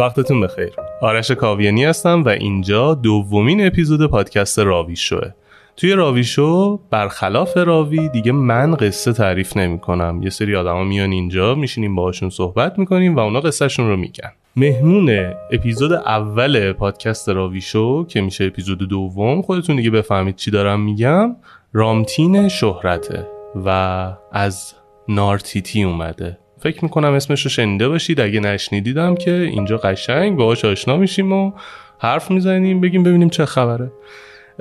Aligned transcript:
وقتتون 0.00 0.40
بخیر. 0.40 0.72
آرش 1.02 1.30
کاویانی 1.30 1.84
هستم 1.84 2.22
و 2.22 2.28
اینجا 2.28 2.94
دومین 2.94 3.66
اپیزود 3.66 4.10
پادکست 4.10 4.58
راوی 4.58 4.96
شوه. 4.96 5.30
توی 5.76 5.92
راوی 5.92 6.24
شو 6.24 6.80
برخلاف 6.90 7.56
راوی 7.56 8.08
دیگه 8.08 8.32
من 8.32 8.74
قصه 8.74 9.12
تعریف 9.12 9.56
نمی 9.56 9.78
کنم 9.78 10.20
یه 10.22 10.30
سری 10.30 10.56
آدما 10.56 10.84
میان 10.84 11.12
اینجا 11.12 11.54
میشینیم 11.54 11.94
باهاشون 11.94 12.30
صحبت 12.30 12.78
می‌کنیم 12.78 13.16
و 13.16 13.18
اونا 13.18 13.40
قصهشون 13.40 13.88
رو 13.88 13.96
میگن. 13.96 14.30
مهمون 14.56 15.32
اپیزود 15.52 15.92
اول 15.92 16.72
پادکست 16.72 17.28
راوی 17.28 17.60
شو 17.60 18.06
که 18.06 18.20
میشه 18.20 18.44
اپیزود 18.44 18.78
دوم 18.78 19.42
خودتون 19.42 19.76
دیگه 19.76 19.90
بفهمید 19.90 20.36
چی 20.36 20.50
دارم 20.50 20.80
میگم. 20.80 21.36
رامتین 21.72 22.48
شهرته 22.48 23.26
و 23.66 23.68
از 24.32 24.74
نارتیتی 25.08 25.82
اومده. 25.82 26.38
فکر 26.62 26.84
می‌کنم 26.84 27.12
اسمش 27.12 27.42
رو 27.42 27.50
شنیده 27.50 27.88
باشید. 27.88 28.20
اگه 28.20 28.40
نشنیدیدم 28.40 29.14
که 29.14 29.32
اینجا 29.32 29.76
قشنگ 29.76 30.36
باهاش 30.36 30.64
آشنا 30.64 30.96
میشیم 30.96 31.32
و 31.32 31.52
حرف 31.98 32.30
می‌زنیم 32.30 32.80
بگیم 32.80 33.02
ببینیم 33.02 33.28
چه 33.28 33.44
خبره. 33.44 33.92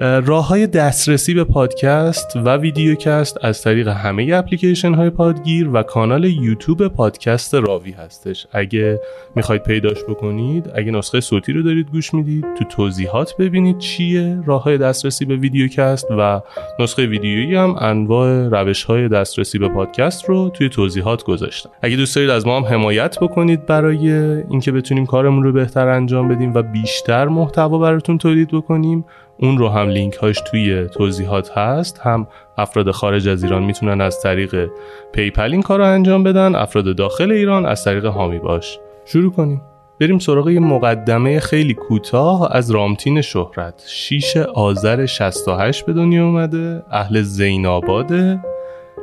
راه 0.02 0.48
های 0.48 0.68
دسترسی 0.68 1.34
به 1.34 1.44
پادکست 1.44 2.36
و 2.36 2.58
ویدیوکست 2.58 3.38
از 3.42 3.62
طریق 3.62 3.88
همه 3.88 4.32
اپلیکیشن 4.34 4.94
های 4.94 5.10
پادگیر 5.10 5.70
و 5.74 5.84
کانال 5.84 6.24
یوتیوب 6.24 6.88
پادکست 6.88 7.56
راوی 7.56 7.92
هستش. 7.92 8.48
اگه 8.52 9.00
می‌خواید 9.36 9.64
پیداش 9.64 10.04
بکنید 10.04 10.72
اگه 10.76 10.92
نسخه 10.92 11.20
صوتی 11.20 11.54
رو 11.54 11.62
دارید 11.62 11.88
گوش 11.92 12.14
می‌دید 12.14 12.46
تو 12.60 12.66
توضیحات 12.66 13.38
ببینید 13.40 13.78
چیه 13.78 14.44
راه 14.46 14.64
های 14.64 14.78
دسترسی 14.78 15.26
به 15.26 15.36
ویدیوکست 15.36 16.08
و 16.18 16.42
نسخه 16.80 17.06
ویدیویی 17.06 17.56
هم 17.56 17.76
انواع 17.80 18.48
روش 18.48 18.84
های 18.84 19.08
دسترسی 19.08 19.60
به 19.60 19.70
پادکست 19.70 20.26
رو 20.30 20.50
توی 20.50 20.70
توضیحات 20.70 21.24
گذاشتم. 21.24 21.70
اگه 21.82 21.96
دوست 21.96 22.16
دارید 22.16 22.30
از 22.30 22.48
ما 22.48 22.58
هم 22.58 22.66
حمایت 22.66 23.20
بکنید 23.20 23.66
برای 23.66 24.12
اینکه 24.50 24.72
بتونیم 24.72 25.06
کارمون 25.06 25.44
رو 25.44 25.52
بهتر 25.52 25.88
انجام 25.88 26.28
بدیم 26.28 26.54
و 26.54 26.62
بیشتر 26.62 27.28
محتوا 27.28 27.78
براتون 27.78 28.18
تولید 28.18 28.50
بکنیم 28.52 29.06
اون 29.42 29.58
رو 29.58 29.70
هم 29.70 29.90
لینک 29.90 30.14
هاش 30.14 30.42
توی 30.52 30.88
توضیحات 30.88 31.58
هست. 31.58 32.00
هم 32.04 32.28
افراد 32.58 32.92
خارج 32.92 33.28
از 33.28 33.44
ایران 33.44 33.64
می‌تونن 33.64 34.02
از 34.02 34.22
طریق 34.22 34.70
PayPal 35.14 35.52
این 35.52 35.62
کار 35.62 35.80
رو 35.80 35.86
انجام 35.86 36.24
بدن. 36.24 36.56
افراد 36.56 36.96
داخل 36.96 37.32
ایران 37.32 37.66
از 37.66 37.84
طریق 37.84 38.06
حامی 38.06 38.40
باش. 38.40 38.80
شروع 39.06 39.32
کنیم. 39.34 39.62
بریم 40.00 40.20
سراغ 40.20 40.50
یه 40.50 40.60
مقدمه 40.60 41.40
خیلی 41.40 41.74
کوتاه 41.74 42.56
از 42.56 42.72
رامتین 42.72 43.22
شهرت. 43.22 43.84
6 43.88 44.38
آذر 44.38 45.06
68 45.06 45.86
به 45.86 45.94
دنیا 45.94 46.26
اومده. 46.26 46.84
اهل 46.92 47.22
زیناباده 47.22 48.40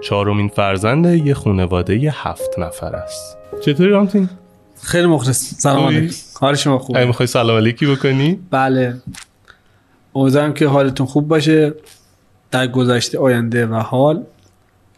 چهارمین 0.02 0.48
فرزند 0.48 1.06
یه 1.26 1.34
خانواده 1.34 1.96
ی 1.96 2.10
هفت 2.12 2.58
نفر 2.58 2.96
است. 2.96 3.38
چطوری 3.60 3.90
رامتین؟ 3.90 4.28
خیلی 4.82 5.06
مخلص. 5.06 5.54
سلام؟ 5.58 5.86
علیکم. 5.86 6.14
حال 6.40 6.54
شما 6.54 6.78
خوبه؟ 6.78 7.04
می‌خوای 7.04 7.26
سلام 7.26 7.56
علیکی 7.56 7.86
بکنی؟ 7.86 8.38
بله. 8.50 8.94
امیدوارم 10.16 10.54
که 10.54 10.68
حالتون 10.68 11.06
خوب 11.06 11.28
باشه 11.28 11.74
در 12.50 12.66
گذشته 12.66 13.18
آینده 13.18 13.66
و 13.66 13.74
حال 13.74 14.22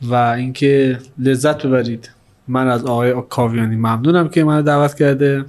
و 0.02 0.14
اینکه 0.14 0.98
لذت 1.18 1.66
ببرید. 1.66 2.10
من 2.48 2.68
از 2.68 2.84
آقای 2.84 3.14
کاویانی 3.28 3.76
ممنونم 3.76 4.28
که 4.28 4.44
منو 4.44 4.62
دعوت 4.62 4.94
کرده 4.94 5.44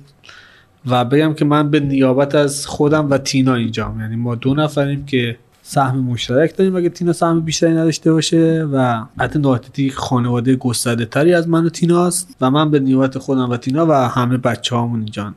و 0.86 1.06
بگم 1.06 1.34
که 1.34 1.46
من 1.46 1.70
به 1.70 1.80
نیابت 1.80 2.36
از 2.36 2.68
خودم 2.68 3.10
و 3.10 3.18
تینا 3.18 3.56
اینجام. 3.56 4.00
یعنی 4.00 4.16
ما 4.16 4.36
دو 4.36 4.54
نفریم 4.54 5.06
که 5.06 5.38
سهم 5.62 6.00
مشترک 6.00 6.58
داریم. 6.58 6.76
اگه 6.76 6.90
تینا 6.90 7.14
سهم 7.14 7.42
بیشتری 7.42 7.74
نداشته 7.74 8.12
باشه 8.12 8.68
و 8.74 9.04
حتی 9.20 9.40
ناتیتی 9.40 9.90
خانواده 9.90 10.56
گسترده 10.56 11.06
تری 11.06 11.34
از 11.34 11.48
من 11.48 11.66
و 11.66 11.70
تیناست 11.70 12.36
و 12.42 12.52
من 12.52 12.72
به 12.72 12.80
نیابت 12.80 13.18
خودم 13.18 13.50
و 13.50 13.58
تینا 13.58 13.86
و 13.86 13.92
همه 13.92 14.38
بچه 14.38 14.76
هامون 14.76 15.00
اینجا 15.00 15.34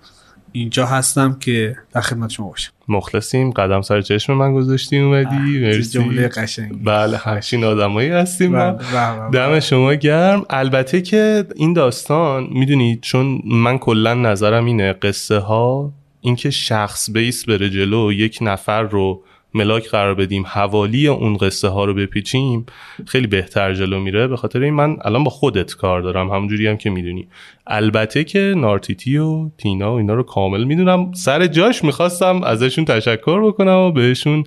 اینجا 0.52 0.86
هستم 0.86 1.36
که 1.40 1.76
در 1.92 2.00
خدمت 2.00 2.30
شما 2.30 2.48
باشم. 2.48 2.72
مخلصیم 2.88 3.50
قدم 3.50 3.82
سر 3.82 4.00
چشم 4.00 4.32
من 4.32 4.54
گذاشتی 4.54 4.98
اومدی 4.98 5.60
چه 5.60 5.66
مرسی. 5.66 5.90
جمله 5.90 6.28
قشنگی. 6.28 6.74
بله 6.84 7.16
همچین 7.16 7.64
آدمایی 7.64 8.08
هستیم 8.10 8.52
بله، 8.52 8.72
بله، 8.72 9.30
بله. 9.30 9.30
دم 9.30 9.60
شما 9.60 9.94
گرم. 9.94 10.44
البته 10.50 11.02
که 11.02 11.44
این 11.56 11.72
داستان 11.72 12.48
می‌دونید 12.50 13.00
چون 13.00 13.42
من 13.44 13.78
کلا 13.78 14.14
نظرم 14.14 14.64
اینه 14.64 14.92
قصه 14.92 15.38
ها 15.38 15.92
اینکه 16.20 16.50
شخص 16.50 17.10
بیس 17.10 17.44
بره 17.44 17.70
جلو 17.70 18.12
یک 18.12 18.38
نفر 18.40 18.82
رو 18.82 19.22
ملاک 19.54 19.88
قرار 19.88 20.14
بدیم 20.14 20.44
حوالی 20.46 21.08
اون 21.08 21.36
قصه 21.36 21.68
ها 21.68 21.84
رو 21.84 21.94
بپیچیم 21.94 22.66
خیلی 23.06 23.26
بهتر 23.26 23.74
جلو 23.74 24.00
میره. 24.00 24.28
به 24.28 24.36
خاطر 24.36 24.60
این 24.60 24.74
من 24.74 24.96
الان 25.04 25.24
با 25.24 25.30
خودت 25.30 25.74
کار 25.74 26.02
دارم 26.02 26.30
همونجوری 26.30 26.66
هم 26.66 26.76
که 26.76 26.90
می‌دونی. 26.90 27.28
البته 27.66 28.24
که 28.24 28.54
نارتیتی 28.56 29.18
و 29.18 29.50
تینا 29.58 29.92
و 29.92 29.96
اینا 29.96 30.14
رو 30.14 30.22
کامل 30.22 30.64
می‌دونم. 30.64 31.12
سر 31.12 31.46
جاش 31.46 31.84
می‌خواستم 31.84 32.42
ازشون 32.42 32.84
تشکر 32.84 33.46
بکنم 33.46 33.78
و 33.78 33.92
بهشون 33.92 34.44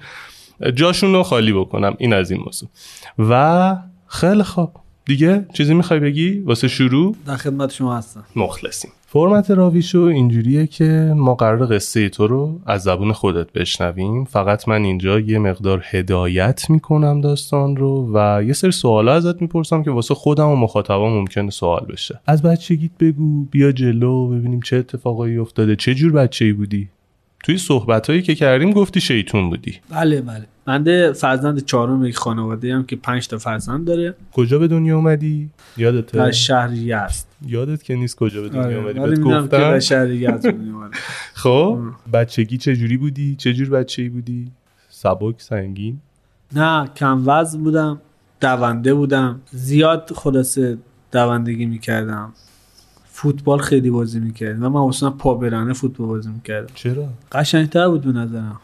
جاشون 0.73 1.13
رو 1.13 1.23
خالی 1.23 1.53
بکنم. 1.53 1.95
این 1.99 2.13
از 2.13 2.31
این 2.31 2.41
موضوع. 2.45 2.69
و 3.19 3.75
خیلی 4.07 4.43
خوب. 4.43 4.69
دیگه 5.05 5.45
چیزی 5.53 5.73
می‌خوای 5.73 5.99
بگی؟ 5.99 6.39
واسه 6.39 6.67
شروع؟ 6.67 7.16
در 7.27 7.35
خدمت 7.37 7.73
شما 7.73 7.97
هستم. 7.97 8.23
مخلصیم. 8.35 8.91
فرمت 9.16 9.52
راویشو 9.52 10.00
اینجوریه 10.00 10.67
که 10.67 11.14
ما 11.16 11.35
قرار 11.35 11.66
قصه 11.66 12.09
تو 12.09 12.28
رو 12.28 12.59
از 12.66 12.84
زبون 12.84 13.12
خودت 13.12 13.53
بشنویم. 13.53 14.23
فقط 14.23 14.67
من 14.67 14.84
اینجا 14.84 15.20
یه 15.20 15.40
مقدار 15.40 15.84
هدایت 15.90 16.70
می‌کنم 16.70 17.22
داستان 17.22 17.76
رو 17.76 18.12
و 18.14 18.44
یه 18.44 18.53
سری 18.53 18.72
سوالا 18.72 19.14
ازت 19.14 19.41
می‌پرسم 19.41 19.84
که 19.84 19.91
واسه 19.91 20.14
خودم 20.14 20.50
و 20.50 20.56
مخاطبا 20.56 21.09
ممکنه 21.09 21.50
سوال 21.50 21.85
بشه. 21.90 22.20
از 22.26 22.41
بچگیت 22.41 22.91
بگو 23.00 23.46
بیا 23.46 23.72
جلو 23.72 24.28
ببینیم 24.28 24.59
چه 24.59 24.78
اتفاقایی 24.78 25.38
افتاده. 25.38 25.76
چه 25.76 25.96
جور 25.96 26.11
بچه‌ای 26.11 26.53
بودی؟ 26.53 26.90
توی 27.44 27.58
صحبتهایی 27.58 28.22
که 28.22 28.35
کردیم 28.35 28.72
گفتی 28.72 29.02
شیطون 29.02 29.50
بودی. 29.50 29.76
بله 29.90 30.22
بله. 30.22 30.46
من 30.67 31.12
فرزند 31.14 31.66
چهارم 31.66 32.06
یک 32.06 32.17
خانواده 32.17 32.76
هم 32.76 32.84
که 32.84 32.96
پنج 32.96 33.28
تا 33.28 33.38
فرزند 33.38 33.85
داره. 33.85 34.16
کجا 34.34 34.59
به 34.59 34.67
دنیا 34.67 34.96
اومدی؟ 34.96 35.50
یادته؟ 35.78 36.17
در 36.17 36.32
شهر 36.32 36.73
یزد. 36.73 37.26
یادت 37.47 37.84
که 37.84 37.96
نیست 37.96 38.16
کجا 38.16 38.41
به 38.41 38.50
دنیا 38.50 38.64
آره، 38.64 38.76
اومدی؟ 38.76 39.00
بهت 39.00 39.09
می‌دونم 39.09 39.47
که 39.47 39.58
در 39.58 39.79
شهر 39.79 40.12
یزد. 40.12 40.56
خب 41.44 41.79
بچگی 42.14 42.58
چه 42.58 42.76
جوری 42.76 42.97
بودی؟ 42.97 43.35
چه 43.35 43.53
جور 43.53 43.70
بچه‌ای 43.70 44.09
بودی؟ 44.09 44.52
سبک 44.90 45.41
سنگین؟ 45.41 46.00
نه 46.56 46.88
کم 46.96 47.23
وزن 47.26 47.64
بودم 47.64 48.02
دونده 48.41 48.94
بودم. 48.94 49.41
زیاد 49.52 50.11
خلاصه 50.16 50.78
دوندگی 51.11 51.66
می‌کردم. 51.66 52.34
فوتبال 53.06 53.59
خیلی 53.59 53.90
بازی 53.90 54.20
می‌کردیم. 54.20 54.64
و 54.64 54.70
من 54.70 54.82
اصلا 54.90 55.09
پا 55.09 55.34
برانه 55.34 55.73
فوتبال 55.73 56.08
بازی 56.08 56.29
می‌کردم. 56.29 56.73
چرا؟ 56.76 57.08
قشنگتر 57.32 57.88
بود 57.88 58.02
به 58.02 58.11
نظرم. 58.11 58.59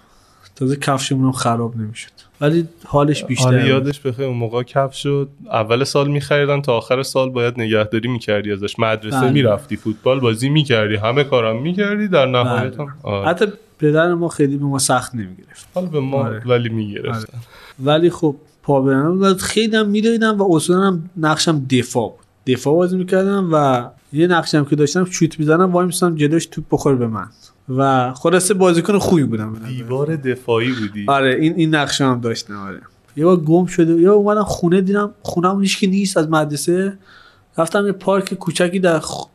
تازه 0.56 0.75
کفشمون 0.75 1.25
هم 1.25 1.31
خراب 1.31 1.77
نمی‌شد 1.77 2.12
ولی 2.42 2.68
حالش 2.86 3.24
بیشتر 3.24 3.48
آره. 3.48 3.68
یادش 3.68 4.00
بخیر 4.00 4.25
اون 4.25 4.38
موقع 4.38 4.63
کف 4.63 4.94
شد 4.94 5.30
اول 5.51 5.83
سال 5.83 6.07
میخریدن 6.07 6.62
تا 6.62 6.77
آخر 6.77 7.03
سال 7.03 7.30
باید 7.30 7.53
نگهداری 7.57 8.09
می‌کردی 8.09 8.51
ازش 8.51 8.80
مدرسه 8.80 9.21
بله. 9.21 9.31
می‌رفتی 9.31 9.75
فوتبال 9.75 10.19
بازی 10.19 10.50
می‌کردی 10.50 10.95
همه 10.95 11.24
کارم 11.24 11.62
می‌کردی 11.62 12.07
در 12.07 12.25
نهایت 12.25 12.77
بله. 12.77 12.88
هم 12.88 12.95
آره. 13.03 13.27
حتی 13.27 13.45
پدر 13.80 14.13
ما 14.13 14.27
خیلی 14.27 14.57
به 14.57 14.65
ما 14.65 14.80
سخت 14.80 15.15
نمی‌گرفت 15.15 15.68
حالا 15.74 15.88
به 15.88 16.00
ما 16.00 16.18
آره. 16.18 16.42
ولی 16.45 16.69
می‌گرفتن 16.69 17.39
ولی 17.80 18.09
خب 18.09 18.36
پا 18.63 18.81
بود 18.81 19.38
خیلی 19.38 19.75
هم 19.75 19.89
میدویدم 19.89 20.42
و 20.42 20.56
اصولا 20.56 20.80
هم 20.80 21.09
نقشم 21.18 21.65
دفاع 21.69 22.09
بود 22.09 22.56
دفاع 22.56 22.75
بازی 22.75 22.97
می‌کردم 22.97 23.50
و 23.51 23.89
یه 24.13 24.27
نقشم 24.27 24.65
که 24.65 24.75
داشتم 24.75 25.06
شوت 25.06 25.39
می‌زنم 25.39 25.71
وای 25.71 25.86
میستم 25.86 26.15
جلوش 26.15 26.45
توپ 26.45 26.63
بخور 26.71 26.95
به 26.95 27.07
من 27.07 27.27
و 27.69 28.13
خلاصه 28.13 28.53
بازیکن 28.53 28.99
خوبی 28.99 29.23
بودم. 29.23 29.59
دیوار 29.67 30.15
دفاعی 30.15 30.71
بودی. 30.71 31.05
آره 31.07 31.35
این 31.35 31.53
این 31.55 31.75
نقشه 31.75 32.05
هم 32.05 32.21
داشتم 32.21 32.57
آره. 32.57 32.81
یه 33.15 33.25
بار 33.25 33.37
گم 33.37 33.65
شده 33.65 33.95
بار 33.95 34.07
اومدم 34.07 34.43
خونه 34.43 34.81
دیدم 34.81 35.11
خونم 35.21 35.61
هیچ 35.61 35.79
که 35.79 35.87
نیست 35.87 36.17
از 36.17 36.29
مدرسه. 36.29 36.97
رفتم 37.57 37.85
یه 37.85 37.91
پارک 37.91 38.33
کوچکی 38.33 38.79
در 38.79 38.99
خ- 38.99 39.27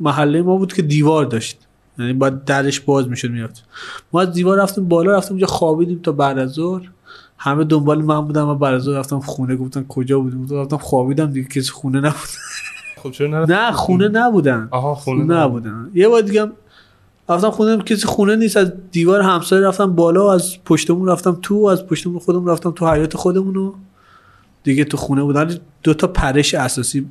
محله 0.00 0.42
ما 0.42 0.56
بود 0.56 0.72
که 0.72 0.82
دیوار 0.82 1.24
داشت. 1.24 1.58
یعنی 1.98 2.12
باید 2.12 2.44
درش 2.44 2.80
باز 2.80 3.08
می‌شد 3.08 3.30
می‌رفت. 3.30 3.64
ما 4.12 4.20
از 4.20 4.32
دیوار 4.32 4.58
رفتیم 4.62 4.88
بالا 4.88 5.16
رفتیم 5.16 5.32
اونجا 5.32 5.46
خوابیدیم 5.46 6.00
تا 6.02 6.12
بعد 6.12 6.38
از 6.38 6.50
ظهر. 6.50 6.90
همه 7.38 7.64
دنبال 7.64 8.02
من 8.02 8.20
بودم 8.20 8.48
و 8.48 8.54
بعد 8.54 8.74
از 8.74 8.82
ظهر 8.82 8.98
رفتم 8.98 9.20
خونه 9.20 9.56
گفتن 9.56 9.84
کجا 9.84 10.20
بودیم؟ 10.20 10.60
رفتم 10.60 10.76
خوابیدم 10.76 11.26
دیگه 11.26 11.48
کسی 11.48 11.70
خونه 11.70 12.00
نبود. 12.00 12.28
خب 13.02 13.10
چرا 13.10 13.44
نه 13.44 13.72
خونه؟ 13.72 14.08
نبودن. 14.08 14.68
آها 14.70 14.94
خونه 14.94 15.22
خونه 15.22 15.34
نبودن. 15.34 15.90
یه 15.94 16.08
بار 16.08 16.22
دیگه 16.22 16.50
رفتم 17.28 17.50
خونه 17.50 17.82
کسی 17.82 18.06
خونه 18.06 18.36
نیست 18.36 18.56
از 18.56 18.72
دیوار 18.92 19.20
همسایه 19.20 19.66
رفتم 19.66 19.92
بالا 19.92 20.26
و 20.26 20.28
از 20.30 20.64
پشتمون 20.64 21.08
رفتم 21.08 21.38
تو 21.42 21.64
از 21.64 21.86
پشتمون 21.86 22.18
خودمون 22.18 22.48
رفتم 22.48 22.70
تو 22.70 22.90
حیات 22.92 23.16
خودمون 23.16 23.56
و 23.56 23.72
دیگه 24.62 24.84
تو 24.84 24.96
خونه 24.96 25.22
بودن 25.22 25.58
دو 25.82 25.94
تا 25.94 26.06
پرش 26.06 26.54
اساسی 26.54 27.06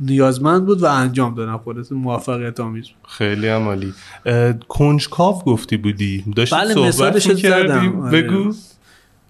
نیازمند 0.00 0.66
بود 0.66 0.82
و 0.82 0.86
انجام 0.86 1.34
دادم. 1.34 1.58
خودت 1.58 1.92
موفقیت 1.92 2.60
آمیز 2.60 2.84
بود. 2.84 2.96
خیلی 3.08 3.48
اه، 3.48 4.52
کنجکاو 4.52 5.42
گفتی 5.42 5.76
بودی؟ 5.76 6.24
داشتی 6.36 6.56
بله، 6.56 6.74
صحبت 6.74 6.88
مثالش 6.88 7.26
رو 7.26 7.34
می‌کردی؟ 7.34 7.68
زدم. 7.68 8.00
آره. 8.00 8.22
بگو 8.22 8.52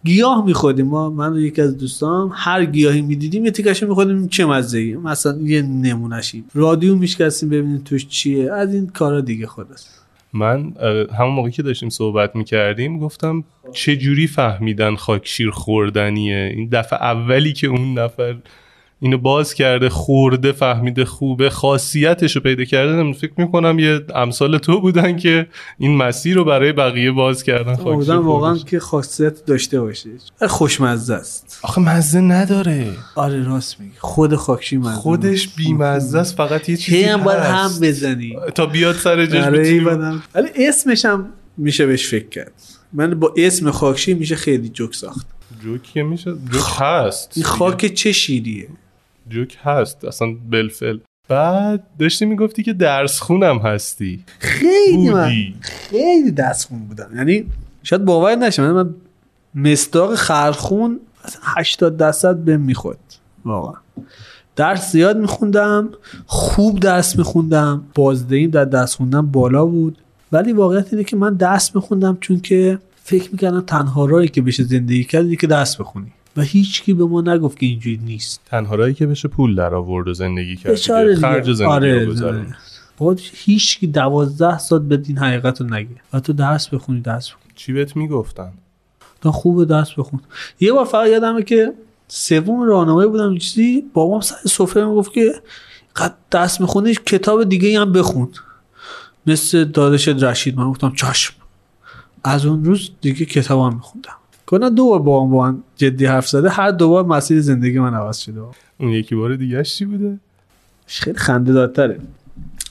گیاه 0.04 0.44
می‌خوریم 0.44 0.86
ما 0.86 1.10
من 1.10 1.32
و 1.32 1.40
یکی 1.40 1.62
از 1.62 1.78
دوستام 1.78 2.30
هر 2.34 2.64
گیاهی 2.64 3.02
می‌دیدیم 3.02 3.44
یه 3.44 3.50
تیکش 3.50 3.82
می‌خوریم 3.82 4.28
چه 4.28 4.46
مزه 4.46 4.78
ای 4.78 4.96
مثلا 4.96 5.38
یه 5.38 5.62
نمونشی 5.62 6.44
رادیو 6.54 6.96
میشکستیم 6.96 7.48
ببینیم 7.48 7.82
توش 7.84 8.06
چیه. 8.08 8.52
از 8.52 8.74
این 8.74 8.86
کارا 8.86 9.20
دیگه 9.20 9.46
خودت 9.46 9.84
من 10.32 10.72
همون 11.18 11.34
موقعی 11.34 11.52
که 11.52 11.62
داشتیم 11.62 11.88
صحبت 11.88 12.36
می‌کردیم 12.36 12.98
گفتم 12.98 13.44
چه 13.72 13.96
جوری 13.96 14.26
فهمیدن 14.26 14.96
خاکشیر 14.96 15.50
خوردنیه؟ 15.50 16.52
این 16.56 16.68
دفعه 16.72 17.02
اولی 17.02 17.52
که 17.52 17.66
اون 17.66 17.98
نفر 17.98 18.36
اینو 19.02 19.18
باز 19.18 19.54
کرده 19.54 19.88
خورده 19.88 20.52
فهمیده 20.52 21.04
خوبه 21.04 21.50
خاصیتش 21.50 22.36
رو 22.36 22.42
پیدا 22.42 22.64
کرده. 22.64 23.12
فکر 23.12 23.32
می‌کنم 23.36 23.78
یه 23.78 24.00
امثال 24.14 24.58
تو 24.58 24.80
بودن 24.80 25.16
که 25.16 25.46
این 25.78 25.96
مسیر 25.96 26.36
رو 26.36 26.44
برای 26.44 26.72
بقیه 26.72 27.12
باز 27.12 27.42
کردن. 27.42 27.80
امیدوارم 27.86 28.26
واقعا. 28.26 28.58
که 28.58 28.80
خاصیت 28.80 29.44
داشته 29.44 29.80
باشه 29.80 30.10
خوشمزه 30.48 31.14
است. 31.14 31.60
آخه 31.62 31.80
مزه 31.80 32.20
نداره. 32.20 32.86
آره 33.14 33.44
راست 33.44 33.80
میگی. 33.80 33.92
خود 33.98 34.34
خاکشی 34.34 34.76
مزه 34.76 34.90
خودش 34.90 35.48
بیمزه 35.48 36.18
است 36.18 36.36
فقط 36.36 36.68
یه 36.68 36.76
چیزی 36.76 36.98
چی 36.98 37.04
هم 37.04 37.24
باید 37.24 37.40
هم. 37.40 37.70
بزنی؟ 37.82 38.36
تا 38.54 38.66
بیاد 38.66 38.94
سر 38.94 39.26
جاش. 39.26 39.46
ولی 40.34 40.48
اسمش 40.68 41.04
هم 41.04 41.26
میشه 41.56 41.86
بهش 41.86 42.08
فکر 42.08 42.28
کرد. 42.28 42.52
من 42.92 43.14
با 43.14 43.34
اسم 43.36 43.70
خاکشی 43.70 44.14
میشه 44.14 44.36
خیلی 44.36 44.68
جوک 44.68 44.94
ساخت. 44.94 45.26
جوک 45.62 45.82
که 45.82 46.02
میشه؟ 46.02 46.32
جوک 46.52 46.64
هست. 46.78 47.32
این 47.36 47.44
خاک 47.44 47.86
چه 47.86 48.12
شیریه؟ 48.12 48.68
جوک 49.30 49.58
هست 49.62 50.04
اصلا 50.04 50.28
بلفل. 50.50 50.98
بعد 51.28 51.82
داشتی 51.98 52.24
می‌گفتی 52.24 52.62
که 52.62 52.72
درس 52.72 53.20
خونم 53.20 53.58
هستی. 53.58 54.24
خیلی 54.38 55.10
من 55.10 55.32
خیلی 55.60 56.30
دستخون 56.30 56.78
بودم. 56.78 57.10
یعنی 57.16 57.44
شاید 57.82 58.04
باور 58.04 58.34
نشه 58.34 58.72
من, 58.72 58.94
مصداق 59.54 60.14
خرخون 60.14 61.00
مثلا 61.24 61.42
80 61.44 61.96
درصد 61.96 62.36
بهم 62.36 62.60
می‌خورد. 62.60 62.98
واقعا. 63.44 63.80
درس 64.56 64.92
زیاد 64.92 65.16
میخوندم 65.16 65.88
خوب 66.26 66.80
درس 66.80 67.18
میخوندم 67.18 67.82
بازدهیم 67.94 68.50
در 68.50 68.64
درس 68.64 68.94
خوندن 68.94 69.26
بالا 69.26 69.66
بود. 69.66 69.98
ولی 70.32 70.52
واقعیت 70.52 70.92
اینه 70.92 71.04
که 71.04 71.16
من 71.16 71.34
درس 71.34 71.74
میخوندم 71.76 72.18
چون 72.20 72.40
که 72.40 72.78
فکر 73.04 73.28
می‌کردم 73.32 73.60
تنها 73.60 74.04
راهی 74.04 74.28
که 74.28 74.42
بشه 74.42 74.64
زندگی 74.64 75.04
کرد 75.04 75.34
که 75.34 75.46
درس 75.46 75.76
بخونی. 75.76 76.12
و 76.40 76.42
هیچکی 76.42 76.94
به 76.94 77.04
ما 77.04 77.20
نگفت 77.20 77.58
که 77.58 77.66
اینجوری 77.66 78.00
نیست. 78.04 78.40
تنها 78.46 78.74
راهی 78.74 78.94
که 78.94 79.06
بشه 79.06 79.28
پول 79.28 79.54
در 79.54 79.74
آورد 79.74 80.08
و 80.08 80.14
زندگی 80.14 80.56
کرد. 80.56 80.74
خرج 81.14 81.52
زندگی 81.52 81.64
آره، 81.64 82.04
رو. 82.04 82.26
آره. 82.26 82.56
باید 82.98 83.20
هیچ 83.34 83.78
کی 83.78 83.86
دوازده 83.86 84.58
سال 84.58 84.78
به 84.78 85.02
این 85.06 85.18
حقیقت 85.18 85.60
رو 85.60 85.66
نگه. 85.66 85.88
و 86.12 86.20
تو 86.20 86.32
درس 86.32 86.68
بخونی 86.68 87.00
درس 87.00 87.30
بخونی. 87.30 87.52
چی 87.54 87.72
بهت 87.72 87.96
می‌گفتن؟ 87.96 88.52
تا 89.20 89.32
خوب 89.32 89.64
درس 89.64 89.92
بخون. 89.98 90.20
یه 90.60 90.72
بار 90.72 90.84
فقط 90.84 91.08
یادمه 91.08 91.42
که 91.42 91.72
سوم 92.08 92.62
راهنمایی 92.62 93.08
بودم 93.08 93.38
چیزی. 93.38 93.84
بابام 93.94 94.20
سر 94.20 94.36
سفره 94.48 94.84
می‌گفت 94.84 95.12
که 95.12 95.32
قد 95.96 96.14
درس 96.30 96.60
می‌خونی 96.60 96.94
کتاب 96.94 97.44
دیگه 97.44 97.80
هم 97.80 97.92
بخون. 97.92 98.28
مثل 99.26 99.64
دادش 99.64 100.08
رشید. 100.08 100.56
من 100.56 100.70
گفتم 100.70 100.92
چشم. 100.96 101.34
از 102.24 102.46
اون 102.46 102.64
روز 102.64 102.90
دیگه 103.00 103.24
کتاب 103.24 103.60
هم 103.60 103.74
میخوندم. 103.76 104.16
کنه 104.50 104.70
دو 104.70 104.86
بار 104.86 104.98
با 104.98 105.24
هم 105.24 105.30
با 105.30 105.46
هم 105.46 105.62
جدی 105.76 106.06
حرف 106.06 106.28
زده 106.28 106.50
هر 106.50 106.70
دو 106.70 106.88
بار 106.88 107.04
مسیر 107.04 107.40
زندگی 107.40 107.78
من 107.78 107.94
عوض 107.94 108.18
شده. 108.18 108.40
اون 108.78 108.90
یکی 108.90 109.14
بار 109.14 109.36
دیگه 109.36 109.62
چی 109.62 109.84
بوده؟ 109.84 110.18
خیلی 110.86 111.18
خنده 111.18 111.52
دارتره. 111.52 112.00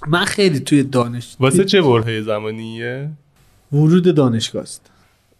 من 0.08 0.26
خیلی 0.26 0.60
توی 0.60 0.84
دانش 0.84 1.36
واسه 1.40 1.66
چه 1.66 1.82
برهه 1.82 2.22
زمانیه؟ 2.22 3.10
ورود 3.72 4.16
دانشگاه 4.16 4.62
است. 4.62 4.92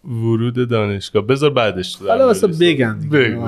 ورود 0.04 0.68
دانشگاه. 0.68 1.26
بذار 1.26 1.50
بعدش 1.50 1.94
تو 1.94 2.08
حالا 2.08 2.26
واسه 2.26 2.46
بگم 2.46 2.96
دیگه. 3.00 3.38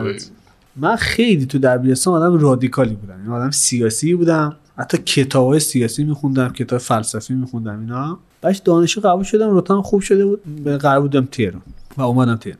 من 0.77 0.97
خیلی 0.97 1.47
تو 1.47 1.59
دبیرستان 1.59 2.23
آدم 2.23 2.39
رادیکالی 2.39 2.94
بودم. 2.94 3.19
یعنی 3.19 3.33
آدم 3.33 3.50
سیاسی 3.50 4.15
بودم. 4.15 4.56
حتی 4.79 4.99
کتاب 4.99 5.49
های 5.49 5.61
سیاسی 5.61 6.05
میخوندم 6.05 6.49
کتاب 6.49 6.79
فلسفی 6.79 7.35
میخوندم 7.35 7.81
اینا. 7.81 8.19
بعدش 8.41 8.59
دانشگاه 8.59 9.13
قبول 9.13 9.25
شدم. 9.25 9.56
رتبه‌ام 9.56 9.82
خوب 9.82 10.01
شده 10.01 10.27
بود. 10.27 10.44
به 10.65 10.77
قرار 10.77 11.01
بودم 11.01 11.25
تهران. 11.25 11.63
و 11.96 12.03
اومدم 12.03 12.37
تهران. 12.37 12.58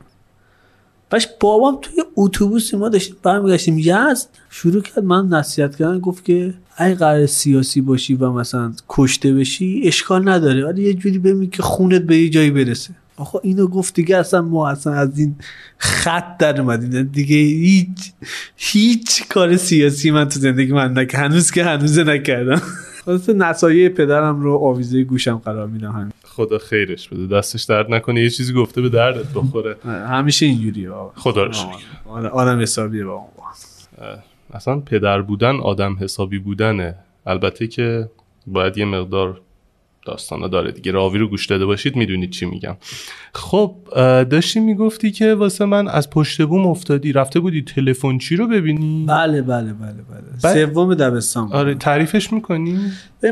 بعدش 1.13 1.27
بابام 1.39 1.77
توی 1.81 2.03
اتوبوس 2.15 2.73
ما 2.73 2.89
داشتیم 2.89 3.15
برمیگشتیم. 3.23 3.79
یزد 3.79 4.27
شروع 4.49 4.81
کرد 4.81 5.03
من 5.03 5.27
نصیحت 5.27 5.75
کردن 5.75 5.99
گفت 5.99 6.25
که 6.25 6.53
اگه 6.77 6.95
قرار 6.95 7.25
سیاسی 7.25 7.81
باشی 7.81 8.15
و 8.15 8.31
مثلا 8.31 8.73
کشته 8.89 9.33
بشی 9.33 9.81
اشکال 9.85 10.29
نداره. 10.29 10.65
ولی 10.65 10.83
یه 10.83 10.93
جوری 10.93 11.17
ببین 11.17 11.49
که 11.49 11.63
خونت 11.63 12.01
به 12.01 12.17
یه 12.17 12.29
جایی 12.29 12.51
برسه. 12.51 12.93
آخه 13.17 13.39
اینو 13.43 13.67
گفت 13.67 13.93
دیگه 13.93 14.17
اصلا 14.17 14.41
ما 14.41 14.69
اصلا 14.69 14.93
از 14.93 15.19
این 15.19 15.35
خط 15.77 16.37
در 16.37 16.61
اومدیم. 16.61 17.03
دیگه 17.03 17.35
هیچ 17.35 18.11
هیچ 18.55 19.27
کار 19.27 19.57
سیاسی 19.57 20.11
من 20.11 20.29
تو 20.29 20.39
زندگی 20.39 20.71
من 20.71 20.97
نکردم. 20.97 21.23
هنوز 21.23 21.51
که 21.51 21.63
هنوز 21.63 21.99
نکردم. 21.99 22.61
خلاصه 23.05 23.33
نصایح 23.33 23.89
پدرم 23.89 24.41
رو 24.41 24.57
آویزه 24.57 25.03
گوشم 25.03 25.37
قرار 25.37 25.67
میدم. 25.67 26.11
خدا 26.35 26.57
خیرش 26.57 27.09
بده. 27.09 27.37
دستش 27.37 27.63
درد 27.63 27.93
نکنه 27.93 28.21
یه 28.21 28.29
چیزی 28.29 28.53
گفته 28.53 28.81
به 28.81 28.89
دردت 28.89 29.27
بخوره. 29.35 29.75
همیشه 29.85 30.45
اینجوریه 30.45 30.89
خدا 31.15 31.43
رو 31.43 31.53
شکر. 31.53 31.67
آره، 32.05 32.29
آدم 32.29 32.61
حسابیه 32.61 33.05
بابا. 33.05 33.27
اصلا 34.53 34.79
پدر 34.79 35.21
بودن 35.21 35.59
آدم 35.59 35.97
حسابی 35.99 36.39
بودنه. 36.39 36.95
البته 37.25 37.67
که 37.67 38.09
باید 38.47 38.77
یه 38.77 38.85
مقدار 38.85 39.41
داستانا 40.05 40.47
داره 40.47 40.71
دیگه. 40.71 40.91
راوی 40.91 41.19
رو 41.19 41.27
گوش 41.27 41.45
داده 41.45 41.65
باشید 41.65 41.95
می‌دونید 41.95 42.29
چی 42.29 42.45
میگم. 42.45 42.77
خب 43.33 43.75
داشتی 44.29 44.59
می‌گفتی 44.59 45.11
که 45.11 45.33
واسه 45.33 45.65
من 45.65 45.87
از 45.87 46.09
پشت 46.09 46.41
بوم 46.41 46.67
افتادی. 46.67 47.13
رفته 47.13 47.39
بودی 47.39 47.61
تلفن 47.61 48.17
چی 48.17 48.35
رو 48.35 48.47
ببینی؟ 48.47 49.05
بله 49.07 49.41
بله 49.41 49.73
بله 49.73 49.93
بعد- 50.11 50.41
بله 50.43 50.65
سوم 50.65 50.95
دبستان. 50.95 51.53
آره 51.53 51.75
تعریفش 51.75 52.33
می‌کنی؟ 52.33 52.79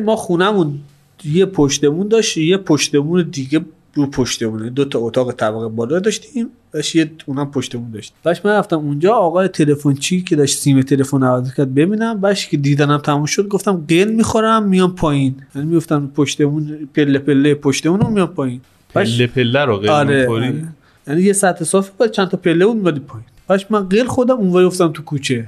ما 0.05 0.15
خونمون 0.15 0.79
یه 1.25 1.45
پشتمون 1.45 2.07
داشت 2.07 2.37
یه 2.37 2.57
پشتمون 2.57 3.29
دیگه 3.31 3.61
رو 3.93 4.05
پشتمونه. 4.05 4.69
دو 4.69 4.85
تا 4.85 4.99
اتاق 4.99 5.31
طبقه 5.31 5.67
بالا 5.67 5.99
داشتیم 5.99 6.47
داشت 6.71 6.95
یه 6.95 7.11
اونم 7.25 7.51
پشتمون 7.51 7.91
داشت 7.91 8.13
باش 8.23 8.45
من 8.45 8.51
رفتم 8.51 8.77
اونجا 8.77 9.13
آقای 9.13 9.47
تلفن 9.47 9.93
چی 9.93 10.21
که 10.21 10.35
داشت 10.35 10.57
سیم 10.57 10.81
تلفن 10.81 11.23
عوض 11.23 11.53
کرد 11.53 11.75
ببینم. 11.75 12.21
باش 12.21 12.47
که 12.47 12.57
دیدنم 12.57 12.97
تموم 12.97 13.25
شد 13.25 13.47
گفتم 13.47 13.85
قل 13.87 14.11
می‌خورم 14.11 14.63
میام 14.63 14.95
پایین. 14.95 15.35
یعنی 15.55 15.67
میفتم 15.67 16.11
پشتمون 16.15 16.89
پله 16.93 17.19
پله 17.19 17.55
پشتمون 17.55 17.99
رو 17.99 18.09
میام 18.09 18.27
پایین. 18.27 18.61
پله 18.93 19.27
پله 19.27 19.65
رو 19.65 19.91
آره, 19.91 20.21
می‌خوری؟ 20.21 20.47
آره. 20.47 20.67
یعنی 21.07 21.21
یه 21.21 21.33
سطح 21.33 21.65
صافی 21.65 21.91
بود 21.97 22.11
چند 22.11 22.27
تا 22.27 22.37
پله 22.37 22.65
بود 22.65 22.75
میمدی 22.75 22.99
پایین. 22.99 23.27
باش 23.47 23.65
من 23.69 23.89
قل 23.89 24.05
خودم 24.05 24.35
اونوری 24.35 24.65
افتادم 24.65 24.93
تو 24.93 25.03
کوچه. 25.03 25.47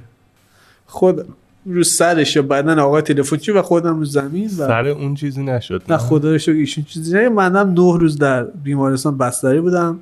خود 0.85 1.25
رو 1.65 1.83
سرش 1.83 2.35
یا 2.35 2.41
بدن 2.41 2.79
آقای 2.79 3.01
تلفن 3.01 3.53
و 3.55 3.61
خودم 3.61 3.99
رو 3.99 4.05
زمین 4.05 4.45
و 4.45 4.67
سر 4.67 4.87
اون 4.87 5.15
چیزی 5.15 5.43
نشد 5.43 5.83
نه 5.89 5.97
خدا 5.97 6.29
رو 6.35 6.39
ایشون 6.47 6.83
چیزی 6.83 7.13
نه 7.13 7.29
منم 7.29 7.69
نه 7.69 7.97
روز 7.97 8.17
در 8.17 8.43
بیمارستان 8.43 9.17
بستری 9.17 9.61
بودم. 9.61 9.99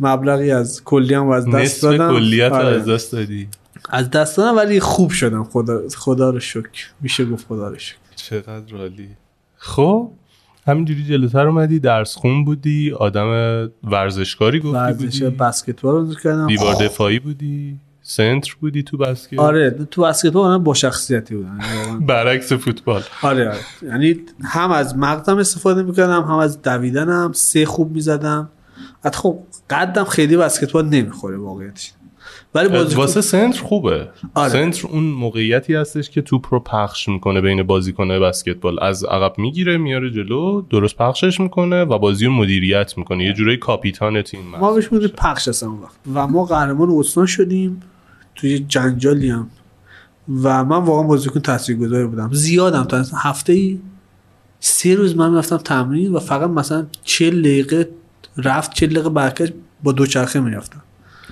مبلغی 0.00 0.50
از 0.50 0.84
کلی 0.84 1.14
هم 1.14 1.28
از 1.28 1.50
دست 1.50 1.82
دادم. 1.82 2.12
کلیت 2.12 2.52
آره. 2.52 2.66
از 2.66 2.88
دست 2.88 3.12
دادی؟ 3.12 3.48
از 3.90 4.10
دست 4.10 4.36
دادم 4.36 4.56
ولی 4.56 4.80
خوب 4.80 5.10
شدم. 5.10 5.44
خدا 5.44 5.82
خدا 5.96 6.30
رو 6.30 6.40
شکر. 6.40 6.90
میشه 7.00 7.24
گفت 7.24 7.46
خدا 7.46 7.68
رو 7.68 7.78
شکر. 7.78 7.96
چقدر 8.16 8.76
عالی. 8.76 9.08
خب 9.56 10.10
همینجوری 10.66 11.04
جلوتر 11.04 11.46
اومدی 11.46 11.78
درس 11.78 12.14
خون 12.14 12.44
بودی 12.44 12.92
آدم 12.92 13.70
ورزشکاری 13.84 14.60
گفتی 14.60 14.70
ورزش 14.70 15.22
بودی. 15.22 15.36
بسکتبال 15.36 15.94
رو 15.94 16.14
کردم. 16.14 16.46
دیوار 16.46 16.74
دفاعی 16.74 17.18
بودی. 17.18 17.78
سنتر 18.02 18.56
بودی 18.60 18.82
تو 18.82 18.96
بسکت؟ 18.96 19.38
آره 19.38 19.70
تو 19.90 20.02
بسکتبال 20.02 20.48
من 20.50 20.64
با 20.64 20.74
شخصیتی 20.74 21.34
واقعا- 21.34 21.98
برعکس 22.08 22.52
فوتبال. 22.52 23.02
آره 23.22 23.48
آره. 23.48 23.58
یعنی 23.82 24.20
هم 24.44 24.70
از 24.70 24.96
مغزم 24.98 25.38
استفاده 25.38 25.82
می‌کردم 25.82 26.22
هم 26.22 26.38
از 26.38 26.62
دویدنم. 26.62 27.32
سه 27.34 27.66
خوب 27.66 27.92
می‌زدم. 27.92 28.50
حتی 29.04 29.18
خب 29.18 29.38
قدم 29.70 30.04
خیلی 30.04 30.36
بسکتبال 30.36 30.88
نمی‌خوره 30.88 31.36
واقعیتش. 31.36 31.92
ولی 32.54 32.68
بازی 32.68 32.96
واسه 32.96 33.20
سنتر 33.20 33.62
خوبه. 33.62 34.08
آره. 34.34 34.48
سنتر 34.52 34.88
اون 34.88 35.02
موقعیتی 35.04 35.74
هستش 35.74 36.10
که 36.10 36.22
توپ 36.22 36.46
رو 36.50 36.60
پخش 36.60 37.08
می‌کنه 37.08 37.40
بین 37.40 37.62
بازیکنه 37.62 38.18
بسکتبال. 38.18 38.82
از 38.82 39.04
عقب 39.04 39.38
می‌گیره 39.38 39.76
میاره 39.76 40.10
جلو 40.10 40.62
درست 40.70 40.96
پخشش 40.96 41.40
می‌کنه 41.40 41.82
و 41.82 41.98
بازی 41.98 42.26
رو 42.26 42.32
مدیریت 42.32 42.98
می‌کنه. 42.98 43.24
یه 43.24 43.32
جورایی 43.32 43.56
کاپیتان 43.56 44.22
تیم 44.22 44.40
ما 44.60 44.72
بهش. 44.72 44.88
پخش 45.16 45.48
هستم 45.48 45.78
و 46.14 46.26
ما 46.26 46.44
قهرمان 46.44 46.90
استان 46.90 47.26
شدیم. 47.26 47.82
توی 48.34 48.58
جنجالی 48.58 49.30
هم. 49.30 49.48
و 50.42 50.64
من 50.64 50.76
واقعا 50.76 51.02
بازیکن 51.02 51.40
تاثیرگذاری 51.40 52.06
بودم. 52.06 52.30
زیادم. 52.32 52.84
تا 52.84 53.04
هفته 53.14 53.52
ای 53.52 53.78
سه 54.60 54.94
روز 54.94 55.16
من 55.16 55.34
رفتم 55.34 55.56
تمرین 55.56 56.12
و 56.12 56.18
فقط 56.18 56.50
مثلا 56.50 56.86
40 57.04 57.40
دقیقه 57.40 57.88
رفت 58.36 58.74
40 58.74 58.90
دقیقه 58.90 59.08
برگشت 59.08 59.52
با 59.82 59.92
دوچرخه 59.92 60.40
می‌رفتم. 60.40 60.82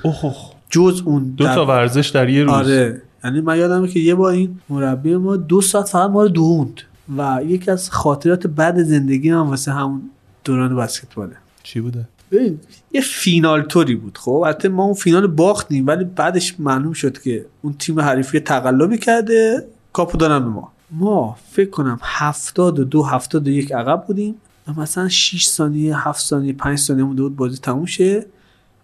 اوه. 0.02 0.34
جز 0.70 1.02
اون 1.04 1.34
دو 1.36 1.44
تا 1.44 1.66
ورزش 1.66 2.08
در 2.08 2.28
یه 2.28 2.42
روز. 2.42 2.52
آره. 2.52 3.02
یعنی 3.24 3.40
من 3.40 3.58
یادمه 3.58 3.88
که 3.88 4.00
یه 4.00 4.14
بار 4.14 4.32
این 4.32 4.60
مربی 4.68 5.16
ما 5.16 5.36
دو 5.36 5.60
ساعت 5.60 5.88
فقط 5.88 6.10
ما 6.10 6.22
رو 6.22 6.28
دووند 6.28 6.80
و 7.16 7.40
یکی 7.46 7.70
از 7.70 7.90
خاطرات 7.90 8.46
بعد 8.46 8.82
زندگی 8.82 9.32
من 9.32 9.40
واسه 9.40 9.72
همون 9.72 10.02
دوران 10.44 10.76
بسکتباله. 10.76 11.36
چی 11.62 11.80
بوده؟ 11.80 12.08
ببین 12.30 12.60
یه 12.92 13.00
فینال 13.00 13.62
توری 13.62 13.94
بود 13.94 14.18
خب؟ 14.18 14.30
البته 14.30 14.68
ما 14.68 14.84
اون 14.84 14.94
فینال 14.94 15.26
باختیم 15.26 15.86
ولی 15.86 16.04
بعدش 16.04 16.54
معلوم 16.58 16.92
شد 16.92 17.18
که 17.18 17.46
اون 17.62 17.74
تیم 17.78 18.00
حریفی 18.00 18.40
تقلبی 18.40 18.98
کرده 18.98 19.66
کاپو 19.92 20.18
دادن 20.18 20.38
به 20.38 20.50
ما. 20.50 20.72
ما 20.90 21.36
فکر 21.50 21.70
کنم 21.70 21.98
هفتاد 22.02 22.78
و 22.78 22.84
دو 22.84 23.02
هفتاد 23.02 23.46
و 23.46 23.50
یک 23.50 23.72
عقب 23.72 24.04
بودیم. 24.06 24.34
و 24.68 24.80
مثلا 24.80 25.08
6 25.08 25.48
ثانیه 25.48 26.08
7 26.08 26.20
ثانیه 26.20 26.52
5 26.52 26.78
ثانیه 26.78 27.04
مونده 27.04 27.22
بود 27.22 27.36
بازی 27.36 27.58
تموم 27.58 27.86
شه. 27.86 28.26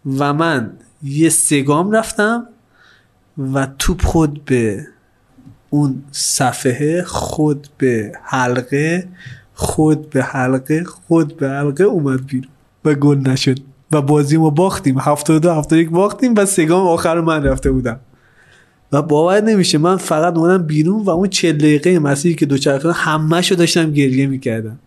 و 0.07 0.33
من 0.33 0.73
یه 1.03 1.29
سگام 1.29 1.91
رفتم 1.91 2.47
و 3.53 3.67
توپ 3.79 4.03
خود 4.03 4.45
به 4.45 4.87
اون 5.71 6.05
صفحه 6.13 7.03
خود 7.03 7.69
به 7.79 8.13
حلقه 8.23 9.09
خود 9.55 10.11
به 10.11 10.23
حلقه 10.23 10.85
خود 10.85 11.37
به 11.37 11.49
حلقه 11.49 11.85
اومد 11.85 12.27
بیرون. 12.27 12.56
و 12.87 12.95
گل 12.95 13.19
نشد 13.19 13.59
و 13.93 14.03
بازی 14.03 14.37
ما 14.37 14.51
باختیم. 14.51 14.99
72 14.99 15.53
71 15.53 15.91
باختیم 15.91 16.35
و 16.37 16.45
سگام 16.45 16.87
آخر 16.87 17.21
من 17.21 17.43
رفته 17.43 17.71
بودم. 17.71 18.01
و 18.93 19.03
باور 19.03 19.41
نمیشه 19.41 19.79
من 19.79 19.97
فقط 19.97 20.37
اومدم 20.37 20.63
بیرون 20.63 21.03
و 21.03 21.11
اون 21.11 21.29
40 21.29 21.59
دقیقه 21.59 21.99
مسیری 21.99 22.35
که 22.35 22.47
دوچرخه 22.47 22.93
همه‌شو 22.93 23.55
داشتم 23.55 23.93
گریه 23.93 24.27
می‌کردم. 24.27 24.79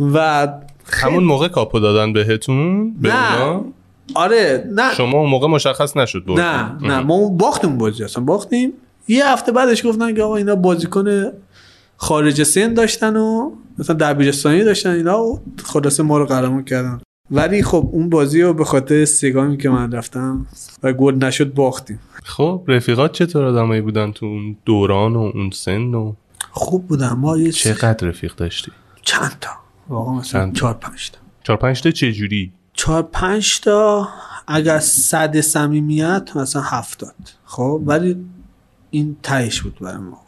و 0.00 0.48
همون 0.90 1.24
موقع 1.24 1.48
کاپو 1.48 1.80
دادن 1.80 2.12
بهتون؟ 2.12 2.94
به 2.94 3.08
نه. 3.08 3.42
اونا؟ 3.42 3.64
آره 4.14 4.68
نه. 4.72 4.94
شما 4.94 5.18
اون 5.18 5.30
موقع 5.30 5.48
مشخص 5.48 5.96
نشد 5.96 6.24
بردن. 6.24 6.78
نه 6.82 6.88
نه. 6.88 7.00
ما 7.00 7.28
باختیم 7.28 7.78
بازی 7.78 8.04
اصلا 8.04 8.24
باختیم. 8.24 8.72
یه 9.08 9.28
هفته 9.28 9.52
بعدش 9.52 9.86
گفتن 9.86 10.14
که 10.14 10.22
آقا 10.22 10.36
اینا 10.36 10.54
بازیکن 10.54 11.24
خارج 11.96 12.42
سن 12.42 12.74
داشتن 12.74 13.16
و 13.16 13.50
مثلا 13.78 13.96
دبیرستانی 13.96 14.64
داشتن 14.64 14.90
اینا 14.90 15.22
و 15.22 15.40
خلاصه 15.64 16.02
ما 16.02 16.18
رو 16.18 16.26
قهرمان 16.26 16.64
کردن. 16.64 17.00
ولی 17.30 17.62
خب 17.62 17.88
اون 17.92 18.10
بازی 18.10 18.42
رو 18.42 18.54
به 18.54 18.64
خاطر 18.64 19.04
سگامی 19.04 19.56
که 19.56 19.70
من 19.70 19.92
رفتم 19.92 20.46
و 20.82 20.92
گل 20.92 21.14
نشد 21.14 21.54
باختیم. 21.54 22.00
خب 22.24 22.64
رفیقات 22.68 23.12
چطور 23.12 23.44
آدمایی 23.44 23.80
بودن 23.80 24.12
تو 24.12 24.26
اون 24.26 24.56
دوران 24.64 25.16
و 25.16 25.30
اون 25.34 25.50
سن 25.50 25.94
و 25.94 26.14
خوب 26.50 26.86
بودن. 26.86 27.12
ما 27.12 27.38
یه 27.38 27.52
چقدر 27.52 28.08
رفیق 28.08 28.34
داشتی؟ 28.34 28.72
چند 29.02 29.36
تا. 29.40 29.50
واقعا 29.88 30.14
مثلا 30.14 30.40
چند 30.40 30.52
تا؟ 30.52 30.60
چهار 30.60 30.74
پنج 30.74 31.10
تا. 31.10 31.18
چهار 31.42 31.58
پنج 31.58 31.82
تا 31.82 31.90
چه 31.90 32.12
جوری؟ 32.12 32.52
چهار 32.72 33.02
پنج 33.02 33.60
تا 33.60 34.08
اگر 34.46 34.78
صد 34.78 35.40
صمیمیت 35.40 36.30
مثلا 36.36 36.62
هفتاد. 36.62 37.14
خب 37.44 37.82
ولی 37.86 38.16
این 38.90 39.16
تهش 39.22 39.60
بود 39.60 39.78
برای 39.80 39.96
ما. 39.96 40.24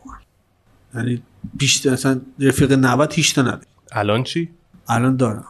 یعنی 0.94 1.22
بیشتر 1.54 1.90
مثلا 1.90 2.20
رفیق 2.40 2.72
90 2.72 3.12
هیچ 3.12 3.34
تا 3.34 3.42
نداشت 3.42 3.66
الان 3.92 4.22
چی؟ 4.22 4.48
الان 4.88 5.16
دارم. 5.16 5.44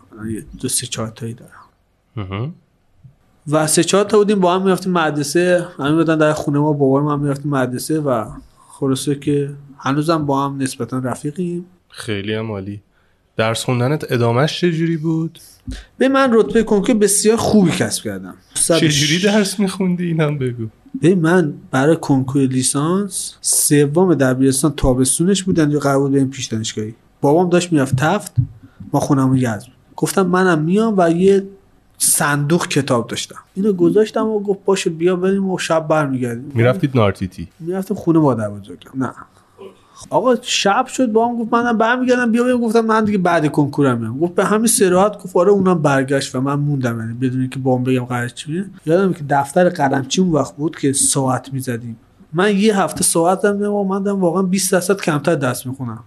دو 0.61 0.69
سه 0.69 0.87
چهار 0.87 1.09
تایی 1.09 1.35
دارم. 1.35 2.55
و 3.50 3.67
سه 3.67 3.85
چهار 3.85 4.05
تا 4.05 4.19
بودیم 4.19 4.41
با 4.41 4.55
هم 4.55 4.62
می‌رفتیم 4.62 4.93
مدرسه. 4.93 5.67
همین 5.79 5.95
بودن 5.95 6.19
در 6.19 6.33
خونه 6.33 6.59
ما 6.59 6.73
بابای 6.73 7.03
ما 7.03 7.12
هم 7.12 7.21
می‌رفتیم 7.21 7.50
مدرسه 7.50 8.00
و 8.00 8.25
خلاصه 8.69 9.15
که 9.15 9.50
هنوزم 9.79 10.26
با 10.26 10.47
هم 10.47 10.62
نسبتا 10.62 10.99
رفیقیم. 10.99 11.67
خیلی 11.88 12.35
هم 12.35 12.50
عالی. 12.50 12.83
درس 13.37 13.65
خوندنت 13.65 14.12
ادامهش 14.12 14.61
چه 14.61 14.73
جوری 14.73 14.97
بود؟ 14.97 15.38
به 15.99 16.09
من 16.09 16.31
رتبه 16.33 16.62
کنکور 16.62 16.95
بسیار 16.95 17.37
خوبی 17.37 17.71
کسب 17.71 18.05
کردم. 18.05 18.35
چه 18.55 18.88
جوری 18.88 19.23
درس 19.23 19.61
میخوندی؟ 19.61 20.07
اینم 20.07 20.38
بگو. 20.38 20.67
به 21.00 21.15
من 21.15 21.55
برای 21.71 21.97
کنکور 21.97 22.43
لیسانس 22.43 23.35
سوم 23.41 24.15
دبیرستان 24.15 24.73
تابستونش 24.76 25.43
بودن 25.43 25.71
یا 25.71 25.79
قرار 25.79 25.99
بود 25.99 26.12
بریم 26.12 26.29
پیش 26.29 26.47
دانشگاهی. 26.47 26.95
بابام 27.21 27.49
داشت 27.49 27.73
می‌رفت 27.73 27.97
تفت 27.97 28.33
ما 28.93 29.00
خونمون 29.00 29.37
یزد 29.37 29.65
بود. 29.65 29.75
گفتم 29.97 30.23
منم 30.23 30.62
میام 30.62 30.95
و 30.97 31.11
یه 31.11 31.47
صندوق 31.99 32.67
کتاب 32.67 33.07
داشتم. 33.07 33.38
اینو 33.55 33.73
گذاشتم 33.73 34.26
و 34.26 34.41
گفت 34.41 34.65
باشه 34.65 34.91
بیا 34.91 35.17
بریم 35.17 35.50
و 35.50 35.59
شب 35.59 35.88
برمیگردیم. 35.88 36.53
می‌رفتید 36.55 36.97
نارتیتی 36.97 37.49
می‌رفتم 37.61 37.95
خونه 37.95 38.19
مادر 38.19 38.50
بزرگم. 38.50 38.91
نه. 38.95 39.12
آقا 40.11 40.35
شب 40.43 40.87
شد 40.87 41.12
با 41.12 41.29
هم 41.29 41.37
گفت 41.37 41.53
منم 41.53 41.79
برمیگردم 41.79 42.33
بیا 42.33 42.45
بریم 42.45 42.61
گفتم 42.61 42.81
من 42.81 43.05
دیگه 43.05 43.19
بعد 43.19 43.53
کنکورم 43.53 43.99
میام. 43.99 44.19
گفت 44.19 44.35
به 44.35 44.45
همین 44.45 44.67
سراحت 44.67 45.19
گفت 45.19 45.37
آره 45.37 45.50
اونم 45.50 45.83
برگشت 45.83 46.35
و 46.35 46.41
من 46.41 46.55
موندم. 46.55 47.00
یعنی 47.00 47.12
بدون 47.12 47.41
اینکه 47.41 47.59
بام 47.59 47.85
بگم 47.85 48.05
قرار 48.05 48.29
چیه 48.29 48.65
یادم 48.87 49.12
که 49.12 49.25
دفتر 49.31 49.69
قلمچی 49.69 50.21
اون 50.21 50.31
وقت 50.31 50.57
بود 50.57 50.76
که 50.76 50.93
ساعت 50.93 51.53
می‌زدیم. 51.53 51.97
من 52.33 52.57
یه 52.57 52.81
هفته 52.81 53.05
ساعت 53.05 53.41
زدم 53.41 53.73
و 53.73 53.85
من 53.85 54.07
واقعا 54.07 54.43
20 54.43 54.73
درصد 54.73 55.00
کمتر 55.00 55.35
درس 55.35 55.67
می‌خونم. 55.67 56.05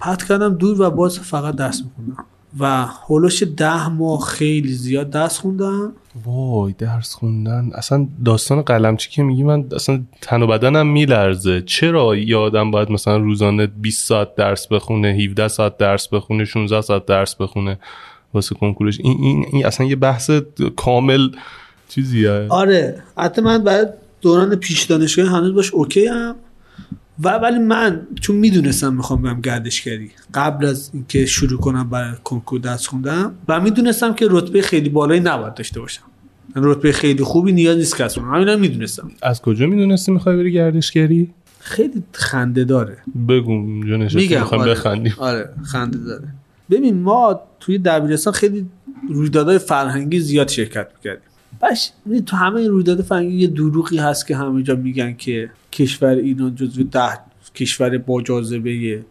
پت 0.00 0.22
کردم 0.22 0.54
دور 0.54 0.82
و 0.82 0.90
باز 0.90 1.18
فقط 1.18 1.56
درس 1.56 1.82
می‌خونم 1.82 2.24
و 2.60 2.86
هولوش 2.86 3.42
ده 3.42 3.88
ماه 3.88 4.20
خیلی 4.20 4.72
زیاد 4.72 5.10
درس 5.10 5.38
خوندم. 5.38 5.92
وای 6.24 6.74
درس 6.78 7.14
خوندن. 7.14 7.70
اصلا 7.74 8.06
داستان 8.24 8.62
قلمچی 8.62 9.10
که 9.10 9.22
میگی 9.22 9.42
من 9.42 9.64
اصلا 9.74 10.02
تن 10.20 10.42
و 10.42 10.46
بدنم 10.46 10.86
میلرزه. 10.86 11.62
چرا 11.62 12.16
یه 12.16 12.36
آدم 12.36 12.70
باید 12.70 12.90
مثلا 12.90 13.16
روزانه 13.16 13.66
20 13.66 14.08
ساعت 14.08 14.34
درس 14.34 14.66
بخونه 14.66 15.08
17 15.08 15.48
ساعت 15.48 15.76
درس 15.76 16.08
بخونه 16.08 16.44
16 16.44 16.80
ساعت 16.80 17.06
درس 17.06 17.34
بخونه 17.34 17.78
واسه 18.34 18.54
کنکورش 18.54 19.00
این, 19.00 19.16
این, 19.20 19.46
این 19.52 19.66
اصلا 19.66 19.86
یه 19.86 19.96
بحث 19.96 20.30
کامل 20.76 21.28
چیزیه. 21.88 22.46
آره 22.48 23.02
حتی 23.18 23.42
من 23.42 23.64
برای 23.64 23.86
دوران 24.20 24.56
پیش 24.56 24.82
دانشگاهی 24.82 25.28
هنوز 25.28 25.54
باش 25.54 25.74
اوکی 25.74 26.06
هم 26.06 26.34
و 27.22 27.28
ولی 27.28 27.58
من 27.58 28.06
چون 28.20 28.36
می‌دونستم 28.36 28.94
می‌خوام 28.94 29.22
برم 29.22 29.40
گردشگری 29.40 30.10
قبل 30.34 30.66
از 30.66 30.90
اینکه 30.94 31.26
شروع 31.26 31.60
کنم 31.60 31.90
برای 31.90 32.14
کنکور 32.24 32.60
درس 32.60 32.86
خوندم 32.86 33.34
و 33.48 33.60
می‌دونستم 33.60 34.14
که 34.14 34.26
رتبه 34.30 34.62
خیلی 34.62 34.88
بالایی 34.88 35.20
نباید 35.20 35.54
داشته 35.54 35.80
باشم. 35.80 36.02
یعنی 36.56 36.68
رتبه 36.70 36.92
خیلی 36.92 37.22
خوبی 37.24 37.52
نیاز 37.52 37.76
نیست 37.76 37.96
کسب 37.96 38.20
کنم 38.20 38.34
همینا 38.34 38.56
می‌دونستم. 38.56 39.10
از 39.22 39.42
کجا 39.42 39.66
می‌دونستی 39.66 40.12
می‌خوای 40.12 40.36
بری 40.36 40.52
گردشگری؟ 40.52 41.30
خیلی 41.60 42.02
خنده 42.12 42.64
داره. 42.64 42.98
بگو 43.28 43.58
میگم 43.58 44.42
آره. 44.42 44.70
بخندیم. 44.70 45.14
آره 45.18 45.48
خنده 45.64 45.98
داره. 45.98 46.28
ببین 46.70 47.00
ما 47.00 47.40
توی 47.60 47.78
دبیرستان 47.78 48.32
خیلی 48.32 48.66
رویدادهای 49.08 49.58
فرهنگی 49.58 50.20
زیاد 50.20 50.48
شرکت 50.48 50.88
می‌کردیم. 50.96 51.22
می‌دونی 52.04 52.24
تو 52.24 52.36
همه 52.36 52.60
این 52.60 52.70
رویداد 52.70 53.02
فرهنگی 53.02 53.36
یه 53.36 53.46
دروغی 53.46 53.98
هست 53.98 54.26
که 54.26 54.36
همه 54.36 54.62
جا 54.62 54.74
میگن 54.74 55.14
که 55.14 55.50
کشور 55.72 56.14
ایران 56.14 56.54
جزو 56.54 56.82
ده 56.82 57.18
کشور 57.54 57.98
با 57.98 58.22
جاذبه 58.22 59.04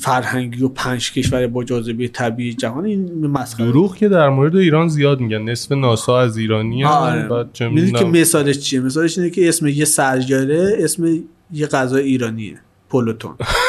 فرهنگی 0.00 0.62
و 0.62 0.68
پنج 0.68 1.12
کشور 1.12 1.46
با 1.46 1.64
جاذبه 1.64 2.08
طبیعی 2.08 2.54
جهان 2.54 2.84
این 2.84 3.26
مسخره 3.26 3.66
دروغ 3.66 3.96
که 3.96 4.08
در 4.08 4.28
مورد 4.28 4.56
ایران 4.56 4.88
زیاد 4.88 5.20
میگن 5.20 5.42
نصف 5.42 5.72
ناسا 5.72 6.20
از 6.20 6.36
ایرانی 6.36 6.84
آره. 6.84 7.28
بعد 7.28 7.52
که. 7.52 7.64
مثالش 8.04 8.58
چیه 8.58 8.80
مثالش 8.80 9.18
اینه 9.18 9.30
که 9.30 9.48
اسم 9.48 9.66
یه 9.66 9.84
سرجاره 9.84 10.76
اسم 10.78 11.24
یه 11.52 11.66
غذا 11.66 11.96
ایرانیه 11.96 12.60
پولوتون 12.88 13.34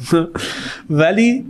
ولی 0.90 1.44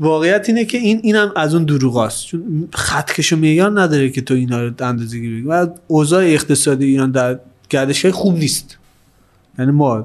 واقعیت 0.00 0.44
اینه 0.48 0.64
که 0.64 0.78
این 0.78 1.00
اینم 1.02 1.32
از 1.36 1.54
اون 1.54 1.64
دروغاست. 1.64 2.26
چون 2.26 2.68
خطکش 2.72 3.32
و 3.32 3.36
معیار 3.36 3.80
نداره 3.80 4.10
که 4.10 4.20
تو 4.20 4.34
اینا 4.34 4.62
رو 4.62 4.72
اندازه 4.80 5.18
گیری 5.18 5.42
و 5.42 5.66
اوضاع 5.86 6.24
اقتصادی 6.24 6.84
ایران 6.84 7.10
در 7.10 7.38
گردشگاه 7.70 8.12
خوب 8.12 8.38
نیست. 8.38 8.76
یعنی 9.58 9.70
ما 9.70 10.04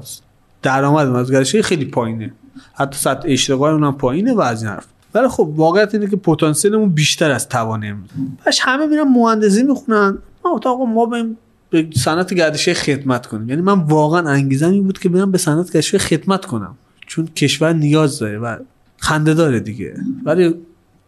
درآمد 0.61 1.15
از 1.15 1.31
گردشگاه 1.31 1.61
خیلی 1.61 1.85
پایینه. 1.85 2.33
حتی 2.73 2.97
سطح 2.97 3.23
اشتغال 3.25 3.73
اونم 3.73 3.97
پایینه 3.97 4.33
و 4.33 4.41
از 4.41 4.63
این 4.63 4.71
حرف. 4.71 4.85
ولی 5.13 5.27
خب 5.27 5.53
واقعیت 5.55 5.95
اینه 5.95 6.09
که 6.09 6.15
پتانسیلمون 6.15 6.89
بیشتر 6.89 7.31
از 7.31 7.49
توانه 7.49 7.95
باش 8.45 8.59
همه 8.61 8.85
میرن 8.85 9.07
مهندسی 9.07 9.63
می‌خونن. 9.63 10.17
ما 10.45 10.61
آقا 10.65 10.85
ما 10.85 11.05
بریم 11.05 11.37
به 11.69 11.87
صنعت 11.95 12.33
گردشگاه 12.33 12.75
خدمت 12.75 13.25
کنیم. 13.25 13.49
یعنی 13.49 13.61
من 13.61 13.79
واقعا 13.79 14.29
انگیزم 14.29 14.71
این 14.71 14.83
بود 14.83 14.99
که 14.99 15.09
برم 15.09 15.31
به 15.31 15.37
صنعت 15.37 15.71
گردشگاه 15.71 16.01
خدمت 16.01 16.45
کنم. 16.45 16.77
چون 17.07 17.27
کشور 17.27 17.73
نیاز 17.73 18.19
داره 18.19 18.37
و 18.37 18.57
خنده 18.97 19.33
داره 19.33 19.59
دیگه. 19.59 19.95
ولی 20.23 20.55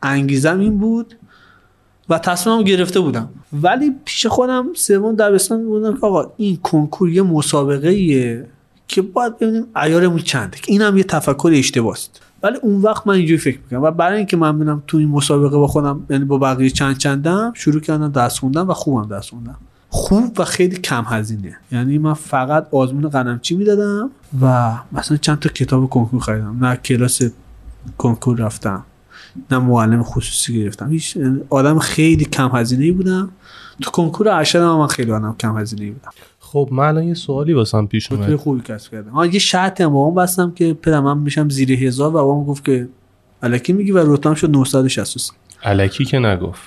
انگیزم 0.03 0.59
این 0.59 0.77
بود 0.77 1.15
و 2.09 2.19
تصمیمم 2.19 2.63
گرفته 2.63 2.99
بودم. 2.99 3.29
ولی 3.53 3.95
پیش 4.05 4.25
خودم 4.25 4.67
سوم 4.75 5.15
دبستان 5.15 5.65
بودم 5.65 5.93
که 5.93 6.05
آقا 6.05 6.31
این 6.37 6.57
کنکور 6.63 7.09
یه 7.09 7.21
مسابقه 7.21 7.89
ایه 7.89 8.47
که 8.87 9.01
باید 9.01 9.37
ببینیم 9.37 9.65
عیارمون 9.75 10.19
چنده 10.19 10.57
که 10.57 10.71
اینم 10.71 10.97
یه 10.97 11.03
تفکر 11.03 11.51
اشتباست. 11.53 12.21
ولی 12.43 12.57
اون 12.57 12.81
وقت 12.81 13.07
من 13.07 13.13
اینجوری 13.13 13.37
فکر 13.37 13.59
می‌کنم 13.63 13.83
و 13.83 13.91
برای 13.91 14.17
اینکه 14.17 14.37
من 14.37 14.55
ببینم 14.55 14.83
تو 14.87 14.97
این 14.97 15.09
مسابقه 15.09 15.57
با 15.57 15.67
خودم 15.67 16.05
یعنی 16.09 16.25
با 16.25 16.37
بقیه 16.37 16.69
چند 16.69 16.97
چندم 16.97 17.51
شروع 17.55 17.81
کردم 17.81 18.11
درس 18.11 18.39
خوندم 18.39 18.69
و 18.69 18.73
خوبم 18.73 19.07
درس 19.07 19.29
خوندم. 19.29 19.57
خوب 19.89 20.39
و 20.39 20.45
خیلی 20.45 20.75
کم 20.75 21.03
هزینه. 21.07 21.57
یعنی 21.71 21.97
من 21.97 22.13
فقط 22.13 22.67
آزمون 22.71 23.09
قلمچی 23.09 23.55
می‌دادم 23.55 24.09
و 24.41 24.73
مثلا 24.91 25.17
چند 25.17 25.39
تا 25.39 25.49
کتاب 25.49 25.89
کنکور 25.89 26.19
خریدم. 26.19 26.65
نه 26.65 26.75
کلاس 26.75 27.21
کنکور 27.97 28.37
رفتم 28.37 28.85
نه 29.51 29.57
معلم 29.57 30.03
خصوصی 30.03 30.63
گرفتم. 30.63 30.89
هیچ 30.89 31.17
آدم 31.49 31.79
خیلی 31.79 32.25
کم 32.25 32.49
هزینه 32.53 32.85
ای 32.85 32.91
بودم. 32.91 33.29
تو 33.81 33.91
کنکور 33.91 34.29
ارشد 34.29 34.61
من 34.61 34.87
خیلی 34.87 35.11
آدم 35.11 35.35
کم 35.39 35.57
هزینه 35.57 35.83
ای 35.83 35.91
بودم. 35.91 36.11
خب 36.39 36.69
من 36.71 36.87
الان 36.87 37.03
یه 37.03 37.13
سوالی 37.13 37.53
واسم 37.53 37.85
پیش 37.85 38.11
اومد. 38.11 38.35
خوبی 38.35 38.61
کسب 38.61 38.91
کردم. 38.91 39.11
ها 39.11 39.25
یه 39.25 39.39
شرطی 39.39 39.83
هم 39.83 39.89
با 39.89 39.99
اون 39.99 40.15
بستم 40.15 40.51
که 40.51 40.73
پدرم 40.73 41.03
من 41.03 41.17
میشم 41.17 41.49
زیر 41.49 41.71
هزار 41.71 42.09
و 42.09 42.11
بابام 42.11 42.45
گفت 42.45 42.65
که 42.65 42.89
الکی 43.43 43.73
میگی 43.73 43.91
و 43.91 44.13
رتبم 44.13 44.33
شد 44.33 44.49
963 44.49 45.33
الکی 45.63 46.05
که 46.05 46.19
نگفت. 46.19 46.61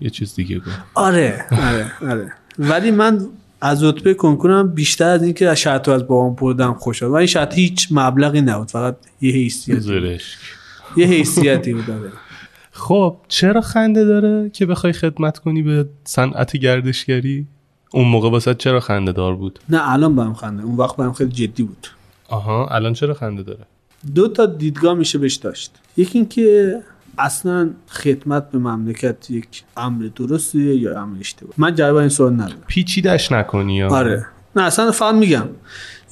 یه 0.00 0.10
چیز 0.10 0.34
دیگه 0.34 0.58
گفت. 0.58 0.68
آره 0.94 1.46
آره 1.50 1.92
آره. 2.10 2.32
ولی 2.60 2.90
من 2.90 3.26
از 3.60 3.84
رتبه 3.84 4.14
کنکورم 4.14 4.68
بیشتر 4.68 5.08
از 5.08 5.22
اینکه 5.22 5.48
از 5.48 5.60
شرط 5.60 5.88
از 5.88 6.06
بابام 6.06 6.34
بردم 6.34 6.74
خوشحال. 6.74 7.10
و 7.10 7.14
این 7.14 7.26
شرط 7.26 7.54
هیچ 7.54 7.88
مبلغی 7.90 8.40
نبود. 8.40 8.70
فقط 8.70 8.96
یه 9.20 9.32
حیثیت 9.32 9.86
یه 10.96 11.06
حیثیتی 11.06 11.74
بود 11.74 11.86
داره 11.86 12.12
خب 12.72 13.16
چرا 13.28 13.60
خنده 13.60 14.04
داره 14.04 14.50
که 14.50 14.66
بخوای 14.66 14.92
خدمت 14.92 15.38
کنی 15.38 15.62
به 15.62 15.88
صنعت 16.04 16.56
گردشگری؟ 16.56 17.46
اون 17.92 18.08
موقع 18.08 18.30
واسه 18.30 18.54
چرا 18.54 18.80
خنده 18.80 19.12
دار 19.12 19.34
بود؟ 19.34 19.58
نه 19.68 19.92
الان 19.92 20.16
برام 20.16 20.34
خنده. 20.34 20.62
اون 20.62 20.76
وقت 20.76 20.96
برام 20.96 21.12
خیلی 21.12 21.30
جدی 21.30 21.62
بود. 21.62 21.86
آها 22.28 22.66
الان 22.66 22.92
چرا 22.92 23.14
خنده 23.14 23.42
داره؟ 23.42 23.66
دو 24.14 24.28
تا 24.28 24.46
دیدگاه 24.46 24.94
میشه 24.94 25.18
بهش 25.18 25.34
داشت. 25.34 25.72
یکی 25.96 26.18
اینکه 26.18 26.76
اصلا 27.18 27.70
خدمت 27.88 28.50
به 28.50 28.58
مملکت 28.58 29.30
یک 29.30 29.62
امر 29.76 30.10
درستیه 30.16 30.76
یا 30.76 31.02
امر 31.02 31.16
اشتباه 31.20 31.52
من 31.58 31.74
جواب 31.74 31.96
این 31.96 32.08
سوال 32.08 32.32
ندارم. 32.32 32.62
پیچیدش 32.66 33.32
نکنی 33.32 33.76
یا؟ 33.76 33.88
آره. 33.88 34.26
نه 34.56 34.62
اصلا 34.62 34.90
فقط 34.90 35.14
میگم. 35.14 35.48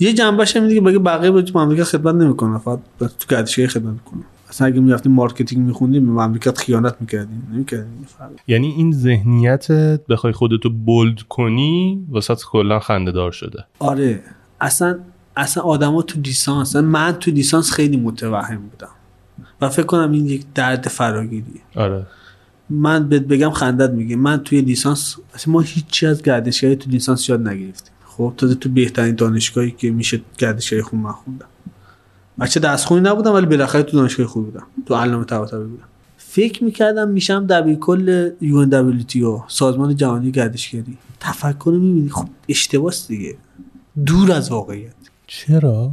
یه 0.01 0.13
جنبش 0.13 0.57
هم 0.57 0.69
دیگه 0.69 0.81
بگه 0.81 0.99
بقیه 0.99 1.31
به 1.31 1.45
مملکت 1.55 1.85
خدمت 1.85 2.15
نمی‌کنه 2.15 2.59
فقط 2.59 2.79
تو 2.99 3.27
گردشگری 3.29 3.67
خدمت 3.67 3.93
می‌کنه 3.93 4.23
اصلا 4.49 4.67
اگه 4.67 4.81
می‌رفتیم 4.81 5.13
marketing 5.13 5.67
میخوندیم 5.67 6.07
به 6.07 6.13
مملکت 6.13 6.59
خیانت 6.59 6.97
می‌کردیم. 7.01 7.49
نمی‌کردیم. 7.53 8.07
یعنی 8.49 8.67
این 8.67 8.93
ذهنیتت 8.93 10.01
بخوای 10.09 10.33
خودتو 10.33 10.71
bold 10.71 11.23
کنی 11.23 12.07
واسه 12.11 12.35
کلا 12.51 12.81
خنده 12.81 13.13
دار 13.13 13.33
شده. 13.33 13.65
آره. 13.79 14.23
اصلا 14.61 14.99
اصلا 15.37 15.63
آدما 15.63 16.03
تو 16.03 16.21
لیسانس 16.21 16.77
من 16.77 17.13
تو 17.13 17.31
لیسانس 17.31 17.73
خیلی 17.73 17.97
متوهم 17.97 18.57
بودم. 18.57 18.89
و 19.61 19.69
فکر 19.69 19.87
کنم 19.87 20.13
این 20.13 20.27
یک 20.27 20.45
درد 20.55 20.89
فراگیریه. 20.89 21.61
آره. 21.75 22.07
من 22.71 23.09
بهت 23.09 23.23
بگم 23.23 23.51
خندت 23.51 23.91
میگه. 23.91 24.17
من 24.17 24.37
توی 24.37 24.61
لیسانس 24.61 25.17
اصلا 25.35 25.53
ما 25.53 25.61
هیچی 25.61 26.07
از 26.07 26.23
گردشگری 26.23 26.77
تو 26.77 26.91
لیسانس 26.91 27.29
یاد 27.29 27.49
نگرفتیم. 27.49 27.93
خب 28.05 28.35
تازه 28.37 28.55
تو 28.55 28.69
بهترین 28.69 29.15
دانشگاهی 29.15 29.71
که 29.71 29.91
میشه 29.91 30.21
گردشگری 30.39 30.83
خون 30.83 31.01
من 31.01 31.13
خوندم. 31.13 31.47
بچه 32.41 32.61
دستخونی 32.61 33.01
نبودم 33.01 33.33
ولی 33.33 33.47
بالاخره 33.47 33.83
تو 33.83 33.97
دانشگاه 33.97 34.27
خوب 34.27 34.45
بودم. 34.45 34.67
تو 34.87 34.95
علامه 34.95 35.25
طباطبایی 35.25 35.69
بودم. 35.69 35.85
فکر 36.17 36.65
می‌کردم 36.65 37.09
میشم 37.09 37.47
دبیر 37.47 37.75
کل 37.75 38.31
یو 38.41 39.43
سازمان 39.49 39.97
جهانی 39.97 40.31
گردشگری. 40.31 40.99
تفکر 41.21 41.71
می‌بینی 41.71 42.11
خب 42.11 42.29
اشتباس 42.49 43.09
دیگه. 43.09 43.37
دور 44.07 44.33
از 44.33 44.51
واقعیت. 44.51 44.93
چرا؟ 45.27 45.93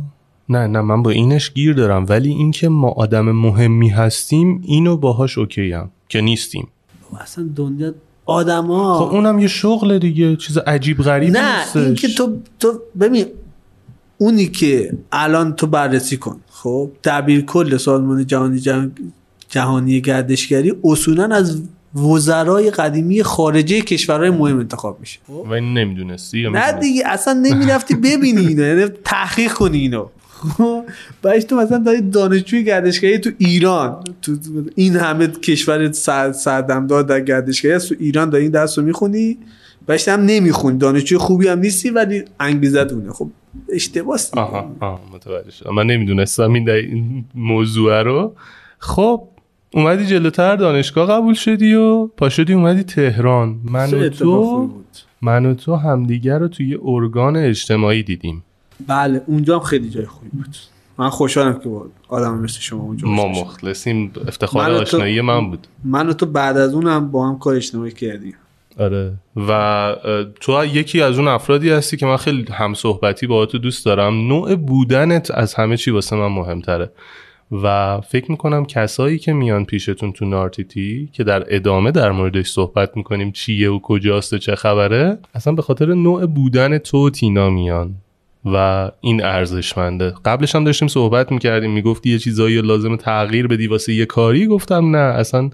نه 0.49 0.67
نه 0.67 0.81
من 0.81 1.03
با 1.03 1.12
اینش 1.12 1.51
گیر 1.53 1.73
دارم 1.73 2.05
ولی 2.10 2.29
اینکه 2.29 2.69
ما 2.69 2.89
آدم 2.89 3.31
مهمی 3.31 3.89
هستیم 3.89 4.62
اینو 4.65 4.97
باهاش 4.97 5.38
اوکی 5.38 5.71
هم 5.71 5.91
که 6.10 6.21
نیستیم. 6.21 6.67
اصلا 7.21 7.49
دنیا 7.55 7.93
آدما. 8.25 8.99
خب 8.99 9.15
اونم 9.15 9.39
یه 9.39 9.47
شغل 9.47 9.99
دیگه 9.99 10.36
چیز 10.36 10.58
عجیب 10.58 11.01
غریب 11.01 11.38
نه 11.38 11.65
اینکه 11.75 12.08
تو 12.08 12.38
تو 12.60 12.79
ببین 12.99 13.25
اونی 14.17 14.47
که 14.47 14.97
الان 15.12 15.53
تو 15.53 15.67
بررسی 15.67 16.17
کن. 16.17 16.39
خب 16.49 16.89
دبیر 17.03 17.41
کل 17.41 17.77
سازمان 17.77 18.25
جهانی 18.25 18.62
جهانی 19.49 20.01
گردشگری 20.01 20.73
اصولا 20.84 21.36
از 21.36 21.62
وزرای 21.95 22.71
قدیمی 22.71 23.23
خارجه 23.23 23.81
کشورهای 23.81 24.29
مهم 24.29 24.60
انتخاب 24.60 24.99
میشه. 24.99 25.19
و 25.29 25.51
این 25.51 25.73
نمی‌دونستی 25.73 26.49
نه 26.49 26.71
دیگه 26.71 27.03
اصلا 27.05 27.34
نمی‌رفتی 27.34 27.95
ببینی 27.95 28.47
اینو 28.47 28.63
یعنی 28.63 28.91
تحقیق 29.03 29.53
کنی 29.53 29.77
اینو. 29.77 30.05
بعدش 31.21 31.43
تو 31.43 31.55
مثلا 31.55 31.77
داری 31.77 32.01
دانشجوی 32.01 32.63
گردشگری 32.63 33.17
تو 33.17 33.29
ایران 33.38 34.03
تو 34.21 34.38
این 34.75 34.95
همه 34.95 35.27
کشور 35.27 35.91
سردم 36.31 36.88
داد 36.88 37.08
در 37.08 37.21
گردشگری 37.21 37.79
تو 37.79 37.95
ایران 37.99 38.29
داری 38.29 38.43
این 38.43 38.51
درس 38.51 38.79
رو 38.79 38.86
می‌خونی؟ 38.86 39.38
بعدش 39.88 40.08
هم 40.08 40.21
نمی‌خونی. 40.21 40.77
دانشجوی 40.77 41.17
خوبی 41.17 41.47
هم 41.47 41.60
نیستی 41.60 41.89
ولی 41.89 42.23
انگیزت 42.39 42.93
اونه. 42.93 43.12
خب 43.12 43.29
اشتباه 43.73 44.19
آها 44.34 44.71
آها 44.79 44.99
متوجه 45.13 45.51
شدم. 45.51 45.75
من 45.75 45.86
نمی‌دونستم 45.88 46.53
این, 46.53 46.69
این 46.69 47.25
موضوع 47.36 48.01
رو. 48.01 48.36
خب 48.77 49.27
اومدی 49.73 50.05
جلوتر 50.05 50.55
دانشگاه 50.55 51.08
قبول 51.10 51.34
شدی 51.34 51.73
و 51.73 52.08
پاشدی 52.08 52.53
اومدی 52.53 52.84
تهران. 52.84 53.60
من 53.63 53.93
و 53.93 54.10
تو 54.10 54.69
من 55.21 55.45
و 55.45 55.53
تو 55.53 55.75
همدیگر 55.75 56.39
رو 56.39 56.47
توی 56.47 56.77
ارگان 56.84 57.38
اجتماعی 57.38 58.03
دیدیم. 58.03 58.43
بله 58.88 59.21
اونجا 59.27 59.59
هم 59.59 59.63
خیلی 59.63 59.89
جای 59.89 60.05
خوبی 60.05 60.29
بود. 60.29 60.55
من 60.97 61.09
خوشحالم 61.09 61.59
که 61.59 61.69
با 61.69 61.85
آدم 62.07 62.38
مثل 62.38 62.59
شما 62.59 62.83
اونجا 62.83 63.07
ما 63.07 63.27
مخلصیم 63.27 64.11
افتخار 64.27 64.71
آشنایی 64.71 65.21
من 65.21 65.49
بود. 65.49 65.67
من 65.83 66.09
و 66.09 66.13
تو 66.13 66.25
بعد 66.25 66.57
از 66.57 66.73
اونم 66.73 67.11
با 67.11 67.27
هم 67.27 67.39
کار 67.39 67.55
اجتماعی 67.55 67.91
کردیم. 67.91 68.35
آره. 68.79 69.13
و 69.47 69.95
تو 70.41 70.65
یکی 70.65 71.01
از 71.01 71.19
اون 71.19 71.27
افرادی 71.27 71.69
هستی 71.69 71.97
که 71.97 72.05
من 72.05 72.17
خیلی 72.17 72.45
هم 72.51 72.73
صحبتی 72.73 73.27
با 73.27 73.45
تو 73.45 73.57
دوست 73.57 73.85
دارم. 73.85 74.27
نوع 74.27 74.55
بودنت 74.55 75.31
از 75.31 75.53
همه 75.53 75.77
چی 75.77 75.91
واسه 75.91 76.15
من 76.15 76.27
مهمتره. 76.27 76.91
و 77.51 78.01
فکر 78.01 78.31
می‌کنم 78.31 78.65
کسایی 78.65 79.19
که 79.19 79.33
میان 79.33 79.65
پیشتون 79.65 80.11
تو 80.11 80.25
نارتیتی 80.25 81.09
که 81.13 81.23
در 81.23 81.43
ادامه 81.47 81.91
در 81.91 82.11
موردش 82.11 82.49
صحبت 82.49 82.97
می‌کنیم 82.97 83.31
چیه 83.31 83.71
و 83.71 83.79
کجاست 83.79 84.33
و 84.33 84.38
چه 84.38 84.55
خبره 84.55 85.17
اصلا 85.35 85.53
به 85.53 85.61
خاطر 85.61 85.93
نوع 85.93 86.25
بودن 86.25 86.77
تو 86.77 87.09
تینا 87.09 87.49
میان. 87.49 87.95
و 88.45 88.91
این 89.01 89.23
ارزشمنده. 89.23 90.13
قبلش 90.25 90.55
هم 90.55 90.63
داشتیم 90.63 90.88
صحبت 90.88 91.31
می‌کردیم 91.31 91.71
می‌گفتی 91.71 92.10
یه 92.10 92.19
چیزایی 92.19 92.62
لازم 92.62 92.95
تغییر 92.95 93.47
بدی 93.47 93.67
واسه 93.67 93.93
یه 93.93 94.05
کاری؟ 94.05 94.47
گفتم 94.47 94.95
نه 94.95 94.97
اصلا 94.97 95.49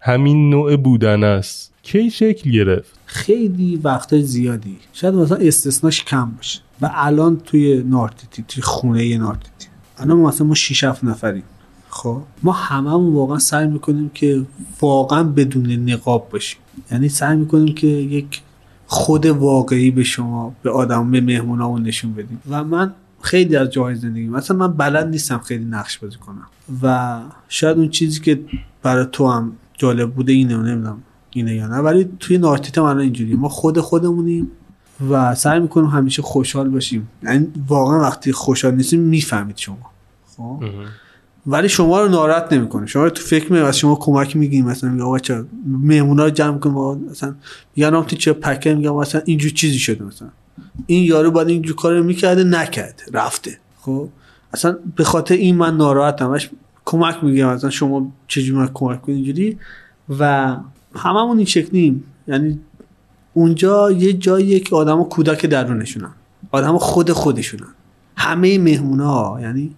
همین 0.00 0.50
نوع 0.50 0.76
بودن 0.76 1.24
است. 1.24 1.74
کی 1.82 2.10
شکل 2.10 2.50
گرفت؟ 2.50 2.98
خیلی 3.06 3.80
وقت 3.84 4.20
زیادی. 4.20 4.76
شاید 4.92 5.14
مثلا 5.14 5.38
استثناش 5.38 6.04
کم 6.04 6.30
باشه. 6.30 6.60
و 6.80 6.90
الان 6.94 7.36
توی 7.36 7.82
نارتیتی 7.82 8.44
توی 8.48 8.62
خونه 8.62 9.18
نارتیتی. 9.18 9.68
الان 9.98 10.18
مثلا 10.18 10.46
ما 10.46 10.54
6 10.54 10.84
7 10.84 11.04
نفریم. 11.04 11.42
خب؟ 11.88 12.22
ما 12.42 12.52
هممون 12.52 13.14
واقعا 13.14 13.38
سعی 13.38 13.66
می‌کنیم 13.66 14.10
که 14.14 14.42
واقعا 14.80 15.22
بدون 15.22 15.90
نقاب 15.90 16.28
باشیم. 16.32 16.60
یعنی 16.92 17.08
سعی 17.08 17.36
می‌کنیم 17.36 17.74
که 17.74 17.86
یک 17.86 18.40
خود 18.86 19.26
واقعی 19.26 19.90
به 19.90 20.04
شما 20.04 20.54
به 20.62 20.70
آدم 20.70 21.10
به 21.10 21.20
مهمونامون 21.20 21.82
نشون 21.82 22.14
بدیم. 22.14 22.40
و 22.50 22.64
من 22.64 22.94
خیلی 23.22 23.56
از 23.56 23.70
جای 23.70 23.94
زندگی 23.94 24.28
مثلا 24.28 24.56
من 24.56 24.72
بلد 24.72 25.08
نیستم 25.08 25.38
خیلی 25.38 25.64
نقش 25.64 25.98
بازی 25.98 26.16
کنم. 26.16 26.46
و 26.82 27.18
شاید 27.48 27.78
اون 27.78 27.88
چیزی 27.88 28.20
که 28.20 28.40
برای 28.82 29.06
تو 29.12 29.30
هم 29.30 29.52
جالب 29.78 30.10
بوده 30.14 30.32
اینه 30.32 30.56
نمی‌دونم 30.56 31.02
اینه 31.30 31.54
یا 31.54 31.66
نه 31.66 31.76
ولی 31.76 32.08
توی 32.20 32.38
نارتیت 32.38 32.78
من 32.78 32.98
اینجوری 32.98 33.34
ما 33.34 33.48
خود 33.48 33.80
خودمونیم 33.80 34.50
و 35.10 35.34
سعی 35.34 35.60
می‌کنیم 35.60 35.86
همیشه 35.86 36.22
خوشحال 36.22 36.68
باشیم. 36.68 37.08
یعنی 37.22 37.46
واقعا 37.68 38.00
وقتی 38.00 38.32
خوشحال 38.32 38.74
نیستیم 38.74 39.00
می‌فهمید 39.00 39.56
شما. 39.56 39.90
خب؟ 40.36 40.62
ولی 41.46 41.68
شما 41.68 42.00
رو 42.00 42.08
ناراحت 42.08 42.52
نمی‌کنه. 42.52 42.86
شما 42.86 43.04
رو 43.04 43.10
تو 43.10 43.22
فکر 43.22 43.52
می 43.52 43.58
از 43.58 43.78
شما 43.78 43.94
کمک 43.94 44.36
میگیم 44.36 44.64
مثلا 44.64 44.90
میگه 44.90 45.04
آقا 45.04 45.18
چرا 45.18 45.44
مهمونا 45.66 46.24
رو 46.24 46.30
جمع 46.30 46.58
کن 46.58 47.00
مثلا 47.10 47.34
میگن 47.76 48.02
تو 48.02 48.16
چه 48.16 48.32
پکه؟ 48.32 48.74
میگم 48.74 48.94
مثلا 48.94 49.22
اینجور 49.24 49.50
چیزی 49.50 49.78
شده 49.78 50.04
مثلا. 50.04 50.28
این 50.86 51.04
یارو 51.04 51.30
باید 51.30 51.48
اینجور 51.48 51.76
کار 51.76 52.00
می‌کرده 52.00 52.44
نکرد 52.44 53.02
رفته. 53.12 53.58
خب؟ 53.80 54.08
اصلا 54.52 54.76
به 54.96 55.04
خاطر 55.04 55.34
این 55.34 55.56
من 55.56 55.76
ناراحتم. 55.76 56.38
کمک 56.84 57.24
میگم 57.24 57.54
مثلا 57.54 57.70
شما 57.70 58.12
چجوری 58.28 58.58
من 58.58 58.70
کمک 58.74 59.02
کنید 59.02 59.16
اینجوری؟ 59.16 59.58
و 60.18 60.56
هممون 60.96 61.36
این 61.36 61.46
شکلیم. 61.46 62.04
یعنی 62.28 62.60
اونجا 63.34 63.90
یه 63.90 64.12
جاییه 64.12 64.60
که 64.60 64.76
آدم 64.76 65.04
کودک 65.04 65.46
درونشونن. 65.46 66.10
آدم 66.50 66.78
خود 66.78 67.12
خودشونن. 67.12 67.74
همه 68.16 68.58
مهمونا 68.58 69.38
یعنی 69.40 69.74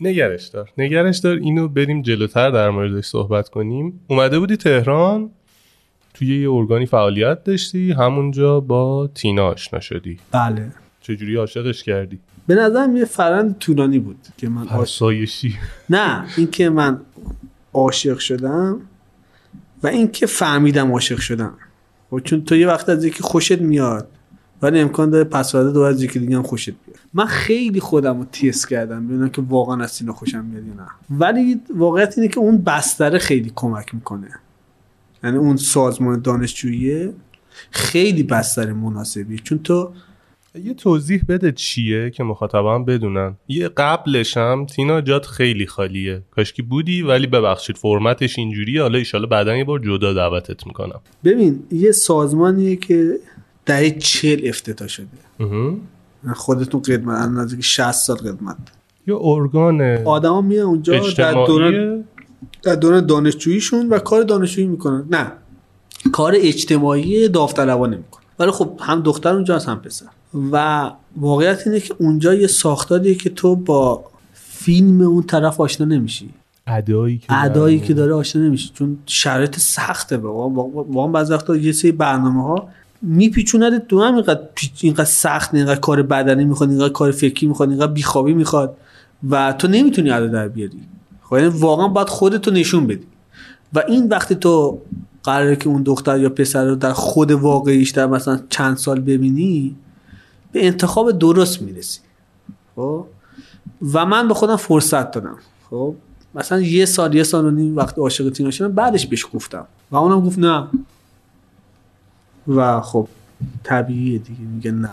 نگرش 0.00 0.46
دار. 0.46 0.70
نگرش 0.78 1.18
دار. 1.18 1.36
اینو 1.36 1.68
بریم 1.68 2.02
جلوتر 2.02 2.50
در 2.50 2.70
موردش 2.70 3.04
صحبت 3.04 3.48
کنیم. 3.48 4.00
اومده 4.08 4.38
بودی 4.38 4.56
تهران 4.56 5.30
توی 6.14 6.42
یه 6.42 6.50
ارگانی 6.50 6.86
فعالیت 6.86 7.44
داشتی 7.44 7.92
همونجا 7.92 8.60
با 8.60 9.10
تینا 9.14 9.46
آشنا 9.46 9.80
شدی. 9.80 10.18
بله. 10.32 10.72
چجوری 11.00 11.36
عاشقش 11.36 11.82
کردی؟ 11.82 12.18
به 12.46 12.54
نظرم 12.54 12.96
یه 12.96 13.04
فرند 13.04 13.58
طولانی 13.58 13.98
بود 13.98 14.16
که 14.36 14.48
من 14.48 14.64
فرسایشی. 14.64 15.54
نه 15.90 16.26
اینکه 16.36 16.70
من 16.70 17.00
عاشق 17.72 18.18
شدم 18.18 18.80
و 19.82 19.86
اینکه 19.86 20.26
فهمیدم 20.26 20.92
عاشق 20.92 21.18
شدم. 21.18 21.54
خب 22.10 22.18
چون 22.18 22.44
تو 22.44 22.56
یه 22.56 22.66
وقت 22.66 22.88
از 22.88 23.04
یکی 23.04 23.22
خوشت 23.22 23.60
میاد 23.60 24.08
ولی 24.62 24.80
امکان 24.80 25.10
داره 25.10 25.24
پس 25.24 25.52
فردا 25.52 25.70
دو 25.70 25.80
از 25.80 26.02
یکی 26.02 26.18
دیگه 26.18 26.36
هم 26.36 26.42
خوشت 26.42 26.70
بیاد 26.70 26.87
من 27.14 27.26
خیلی 27.26 27.80
خودم 27.80 28.18
رو 28.18 28.24
تیس 28.32 28.66
کردم 28.66 29.06
ببینم 29.06 29.28
که 29.28 29.42
واقعا 29.42 29.82
از 29.82 29.90
سینا 29.90 30.12
خوشم 30.12 30.44
میاد 30.44 30.66
یا 30.66 30.74
نه. 30.74 30.88
ولی 31.10 31.60
واقعیت 31.76 32.18
اینه 32.18 32.28
که 32.28 32.38
اون 32.40 32.58
بستره 32.58 33.18
خیلی 33.18 33.52
کمک 33.54 33.94
می‌کنه. 33.94 34.28
یعنی 35.24 35.36
اون 35.36 35.56
سازمان 35.56 36.20
دانشجویی 36.20 37.10
خیلی 37.70 38.22
بستر 38.22 38.72
مناسبی. 38.72 39.38
چون 39.38 39.58
تو 39.58 39.92
یه 40.64 40.74
توضیح 40.74 41.22
بده 41.28 41.52
چیه 41.52 42.10
که 42.10 42.22
مخاطبان 42.22 42.84
بدونن. 42.84 43.36
یه 43.48 43.68
قبلش 43.68 44.36
هم 44.36 44.66
تینا 44.66 45.00
جات 45.00 45.26
خیلی 45.26 45.66
خالیه. 45.66 46.22
کاشکی 46.30 46.62
بودی 46.62 47.02
ولی 47.02 47.26
ببخشید 47.26 47.76
فرمتش 47.76 48.38
اینجوریه. 48.38 48.82
حالا 48.82 48.98
ایشالا 48.98 49.26
بعدا 49.26 49.56
یه 49.56 49.64
بار 49.64 49.78
جدا 49.78 50.12
دعوتت 50.12 50.66
می‌کنم. 50.66 51.00
ببین 51.24 51.62
یه 51.72 51.92
سازمانیه 51.92 52.76
که 52.76 53.18
دهه 53.66 53.90
چل 53.90 54.40
افتتاح 54.44 54.88
شده. 54.88 55.06
خودتون 56.34 56.82
قدمت 56.82 57.28
نزدیک 57.28 57.60
60 57.64 57.92
سال 57.92 58.16
قدمت. 58.16 58.56
یه 59.06 59.16
ارگان 59.20 59.80
آدما 60.04 60.40
میان 60.40 60.66
اونجا 60.66 61.00
در 61.16 61.32
دوران 61.32 62.04
در 62.62 62.74
دوران 62.74 63.06
دانشجوییشون 63.06 63.88
و 63.88 63.98
کار 63.98 64.22
دانشجویی 64.22 64.66
می‌کنن. 64.66 65.04
نه. 65.10 65.32
کار 66.12 66.32
اجتماعی 66.36 67.28
داوطلبانه 67.28 67.96
می‌کنن. 67.96 68.24
ولی 68.38 68.50
خب 68.50 68.80
هم 68.80 69.00
دختر 69.00 69.34
اونجا 69.34 69.56
هست 69.56 69.68
هم 69.68 69.80
پسر. 69.80 70.06
و 70.52 70.90
واقعیت 71.16 71.66
اینه 71.66 71.80
که 71.80 71.94
اونجا 71.98 72.34
یه 72.34 72.46
ساختاریه 72.46 73.14
که 73.14 73.30
تو 73.30 73.56
با 73.56 74.04
فیلم 74.32 75.00
اون 75.00 75.22
طرف 75.22 75.60
آشنا 75.60 75.86
نمیشی. 75.86 76.30
ادایی 76.66 77.18
که 77.18 77.44
ادایی 77.44 77.80
که 77.80 77.94
داره 77.94 78.14
آشنا 78.14 78.42
نمیشی. 78.42 78.70
چون 78.74 78.98
شرایط 79.06 79.58
سخته. 79.58 80.16
واقعا 80.16 81.06
بعضی 81.06 81.32
وقتا 81.32 81.56
یه 81.56 81.72
سری 81.72 81.92
برنامه 81.92 82.42
ها 82.42 82.68
میپیچوند 83.02 83.86
دو 83.86 84.02
هم 84.02 84.14
اینقدر, 84.14 84.40
اینقدر 84.80 85.04
سخت 85.04 85.54
اینقدر 85.54 85.80
کار 85.80 86.02
بدنی 86.02 86.44
می‌خواد 86.44 86.70
اینقدر 86.70 86.92
کار 86.92 87.10
فکری 87.10 87.46
می‌خواد 87.46 87.70
اینقدر 87.70 87.92
بیخوابی 87.92 88.34
می‌خواد 88.34 88.76
و 89.30 89.52
تو 89.52 89.68
نمی‌تونی 89.68 90.10
ادا 90.10 90.26
در 90.26 90.48
بیاری. 90.48 90.80
خب 91.22 91.36
یعنی 91.36 91.48
واقعا 91.48 91.88
باید 91.88 92.08
خودتو 92.08 92.50
نشون 92.50 92.86
بدی. 92.86 93.06
و 93.74 93.82
این 93.88 94.08
وقتی 94.08 94.34
تو 94.34 94.78
قراره 95.22 95.56
که 95.56 95.68
اون 95.68 95.82
دختر 95.82 96.18
یا 96.18 96.28
پسر 96.28 96.64
رو 96.64 96.74
در 96.74 96.92
خود 96.92 97.30
واقعیش 97.30 97.90
در 97.90 98.06
مثلا 98.06 98.40
چند 98.50 98.76
سال 98.76 99.00
ببینی 99.00 99.76
به 100.52 100.66
انتخاب 100.66 101.18
درست 101.18 101.62
می‌رسی. 101.62 102.00
خب؟ 102.76 103.06
و 103.94 104.06
من 104.06 104.28
به 104.28 104.34
خودم 104.34 104.56
فرصت 104.56 105.10
دادم. 105.10 105.36
خب؟ 105.70 105.94
مثلا 106.34 106.60
یه 106.60 106.84
سال 106.84 107.14
یه 107.14 107.22
سال 107.22 107.44
و 107.44 107.50
نیم 107.50 107.76
وقت 107.76 107.98
عاشق 107.98 108.30
تینا 108.30 108.50
شدم 108.50 108.72
بعدش 108.72 109.06
بهش 109.06 109.26
گفتم. 109.34 109.66
و 109.90 109.96
اونم 109.96 110.20
گفت 110.20 110.38
نه. 110.38 110.66
و 112.48 112.80
خب 112.80 113.08
طبیعیه 113.64 114.18
دیگه 114.18 114.40
میگه 114.40 114.70
نه. 114.70 114.90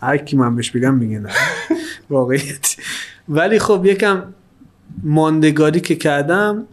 هر 0.00 0.16
کی 0.16 0.36
من 0.36 0.56
بهش 0.56 0.70
بگم 0.70 0.94
میگه 0.94 1.18
نه. 1.18 1.30
واقعیت. 2.10 2.76
ولی 3.28 3.58
خب 3.58 3.86
یکم 3.86 4.22
ماندگاری 5.02 5.80
که 5.80 5.96
کردم 5.96 6.64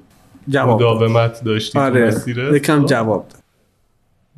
جواب 0.47 0.75
مداومت 0.75 1.43
داشتی 1.43 1.79
آره. 1.79 2.21
یکم 2.53 2.85
جواب 2.85 3.27
داد. 3.27 3.43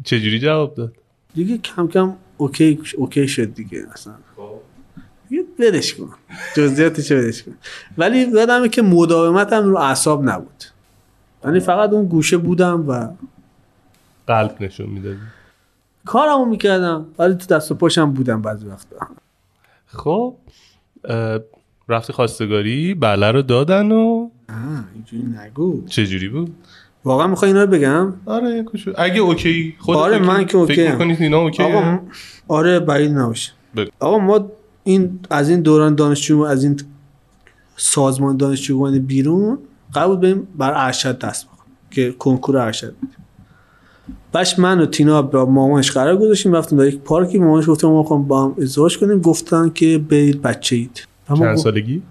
چجوری 0.04 0.40
جواب 0.40 0.76
داد؟ 0.76 0.94
دیگه 1.36 1.58
کم 1.58 1.88
کم 1.88 2.14
اوکی 2.38 2.80
اوکی 2.98 3.28
شد 3.28 3.54
دیگه 3.54 3.86
اصلا. 3.94 4.14
دیگه 5.30 5.44
بدش 5.60 5.94
کن. 5.96 6.10
جزئیاتش 6.56 7.12
بدش 7.12 7.44
کن. 7.44 7.54
ولی 7.98 8.20
یادمه 8.20 8.70
که 8.70 8.82
مداومتم 8.82 9.64
رو 9.64 9.78
اعصاب 9.78 10.30
نبود. 10.30 10.64
یعنی 11.46 11.60
فقط 11.60 11.90
اون 11.90 12.06
گوشه 12.06 12.38
بودم 12.38 12.90
و 12.90 13.10
قلب 14.28 14.56
نشون 14.60 14.90
می‌دادی. 14.90 15.20
کارمو 16.08 16.46
می‌کردم 16.46 17.06
ولی 17.20 17.36
تو 17.36 17.56
دست 17.56 17.72
و 17.72 17.76
پاشم 17.76 18.12
بودم 18.12 18.42
بعضی 18.42 18.66
وقتا. 18.66 19.08
خب 19.86 20.36
رفتی 21.90 22.14
خواستگاری 22.14 22.94
بله 22.94 23.32
رو 23.32 23.42
دادن 23.42 23.92
و 23.92 24.30
اینجوری 24.94 25.24
نگو. 25.24 25.86
چجوری 25.86 26.30
بود؟ 26.30 26.56
واقعا 27.06 27.28
می‌خوای 27.28 27.52
اینا 27.52 27.64
رو 27.64 27.70
بگم؟ 27.70 28.14
آره 28.26 28.66
اگه 28.96 29.20
okay 29.20 29.76
خود 29.80 29.98
آره 29.98 30.20
من 30.20 30.46
که 30.46 30.58
okay 30.58 30.76
فکر 30.76 30.92
می‌کنید 30.92 31.22
اینا 31.22 31.38
okay 31.38 31.64
آقا 31.64 32.00
آره 32.48 32.80
بعید 32.80 33.12
نباشه. 33.12 33.52
آقا 34.00 34.18
ما 34.18 34.52
این 34.84 35.20
از 35.30 35.50
این 35.50 35.62
دوران 35.62 35.96
دانشجو 35.96 36.42
از 36.42 36.64
این 36.64 36.80
سازمان 37.76 38.38
دانشجویان 38.38 39.00
بیرون 39.00 39.60
قبول 39.94 40.18
بریم 40.18 40.48
بر 40.58 40.74
ارشد 40.86 41.20
دست 41.20 41.46
بخوریم 41.46 41.74
که 41.92 42.12
کنکور 42.12 42.58
ارشد. 42.58 42.96
بدیم 42.96 43.17
باش 44.32 44.60
من 44.60 44.80
و 44.80 44.86
تینا 44.86 45.22
با 45.22 45.46
مامانش 45.46 45.92
قرار 45.92 46.18
گذاشتیم 46.18 46.54
رفتیم 46.54 46.80
در 46.80 46.86
یک 46.86 47.00
پارکی. 47.00 47.40
مامانش 47.40 47.70
گفتم 47.70 47.88
ما 47.88 48.04
با 48.04 48.44
هم 48.44 48.56
ازدواج 48.62 48.98
کنیم. 48.98 49.22
گفتن 49.22 49.70
که 49.70 49.98
برید 49.98 50.42
بچه 50.42 50.76
اید. 50.76 51.08
چند 51.38 51.58
سالگی؟ 51.58 52.02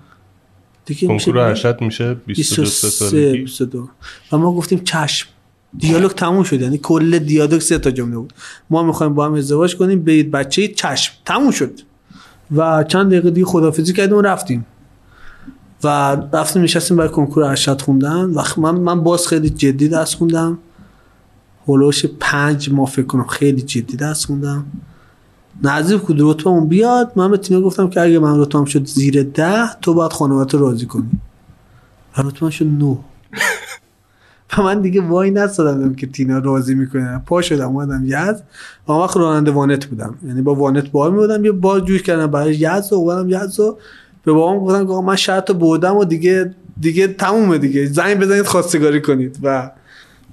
دیگه 0.84 1.08
کنکور 1.08 1.38
ارشد 1.38 1.80
میشه؟ 1.80 2.14
22 2.14 2.64
سالگی؟ 2.66 3.38
22 3.38 3.88
و 4.32 4.38
ما 4.38 4.52
گفتیم 4.52 4.80
چشم. 4.84 5.28
دیالوگ 5.78 6.10
تموم 6.10 6.42
شد. 6.42 6.60
یعنی 6.60 6.78
کل 6.78 7.18
دیالوگ 7.18 7.60
سه 7.60 7.78
تا 7.78 7.90
جمله 7.90 8.16
بود. 8.16 8.32
ما 8.70 8.82
می‌خوایم 8.82 9.14
با 9.14 9.26
هم 9.26 9.34
ازدواج 9.34 9.76
کنیم 9.76 10.02
برید 10.02 10.30
بچه 10.30 10.62
اید. 10.62 10.74
چشم. 10.74 11.12
تموم 11.24 11.50
شد. 11.50 11.80
و 12.56 12.84
چند 12.84 13.06
دقیقه 13.10 13.30
دیگه 13.30 13.46
خدافزی 13.46 13.92
کردیم 13.92 14.16
و 14.16 14.20
رفتیم. 14.20 14.66
و 15.84 16.16
رفتیم 16.32 16.62
نشستیم 16.62 16.96
برای 16.96 17.10
کنکور 17.10 17.44
ارشد 17.44 17.80
خوندن. 17.80 18.24
و 18.24 18.42
من 18.56 18.74
من 18.74 19.00
باز 19.00 19.26
خیلی 19.26 19.50
جدی 19.50 19.88
درس 19.88 20.14
خوندم. 20.14 20.58
هلوش 21.68 22.06
پنج 22.20 22.72
ماه 22.72 22.90
فکر 22.90 23.06
کنم 23.06 23.26
خیلی 23.26 23.62
جدی 23.62 23.96
دست 23.96 24.26
خوندم. 24.26 24.64
نزدیک 25.62 26.00
بود 26.00 26.16
رتبه 26.20 26.50
اون 26.50 26.68
بیاد. 26.68 27.12
من 27.16 27.30
به 27.30 27.36
تینا 27.36 27.60
گفتم 27.60 27.88
که 27.88 28.00
اگه 28.00 28.18
من 28.18 28.40
رتبه 28.40 28.64
شد 28.64 28.84
زیر 28.84 29.22
ده 29.22 29.74
تو 29.82 29.94
باید 29.94 30.12
خانواده 30.12 30.58
رو 30.58 30.68
راضی 30.68 30.86
کنی. 30.86 31.10
و 32.18 32.22
رتبه 32.22 32.50
شد 32.50 32.66
نو 32.66 32.96
و 34.58 34.62
من 34.62 34.80
دیگه 34.80 35.00
وای 35.00 35.30
نستادم 35.30 35.94
که 35.94 36.06
تینا 36.06 36.38
راضی 36.38 36.74
می‌کنه. 36.74 37.22
پا 37.26 37.42
شدم 37.42 37.68
اومدم 37.68 38.02
یز 38.06 38.42
و 38.88 38.92
وقت 38.92 39.16
راننده 39.16 39.50
وانت 39.50 39.86
بودم. 39.86 40.14
یعنی 40.26 40.42
با 40.42 40.54
وانت 40.54 40.90
بار 40.90 41.10
میبودم 41.10 41.44
یه 41.44 41.52
بار 41.52 41.80
جوش 41.80 42.02
کردم 42.02 42.26
برای 42.26 42.54
یز 42.54 42.92
و 42.92 42.94
اومدم 42.94 43.28
یز 43.28 43.60
و 43.60 43.78
به 44.24 44.32
بابام 44.32 44.58
گفتم 44.58 44.86
که 44.86 44.92
من 44.92 45.16
شرط 45.16 45.50
بودم 45.52 45.96
و 45.96 46.04
دیگه 46.04 46.54
دیگه 46.80 47.08
تمومه 47.08 47.58
دیگه. 47.58 47.86
زنگ 47.86 48.18
بزنید 48.18 48.46
خواستگاری 48.46 49.02
کنید. 49.02 49.38
و 49.42 49.70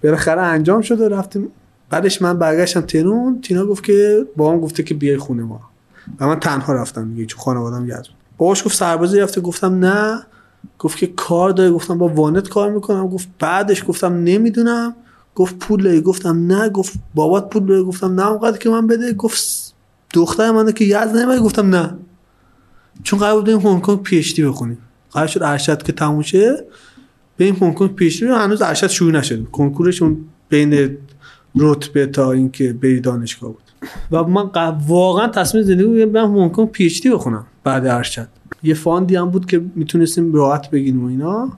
بالاخره 0.03 0.41
انجام 0.41 0.81
شد 0.81 1.01
و 1.01 1.09
رفتیم. 1.09 1.47
بعدش 1.89 2.21
من 2.21 2.37
برگشتم 2.39 2.81
تهران. 2.81 3.41
تینا 3.41 3.65
گفت 3.65 3.83
که 3.83 4.25
بابام 4.37 4.59
گفته 4.59 4.83
که 4.83 4.93
بیای 4.93 5.17
خونه 5.17 5.43
ما. 5.43 5.61
و 6.19 6.27
من 6.27 6.39
تنها 6.39 6.73
رفتم 6.73 7.13
دیگه 7.13 7.25
چون 7.25 7.39
خانوادم 7.39 7.85
یزد 7.85 8.05
باباش 8.37 8.65
گفت 8.65 8.75
سربازی 8.75 9.19
رفته. 9.19 9.41
گفتم 9.41 9.85
نه. 9.85 10.23
گفت 10.79 10.97
که 10.97 11.07
کار 11.07 11.49
داره. 11.49 11.71
گفتم 11.71 11.97
با 11.97 12.07
وانت 12.07 12.49
کار 12.49 12.71
می‌کنم. 12.71 13.07
گفت 13.07 13.27
بعدش 13.39 13.83
گفتم 13.87 14.13
نمی‌دونم. 14.13 14.95
گفت 15.35 15.59
پول 15.59 15.83
داری؟ 15.83 16.01
گفتم 16.01 16.45
نه. 16.47 16.69
گفت 16.69 16.93
بابات 17.15 17.49
پول 17.49 17.65
داره. 17.65 17.83
گفتم 17.83 18.19
نه. 18.19 18.27
اونقدر 18.27 18.57
که 18.57 18.69
من 18.69 18.87
بده. 18.87 19.13
گفت 19.13 19.73
دختر 20.13 20.51
منه 20.51 20.73
که 20.73 20.85
یزد 20.85 21.17
نمیده 21.17 21.39
گفتم 21.39 21.75
نه. 21.75 21.97
چون 23.03 23.19
قرار 23.19 23.35
بودیم 23.35 23.59
هنگ 23.59 23.81
کنگ 23.81 24.01
PhD 24.01 24.41
بخونیم. 24.41 24.77
قرار 25.11 25.27
شد 25.27 25.43
ارشد 25.43 25.83
که 25.83 25.91
تموم 25.91 26.21
شه. 26.21 26.65
بریم 27.37 27.55
کنکور 27.55 27.87
پیش 27.87 28.23
هنوز 28.23 28.61
ارشد 28.61 28.87
شروع 28.87 29.11
نشد 29.11 29.45
کنکورشون 29.51 30.17
بین 30.49 30.97
رتبه 31.55 32.05
تا 32.05 32.31
اینکه 32.31 32.73
بری 32.73 32.99
دانشگاه 32.99 33.51
بود. 33.51 33.63
و 34.11 34.23
من 34.23 34.49
واقعا 34.87 35.27
تصمیم 35.27 35.63
زندگی 35.63 35.87
بگیرم 35.87 36.11
برم 36.11 36.31
ممکن 36.31 36.65
PhD 36.65 37.09
بخونم 37.09 37.45
بعد 37.63 37.87
ارشد. 37.87 38.27
یه 38.63 38.73
fund 38.73 39.07
ی 39.07 39.15
هم 39.15 39.29
بود 39.29 39.45
که 39.45 39.61
می‌تونستیم 39.75 40.33
راحت 40.33 40.69
بگیریم 40.69 41.03
و 41.03 41.07
اینا. 41.07 41.51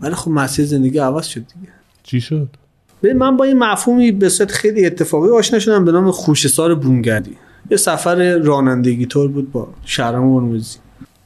ولی 0.00 0.14
خب 0.14 0.30
مسیر 0.30 0.64
زندگی 0.64 0.98
عوض 0.98 1.26
شد 1.26 1.40
دیگه. 1.40 1.72
چی 2.02 2.20
شد؟ 2.20 2.48
ببین 3.02 3.16
من 3.16 3.36
با 3.36 3.44
این 3.44 3.58
مفهومی 3.58 4.12
به 4.12 4.28
صورت 4.28 4.50
خیلی 4.50 4.86
اتفاقی 4.86 5.28
آشنا 5.28 5.58
شدم 5.58 5.84
به 5.84 5.92
نام 5.92 6.10
خوشسار 6.10 6.74
بومگردی. 6.74 7.36
یه 7.70 7.76
سفر 7.76 8.38
رانندگی 8.38 9.06
طور 9.06 9.28
بود 9.28 9.52
با 9.52 9.68
شهرام 9.84 10.34
هرمزی. 10.34 10.78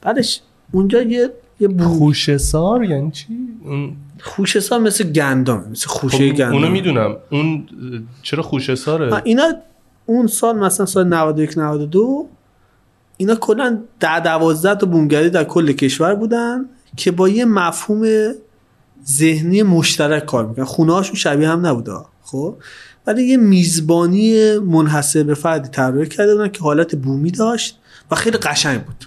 بعدش 0.02 0.40
اونجا 0.72 1.02
یه 1.02 1.30
یه 1.60 1.68
بوم 1.68 1.88
خوشسار 1.88 2.84
یعنی 2.84 3.10
چی؟ 3.10 3.26
اون 3.64 3.96
خوشسار 4.22 4.80
مثل 4.80 5.12
گندم 5.12 5.64
مثل 5.70 5.86
خوشه 5.86 6.16
خب، 6.16 6.36
گندم. 6.36 6.52
اونو 6.52 6.68
می‌دونم. 6.68 7.16
اون 7.30 7.66
چرا 8.22 8.42
خوشساره 8.42 9.22
اینا 9.24 9.52
اون 10.06 10.26
سال 10.26 10.58
مثلا 10.58 10.86
سال 10.86 11.06
91 11.06 11.58
92 11.58 12.28
اینا 13.16 13.34
کلا 13.34 13.78
در 14.00 14.20
12 14.20 14.74
تا 14.74 14.86
بومگردی 14.86 15.30
در 15.30 15.44
کل 15.44 15.72
کشور 15.72 16.14
بودن 16.14 16.64
که 16.96 17.10
با 17.10 17.28
یه 17.28 17.44
مفهوم 17.44 18.32
ذهنی 19.06 19.62
مشترک 19.62 20.24
کار 20.24 20.46
می‌کنن 20.46 20.64
خونه 20.64 20.92
هاشون 20.92 21.14
شبیه 21.14 21.48
هم 21.48 21.66
نبوده 21.66 21.92
خب؟ 22.22 22.56
ولی 23.06 23.22
یه 23.22 23.36
میزبانی 23.36 24.58
منحصر 24.58 25.22
به 25.22 25.34
فردی 25.34 25.68
طراحی 25.68 26.08
کرده 26.08 26.34
بودن 26.34 26.48
که 26.48 26.60
حالت 26.60 26.94
بومی 26.94 27.30
داشت 27.30 27.78
و 28.10 28.14
خیلی 28.14 28.38
قشنگ 28.38 28.84
بود. 28.84 29.04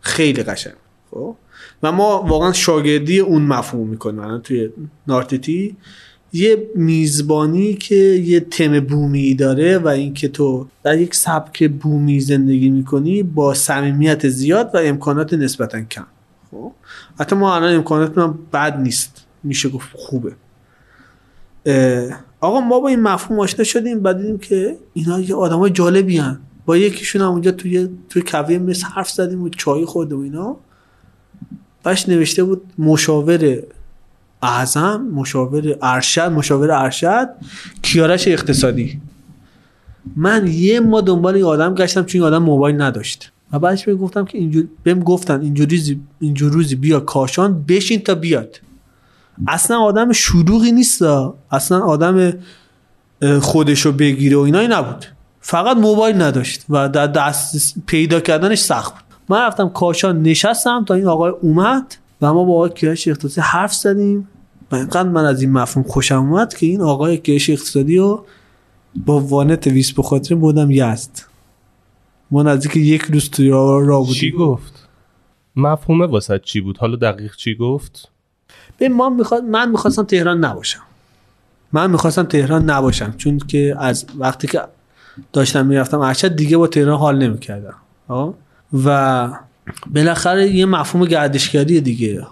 خیلی 0.00 0.42
قشنگ 0.42 0.74
خب؟ 1.10 1.36
و 1.82 1.92
ما 1.92 2.22
واقعا 2.22 2.52
شاگردی 2.52 3.18
اون 3.18 3.42
مفهوم 3.42 3.88
می‌کنیم. 3.88 4.38
توی 4.38 4.70
نارتیتی 5.06 5.76
یه 6.32 6.70
میزبانی 6.74 7.74
که 7.74 7.94
یه 7.94 8.40
تم 8.40 8.80
بومی 8.80 9.34
داره 9.34 9.78
و 9.78 9.88
اینکه 9.88 10.28
تو 10.28 10.66
در 10.82 10.98
یک 10.98 11.14
سبک 11.14 11.70
بومی 11.70 12.20
زندگی 12.20 12.70
می‌کنی 12.70 13.22
با 13.22 13.54
صمیمیت 13.54 14.28
زیاد 14.28 14.70
و 14.74 14.78
امکانات 14.78 15.34
نسبتا 15.34 15.80
کم. 15.80 16.06
خب؟ 16.50 16.72
حتی 17.20 17.36
ما 17.36 17.54
الان 17.54 17.74
امکانات 17.74 18.18
هم 18.18 18.38
بد 18.52 18.80
نیست. 18.80 19.24
میشه 19.44 19.68
گفت 19.68 19.88
خوبه. 19.92 20.32
آقا 22.40 22.60
ما 22.60 22.80
با 22.80 22.88
این 22.88 23.00
مفهوم 23.00 23.40
آشنا 23.40 23.64
شدیم 23.64 24.00
بعد 24.00 24.18
دیدیم 24.18 24.38
که 24.38 24.76
اینا 24.94 25.20
یه 25.20 25.34
آدمای 25.34 25.70
جالبی 25.70 26.16
هن. 26.16 26.40
با 26.66 26.76
یکیشون 26.76 27.22
هم 27.22 27.28
اونجا 27.28 27.50
توی 27.50 27.88
توی 28.08 28.22
کوی 28.22 28.58
مس 28.58 28.84
حرف 28.84 29.10
زدیم 29.10 29.42
و 29.42 29.48
چای 29.48 29.84
خوردیم 29.84 30.18
و 30.18 30.22
اینا. 30.22 30.56
باش 31.88 32.08
نوشته 32.08 32.44
بود 32.44 32.62
مشاور 32.78 33.62
اعظم 34.42 35.08
مشاور 35.14 35.76
ارشد 35.82 36.32
مشاور 36.32 36.70
ارشد 36.72 37.28
کیارش 37.82 38.28
اقتصادی. 38.28 39.00
من 40.16 40.46
یه 40.46 40.80
ما 40.80 41.00
دنبال 41.00 41.34
این 41.34 41.44
آدم 41.44 41.74
گشتم 41.74 42.04
چون 42.04 42.20
این 42.20 42.34
آدم 42.34 42.42
موبایل 42.42 42.82
نداشت. 42.82 43.32
و 43.52 43.58
بعدش 43.58 43.84
بهم 43.84 43.96
گفتم 43.96 44.24
که 44.24 44.38
اینجور 44.38 44.68
بهم 44.82 45.00
گفتن 45.00 45.40
اینجوری 45.40 46.00
اینجور 46.20 46.52
روزی 46.52 46.74
بیا 46.74 47.00
کاشان 47.00 47.64
بشین 47.68 48.00
تا 48.00 48.14
بیاد. 48.14 48.60
اصلا 49.46 49.78
آدم 49.80 50.12
شلوغی 50.12 50.72
نیست 50.72 51.02
اصلا 51.50 51.80
آدم 51.80 52.32
اه، 53.22 53.40
خودشو 53.40 53.92
بگیره 53.92 54.36
و 54.36 54.40
اینایی 54.40 54.68
نبود. 54.68 55.04
فقط 55.40 55.76
موبایل 55.76 56.22
نداشت 56.22 56.64
و 56.68 56.88
در 56.88 57.06
دست 57.06 57.74
پیدا 57.86 58.20
کردنش 58.20 58.58
سخت 58.58 58.94
بود. 58.94 59.07
من 59.28 59.46
رفتم 59.46 59.68
کاشان 59.68 60.22
نشستم 60.22 60.84
تا 60.84 60.94
این 60.94 61.06
آقای 61.06 61.30
اومد 61.30 61.94
و 62.22 62.34
ما 62.34 62.44
با 62.44 62.54
آقای 62.54 62.70
کیارش 62.70 63.08
اقتصادی 63.08 63.40
حرف 63.40 63.74
زدیم. 63.74 64.28
و 64.70 64.76
اینقدر 64.76 65.08
من 65.08 65.24
از 65.24 65.42
این 65.42 65.52
مفهوم 65.52 65.88
خوشم 65.88 66.18
اومد 66.18 66.54
که 66.54 66.66
این 66.66 66.80
آقای 66.80 67.18
کیارش 67.18 67.50
اقتصادی 67.50 67.96
رو 67.98 68.24
با 69.06 69.20
وانت 69.20 69.66
ویس 69.66 69.92
به 69.92 70.02
خاطر 70.02 70.34
بودم 70.34 70.70
یزد. 70.70 71.10
ما 72.30 72.42
نزدیک 72.42 72.76
یک 72.76 73.02
روز 73.02 73.30
توی 73.30 73.48
راه 73.48 73.84
را 73.84 73.98
بودیم. 74.00 74.14
چی 74.14 74.30
گفت؟ 74.30 74.88
مفهومه 75.56 76.06
واسه 76.06 76.40
چی 76.44 76.60
بود؟ 76.60 76.78
حالا 76.78 76.96
دقیق 76.96 77.36
چی 77.36 77.54
گفت؟ 77.54 78.08
به 78.78 78.88
ما 78.88 79.08
می‌خواد 79.08 79.44
من 79.44 79.70
می‌خواستم 79.70 80.02
تهران 80.02 80.44
نباشم. 80.44 80.80
من 81.72 81.90
می‌خواستم 81.90 82.22
تهران 82.22 82.70
نباشم. 82.70 83.14
چون 83.16 83.38
که 83.38 83.76
از 83.78 84.06
وقتی 84.18 84.46
که 84.46 84.60
داشتم 85.32 85.66
می‌رفتم 85.66 86.00
ارشد 86.00 86.36
دیگه 86.36 86.56
با 86.56 86.66
تهران 86.66 86.98
حال 86.98 87.18
نمی‌کردم. 87.18 87.74
و 88.84 89.28
بالاخره 89.94 90.50
یه 90.50 90.66
مفهوم 90.66 91.04
گردشگری 91.04 91.80
دیگه. 91.80 92.26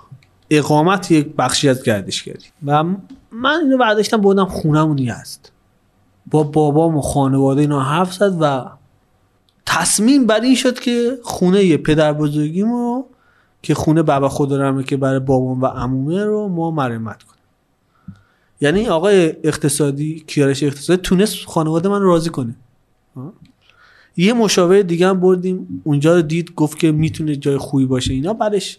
اقامت 0.51 1.11
یک 1.11 1.27
بخشی 1.39 1.69
از 1.69 1.83
گردشگری. 1.83 2.45
و 2.67 2.85
من 3.31 3.61
اینو 3.63 3.79
برداشتم 3.79 4.17
بودم 4.17 4.45
خونمون 4.45 4.99
هست. 4.99 5.53
با 6.31 6.43
بابام 6.43 6.97
و 6.97 7.01
خانواده 7.01 7.61
اینا 7.61 7.81
حرف 7.81 8.15
زد 8.15 8.37
و 8.41 8.65
تصمیم 9.67 10.27
بر 10.27 10.41
این 10.41 10.55
شد 10.55 10.79
که 10.79 11.19
خونه 11.23 11.77
پدر 11.77 12.13
بزرگیمو 12.13 13.05
که 13.63 13.75
خونه 13.75 14.03
بابا 14.03 14.29
خودرمه 14.29 14.85
که 14.85 14.97
برای 14.97 15.21
بابام 15.21 15.63
و 15.63 15.67
عمومه 15.67 16.25
رو 16.25 16.49
ما 16.49 16.71
مرمت 16.71 17.23
کنیم. 17.23 17.37
یعنی 18.61 18.89
آقای 18.89 19.37
اقتصادی 19.45 20.25
کیارش 20.27 20.63
اقتصادی 20.63 21.03
تونست 21.03 21.37
خانواده 21.47 21.89
من 21.89 22.03
راضی 22.03 22.31
کنه؟ 22.31 22.55
یه 24.17 24.33
مشاور 24.33 24.83
دیگه 24.83 25.09
هم 25.09 25.21
بردیم. 25.21 25.83
اونجا 25.85 26.15
رو 26.15 26.23
دید 26.23 26.55
گفت 26.55 26.79
که 26.79 26.93
می‌تونه 26.93 27.37
جای 27.37 27.59
خوبی 27.59 27.87
باشه. 27.87 28.15
اینا 28.15 28.33
بعدش 28.33 28.79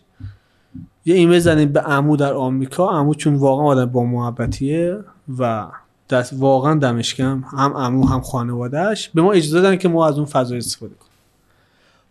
یه 1.06 1.16
ایمیل 1.16 1.40
زدیم 1.40 1.72
به 1.72 1.80
عمو 1.80 2.16
در 2.16 2.34
آمریکا. 2.34 2.90
عمو 2.90 3.14
چون 3.14 3.36
واقعا 3.36 3.66
آدم 3.66 3.86
با 3.86 4.04
محبتیه 4.04 4.98
و 5.40 5.68
دست 6.10 6.34
واقعا 6.38 6.76
دمشکم 6.76 7.44
هم 7.58 7.74
عمو 7.74 8.06
هم 8.06 8.22
خانوادهش 8.22 9.10
به 9.14 9.22
ما 9.22 9.32
اجازه 9.32 9.62
دادن 9.62 9.76
که 9.76 9.90
ما 9.90 10.08
از 10.08 10.18
اون 10.18 10.26
فضا 10.26 10.56
استفاده 10.56 10.94
کنیم. 10.94 11.12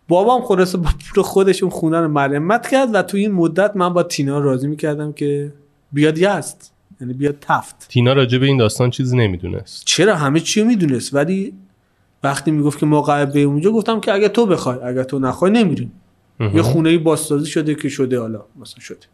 بابام 0.08 0.42
خلاصه 0.42 0.78
با 0.78 0.90
پول 1.14 1.22
خودشون 1.22 1.70
خونه 1.70 2.00
رو 2.00 2.08
مرمت 2.08 2.68
کرد 2.68 2.94
و 2.94 3.02
تو 3.02 3.16
این 3.16 3.32
مدت 3.32 3.76
من 3.76 3.92
با 3.92 4.02
تینا 4.02 4.38
راضی 4.38 4.68
می‌کردم 4.68 5.12
که 5.12 5.52
بیاد 5.92 6.18
یزد. 6.18 6.56
یعنی 7.00 7.12
بیاد 7.12 7.36
تفت. 7.40 7.88
تینا 7.88 8.12
راجع 8.12 8.38
به 8.38 8.46
این 8.46 8.56
داستان 8.56 8.90
چیزی 8.90 9.16
نمی‌دونست. 9.16 9.82
چرا؟ 9.86 10.16
همه 10.16 10.40
چی 10.40 10.64
می‌دونست. 10.64 11.14
ولی 11.14 11.54
وقتی 12.26 12.50
می‌گفت 12.50 12.78
که 12.78 12.86
ما 12.86 13.02
قرار 13.02 13.26
بریم 13.26 13.48
اونجا 13.48 13.70
گفتم 13.70 14.00
که 14.00 14.12
اگه 14.12 14.28
تو 14.28 14.46
بخوای 14.46 14.78
اگه 14.82 15.04
تو 15.04 15.18
نخوای 15.18 15.50
نمیریم. 15.50 15.92
یه 16.54 16.62
خونه 16.62 16.88
ای 16.88 16.98
بازسازی 16.98 17.50
شده 17.50 17.74
که 17.74 17.88
شده 17.88 18.20
حالا 18.20 18.44
مثلا 18.60 18.80
شده. 18.80 19.06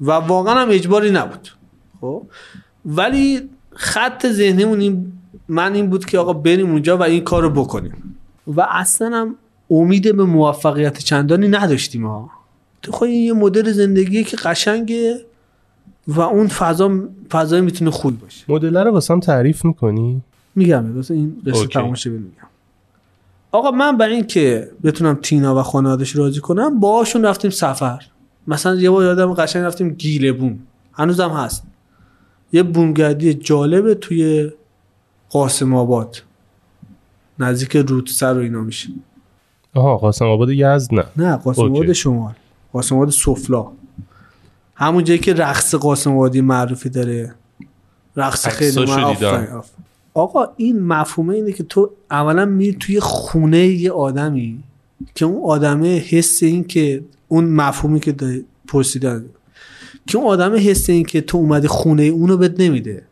و 0.00 0.10
واقعا 0.10 0.54
هم 0.54 0.68
اجباری 0.70 1.10
نبود. 1.10 1.48
خب؟ 2.00 2.22
ولی 2.86 3.40
خط 3.72 4.26
ذهنمون 4.26 4.80
این 4.80 5.12
من 5.48 5.74
این 5.74 5.90
بود 5.90 6.04
که 6.04 6.18
آقا 6.18 6.32
بریم 6.32 6.70
اونجا 6.70 6.96
و 6.96 7.02
این 7.02 7.24
کار 7.24 7.42
رو 7.42 7.50
بکنیم. 7.50 8.16
و 8.46 8.66
اصلا 8.70 9.16
هم 9.16 9.34
امید 9.70 10.16
به 10.16 10.24
موفقیت 10.24 10.98
چندانی 10.98 11.48
نداشتیم 11.48 12.06
ها. 12.06 12.30
تو 12.82 12.92
خب 12.92 13.02
این 13.02 13.24
یه 13.24 13.32
مدل 13.32 13.72
زندگی 13.72 14.24
که 14.24 14.36
قشنگه 14.36 15.20
و 16.08 16.20
اون 16.20 16.48
فضا 16.48 17.08
فضای 17.30 17.60
می‌تونه 17.60 17.90
خوب 17.90 18.20
باشه. 18.20 18.44
مدل 18.48 18.76
رو 18.76 18.90
واسم 18.90 19.20
تعریف 19.20 19.64
می‌کنی؟ 19.64 20.22
میگم 20.58 20.96
واسه 20.96 21.14
این 21.14 21.42
قصه. 21.46 21.66
تموم 21.66 21.94
شه 21.94 22.10
میگم. 22.10 22.32
آقا 23.52 23.70
من 23.70 23.96
برای 23.96 24.14
اینکه 24.14 24.70
بتونم 24.84 25.18
تینا 25.22 25.58
و 25.58 25.62
خانوادش 25.62 26.16
راضی 26.16 26.40
کنم 26.40 26.80
باهاشون 26.80 27.24
رفتیم 27.24 27.50
سفر. 27.50 28.02
مثلا 28.46 28.74
یه 28.74 28.90
بار 28.90 29.04
یادم 29.04 29.34
قشنگ 29.34 29.62
رفتیم 29.64 29.88
گیله 29.88 30.32
بوم. 30.32 30.58
هنوزم 30.92 31.28
هست. 31.30 31.62
یه 32.52 32.62
بومگردی 32.62 33.34
جالبه 33.34 33.94
توی 33.94 34.52
قاسم 35.30 35.74
آباد. 35.74 36.22
نزدیک 37.38 37.76
رودسر 37.76 38.34
و 38.34 38.38
اینا 38.38 38.60
میشه. 38.60 38.88
آها 39.74 39.96
قاسم 39.96 40.24
آباد 40.24 40.50
یزد 40.50 40.94
نه. 40.94 41.04
نه 41.16 41.36
قاسم 41.36 41.62
اوکی. 41.62 41.78
آباد 41.78 41.92
شمال. 41.92 42.32
قاسم 42.72 42.96
آباد 42.96 43.10
سفلا. 43.10 43.66
همون 44.74 45.04
جایی 45.04 45.18
که 45.18 45.34
رقص 45.34 45.74
قاسم 45.74 46.12
آبادی 46.12 46.40
معروفی 46.40 46.88
داره. 46.88 47.34
رقص 48.16 48.48
خیلی 48.48 48.86
من- 48.86 49.04
آفرین. 49.04 49.62
آقا 50.18 50.48
این 50.56 50.82
مفهومه 50.82 51.34
اینه 51.34 51.52
که 51.52 51.62
تو 51.62 51.90
اولا 52.10 52.44
میری 52.44 52.76
توی 52.80 53.00
خونه 53.00 53.66
یه 53.66 53.92
آدمی 53.92 54.62
که 55.14 55.24
اون 55.24 55.42
آدمه 55.44 55.98
حس 55.98 56.42
این 56.42 56.64
که 56.64 57.04
اون 57.28 57.44
مفهومی 57.44 58.00
که 58.00 58.14
پرسیدن 58.68 59.24
که 60.06 60.18
اون 60.18 60.26
آدمه 60.26 60.58
حس 60.58 60.90
این 60.90 61.04
که 61.04 61.20
تو 61.20 61.38
اومدی 61.38 61.68
خونه 61.68 62.02
اونو 62.02 62.36
بد 62.36 62.62
نمیده. 62.62 63.02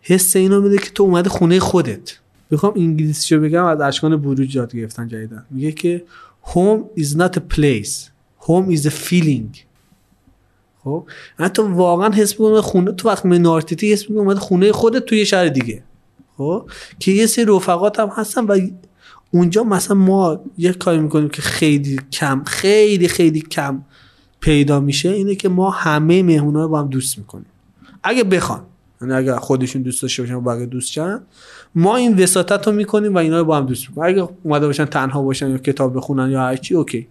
حس 0.00 0.36
اینو 0.36 0.60
میده 0.60 0.78
که 0.78 0.90
تو 0.90 1.02
اومدی 1.02 1.28
خونه 1.28 1.60
خودت. 1.60 2.18
بخوام 2.50 2.72
انگلیسیشو 2.76 3.40
بگم 3.40 3.64
از 3.64 3.80
اشکان 3.80 4.16
بروج 4.16 4.56
یاد 4.56 4.76
گرفتن 4.76 5.08
جدیدن 5.08 5.46
میگه 5.50 5.72
که 5.72 6.04
home 6.44 7.00
is 7.00 7.08
not 7.08 7.36
a 7.36 7.56
place. 7.56 8.10
Home 8.46 8.76
is 8.76 8.86
a 8.86 8.90
feeling. 8.90 9.58
خب؟ 10.84 11.06
تو 11.54 11.74
واقعا 11.74 12.10
حس 12.10 12.40
می‌کنه 12.40 12.60
خونه 12.60 12.92
تو 12.92 13.08
وقت 13.08 13.26
منارتیتی 13.26 13.92
حس 13.92 14.10
می‌کنه 14.10 14.34
خونه 14.34 14.72
خودت 14.72 15.04
توی 15.04 15.26
شهر 15.26 15.48
دیگه. 15.48 15.82
خب؟ 16.38 16.70
که 16.98 17.12
یه 17.12 17.26
سری 17.26 17.44
رفقات 17.48 18.00
هم 18.00 18.08
هستن 18.16 18.44
و 18.44 18.58
اونجا 19.30 19.62
مثلا 19.62 19.96
ما 19.96 20.40
یه 20.58 20.72
کاری 20.72 20.98
می‌کنیم 20.98 21.28
که 21.28 21.42
خیلی 21.42 22.00
کم 22.12 22.44
خیلی 22.44 23.08
خیلی 23.08 23.40
کم 23.40 23.82
پیدا 24.40 24.80
میشه 24.80 25.08
اینه 25.08 25.34
که 25.34 25.48
ما 25.48 25.70
همه 25.70 26.22
مهمونا 26.22 26.62
رو 26.62 26.68
با 26.68 26.80
هم 26.80 26.88
دوست 26.88 27.18
می‌کنیم. 27.18 27.46
اگه 28.02 28.24
بخوان 28.24 28.60
یعنی 29.02 29.14
اگر 29.14 29.36
خودشون 29.36 29.82
دوست 29.82 30.02
داشته 30.02 30.22
باشن 30.22 30.34
و 30.34 30.40
بقیه 30.40 30.66
دوست 30.66 30.92
شن 30.92 31.20
ما 31.74 31.96
این 31.96 32.22
وساطت 32.22 32.66
رو 32.66 32.72
می‌کنیم 32.72 33.14
و 33.14 33.18
اینا 33.18 33.38
رو 33.38 33.44
با 33.44 33.56
هم 33.56 33.66
دوست 33.66 33.88
می‌کنیم. 33.88 34.14
اگه 34.14 34.28
اومده 34.42 34.66
باشن 34.66 34.84
تنها 34.84 35.22
باشن 35.22 35.50
یا 35.50 35.58
کتاب 35.58 35.96
بخونن 35.96 36.30
یا 36.30 36.40
هر 36.40 36.56
چی 36.56 36.74
اوکی. 36.74 37.06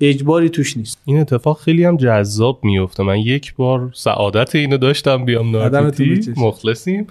اجباری 0.00 0.50
توش 0.50 0.76
نیست. 0.76 0.98
این 1.04 1.18
اتفاق 1.18 1.58
خیلی 1.58 1.84
هم 1.84 1.96
جذاب 1.96 2.64
میفته 2.64 3.02
من 3.02 3.18
یک 3.18 3.54
بار 3.54 3.90
سعادت 3.94 4.54
اینو 4.54 4.76
داشتم 4.76 5.24
بیام 5.24 5.50
نارتیتی. 5.50 6.34
مخلصیم. 6.36 7.06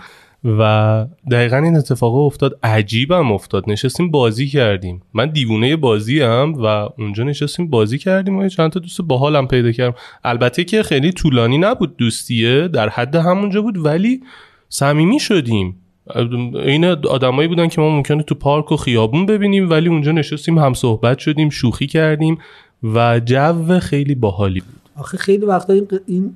و 0.45 1.05
دقیقا 1.31 1.57
این 1.57 1.75
اتفاق 1.75 2.15
افتاد. 2.15 2.59
عجیبم 2.63 3.31
افتاد. 3.31 3.63
نشستیم 3.67 4.11
بازی 4.11 4.47
کردیم. 4.47 5.01
من 5.13 5.29
دیوونه 5.29 5.75
بازی 5.75 6.21
هم 6.21 6.53
و 6.57 6.65
اونجا 6.97 7.23
نشستیم 7.23 7.67
بازی 7.67 7.97
کردیم 7.97 8.37
و 8.37 8.47
چند 8.47 8.71
تا 8.71 8.79
دوست 8.79 9.01
باحالم 9.01 9.47
پیدا 9.47 9.71
کردم. 9.71 9.95
البته 10.23 10.63
که 10.63 10.83
خیلی 10.83 11.11
طولانی 11.11 11.57
نبود 11.57 11.97
دوستیه 11.97 12.67
در 12.67 12.89
حد 12.89 13.15
همونجا 13.15 13.61
بود 13.61 13.85
ولی 13.85 14.21
صمیمی 14.69 15.19
شدیم. 15.19 15.75
این 16.65 16.85
آدمایی 16.85 17.47
بودن 17.47 17.67
که 17.67 17.81
ما 17.81 17.89
ممکنه 17.89 18.23
تو 18.23 18.35
پارک 18.35 18.71
و 18.71 18.77
خیابون 18.77 19.25
ببینیم 19.25 19.69
ولی 19.69 19.89
اونجا 19.89 20.11
نشستیم 20.11 20.57
هم 20.57 20.73
صحبت 20.73 21.19
شدیم 21.19 21.49
شوخی 21.49 21.87
کردیم 21.87 22.37
و 22.83 23.19
جو 23.19 23.79
خیلی 23.79 24.15
باحالی 24.15 24.59
بود. 24.59 24.79
آخه 24.97 25.17
خیلی 25.17 25.45
وقتا 25.45 25.73
این 25.73 25.87
این 26.07 26.35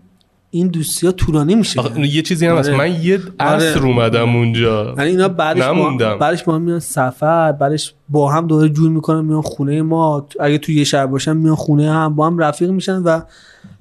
این 0.51 0.67
دوستی 0.67 1.05
ها 1.05 1.11
طولانی 1.11 1.55
میشه 1.55 1.79
آخه 1.79 2.07
یه 2.07 2.21
چیزی 2.21 2.45
هم 2.45 2.55
هست. 2.55 2.69
آره. 2.69 2.77
من 2.77 3.03
یه 3.03 3.19
عصر 3.39 3.79
آره. 3.79 3.85
اومدم 3.85 4.35
اونجا. 4.35 4.95
یعنی 4.97 5.09
اینا 5.09 5.27
بعدش 5.27 5.63
ما 5.63 5.71
نموندم. 5.73 6.19
بعدش 6.19 6.43
با 6.43 6.55
هم 6.55 6.61
میان 6.61 6.79
سفر 6.79 7.51
بعدش 7.51 7.93
با 8.09 8.31
هم 8.31 8.47
دوره 8.47 8.69
جور 8.69 8.89
می‌کنن 8.89 9.25
میان 9.25 9.41
خونه 9.41 9.81
ما. 9.81 10.27
اگه 10.39 10.57
تو 10.57 10.71
یه 10.71 10.83
شهر 10.83 11.05
باشن 11.05 11.37
میان 11.37 11.55
خونه 11.55 11.91
هم. 11.91 12.15
با 12.15 12.27
هم 12.27 12.37
رفیق 12.37 12.69
میشن 12.69 12.97
و 12.97 13.21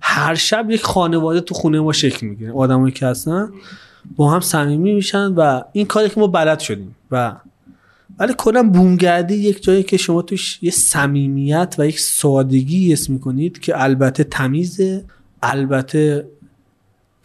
هر 0.01 0.35
شب 0.35 0.71
یک 0.71 0.83
خانواده 0.83 1.41
تو 1.41 1.55
خونه 1.55 1.81
ما 1.81 1.93
شکل 1.93 2.27
می‌گیره. 2.27 2.53
آدمایی 2.53 2.93
که 2.93 3.07
هستن 3.07 3.49
با 4.17 4.31
هم 4.31 4.41
صمیمی 4.41 4.95
میشن 4.95 5.27
و 5.35 5.61
این 5.73 5.87
کاری 5.87 6.09
که 6.09 6.21
ما 6.21 6.27
بلد 6.27 6.59
شدیم. 6.59 6.97
و 7.11 7.33
ولی 8.19 8.35
کلا 8.39 8.63
بومگردی 8.63 9.35
یک 9.35 9.63
جایی 9.63 9.83
که 9.83 9.97
شما 9.97 10.23
توش 10.23 10.59
یه 10.63 10.71
صمیمیت 10.71 11.75
و 11.79 11.87
یک 11.87 12.01
سادگی 12.01 12.93
اسم 12.93 13.13
می‌کنید 13.13 13.61
که 13.61 13.83
البته 13.83 14.25
تمیزه 14.25 15.05
البته 15.43 16.29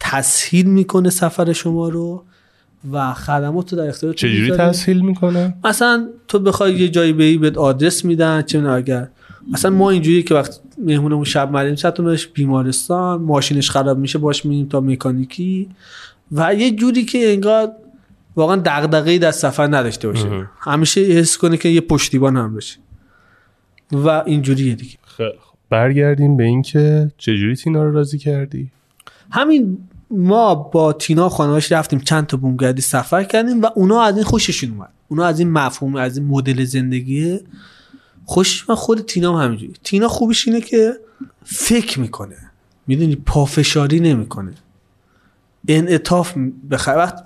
تسهیل 0.04 0.66
می‌کنه 0.66 1.10
سفر 1.10 1.52
شما 1.52 1.88
رو 1.88 2.24
و 2.92 3.14
خدمات 3.14 3.72
رو 3.72 3.78
در 3.78 3.88
اختیار 3.88 4.12
چجوری 4.12 4.50
تسهیل 4.50 5.00
می‌کنه؟ 5.00 5.54
مثلا 5.64 6.08
تو 6.28 6.38
بخوای 6.38 6.74
یه 6.74 6.88
جایی 6.88 7.12
بری 7.12 7.38
بهت 7.38 7.58
آدرس 7.58 8.04
میدن 8.04 8.42
چه 8.42 8.68
اگر 8.68 9.08
مثلا 9.52 9.70
ما 9.70 9.90
اینجوری 9.90 10.22
که 10.22 10.34
وقت 10.34 10.60
مهمونمون 10.78 11.24
شب 11.24 11.52
مریم 11.52 11.76
ساعتونش 11.76 12.26
بیمارستان 12.26 13.22
ماشینش 13.22 13.70
خراب 13.70 13.98
میشه 13.98 14.18
باش 14.18 14.44
میریم 14.44 14.68
تا 14.68 14.80
مکانیکی. 14.80 15.68
و 16.32 16.54
یه 16.54 16.70
جوری 16.70 17.04
که 17.04 17.32
انگار 17.32 17.68
واقعا 18.36 18.56
دغدغه‌ای 18.56 19.18
در 19.18 19.30
سفر 19.30 19.66
نداشته 19.66 20.08
باشه. 20.08 20.48
همیشه 20.60 21.00
حس 21.00 21.38
کنه 21.38 21.56
که 21.56 21.68
یه 21.68 21.80
پشتیبان 21.80 22.36
هم 22.36 22.54
باشه. 22.54 22.78
و 23.92 24.08
اینجوریه 24.08 24.74
دیگه. 24.74 24.96
خیلی 25.16 25.38
خوب. 25.40 25.58
برگردیم 25.70 26.36
به 26.36 26.44
اینکه 26.44 27.10
چجوری 27.18 27.56
تینا 27.56 27.84
رو 27.84 27.92
راضی 27.92 28.18
کردی؟ 28.18 28.70
همین 29.30 29.78
ما 30.12 30.54
با 30.54 30.92
تینا 30.92 31.28
خانواش 31.28 31.72
رفتیم 31.72 31.98
چند 31.98 32.26
تا 32.26 32.36
بومگردی 32.36 32.82
سفر 32.82 33.24
کردیم 33.24 33.62
و 33.62 33.66
اونا 33.74 34.02
از 34.02 34.16
این 34.16 34.24
خوششون 34.24 34.70
اومد. 34.70 34.92
اونا 35.08 35.24
از 35.24 35.38
این 35.38 35.50
مفهوم 35.50 35.96
از 35.96 36.16
این 36.18 36.26
مدل 36.26 36.64
زندگی 36.64 37.40
خوشش 38.24 38.68
من 38.68 38.74
خود 38.74 39.00
تینا 39.00 39.38
هم 39.38 39.44
همینجوری. 39.44 39.72
تینا 39.84 40.08
خوبیش 40.08 40.48
اینه 40.48 40.60
که 40.60 40.92
فکر 41.44 42.00
می‌کنه. 42.00 42.36
می‌دونی؟ 42.86 43.16
پافشاری 43.16 44.00
نمی‌کنه. 44.00 44.54
انعطاف 45.68 46.34
بخیر 46.70 46.94
وقت 46.94 47.24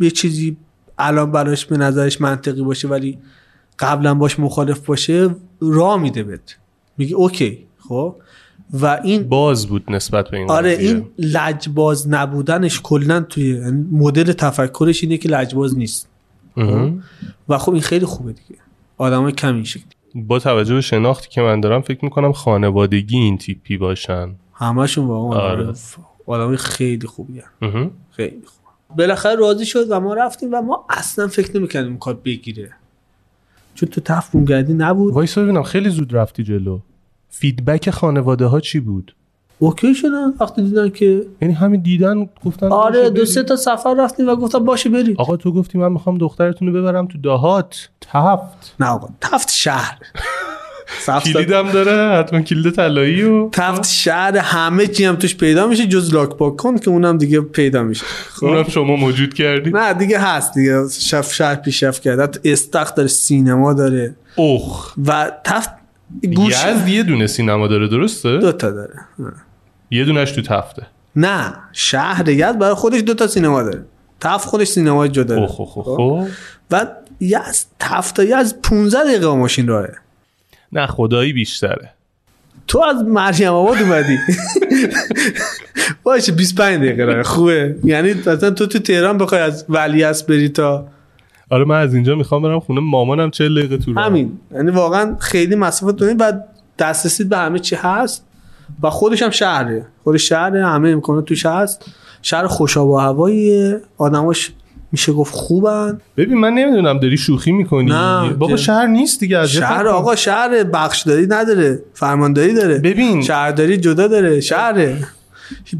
یه 0.00 0.10
چیزی 0.10 0.56
الان 0.98 1.32
براش 1.32 1.66
به 1.66 1.76
نظرش 1.76 2.20
منطقی 2.20 2.62
باشه 2.62 2.88
ولی 2.88 3.18
قبلا 3.78 4.14
باش 4.14 4.38
مخالف 4.38 4.78
باشه 4.78 5.34
راه 5.60 6.00
میده 6.00 6.22
بهت. 6.22 6.56
میگه 6.98 7.14
اوکی 7.14 7.66
خب؟ 7.88 8.16
و 8.72 9.00
این 9.04 9.28
باز 9.28 9.66
بود 9.66 9.84
نسبت 9.88 10.30
به 10.30 10.36
این 10.36 10.50
آره 10.50 10.74
قضیه. 10.74 10.88
این 10.88 11.06
لجباز 11.18 12.08
نبودنش 12.08 12.80
کلا 12.82 13.20
توی 13.20 13.48
یعنی 13.48 13.86
مدل 13.92 14.32
تفکرش 14.32 15.02
اینه 15.02 15.16
که 15.16 15.28
لجباز 15.28 15.78
نیست. 15.78 16.08
مهم. 16.56 17.02
و 17.48 17.58
خب 17.58 17.72
این 17.72 17.82
خیلی 17.82 18.06
خوبه 18.06 18.32
دیگه. 18.32 18.60
آدم 18.98 19.30
کم 19.30 19.54
این 19.54 19.64
شکلی. 19.64 19.84
با 20.14 20.38
توجه 20.38 20.74
به 20.74 20.80
شناختی 20.80 21.28
که 21.28 21.40
من 21.40 21.60
دارم 21.60 21.80
فکر 21.80 22.04
می‌کنم 22.04 22.32
خانوادگی 22.32 23.18
این 23.18 23.38
تیپی 23.38 23.76
باشن. 23.76 24.34
همشون 24.54 25.06
واقعا 25.06 25.40
آره. 25.40 25.72
آدم 26.26 26.56
خیلی 26.56 27.06
خوبی 27.06 27.42
مهم. 27.62 27.90
خیلی 28.10 28.42
خوب. 28.46 28.96
بالاخره 28.96 29.34
راضی 29.34 29.66
شد 29.66 29.90
و 29.90 30.00
ما 30.00 30.14
رفتیم 30.14 30.54
و 30.54 30.62
ما 30.62 30.86
اصلا 30.90 31.28
فکر 31.28 31.56
نمی‌کردیم 31.56 31.90
این 31.90 31.98
کار 31.98 32.14
بگیره. 32.14 32.72
چون 33.74 33.88
تو 33.88 34.00
تفت 34.00 34.22
بوم 34.22 34.44
گردی 34.44 34.74
نبود. 34.74 35.14
وایسا 35.14 35.42
ببینم 35.42 35.62
خیلی 35.62 35.90
زود 35.90 36.16
رفتی 36.16 36.42
جلو. 36.44 36.78
feedback 37.30 37.90
خانواده 37.90 38.46
ها 38.46 38.60
چی 38.60 38.80
بود؟ 38.80 39.14
okay 39.58 39.94
شدن 39.94 40.32
وقتی 40.40 40.62
دیدن 40.62 40.88
که 40.88 41.22
یعنی 41.42 41.54
همین 41.54 41.82
دیدن 41.82 42.28
گفتن 42.44 42.66
آره 42.66 43.10
دو. 43.10 43.24
سه 43.24 43.42
تا 43.42 43.56
سفر 43.56 43.94
رفتیم 43.98 44.28
و 44.28 44.36
گفتم 44.36 44.58
باشه 44.58 44.88
برید 44.88 45.16
آقا 45.18 45.36
تو 45.36 45.52
گفتی 45.52 45.78
من 45.78 45.92
می‌خوام 45.92 46.18
دخترتون 46.18 46.68
رو 46.68 46.74
ببرم 46.74 47.06
تو 47.06 47.18
دهات. 47.18 47.88
تفت 48.00 48.74
نه 48.80 48.86
آقا 48.86 49.08
تفت 49.20 49.50
شهر. 49.50 49.98
کلیدم 51.24 51.70
داره 51.72 52.18
حتما 52.18 52.40
کلید 52.40 52.74
طلایی 52.74 53.22
و 53.22 53.48
تفت 53.52 53.84
شهر 53.84 54.36
همه 54.36 54.86
چی 54.86 55.04
هم 55.04 55.16
توش 55.16 55.36
پیدا 55.36 55.66
میشه 55.66 55.86
جز 55.86 56.14
لاک 56.14 56.28
پاک 56.28 56.56
کن 56.56 56.78
که 56.78 56.90
اونم 56.90 57.18
دیگه 57.18 57.40
پیدا 57.40 57.82
میشه. 57.82 58.04
خب؟ 58.06 58.44
اونم 58.44 58.68
شما 58.68 58.96
موجود 58.96 59.34
کردی. 59.34 59.70
نه 59.70 59.94
دیگه 59.94 60.18
هست 60.18 60.54
دیگه. 60.54 60.88
تفت 61.00 61.34
شهر 61.34 61.54
پیشرفت 61.54 62.02
کرده. 62.02 62.22
حتی 62.22 62.52
استخر 62.52 62.94
داره 62.94 63.08
سینما 63.08 63.72
داره. 63.72 64.16
اوخ. 64.36 64.94
و 65.06 65.32
تفت 65.44 65.70
گوش 66.36 66.52
یزد 66.52 66.88
یه 66.88 67.02
دونه 67.02 67.26
سینما 67.26 67.68
داره 67.68 67.88
درسته؟ 67.88 68.38
دو 68.38 68.52
تا 68.52 68.70
داره. 68.70 68.94
یه 69.90 70.04
دونش 70.04 70.32
تو 70.32 70.42
تفته. 70.42 70.86
نه 71.16 71.54
شهر 71.72 72.28
یزد 72.28 72.58
برای 72.58 72.74
خودش 72.74 73.00
دو 73.00 73.14
تا 73.14 73.26
سینما 73.26 73.62
داره. 73.62 73.84
تفت 74.20 74.48
خودش 74.48 74.68
سینما 74.68 75.08
جدا 75.08 75.24
داره. 75.24 75.40
اوخ 75.40 75.60
اوخ 75.60 75.88
اوخ 75.88 76.28
و 76.70 76.86
یزد 77.20 77.66
تفت 77.78 78.18
یزد 78.18 78.60
15 78.62 79.04
دقیقه 79.04 79.34
ماشین 79.34 79.68
راهه. 79.68 79.94
نه 80.72 80.86
خدایی 80.86 81.32
بیشتره. 81.32 81.90
تو 82.66 82.82
از 82.82 83.02
مریم 83.02 83.52
آباد 83.52 83.78
اومدی. 83.78 84.18
باشه 86.02 86.32
25 86.32 86.76
دقیقه 86.76 87.04
راه 87.04 87.22
خوبه. 87.22 87.76
یعنی 87.84 88.14
مثلا 88.14 88.50
تو 88.50 88.66
تو 88.66 88.78
تهران 88.78 89.18
بخوای 89.18 89.40
از 89.40 89.64
ولیعصر 89.68 90.26
بری 90.26 90.48
تا 90.48 90.88
آره 91.50 91.64
من 91.64 91.80
از 91.80 91.94
اینجا 91.94 92.14
می‌خوام 92.14 92.42
برم 92.42 92.60
خونه. 92.60 92.80
مامانم 92.80 93.30
40 93.30 93.58
دقیقه 93.58 93.76
تو. 93.76 94.00
همین. 94.00 94.38
یعنی 94.54 94.70
واقعا 94.70 95.16
خیلی 95.18 95.54
مسافت 95.54 95.96
داریم 95.96 96.16
و 96.20 96.32
دسترسی 96.78 97.24
به 97.24 97.36
همه 97.36 97.58
چی 97.58 97.76
هست 97.76 98.24
و 98.82 98.90
خودش 98.90 99.22
هم 99.22 99.30
شهره. 99.30 99.86
خود 100.04 100.16
شهره 100.16 100.66
همه 100.66 100.88
امکانات 100.88 101.24
توش 101.24 101.46
هست. 101.46 101.84
شهر 102.22 102.46
خوش 102.46 102.76
آب 102.76 102.88
و 102.88 102.96
هواییه. 102.96 103.80
آدماش 103.98 104.52
میشه 104.92 105.12
گفت 105.12 105.34
خوبن. 105.34 106.00
ببین 106.16 106.38
من 106.38 106.52
نمی‌دونم 106.52 106.98
داری 106.98 107.16
شوخی 107.16 107.52
می‌کنی؟ 107.52 107.90
نه، 107.90 108.30
بابا 108.30 108.56
شهر 108.56 108.86
نیست 108.86 109.20
دیگه 109.20 109.38
از 109.38 109.50
شهر 109.50 109.88
آقا 109.88 110.16
شهر 110.16 110.64
بخشداری 110.64 111.26
نداره 111.26 111.82
فرمانداری 111.94 112.54
داره. 112.54 112.78
ببین. 112.78 113.22
شهرداری 113.22 113.76
جدا 113.76 114.08
داره 114.08 114.40
شهره. 114.40 114.96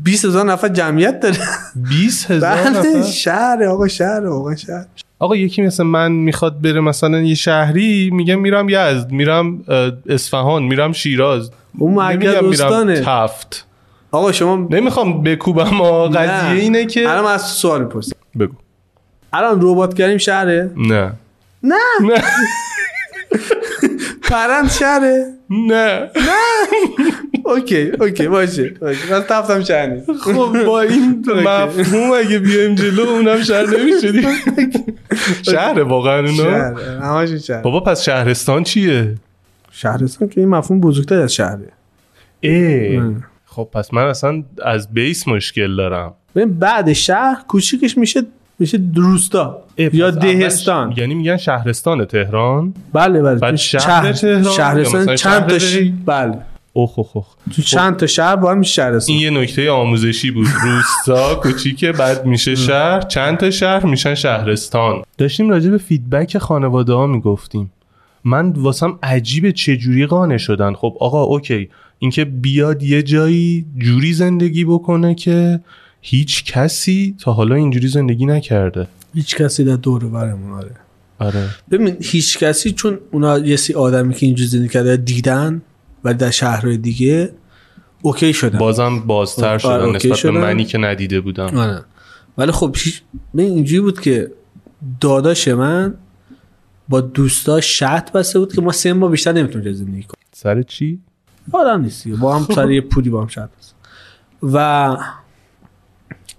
20 0.03 0.25
هزار 0.25 0.47
نفر 0.47 0.69
جمعیت 0.69 1.21
داره. 1.21 1.39
20 1.77 2.31
هزار 2.31 2.55
بله 2.55 2.71
نفر؟ 2.71 3.03
شهر 3.03 3.65
آقا 3.65 3.89
شهر 3.89 4.27
آقا 4.27 4.57
شهر. 4.57 4.87
آقا 5.19 5.37
یکی 5.37 5.63
مثل 5.63 5.83
من 5.83 6.13
می‌خواد 6.13 6.61
بره 6.63 6.81
مثلا 6.81 7.21
یه 7.21 7.35
شهری 7.35 8.11
میگه 8.13 8.37
میرم 8.37 8.69
یزد 8.69 9.11
میرم 9.11 9.65
اصفهان 10.09 10.63
میرم 10.63 10.93
شیراز. 10.93 11.51
اون 11.79 11.95
مرکز 11.95 12.45
میرم 12.45 12.95
تفت. 12.95 13.67
آقا 14.11 14.33
شما 14.33 14.69
نمی‌خوام 14.71 15.23
بکوبم 15.23 15.81
آقا 15.81 16.09
نه. 16.09 16.19
قضیه 16.19 16.63
اینه 16.63 16.87
که 16.87 17.11
الان 17.11 17.25
از 17.25 17.43
سوال 17.43 17.83
می‌پرسم. 17.83 18.17
بگو. 18.39 18.55
الان 19.33 19.59
ربات 19.63 19.95
کریم 19.95 20.19
شهره؟ 20.19 20.71
نه. 20.77 21.13
نه. 21.63 21.75
نه. 22.01 22.23
پرند 24.23 24.71
شهره؟ 24.71 25.27
نه. 25.51 26.11
okay 27.47 27.91
okay 28.01 28.29
باشه 28.29 28.75
من 28.83 29.25
تفتم 29.29 29.65
شهر 29.65 29.87
نیست. 29.87 30.13
خب 30.13 30.65
با 30.67 30.81
این 30.81 31.25
مفهوم 31.47 32.11
اگه 32.13 32.39
بیایم 32.39 32.75
جلو 32.75 33.09
اونم 33.09 33.43
شهر 33.43 33.67
نمیشه 33.67 34.13
دیگه. 34.13 34.29
شهره 35.53 35.83
واقعا 35.83 36.19
اونا 36.19 36.33
شهر 36.33 36.75
همشون 37.03 37.39
شهر 37.39 37.63
بابا 37.63 37.81
پس 37.81 38.03
شهرستان 38.03 38.63
چیه؟ 38.63 39.15
شهرستان 39.71 40.29
که 40.29 40.41
این 40.41 40.49
مفهوم 40.49 40.81
بزرگتر 40.81 41.21
از 41.21 41.35
شهره. 41.35 41.69
ای. 42.41 43.01
خب 43.47 43.69
پس 43.73 43.95
من 43.95 44.03
اصلا 44.03 44.43
از 44.65 44.93
base 44.93 45.29
مشکل 45.29 45.77
دارم. 45.77 46.15
ببین 46.35 46.59
بعد 46.59 46.93
شهر 46.93 47.43
کوچیکش 47.49 47.99
میشه 47.99 48.23
میشه 48.59 48.79
روستا 48.95 49.63
یا 49.77 50.11
دهستان. 50.11 50.95
یعنی 50.97 51.15
میگن 51.15 51.37
شهرستان 51.37 52.05
تهران؟ 52.05 52.75
بله 52.93 53.23
بله. 53.23 53.39
بعد 53.39 53.51
تو 53.51 53.57
شهر 53.57 54.13
تهران 54.13 54.43
شهرستان 54.43 55.17
چند 55.17 55.59
شهر 55.59 55.85
تا؟ 55.85 55.91
بله. 56.07 56.39
اوخ 56.77 56.99
اوخ 56.99 57.17
اوخ. 57.17 57.27
تو 57.57 57.63
چند 57.63 57.97
تا 57.97 58.07
شهر 58.07 58.37
با 58.37 58.51
هم 58.51 58.59
میشه 58.59 58.73
شهرستان 58.73 59.17
این 59.17 59.25
یه 59.25 59.41
نکته 59.41 59.71
آموزشی 59.71 60.31
بود. 60.31 60.47
روستا 60.63 61.35
کوچیکه 61.43 61.93
بعد 61.93 62.27
میشه 62.27 62.55
شهر. 62.55 63.01
چند 63.01 63.37
تا 63.37 63.51
شهر 63.51 63.87
میشن 63.87 64.15
شهرستان. 64.15 65.03
داشتیم 65.19 65.51
راجع 65.51 65.71
به 65.71 65.79
feedback 65.79 66.39
خانواده 66.39 66.93
ها 66.93 67.07
می‌گفتیم. 67.07 67.73
من 68.25 68.51
واسم 68.51 68.99
عجیبه 69.03 69.53
چه 69.53 69.77
جوری 69.77 70.07
قانع 70.07 70.37
شدن. 70.37 70.75
خب 70.75 70.97
آقا 71.01 71.23
okay. 71.23 71.69
اینکه 71.99 72.25
بیاد 72.25 72.83
یه 72.83 73.03
جایی 73.03 73.67
جوری 73.79 74.13
زندگی 74.13 74.65
بکنه 74.65 75.15
که 75.15 75.61
هیچ 76.01 76.45
کسی 76.45 77.15
تا 77.21 77.33
حالا 77.33 77.55
اینجوری 77.55 77.89
زندگی 77.89 78.27
نکرده. 78.27 78.87
هیچ 79.15 79.37
کسی 79.37 79.65
در 79.65 79.77
دور 79.77 80.05
و 80.05 80.11
برمون 80.11 80.53
آره. 80.53 80.71
آره. 81.19 81.49
ببین 81.71 81.97
هیچ 82.01 82.39
کسی 82.39 82.73
چون 82.73 82.99
اونا 83.13 83.39
یه 83.39 83.57
سری 83.57 83.75
آدمی 83.75 84.15
که 84.15 84.27
اینجوری 84.27 84.49
زندگی 84.49 84.69
کرده 84.69 84.97
دیدن 84.97 85.63
و 86.07 86.15
در 86.15 86.31
شهرهای 86.31 86.77
دیگه 86.77 87.33
اوکی 88.03 88.33
شدن 88.33 88.59
بازم 88.59 89.01
بازتر 89.01 89.49
آره، 89.49 89.59
شدن 89.59 89.97
نسبت 89.97 90.23
به. 90.23 90.31
منی 90.31 90.65
که 90.65 90.79
ندیده 90.79 91.21
بودم. 91.21 91.59
آره. 91.59 91.85
ولی 92.39 92.53
خب 92.53 92.77
اینجوری 93.35 93.81
بود 93.81 94.01
که 94.01 94.31
داداش 95.01 95.49
من 95.49 95.95
با 96.89 97.01
دوستاش 97.01 97.79
شرط 97.79 98.13
بسته 98.13 98.39
بود 98.39 98.55
که 98.55 98.61
ما 98.61 98.73
سه 98.73 98.93
ماه 98.93 99.11
بیشتر 99.11 99.33
نمی‌تونیم 99.33 99.73
زندگی 99.73 100.03
کنیم. 100.03 100.27
سر 100.33 100.63
چی؟ 100.63 101.01
آدم 101.53 101.81
نیستی. 101.81 102.13
با 102.13 102.39
هم 102.39 102.55
سر 102.55 102.71
یه 102.71 102.81
پولی 102.81 103.11
با 103.11 103.23
هم 103.23 103.29
شرط 103.29 103.51
بسته. 103.59 103.75
و 104.43 104.97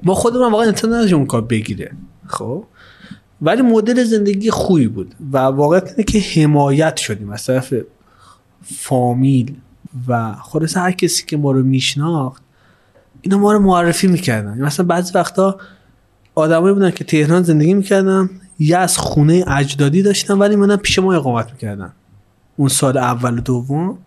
ما 0.03 0.13
خودمون 0.13 0.51
واقعا 0.51 0.68
انتظار 0.68 1.15
اون 1.15 1.26
کار 1.26 1.41
بگیره. 1.41 1.91
خب؟ 2.28 2.65
ولی 3.41 3.61
مدل 3.61 4.03
زندگی 4.03 4.51
خوبی 4.51 4.88
بود. 4.88 5.15
و 5.32 5.38
واقعیت 5.38 5.89
اینه 5.89 6.03
که 6.03 6.20
حمایت 6.20 6.97
شدیم 6.97 7.30
از 7.30 7.45
طرف 7.45 7.74
فامیل 8.76 9.55
و 10.07 10.34
خلاص 10.34 10.78
هر 10.78 10.91
کسی 10.91 11.26
که 11.26 11.38
ما 11.38 11.51
رو 11.51 11.63
میشناخت 11.63 12.43
اینا 13.22 13.38
ما 13.38 13.53
رو 13.53 13.59
معرفی 13.59 14.07
می‌کردن. 14.07 14.49
یعنی 14.49 14.61
مثلا 14.61 14.86
بعضی 14.86 15.11
وقتا 15.15 15.57
آدمایی 16.36 16.74
بودن 16.74 16.91
که 16.91 17.03
تهران 17.03 17.43
زندگی 17.43 17.74
می‌کردن 17.74 18.30
یه 18.59 18.78
از 18.78 18.97
خونه 18.97 19.43
اجدادی 19.47 20.01
داشتن 20.01 20.38
ولی 20.38 20.55
منم 20.55 20.78
پیش 20.78 20.99
ما 20.99 21.13
اقامت 21.13 21.51
می‌کردن. 21.51 21.93
اون 22.57 22.70
سال 22.70 22.97
اول 22.97 23.38
و 23.38 23.41
دوم 23.41 23.97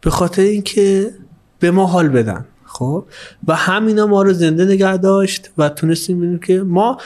به 0.00 0.10
خاطر 0.10 0.42
اینکه 0.42 1.14
به 1.58 1.70
ما 1.70 1.86
حال 1.86 2.08
بدن. 2.08 2.44
خب؟ 2.64 3.04
و 3.48 3.54
همینا 3.54 4.06
ما 4.06 4.22
رو 4.22 4.32
زنده 4.32 4.64
نگه 4.64 4.96
داشت 4.96 5.50
و 5.58 5.68
تونستیم 5.68 6.18
ببینیم 6.18 6.38
که 6.38 6.62
ما 6.62 6.98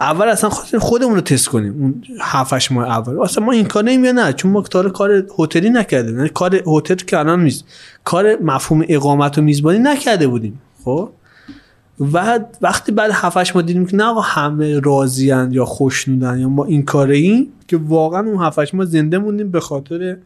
اول 0.00 0.28
اصلا 0.28 0.50
خواستیم 0.50 0.80
خودمون 0.80 1.14
رو 1.14 1.20
تست 1.20 1.48
کنیم. 1.48 1.82
اون 1.82 2.04
7 2.20 2.72
ماه 2.72 2.88
اول. 2.88 3.20
اصلا 3.20 3.44
ما 3.44 3.52
این 3.52 3.66
کار 3.66 3.84
نمیم 3.84 4.04
یا 4.04 4.12
نه. 4.12 4.32
چون 4.32 4.50
ما 4.50 4.64
حالا 4.74 4.90
کار 4.90 5.26
هتلی 5.38 5.70
نکردیم. 5.70 6.16
یعنی 6.16 6.28
کار 6.28 6.54
هتل 6.54 6.94
که 6.94 7.18
الان 7.18 7.44
نیست 7.44 7.64
کار 8.04 8.36
مفهوم 8.42 8.84
اقامت 8.88 9.38
و 9.38 9.42
میزبانی 9.42 9.78
نکرده 9.78 10.26
بودیم. 10.26 10.60
خب؟ 10.84 11.10
و 12.12 12.40
وقتی 12.60 12.92
بعد 12.92 13.10
7 13.14 13.56
ماه 13.56 13.64
دیدیم 13.64 13.86
که 13.86 13.96
نه 13.96 14.22
همه 14.22 14.80
راضیان 14.80 15.52
یا 15.52 15.64
خوشنودن 15.64 16.38
یا 16.38 16.48
ما 16.48 16.64
این 16.64 16.84
کاره 16.84 17.16
ایم 17.16 17.52
که 17.68 17.76
واقعا 17.76 18.20
اون 18.20 18.44
7 18.44 18.74
ماه 18.74 18.86
زنده 18.86 19.18
موندیم 19.18 19.50
به 19.50 19.60
خاطر 19.60 20.16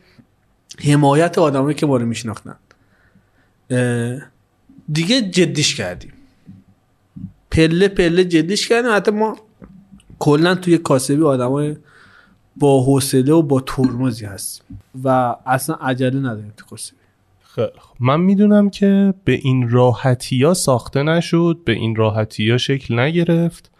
حمایت 0.84 1.38
آدمایی 1.38 1.74
که 1.76 1.86
ما 1.86 1.96
رو 1.96 2.06
میشناختن. 2.06 2.56
دیگه 4.92 5.22
جدیش 5.30 5.74
کردیم. 5.74 6.12
پله 7.50 7.88
پله 7.88 8.24
جدیش 8.24 8.68
کردیم. 8.68 8.90
حتی 8.94 9.10
ما 9.10 9.36
کلا 10.22 10.54
توی 10.54 10.78
کاسبی 10.78 11.22
آدمای 11.22 11.76
با 12.56 12.82
حوصله 12.82 13.32
و 13.32 13.42
با 13.42 13.60
ترمزی 13.60 14.24
هستیم 14.24 14.66
و 15.04 15.36
اصلا 15.46 15.76
عجله 15.76 16.18
نداریم 16.18 16.52
تو 16.56 16.66
کاسبی 16.66 16.96
خیلی 17.42 17.78
خوب. 17.78 17.96
من 18.00 18.20
می‌دونم 18.20 18.70
که 18.70 19.14
به 19.24 19.32
این 19.32 19.70
راحتی 19.70 20.44
ها 20.44 20.54
ساخته 20.54 21.02
نشد 21.02 21.58
به 21.64 21.72
این 21.72 21.96
راحتی 21.96 22.50
ها 22.50 22.58
شکل 22.58 22.98
نگرفت 22.98 23.70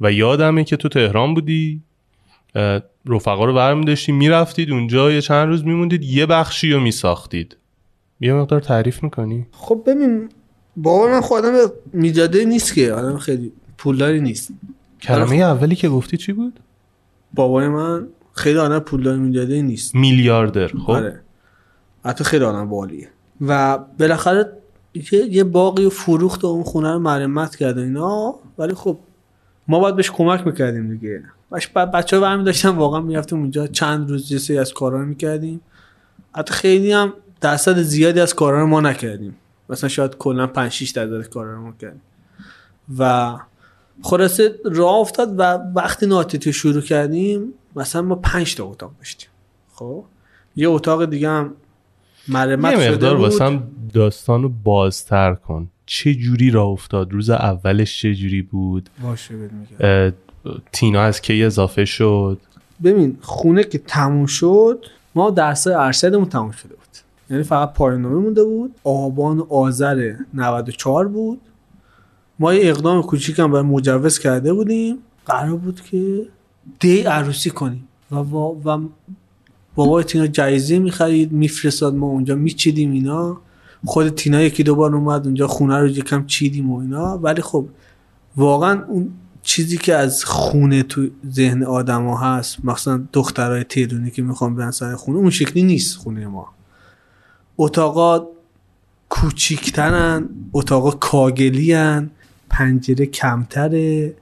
و 0.00 0.12
یادمه 0.12 0.64
که 0.64 0.76
تو 0.76 0.88
تهران 0.88 1.34
بودی 1.34 1.82
رفقا 3.06 3.44
رو 3.44 3.54
برمی 3.54 3.84
داشتیم 3.84 4.16
می‌رفتید 4.16 4.70
اونجا 4.70 5.12
یه 5.12 5.20
چند 5.20 5.48
روز 5.48 5.64
میموندید 5.64 6.04
یه 6.04 6.26
بخشی 6.26 6.72
رو 6.72 6.80
میساختید 6.80 7.56
یه 8.20 8.34
مقدار 8.34 8.60
تعریف 8.60 9.02
می‌کنی؟ 9.02 9.46
خب 9.52 9.82
ببین 9.86 10.28
بابا 10.76 11.06
من 11.06 11.20
خودم 11.20 11.52
میجاده 11.92 12.44
نیست 12.44 12.74
که 12.74 12.92
آدم 12.92 13.18
خیلی 13.18 13.52
پولداری 13.78 14.20
نیست 14.20 14.50
کلمه 15.02 15.36
اولی 15.36 15.76
که 15.76 15.88
گفتی 15.88 16.16
چی 16.16 16.32
بود؟ 16.32 16.60
بابای 17.34 17.68
من 17.68 18.08
خیلی 18.32 18.58
آدم 18.58 18.78
پولداری 18.78 19.18
میجاده 19.18 19.62
نیست. 19.62 19.94
میلیاردر 19.94 20.68
خب. 20.68 20.90
آره. 20.90 21.20
حتی 22.04 22.24
خیلی 22.24 22.44
آدم 22.44 22.68
بالیه. 22.68 23.08
و 23.40 23.78
بالاخره 23.98 24.52
یه, 24.94 25.26
یه 25.30 25.44
باقی 25.44 25.84
و 25.84 25.90
فروخت 25.90 26.44
و 26.44 26.46
اون 26.46 26.62
خونه 26.62 26.92
رو 26.92 26.98
مرمت 26.98 27.56
کرد 27.56 27.78
اینا. 27.78 28.34
ولی 28.58 28.74
خب 28.74 28.98
ما 29.68 29.78
باید 29.78 29.96
بهش 29.96 30.10
کمک 30.10 30.46
می‌کردیم 30.46 30.90
دیگه. 30.90 31.22
باش 31.50 31.68
بچه 31.68 32.16
ها 32.16 32.22
برمی 32.22 32.44
داشتن 32.44 32.68
واقعا 32.68 33.00
می‌رفتیم 33.00 33.38
اونجا. 33.38 33.66
چند 33.66 34.10
روز 34.10 34.44
سری 34.44 34.58
از 34.58 34.72
کارا 34.72 35.00
رو 35.00 35.06
می‌کردیم. 35.06 35.60
حتی 36.34 36.54
خیلی 36.54 36.92
هم 36.92 37.12
درصد 37.40 37.78
زیادی 37.78 38.20
از 38.20 38.34
کارا 38.34 38.60
رو 38.60 38.66
ما 38.66 38.80
نکردیم. 38.80 39.36
مثلا 39.68 39.88
شاید 39.88 40.16
کلا 40.16 40.46
5 40.46 40.72
6 40.72 40.90
درصد 40.90 41.28
کارا 41.28 41.54
رو 41.54 41.62
ما 41.62 41.72
کردیم. 41.80 42.02
و 42.98 43.32
خلاصه 44.02 44.54
راه 44.64 44.94
افتاد 44.94 45.34
و 45.38 45.42
وقتی 45.74 46.06
ناتیتی 46.06 46.52
شروع 46.52 46.82
کردیم 46.82 47.52
مثلا 47.76 48.02
ما 48.02 48.14
5 48.14 48.54
تا 48.54 48.64
اتاق 48.64 48.92
داشتیم. 48.98 49.28
خب؟ 49.72 50.04
یه 50.56 50.68
اتاق 50.68 51.04
دیگه 51.04 51.28
هم 51.28 51.52
مرمت 52.28 52.72
یه 52.72 52.78
شده 52.78 52.90
مقدار 52.90 53.16
بود. 53.16 53.24
واسم 53.24 53.62
داستان 53.94 54.42
رو 54.42 54.48
بازتر 54.64 55.34
کن. 55.34 55.68
چه 55.86 56.14
جوری 56.14 56.50
راه 56.50 56.66
افتاد؟ 56.66 57.12
روز 57.12 57.30
اولش 57.30 58.00
چه 58.00 58.14
جوری 58.14 58.42
بود؟ 58.42 58.90
باشه 59.02 59.34
تینا 60.72 61.02
از 61.02 61.20
کی 61.20 61.44
اضافه 61.44 61.84
شد؟ 61.84 62.38
ببین 62.84 63.18
خونه 63.20 63.64
که 63.64 63.78
تموم 63.78 64.26
شد 64.26 64.84
ما 65.14 65.30
درس 65.30 65.66
ارشدمون 65.66 66.28
تموم 66.28 66.50
شده 66.50 66.74
بود. 66.74 66.86
یعنی 67.30 67.42
فقط 67.42 67.72
پایان 67.72 68.02
نامه 68.02 68.14
مونده 68.14 68.44
بود. 68.44 68.74
آبان 68.84 69.38
و 69.38 69.46
آذر 69.50 70.14
94 70.34 71.08
بود. 71.08 71.40
ما 72.38 72.54
یه 72.54 72.70
اقدام 72.70 73.02
کوچیک 73.02 73.38
هم 73.38 73.52
برای 73.52 73.62
مجوز 73.62 74.18
کرده 74.18 74.52
بودیم. 74.52 74.96
قرار 75.26 75.56
بود 75.56 75.80
که 75.80 76.26
دی 76.80 77.00
عروسی 77.00 77.50
کنیم. 77.50 77.88
و, 78.10 78.16
و, 78.16 78.38
و 78.64 78.88
بابای 79.74 80.04
تینا 80.04 80.26
جایزه 80.26 80.78
می‌خرید 80.78 81.32
میفرستاد 81.32 81.94
ما 81.94 82.06
اونجا 82.06 82.34
میچیدیم 82.34 82.92
اینا. 82.92 83.40
خود 83.84 84.08
تینا 84.08 84.42
یکی 84.42 84.62
دو 84.62 84.74
بار 84.74 84.94
اومد 84.94 85.26
اونجا 85.26 85.46
خونه 85.46 85.78
رو 85.78 85.88
یکم 85.88 86.26
چیدیم 86.26 86.70
و 86.70 86.78
اینا. 86.78 87.18
ولی 87.18 87.42
خب 87.42 87.66
واقعا 88.36 88.84
اون 88.84 89.10
چیزی 89.42 89.78
که 89.78 89.94
از 89.94 90.24
خونه 90.24 90.82
تو 90.82 91.08
ذهن 91.30 91.62
آدما 91.62 92.16
هست 92.16 92.64
مثلا 92.64 93.04
دخترای 93.12 93.64
تیرونی 93.64 94.10
که 94.10 94.22
می‌خوان 94.22 94.56
برن 94.56 94.70
سر 94.70 94.94
خونه 94.94 95.18
اون 95.18 95.30
شکلی 95.30 95.62
نیست 95.62 95.96
خونه 95.96 96.26
ما. 96.26 96.48
اتاقا 97.56 98.26
کوچیکترن 99.08 100.28
اتاقا 100.52 100.90
کاگلی 100.90 101.72
هن 101.72 102.10
پنجره 102.50 103.06
کمتره. 103.06 104.14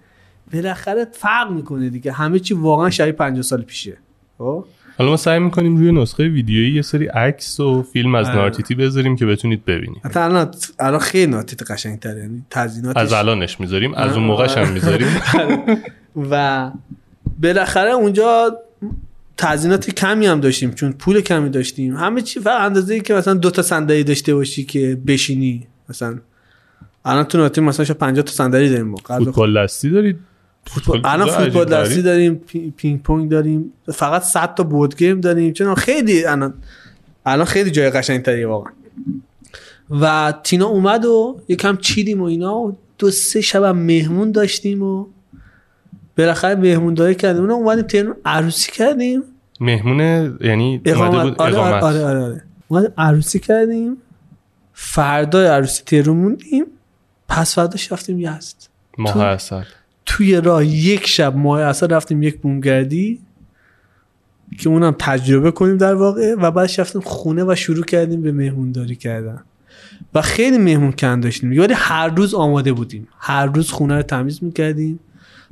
بالاخره 0.53 1.07
فرق 1.12 1.51
می‌کنه 1.51 1.89
دیگه. 1.89 2.12
همه 2.12 2.39
چی 2.39 2.55
واقعا 2.55 2.91
شبیه 2.91 3.12
50 3.12 3.43
سال 3.43 3.62
پیشه. 3.62 3.97
خب؟ 4.39 4.64
حالا 4.99 5.11
ما 5.11 5.16
سعی 5.16 5.39
می‌کنیم 5.39 5.77
روی 5.77 5.93
نسخه 5.93 6.29
ویدیویی 6.29 6.75
یه 6.75 6.83
سری 6.83 7.07
عکس 7.07 7.61
و 7.61 7.83
فیلم 7.83 8.14
از 8.14 8.27
آره. 8.27 8.37
نارتیتی 8.37 8.75
بذاریم 8.75 9.16
که 9.16 9.27
بتونید 9.27 9.64
ببینید. 9.64 10.01
حتی 10.05 10.20
الان 10.20 10.55
الان 10.79 11.01
خیلی 11.01 11.33
ناتیت 11.33 11.70
قشنگتره. 11.70 12.20
یعنی 12.20 12.45
تزییناتش 12.51 13.01
از 13.01 13.12
الانش 13.12 13.61
می‌ذاریم 13.61 13.95
از 13.95 14.12
اون 14.12 14.25
موقعش 14.25 14.57
هم 14.57 14.72
می‌ذاریم. 14.72 15.09
و 16.31 16.70
بالاخره 17.43 17.91
اونجا 17.91 18.59
تزیینات 19.37 19.91
کمی 19.91 20.27
هم 20.27 20.41
داشتیم 20.41 20.70
چون 20.70 20.93
پول 20.93 21.20
کمی 21.20 21.51
داشتیم. 21.51 21.97
همه 21.97 22.22
چی 22.22 22.41
فقط 22.41 22.61
اندازه 22.61 22.95
ای 22.95 23.01
که 23.01 23.14
مثلا 23.14 23.35
دو 23.35 23.51
تا 23.51 23.62
صندلی 23.62 24.05
داشته 24.05 24.35
باشی 24.35 24.64
که 24.64 24.99
بشینی. 25.07 25.66
مثلا 25.89 26.18
الان 27.05 27.24
تو 27.24 27.38
نارتیتی 27.38 27.64
مثلا 27.64 27.84
شاید 27.84 27.98
50 27.98 28.24
تا 28.24 28.32
صندلی 28.32 28.68
داریم 28.68 28.86
ما 28.88 28.96
فوتبال 28.96 29.64
دستی 29.64 29.90
دارید 29.90 30.16
فوتبال 30.66 31.00
الان 31.05 31.28
فوتبال 31.28 31.64
دستی. 31.64 32.02
داریم 32.02 32.34
پی- 32.34 32.72
پینگ 32.76 33.02
پونگ 33.02 33.30
داریم. 33.30 33.72
فقط 33.92 34.22
100 34.22 34.55
تا 34.55 34.62
board 34.62 34.97
game 34.97 35.20
داریم. 35.20 35.52
چون 35.52 35.74
خیلی 35.74 36.24
الان 36.24 36.55
الان 37.26 37.44
خیلی 37.46 37.70
جای 37.70 37.90
قشنگتریه 37.90 38.46
واقعا. 38.46 38.72
و 39.90 40.34
تینا 40.44 40.66
اومد 40.66 41.05
و 41.05 41.40
یکم 41.48 41.76
چیدیم 41.76 42.20
و 42.20 42.24
اینا 42.24 42.55
و 42.59 42.76
دو 42.98 43.11
سه 43.11 43.40
شب 43.40 43.62
هم 43.62 43.76
مهمون 43.78 44.32
داشتیم 44.32 44.82
و 44.82 45.07
بالاخره 46.18 46.55
مهمون 46.55 46.94
داری 46.94 47.14
کردیم. 47.14 47.40
اونم 47.42 47.55
اومدیم 47.55 47.82
تهران 47.86 48.16
عروسی 48.24 48.72
کردیم. 48.72 49.22
مهمونه 49.61 50.32
یعنی 50.40 50.80
اومده 50.86 50.90
اقامت 50.98 51.22
بود 51.28 51.42
آره, 51.42 51.57
آره, 51.59 52.05
آره, 52.05 52.20
آره. 52.24 52.42
اومدیم 52.68 52.90
عروسی 52.98 53.38
کردیم. 53.38 53.96
فردای 54.72 55.46
عروسی 55.46 55.82
تهران 55.86 56.16
موندیم 56.16 56.64
پس 57.29 57.55
فرداش 57.55 57.93
رفتیم 57.93 58.20
یزد 58.20 58.57
ماه 58.99 59.22
اصل. 59.22 59.62
توی 60.07 60.41
راه 60.41 60.66
یک 60.66 61.07
شب 61.07 61.37
ماه 61.37 61.61
اصل 61.61 61.89
رفتیم 61.89 62.22
یک 62.22 62.41
بومگردی 62.41 63.20
که 64.59 64.68
اونم 64.68 64.97
تجربه 64.99 65.51
کنیم 65.51 65.77
در 65.77 65.95
واقع 65.95 66.35
و 66.35 66.51
بعد 66.51 66.70
رفتیم 66.79 67.01
خونه 67.01 67.45
و 67.45 67.55
شروع 67.55 67.85
کردیم 67.85 68.22
به 68.22 68.33
مهمونداری 68.33 68.97
کردن. 68.97 69.43
و 70.14 70.22
خیلی 70.22 70.59
مهمون 70.59 70.93
کند 70.93 71.22
داشتیم. 71.22 71.53
یعنی 71.53 71.72
هر 71.77 72.09
روز 72.09 72.35
آماده 72.35 72.72
بودیم. 72.72 73.09
هر 73.18 73.47
روز 73.47 73.70
خونه 73.70 73.97
رو 73.97 74.03
تمیز 74.03 74.45
می‌کردیم. 74.45 75.01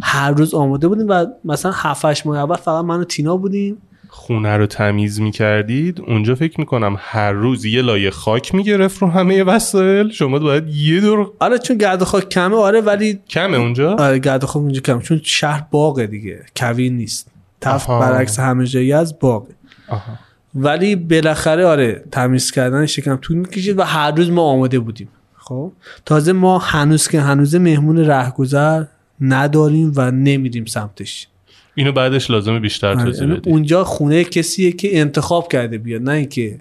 هر 0.03 0.31
روز 0.31 0.55
آماده 0.55 0.89
بودیم 0.89 1.07
و 1.09 1.27
مثلا 1.45 1.73
هفتش 1.75 2.27
ماه 2.27 2.39
اول 2.39 2.57
فقط 2.57 2.85
من 2.85 3.01
و 3.01 3.05
تینا 3.05 3.37
بودیم. 3.37 3.79
خونه 4.15 4.57
رو 4.57 4.67
تمیز 4.67 5.21
می‌کردید 5.21 6.01
اونجا 6.01 6.35
فکر 6.35 6.61
می‌کنم 6.61 6.97
هر 6.99 7.33
روز 7.33 7.65
یه 7.65 7.83
لایه 7.83 8.11
خاک 8.11 8.55
می‌گرفت 8.55 9.03
رو 9.03 9.09
همه 9.09 9.43
وسایل. 9.43 10.11
شما 10.11 10.39
باید 10.39 10.69
یه 10.69 11.01
دور 11.01 11.31
آره 11.41 11.59
چون 11.59 11.79
گرد 11.79 12.03
و 12.03 12.05
خاک 12.05 12.29
کمه 12.29 12.57
آره 12.57 12.81
ولی 12.81 13.21
کمه 13.29 13.57
اونجا؟ 13.57 13.95
آره 13.95 14.19
گرد 14.19 14.45
و 14.45 14.47
خاک 14.47 14.63
اونجا 14.63 14.81
کمه 14.81 15.03
چون 15.03 15.21
شهر 15.25 15.67
باغه 15.71 16.07
دیگه 16.07 16.45
کویر 16.57 16.93
نیست. 16.93 17.29
تفت 17.61 17.91
آها. 17.91 18.01
برعکس 18.01 18.39
همه 18.39 18.67
جایی 18.67 18.93
از 18.93 19.19
باغه. 19.19 19.55
آها. 19.89 20.19
ولی 20.55 20.97
بالاخره 20.97 21.67
آره 21.67 22.05
تمیز 22.11 22.51
کردن 22.51 22.87
شکم 22.87 23.17
طول 23.17 23.37
می‌کشید 23.37 23.79
و 23.79 23.83
هر 23.83 24.11
روز 24.11 24.31
ما 24.31 24.43
آماده 24.43 24.79
بودیم. 24.79 25.09
خب؟ 25.37 25.73
تازه 26.05 26.33
ما 26.33 26.59
هنوز 26.59 27.09
که 27.09 27.21
هنوز 27.21 27.55
مهمون 27.55 27.99
رهگذر 27.99 28.85
نداریم 29.21 29.93
و 29.97 30.11
نمیریم 30.11 30.65
سمتش. 30.65 31.29
اینو 31.75 31.93
بعدش 31.93 32.31
لازمه 32.31 32.61
بیشتر 32.61 32.89
آره، 32.89 33.05
توضیح 33.05 33.23
یعنی 33.23 33.41
بدی. 33.41 33.51
اونجا 33.51 33.85
خونه 33.85 34.25
کسیه 34.25 34.73
که 34.73 35.01
انتخاب 35.01 35.53
کرده 35.53 35.79
بیاد 35.79 36.03
نه 36.03 36.13
اینکه 36.13 36.61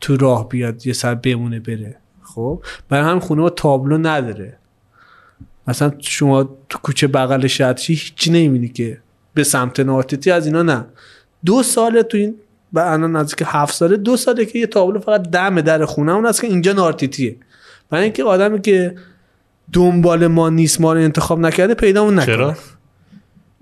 تو 0.00 0.16
راه 0.16 0.48
بیاد 0.48 0.86
یه 0.86 0.92
سر 0.92 1.14
بمونه 1.14 1.60
بره. 1.60 1.96
خب؟ 2.22 2.62
برای 2.88 3.10
هم 3.10 3.20
خونه 3.20 3.40
ما 3.40 3.50
تابلو 3.50 3.98
نداره. 3.98 4.58
مثلا 5.68 5.92
شما 5.98 6.56
تو 6.68 6.78
کوچه 6.78 7.06
بغل 7.06 7.46
شهرچی 7.46 7.94
هیچی 7.94 8.30
نمی‌بینی 8.30 8.68
که 8.68 8.98
به 9.34 9.44
سمت 9.44 9.80
نارتیتی 9.80 10.30
از 10.30 10.46
اینا 10.46 10.62
نه. 10.62 10.84
دو 11.44 11.62
ساله 11.62 12.02
تو 12.02 12.18
این 12.18 12.34
و 12.72 12.78
الان 12.78 13.16
نزدیک 13.16 13.42
هفت 13.46 13.74
ساله 13.74 13.96
دو 13.96 14.16
ساله 14.16 14.44
که 14.44 14.58
یه 14.58 14.66
تابلو 14.66 15.00
فقط 15.00 15.22
دم 15.30 15.60
در 15.60 15.84
خونه 15.84 16.12
اون 16.12 16.26
است 16.26 16.40
که 16.40 16.46
اینجا 16.46 16.72
نارتیتیه 16.72 17.36
برای 17.90 18.04
اینکه 18.04 18.24
آدمی 18.24 18.60
که 18.60 18.94
دنبال 19.72 20.26
ما 20.26 20.48
نیست 20.48 20.80
ما 20.80 20.92
رو 20.92 21.00
انتخاب 21.00 21.40
نکرده 21.40 21.74
پیدامون 21.74 22.14
نکنه. 22.14 22.36
چرا؟ 22.36 22.56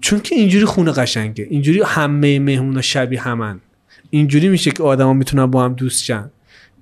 چون 0.00 0.20
که 0.20 0.34
اینجوری 0.34 0.64
خونه 0.64 0.92
قشنگه. 0.92 1.46
اینجوری 1.50 1.82
همه 1.84 2.38
مهمونا 2.38 2.80
شبیه 2.80 3.20
همن. 3.20 3.60
اینجوری 4.10 4.48
میشه 4.48 4.70
که 4.70 4.82
آدما 4.82 5.12
می‌تونن 5.12 5.46
با 5.46 5.64
هم 5.64 5.72
دوست 5.72 6.04
شن 6.04 6.30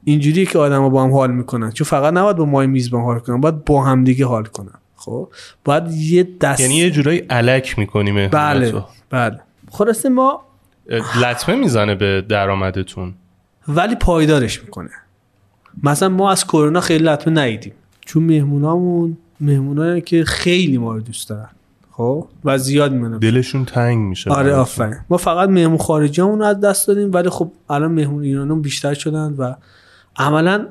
اینجوری 0.05 0.47
که 0.47 0.59
آدما 0.59 0.89
با 0.89 1.05
هم 1.05 1.13
حال 1.13 1.31
می‌کنن. 1.31 1.71
چون 1.71 1.85
فقط 1.85 2.13
نباید 2.13 2.37
با 2.37 2.45
مای 2.45 2.67
میزبان 2.67 3.03
حال 3.03 3.19
کنن 3.19 3.41
باید 3.41 3.65
با 3.65 3.85
هم 3.85 4.05
دیگه 4.05 4.27
حال 4.27 4.45
کنن. 4.45 4.79
خب؟ 4.97 5.29
باید 5.65 5.91
یه 5.91 6.29
دست 6.41 6.61
یعنی 6.61 6.75
یه 6.75 6.91
جورایی 6.91 7.19
علک 7.19 7.79
می‌کنی 7.79 8.29
بله 8.29 8.75
بله. 9.11 9.41
خلاصه 9.71 10.09
ما 10.09 10.45
لطمه 11.23 11.55
می‌زنه 11.55 11.95
به 11.95 12.25
درآمدتون. 12.29 13.15
ولی 13.69 13.95
پایدارش 13.95 14.63
می‌کنه. 14.63 14.91
مثلا 15.83 16.09
ما 16.09 16.31
از 16.31 16.45
کرونا 16.45 16.81
خیلی 16.81 17.05
لطمه 17.05 17.35
ندیدیم. 17.35 17.73
چون 18.01 18.23
مهمونامون 18.23 19.17
مهمونایی 19.41 20.01
که 20.01 20.25
خیلی 20.25 20.79
ما 20.79 20.95
رو 20.95 21.01
دوست 21.01 21.29
دارن. 21.29 21.49
خب؟ 21.97 22.29
و 22.45 22.59
زیاد 22.59 22.93
میمونن 22.93 23.19
دلشون 23.19 23.65
تنگ 23.65 23.99
میشه 23.99 24.31
آره. 24.31 24.55
آفرین. 24.55 24.97
ما 25.11 25.17
فقط 25.17 25.49
مهمون 25.49 25.79
خارجیامون 25.79 26.39
رو 26.39 26.45
از 26.45 26.61
دست 26.61 26.89
دادیم 26.89 27.13
ولی 27.13 27.29
خب 27.29 27.53
الان 27.71 27.93
مهمون 27.93 28.23
ایرانیان 28.23 28.63
بیشتر 28.63 28.95
شدن 28.95 29.35
و 29.39 29.55
عملا 30.17 30.67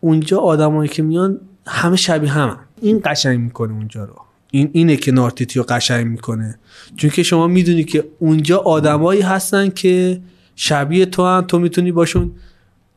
اونجا 0.00 0.38
آدمایی 0.38 0.88
که 0.88 1.02
میان 1.02 1.40
همه 1.66 1.96
شبیه 1.96 2.30
هم 2.30 2.58
این 2.82 3.00
قشنگ 3.04 3.40
می‌کنه 3.40 3.72
اونجا 3.72 4.04
رو. 4.04 4.14
این 4.50 4.70
اینه 4.72 4.96
که 4.96 5.12
نارتیتی 5.12 5.58
رو 5.58 5.64
قشنگ 5.68 6.06
می‌کنه. 6.06 6.58
چون 6.96 7.10
که 7.10 7.22
شما 7.22 7.46
می‌دونی 7.46 7.84
که 7.84 8.04
اونجا 8.18 8.58
آدمایی 8.58 9.20
هستن 9.20 9.68
که 9.68 10.20
شبیه 10.56 11.06
تو 11.06 11.26
هم 11.26 11.40
تو 11.40 11.58
می‌تونی 11.58 11.92
باشون 11.92 12.32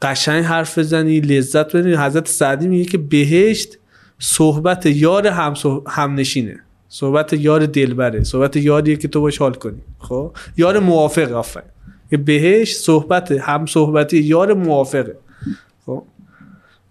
قشنگ 0.02 0.46
حرف 0.46 0.78
بزنی 0.78 1.20
لذت 1.20 1.76
ببینی 1.76 1.96
حضرت 1.96 2.28
سعدی 2.28 2.68
میگه 2.68 2.86
که 2.86 2.98
بهشت 2.98 3.78
صحبت 4.20 4.86
یار 4.86 5.28
هم 5.28 5.54
همنشینه. 5.88 6.60
صحبت 6.94 7.34
یار 7.34 7.66
دلبره 7.66 8.24
صحبت 8.24 8.56
یاریه 8.56 8.96
که 8.96 9.08
تو 9.08 9.22
باش 9.22 9.38
حال 9.38 9.54
کنی. 9.54 9.82
خب؟ 10.00 10.32
یار 10.58 10.80
موافق 10.80 11.32
آفرین. 11.32 11.70
بهش 12.26 12.76
صحبت 12.76 13.32
هم 13.32 13.66
صحبتی 13.66 14.18
یار 14.18 14.54
موافقه. 14.54 15.18
خب؟ 15.86 16.04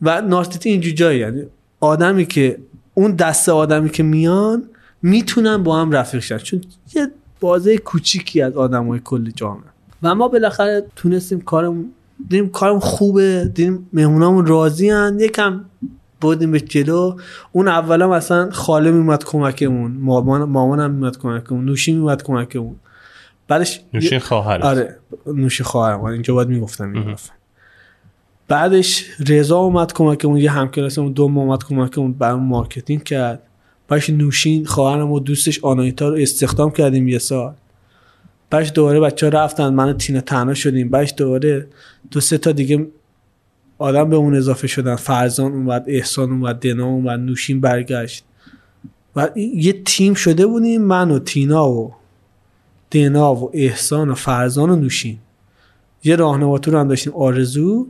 و 0.03 0.21
نارتیتی 0.21 0.71
اینجور 0.71 0.93
جایی 0.93 1.21
یعنی 1.21 1.43
آدمی 1.81 2.27
که 2.27 2.59
اون 2.95 3.13
دسته 3.13 3.53
آدمی 3.53 3.91
که 3.91 4.03
میان 4.03 4.63
می‌تونن 5.03 5.63
با 5.63 5.81
هم 5.81 5.93
رفیق 5.93 6.21
شن. 6.21 6.39
چون 6.39 6.61
یه 6.95 7.07
بازه 7.41 7.79
کوچیکی 7.79 8.43
از 8.43 8.53
آدمای 8.53 9.01
کل 9.05 9.31
جامعه. 9.31 9.71
و 10.03 10.15
ما 10.15 10.29
بالاخره 10.29 10.85
تونستیم 10.97 11.41
کارمون 11.41 11.93
دیدیم 12.29 12.49
کارم 12.49 12.79
خوبه 12.79 13.45
دیدیم 13.45 13.89
مهمونامون 13.93 14.47
راضی 14.47 14.91
هن. 14.91 15.17
یکم 15.21 15.65
بودیم 16.21 16.53
به 16.53 16.61
جلو. 16.61 17.17
اون 17.53 17.69
اولا 17.69 18.09
مثلا 18.09 18.51
خاله 18.51 18.91
میومد 18.91 19.25
کمکمون. 19.25 19.93
مامان 19.93 20.43
مامانم 20.43 20.91
میومد 20.91 21.19
کمکمون. 21.19 21.65
نوشی 21.65 21.93
میومد 21.93 22.23
کمکمون. 22.23 22.77
بعدش 23.49 23.81
نوشین 23.95 24.19
خواهر 24.19 24.63
آره. 24.63 24.97
نوشی 25.27 25.65
خواهرم. 25.65 26.01
آره، 26.01 26.13
اینجا 26.13 26.35
باید 26.35 26.49
می‌گفتم 26.49 26.93
این 26.93 27.03
حرف. 27.03 27.31
بعدش 28.49 29.05
رضا 29.29 29.59
اومد 29.59 29.93
کمکمون. 29.93 30.37
یه 30.37 30.51
همکلاسمون 30.51 31.13
دوم 31.13 31.39
اومد 31.39 31.65
کمکمون. 31.65 32.13
برام 32.13 32.43
marketing 32.43 33.05
کرد. 33.05 33.43
بعدش 33.89 34.11
نوشین 34.11 34.65
خواهرم 34.65 35.13
و 35.13 35.21
دوستش 35.21 35.65
آنایتا 35.65 36.09
رو 36.09 36.17
استخدام 36.17 36.71
کردیم 36.71 37.09
یه 37.09 37.19
سال. 37.19 37.55
بعدش 38.51 38.73
دوباره 38.75 39.01
بچه 39.01 39.27
ها 39.27 39.33
رفتن. 39.33 39.75
من 39.75 39.99
تینا 39.99 40.21
تنها 40.21 40.55
شدیم. 40.55 40.89
بعدش 40.89 41.15
دوباره 41.17 41.67
دو 42.11 42.21
سه 42.21 42.39
تا 42.39 42.53
دیگه 42.53 42.87
آدم 43.81 44.11
به 44.11 44.17
اون 44.17 44.35
اضافه 44.35 44.67
شدن. 44.67 44.97
فرزان 44.97 45.53
اومد 45.53 45.85
احسان 45.87 46.31
اومد 46.31 46.59
دنا 46.59 46.87
اومد 46.87 47.21
نوشین 47.21 47.61
برگشت. 47.61 48.25
و 49.17 49.29
یه 49.37 49.83
تیم 49.85 50.15
شده 50.15 50.47
بودیم 50.47 50.83
من 50.83 51.11
و 51.11 51.19
تینا 51.19 51.71
و 51.71 51.95
دنا 52.91 53.35
و 53.35 53.51
احسان 53.55 54.09
و 54.09 54.15
فرزان 54.15 54.71
و 54.71 54.77
نوشین. 54.77 55.19
یه 56.05 56.17
راهنماتور 56.17 56.77
هم 56.77 56.89
داشتیم 56.89 57.13
آرزو. 57.13 57.87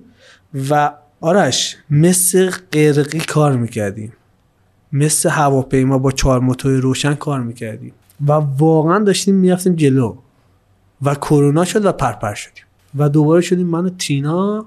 و 0.70 0.92
آرش 1.20 1.76
مثل 1.90 2.50
قرقی 2.72 3.20
کار 3.20 3.56
می‌کردیم. 3.56 4.12
مثل 4.92 5.28
هواپیما 5.28 5.98
با 5.98 6.12
چهار 6.12 6.40
موتور 6.40 6.72
روشن 6.72 7.14
کار 7.14 7.40
می‌کردیم. 7.40 7.92
و 8.26 8.32
واقعا 8.32 8.98
داشتیم 8.98 9.34
می‌رفتیم 9.34 9.74
جلو. 9.74 10.16
و 11.02 11.14
کرونا 11.14 11.64
شد 11.64 11.84
و 11.84 11.92
پرپر 11.92 12.34
شدیم. 12.34 12.64
و 12.94 13.08
دوباره 13.08 13.40
شدیم 13.40 13.66
من 13.66 13.84
و 13.84 13.90
تینا 13.90 14.66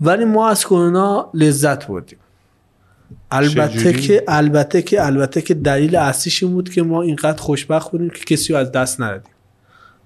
ولی 0.00 0.24
ما 0.24 0.48
از 0.48 0.64
کرونا 0.64 1.30
لذت 1.34 1.86
بردیم. 1.86 2.18
البته؟ 3.30 3.92
که 3.92 4.24
البته 4.28 4.82
که 4.82 5.06
البته 5.06 5.42
که 5.42 5.54
دلیل 5.54 5.96
اصلیش 5.96 6.42
این 6.42 6.52
بود 6.52 6.68
که 6.70 6.82
ما 6.82 7.02
اینقدر 7.02 7.40
خوشبخت 7.40 7.90
بودیم 7.90 8.10
که 8.10 8.24
کسی 8.24 8.52
رو 8.52 8.58
از 8.58 8.72
دست 8.72 9.00
ندادیم. 9.00 9.32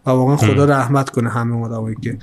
و 0.06 0.10
واقعا 0.10 0.36
خدا 0.36 0.64
رحمت 0.64 1.10
کنه 1.10 1.30
همه 1.30 1.64
آدمایی 1.64 1.96
که 2.02 2.18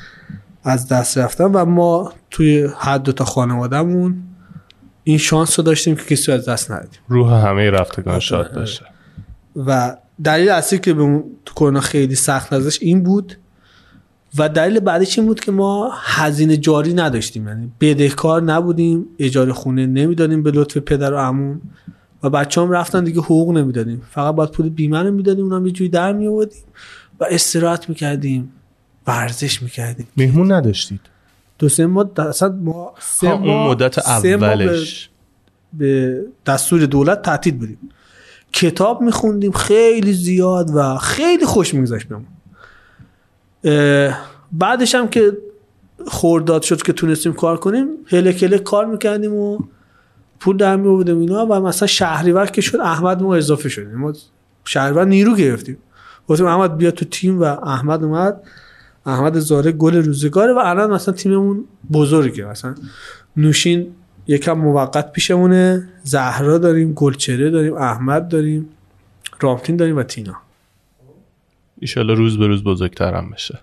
از 0.63 0.87
دست 0.87 1.17
رفتن 1.17 1.43
و 1.43 1.65
ما 1.65 2.13
توی 2.31 2.67
هر 2.77 2.97
دو 2.97 3.11
تا 3.11 3.25
خانوادهمون 3.25 4.23
این 5.03 5.17
شانس 5.17 5.59
رو 5.59 5.65
داشتیم 5.65 5.95
که 5.95 6.03
کسی 6.03 6.31
رو 6.31 6.37
از 6.37 6.49
دست 6.49 6.71
ندادیم. 6.71 6.99
روح 7.07 7.47
همه 7.47 7.69
رفتگان 7.69 8.13
آره. 8.13 8.19
شاد 8.19 8.55
باشه. 8.55 8.85
و 9.55 9.97
دلیل 10.23 10.49
اصلی 10.49 10.79
که 10.79 10.93
به 10.93 11.23
تو 11.45 11.53
کرونا 11.53 11.79
خیلی 11.79 12.15
سخت 12.15 12.53
ازش 12.53 12.81
این 12.81 13.03
بود 13.03 13.37
و 14.37 14.49
دلیل 14.49 14.79
بعدش 14.79 15.19
این 15.19 15.27
بود 15.27 15.39
که 15.39 15.51
ما 15.51 15.91
هزینه 15.93 16.57
جاری 16.57 16.93
نداشتیم. 16.93 17.47
یعنی 17.47 17.71
بدهکار 17.79 18.41
نبودیم 18.41 19.05
اجاره 19.19 19.53
خونه 19.53 19.85
نمی‌دادیم 19.85 20.43
به 20.43 20.51
لطف 20.51 20.77
پدر 20.77 21.13
و 21.13 21.17
عموم 21.17 21.61
و 22.23 22.29
بچه 22.29 22.61
هم 22.61 22.71
رفتن 22.71 23.03
دیگه 23.03 23.19
حقوق 23.19 23.57
نمی‌دادیم. 23.57 24.01
فقط 24.11 24.35
باید 24.35 24.51
پول 24.51 24.69
بیمه 24.69 25.03
رو 25.03 25.11
می‌دادیم 25.11 25.45
اونم 25.45 25.65
یه 25.65 25.71
جوری 25.71 25.89
در 25.89 26.13
میآوردیم 26.13 26.63
و 27.19 27.25
استراحت 27.29 27.89
می‌کردیم 27.89 28.51
ورزش 29.07 29.63
می‌کردیم. 29.63 30.07
مهمون 30.17 30.51
نداشتید؟ 30.51 31.01
دو 31.59 31.69
سه 31.69 31.85
ماه 31.85 32.09
د- 32.17 32.19
اصلا 32.19 32.49
ما 32.49 32.93
سه 32.99 33.27
اون 33.27 33.67
مدت 33.67 33.97
اولش. 33.99 35.09
به 35.73 36.21
دستور 36.45 36.85
دولت 36.85 37.21
تعطیل 37.21 37.57
بودیم. 37.57 37.77
کتاب 38.53 39.01
میخوندیم 39.01 39.51
خیلی 39.51 40.13
زیاد 40.13 40.69
و 40.75 40.97
خیلی 40.97 41.45
خوش 41.45 41.73
میگذشت 41.73 42.07
بهمون. 42.07 42.25
بعدش 44.51 44.95
هم 44.95 45.07
که 45.07 45.37
خورداد 46.07 46.61
شد 46.61 46.81
که 46.81 46.93
تونستیم 46.93 47.33
کار 47.33 47.57
کنیم 47.57 47.87
هلک 48.05 48.43
هلک 48.43 48.63
کار 48.63 48.85
می‌کردیم 48.85 49.33
و 49.33 49.59
پول 50.39 50.57
در 50.57 50.75
می‌آوردیم 50.75 51.19
اینا 51.19 51.45
و 51.45 51.53
مثلا 51.53 51.87
شهریور 51.87 52.45
که 52.45 52.61
شد 52.61 52.79
احمد 52.79 53.23
ما 53.23 53.35
اضافه 53.35 53.69
شدیم. 53.69 53.95
ما 53.95 54.13
شهریور 54.65 55.05
نیرو 55.05 55.35
گرفتیم. 55.35 55.77
گفتیم 56.27 56.45
احمد 56.45 56.77
بیا 56.77 56.91
تو 56.91 57.05
تیم 57.05 57.41
و 57.41 57.43
احمد 57.43 58.03
اومد. 58.03 58.43
احمد 59.05 59.39
زاره 59.39 59.71
گل 59.71 59.95
روزگاره 59.95 60.53
و 60.53 60.59
الان 60.63 60.91
مثلا 60.91 61.13
تیممون 61.13 61.65
بزرگه. 61.91 62.45
مثلا 62.45 62.75
نوشین 63.37 63.87
یکم 64.27 64.53
موقت 64.53 65.11
پیشمونه. 65.11 65.89
زهرا 66.03 66.57
داریم 66.57 66.93
گلچره 66.93 67.49
داریم 67.49 67.73
احمد 67.73 68.27
داریم 68.27 68.69
رامتین 69.39 69.75
داریم 69.75 69.97
و 69.97 70.03
تینا. 70.03 70.33
ایشالا 71.81 72.13
روز 72.13 72.37
به 72.37 72.47
روز 72.47 72.63
بزرگترم 72.63 73.29
بشه. 73.29 73.59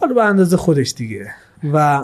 حالا 0.00 0.14
به 0.14 0.24
اندازه 0.24 0.56
خودش 0.56 0.92
دیگه. 0.96 1.30
و 1.72 2.02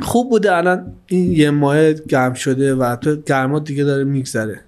خوب 0.00 0.30
بوده 0.30 0.56
الان 0.56 0.92
این 1.06 1.32
یه 1.32 1.50
ماه 1.50 1.92
گرم 1.92 2.34
شده 2.34 2.74
و 2.74 2.96
تو 2.96 3.16
گرما 3.16 3.58
دیگه 3.58 3.84
داره 3.84 4.04
میگذره. 4.04 4.60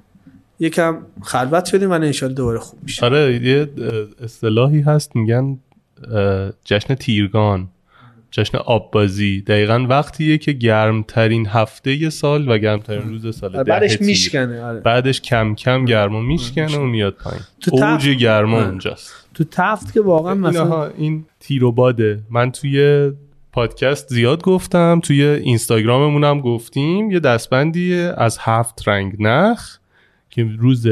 یکم 0.61 0.99
خلوت 1.23 1.65
شدیم 1.65 1.91
و 1.91 1.93
انشالله 1.93 2.35
دوباره 2.35 2.59
خوب 2.59 2.79
میشه. 2.83 3.07
آره 3.07 3.45
یه 3.45 3.69
اصطلاحی 4.25 4.81
هست 4.81 5.17
میگن 5.17 5.59
جشن 6.65 6.95
تیرگان 6.95 7.69
جشن 8.31 8.59
آببازی. 8.59 9.41
دقیقا 9.41 9.87
وقتیه 9.89 10.39
که 10.39 10.53
گرمترین 10.53 11.47
هفته 11.47 12.11
سال 12.11 12.49
و 12.49 12.59
گرمترین 12.59 13.09
روز 13.09 13.37
سال 13.37 13.63
بعدش. 13.63 14.01
میشکنه 14.01 14.63
آره. 14.63 14.81
بعدش 14.81 15.21
کم 15.21 15.55
کم 15.55 15.85
گرما 15.85 16.21
میشکنه 16.21 16.79
و 16.79 16.85
میاد 16.85 17.15
پایین. 17.15 17.41
تو 17.61 17.85
اوج 17.85 18.09
گرما. 18.09 18.65
اونجاست. 18.65 19.24
تو 19.35 19.45
تفت 19.51 19.93
که 19.93 20.01
واقعا 20.01 20.35
مثلا 20.35 20.63
اینها 20.63 20.87
این 20.87 21.25
تیر 21.41 21.65
و 21.65 21.73
باده. 21.73 22.23
من 22.31 22.53
توی 22.53 23.11
پادکست 23.53 24.09
زیاد 24.09 24.43
گفتم 24.43 25.01
توی 25.03 25.25
اینستاگراممون 25.25 26.25
هم 26.25 26.41
گفتیم. 26.41 27.11
یه 27.11 27.21
دستبندیه 27.21 28.15
از 28.17 28.39
هفت 28.41 28.89
رنگ 28.89 29.17
نخ 29.19 29.79
که 30.31 30.49
روز 30.59 30.87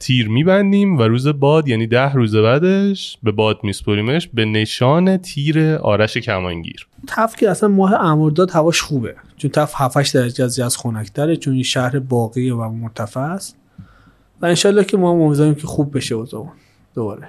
تیر 0.00 0.28
میبندیم 0.28 0.98
و 0.98 1.02
روز 1.02 1.28
باد 1.28 1.68
یعنی 1.68 1.86
ده 1.86 2.12
روز 2.12 2.36
بعدش 2.36 3.18
به 3.22 3.32
باد 3.32 3.60
میسپریمش 3.62 4.28
به 4.34 4.44
نشان 4.44 5.16
تیر 5.16 5.74
آرش 5.74 6.16
کمانگیر. 6.16 6.88
تف 7.06 7.36
که 7.36 7.50
اصلا 7.50 7.68
ماه 7.68 7.94
امرداد 7.94 8.50
هواش 8.50 8.82
خوبه. 8.82 9.14
چون 9.36 9.50
تف 9.50 9.72
7 9.74 10.14
درجه 10.14 10.44
از 10.44 10.60
از 10.60 10.76
خنک‌تره 10.76 11.36
چون 11.36 11.54
این 11.54 11.62
شهر 11.62 11.98
باقیه 11.98 12.54
و 12.54 12.68
مرتفع 12.68 13.20
است. 13.20 13.56
و 14.42 14.46
انشالله 14.46 14.84
که 14.84 14.96
ما 14.96 15.12
هم 15.12 15.20
امیدواریم 15.20 15.54
که 15.54 15.66
خوب 15.66 15.96
بشه 15.96 16.14
اوضاعمون 16.14 16.52
دوباره. 16.94 17.28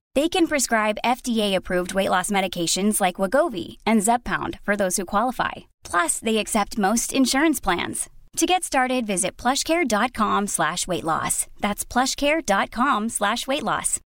They 0.16 0.28
can 0.34 0.46
prescribe 0.52 1.02
FDA-approved 1.16 1.92
weight 1.92 2.12
loss 2.14 2.30
medications 2.30 3.00
like 3.04 3.20
Wagovi 3.22 3.68
and 3.84 4.04
Zepbound 4.08 4.52
for 4.62 4.74
those 4.76 4.96
who 4.96 5.12
qualify. 5.14 5.54
Plus, 5.90 6.12
they 6.20 6.36
accept 6.38 6.78
most 6.78 7.12
insurance 7.12 7.60
plans. 7.66 8.08
To 8.40 8.46
get 8.46 8.64
started, 8.64 9.06
visit 9.06 9.32
plushcare.com 9.42 10.46
slash 10.46 10.86
weight 10.86 11.04
loss. 11.04 11.34
That's 11.64 11.84
plushcare.com 11.92 13.08
slash 13.08 13.46
weight 13.46 13.64
loss. 13.64 14.00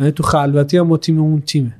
یعنی 0.00 0.12
تو 0.12 0.22
خلوتی 0.22 0.78
هم 0.78 0.86
ما 0.86 0.96
تیممون 0.96 1.40
تیمه 1.40 1.76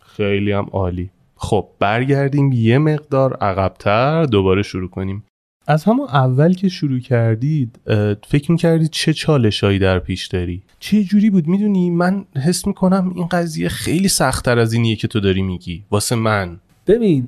خیلی 0.00 0.52
هم 0.52 0.66
عالی 0.72 1.10
خب 1.36 1.68
برگردیم 1.78 2.52
یه 2.52 2.78
مقدار 2.78 3.34
عقبتر 3.36 4.24
دوباره 4.24 4.62
شروع 4.62 4.90
کنیم 4.90 5.24
از 5.69 5.83
همون 5.83 6.07
اول 6.07 6.53
که 6.53 6.69
شروع 6.69 6.99
کردید 6.99 7.79
فکر 8.27 8.51
می‌کردید 8.51 8.89
چه 8.89 9.13
چالشایی 9.13 9.79
در 9.79 9.99
پیش 9.99 10.27
داری؟ 10.27 10.63
چه 10.79 11.03
جوری 11.03 11.29
بود؟ 11.29 11.47
می‌دونی 11.47 11.89
من 11.89 12.25
حس 12.35 12.67
می‌کنم 12.67 13.13
این 13.15 13.27
قضیه 13.27 13.69
خیلی 13.69 14.07
سختتر 14.07 14.59
از 14.59 14.73
اینیه 14.73 14.95
که 14.95 15.07
تو 15.07 15.19
داری 15.19 15.41
میگی 15.41 15.83
واسه 15.91 16.15
من. 16.15 16.59
ببین 16.87 17.27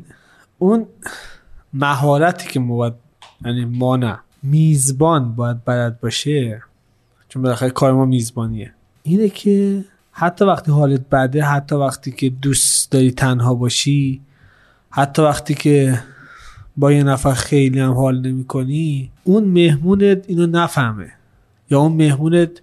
اون 0.57 0.85
مهارتی 1.73 2.49
که 2.49 2.59
ما 2.59 2.75
باید 2.75 2.93
یعنی 3.45 3.65
ما 3.65 3.97
نه 3.97 4.19
میزبان 4.43 5.35
باید 5.35 5.65
بلد 5.65 5.99
باشه 5.99 6.61
چون 7.29 7.41
بالاخره 7.41 7.69
کار 7.69 7.93
ما 7.93 8.05
میزبانیه. 8.05 8.73
اینه 9.03 9.29
که 9.29 9.85
حتی 10.11 10.45
وقتی 10.45 10.71
حالت 10.71 11.09
بده 11.09 11.43
حتی 11.43 11.75
وقتی 11.75 12.11
که 12.11 12.29
دوست 12.29 12.91
داری 12.91 13.11
تنها 13.11 13.53
باشی 13.53 14.21
حتی 14.89 15.21
وقتی 15.21 15.53
که 15.53 16.03
با 16.77 16.91
یه 16.91 17.03
نفر 17.03 17.33
خیلی 17.33 17.79
هم 17.79 17.91
حال 17.91 18.21
نمی 18.21 18.43
کنی 18.43 19.11
اون 19.23 19.43
مهمونت 19.43 20.25
اینو 20.27 20.47
نفهمه. 20.47 21.11
یا 21.69 21.79
اون 21.79 21.91
مهمونت 21.91 22.61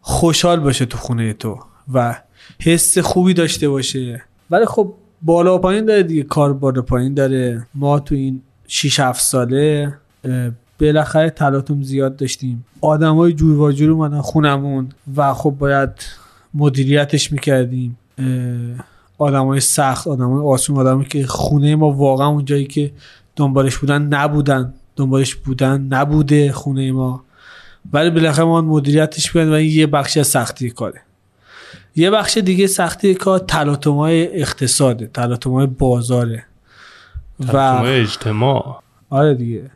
خوشحال 0.00 0.60
باشه 0.60 0.84
تو 0.84 0.98
خونه 0.98 1.32
تو 1.32 1.58
و 1.94 2.18
حس 2.60 2.98
خوبی 2.98 3.34
داشته 3.34 3.68
باشه. 3.68 4.22
ولی 4.50 4.66
خب 4.66 4.94
بالا 5.22 5.54
و 5.54 5.58
پایین 5.58 5.84
داره 5.84 6.02
دیگه 6.02 6.22
کار 6.22 6.52
بالا 6.52 6.82
پایین 6.82 7.14
داره. 7.14 7.66
ما 7.74 7.98
تو 7.98 8.14
این 8.14 8.42
6 8.66 9.00
7 9.00 9.20
ساله 9.20 9.94
بالاخره 10.80 11.30
تلاطم 11.30 11.82
زیاد 11.82 12.16
داشتیم. 12.16 12.64
آدم 12.80 13.16
های 13.16 13.32
جور 13.32 13.60
و 13.60 13.72
جور 13.72 13.90
اومدن 13.90 14.20
خونمون 14.20 14.88
و 15.16 15.34
خب 15.34 15.50
باید 15.50 15.90
مدیریتش 16.54 17.32
می‌کردیم. 17.32 17.98
آدم 19.18 19.46
های 19.46 19.60
سخت 19.60 20.06
آدم 20.06 20.30
های 20.30 20.46
آسون 20.46 20.76
آدم 20.76 21.02
که 21.02 21.26
خونه 21.26 21.76
ما 21.76 21.90
واقعا 21.90 22.28
اون 22.28 22.44
جایی 22.44 22.66
که 22.66 22.92
دنبالش 23.36 23.76
بودن 23.76 24.02
نبودن. 24.02 24.74
دنبالش 24.96 25.34
بودن 25.34 25.80
نبوده 25.80 26.52
خونه 26.52 26.92
ما. 26.92 27.24
ولی 27.92 28.10
بالاخره 28.10 28.44
ما 28.44 28.60
مدیریتش 28.60 29.26
می‌کردیم 29.26 29.52
و 29.52 29.56
این 29.56 29.70
یه 29.70 29.86
بخشی 29.86 30.20
از 30.20 30.26
سختی 30.26 30.70
کاره. 30.70 31.00
یه 31.96 32.10
بخش 32.10 32.36
دیگه 32.38 32.66
سختی 32.66 33.14
کار 33.14 33.38
تلاطم 33.38 33.92
های 33.92 34.40
اقتصاده 34.40 35.06
تلاطم 35.06 35.50
های 35.50 35.66
بازاره. 35.66 36.44
و 37.40 37.56
اجتماع. 37.84 38.82
آره 39.10 39.34
دیگه. 39.34 39.70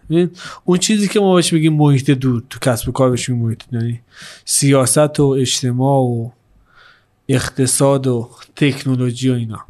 اون 0.64 0.78
چیزی 0.78 1.08
که 1.08 1.20
ما 1.20 1.34
بهش 1.34 1.52
میگیم 1.52 1.72
محیط 1.72 2.10
دور 2.10 2.42
تو 2.50 2.58
کسب 2.58 2.88
و 2.88 2.92
کار 2.92 3.10
بهش 3.10 3.28
میگیم 3.28 3.46
محیط. 3.46 3.62
یعنی 3.72 4.00
سیاست 4.44 5.20
و 5.20 5.24
اجتماع 5.26 6.00
و 6.00 6.30
اقتصاد 7.28 8.06
و 8.06 8.30
تکنولوژی 8.56 9.30
و 9.30 9.34
اینا. 9.34 9.64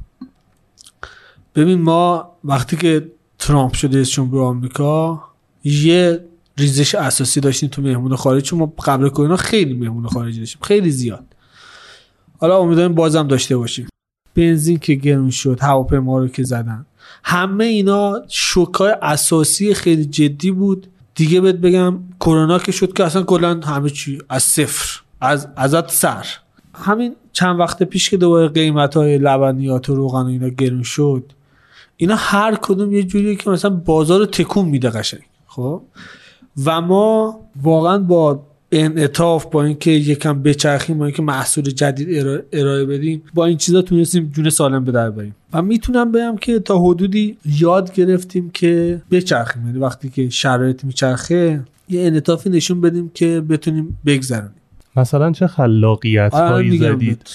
ببین 1.55 1.81
ما 1.81 2.33
وقتی 2.45 2.77
که 2.77 3.11
ترامپ 3.39 3.75
شده 3.75 3.97
رئیس 3.97 4.11
جمهور 4.11 4.43
آمریکا 4.43 5.25
یه 5.65 6.25
ریزش 6.59 6.95
اساسی 6.95 7.41
داشتیم 7.41 7.69
تو 7.69 7.83
مهمون 7.83 8.17
خارجی 8.17 8.47
چون 8.47 8.59
ما 8.59 8.73
قبل 8.85 9.09
کرونا 9.09 9.37
خیلی 9.37 9.75
مهمون 9.75 10.07
خارجی 10.07 10.39
داشتیم 10.39 10.63
خیلی 10.63 10.91
زیاد. 10.91 11.25
حالا 12.39 12.59
امیدواریم 12.59 12.95
بازم 12.95 13.29
داشته 13.29 13.57
باشیم. 13.57 13.89
بنزین 14.35 14.79
که 14.79 14.95
گرون 14.95 15.31
شد 15.31 15.59
هواپیما 15.61 16.19
رو 16.19 16.29
که 16.29 16.43
زدن. 16.43 16.87
همه 17.25 17.65
اینا 17.65 18.23
شوکای 18.29 18.95
اساسی 19.03 19.75
خیلی 19.75 20.05
جدی 20.05 20.51
بود. 20.51 20.87
دیگه 21.15 21.41
بهت 21.41 21.55
بگم 21.55 21.99
کرونا 22.21 22.59
که 22.59 22.73
شد 22.73 22.93
که 22.93 23.05
اصلا 23.05 23.23
کلا 23.23 23.61
همه 23.61 23.91
چی 23.91 24.19
از 24.29 24.43
صفر 24.43 25.01
از 25.21 25.49
ازت 25.57 25.91
سر. 25.91 26.27
همین 26.75 27.17
چند 27.33 27.61
وقت 27.61 27.83
پیش 27.83 28.11
که 28.11 28.17
دوباره 28.17 28.49
قیمت 28.49 28.97
های 28.97 29.19
لبنیات 29.19 29.89
و 29.91 29.95
روغن 29.95 30.23
و 30.23 30.27
اینا 30.27 30.49
گرون 30.49 30.83
شد 30.83 31.33
اینا 31.97 32.15
هر 32.19 32.59
کدوم 32.63 32.93
یه 32.93 33.03
جوریه 33.03 33.37
که 33.37 33.51
مثلا 33.51 33.71
بازار 33.71 34.19
رو 34.19 34.27
تکون 34.27 34.65
میده 34.65 34.91
قشنگ. 34.91 35.23
خب؟ 35.47 35.83
و 36.65 36.81
ما 36.81 37.41
واقعا 37.63 37.99
با 37.99 38.43
انعطاف 38.73 39.47
با 39.47 39.65
اینکه 39.65 39.91
یکم 39.91 40.43
بچرخیم 40.43 40.99
با 40.99 41.05
اینکه 41.05 41.23
محصول 41.23 41.65
جدید 41.65 42.19
ارائه, 42.19 42.45
ارائه 42.53 42.85
بدیم 42.85 43.23
با 43.35 43.47
این 43.47 43.57
چیزا 43.57 43.83
تونستیم 43.83 44.33
جون 44.35 44.51
سالم 44.51 44.85
به 44.85 44.93
در 44.93 45.11
بریم. 45.11 45.35
و 45.53 45.63
می‌تونم 45.63 46.13
بگم 46.13 46.37
که 46.37 46.59
تا 46.59 46.79
حدودی 46.79 47.37
یاد 47.45 47.95
گرفتیم 47.95 48.51
که 48.51 49.03
بچرخیم. 49.11 49.67
یعنی 49.67 49.79
وقتی 49.79 50.09
که 50.09 50.31
شرایط 50.31 50.85
میچرخه 50.85 51.65
یه 51.89 52.07
انعطافی 52.07 52.51
نشون 52.51 52.81
بدیم 52.81 53.11
که 53.15 53.41
بتونیم 53.41 53.99
بگذرونیم. 54.07 54.51
مثلا 54.97 55.33
چه 55.33 55.47
خلاقیت 55.47 56.35
آره 56.35 56.49
هایی 56.49 56.71
میگم. 56.71 56.97
زدید. 56.97 57.29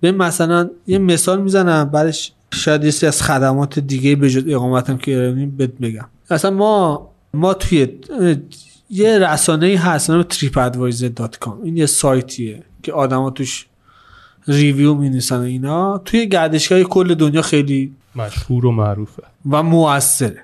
به 0.00 0.12
مثلا 0.12 0.70
یه 0.86 0.98
مثال 0.98 1.42
می‌زنم 1.42 1.84
بعدش 1.84 2.32
شاید 2.54 2.84
یه 2.84 3.08
از 3.08 3.22
خدمات 3.22 3.78
دیگه 3.78 4.16
به 4.16 4.30
جز 4.30 4.44
اقامتم 4.48 4.96
که 4.96 5.16
ارائه 5.16 5.46
بهت 5.46 5.70
بگم. 5.70 6.06
اصلا 6.30 6.50
ما 6.50 7.10
ما 7.34 7.54
توی 7.54 7.88
یه 8.90 9.18
رسانه 9.18 9.78
هست 9.78 10.10
نام 10.10 10.22
tripadvisor.com 10.22 11.52
این 11.64 11.76
یه 11.76 11.86
سایتیه 11.86 12.62
که 12.82 12.92
آدما 12.92 13.30
توش 13.30 13.66
ریویو 14.48 14.94
می 14.94 15.20
و 15.30 15.34
اینا. 15.34 15.98
توی 15.98 16.28
گردشگاه 16.28 16.82
کل 16.82 17.14
دنیا 17.14 17.42
خیلی 17.42 17.92
مشهور 18.16 18.66
و 18.66 18.72
معروفه. 18.72 19.22
و 19.50 19.62
موثره. 19.62 20.42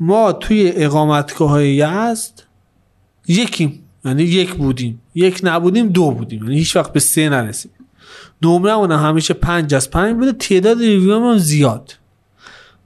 ما 0.00 0.32
توی 0.32 0.72
اقامتگاه 0.76 1.50
های 1.50 1.74
یزد 1.74 2.42
یکیم. 3.28 3.82
یعنی 4.04 4.22
یک 4.22 4.54
بودیم. 4.54 5.00
یک 5.14 5.40
نبودیم 5.42 5.88
دو 5.88 6.10
بودیم. 6.10 6.42
یعنی 6.42 6.58
هیچ 6.58 6.76
وقت 6.76 6.92
به 6.92 7.00
سه 7.00 7.28
نرسیم 7.28 7.70
نمره 8.42 8.72
اون 8.72 8.92
همیشه 8.92 9.34
پنج 9.34 9.74
از 9.74 9.90
پنج 9.90 10.16
بوده. 10.16 10.32
تعداد 10.32 10.78
ریویو 10.78 11.30
هم 11.30 11.38
زیاد. 11.38 11.94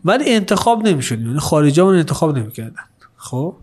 ولی 0.04 0.34
انتخاب 0.34 0.88
نمی‌شدیم. 0.88 1.26
یعنی 1.26 1.38
خارجی 1.38 1.80
همون 1.80 1.94
انتخاب 1.94 2.38
نمی‌کردن. 2.38 2.82
خب؟ 3.16 3.54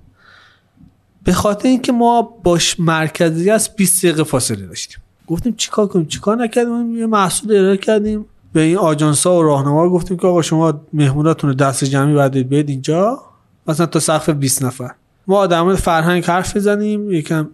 به 1.24 1.34
خاطر 1.34 1.68
اینکه 1.68 1.92
ما 1.92 2.22
باش 2.22 2.80
مرکزی 2.80 3.50
از 3.50 3.76
20 3.76 4.06
دقیقه 4.06 4.24
فاصله 4.24 4.66
داشتیم. 4.66 4.98
گفتیم 5.28 5.54
چیکار 5.58 5.88
کنیم؟ 5.88 6.06
چیکار 6.06 6.38
نکردیم؟ 6.38 6.98
یه 6.98 7.06
محصول 7.06 7.56
ارائه 7.56 7.78
کردیم. 7.78 8.26
به 8.54 8.62
این 8.62 8.78
آژانس 8.78 9.28
ها 9.28 9.40
و 9.40 9.44
راهنما 9.44 9.90
گفتیم 9.90 10.18
که 10.18 10.28
آقا 10.28 10.42
شما 10.42 10.82
مهموناتون 10.94 11.50
رو 11.50 11.56
دست 11.56 11.84
جمعی 11.84 12.16
بعد 12.16 12.38
بیاد 12.38 12.70
اینجا. 12.70 13.22
مثلا 13.68 13.86
تا 13.86 14.00
سقف 14.00 14.30
20 14.30 14.64
نفر. 14.64 14.92
ما 15.28 15.48
مورد 15.48 15.76
فرهنگ 15.76 16.24
حرف 16.26 16.58
بزنیم. 16.58 17.12
یکم 17.12 17.50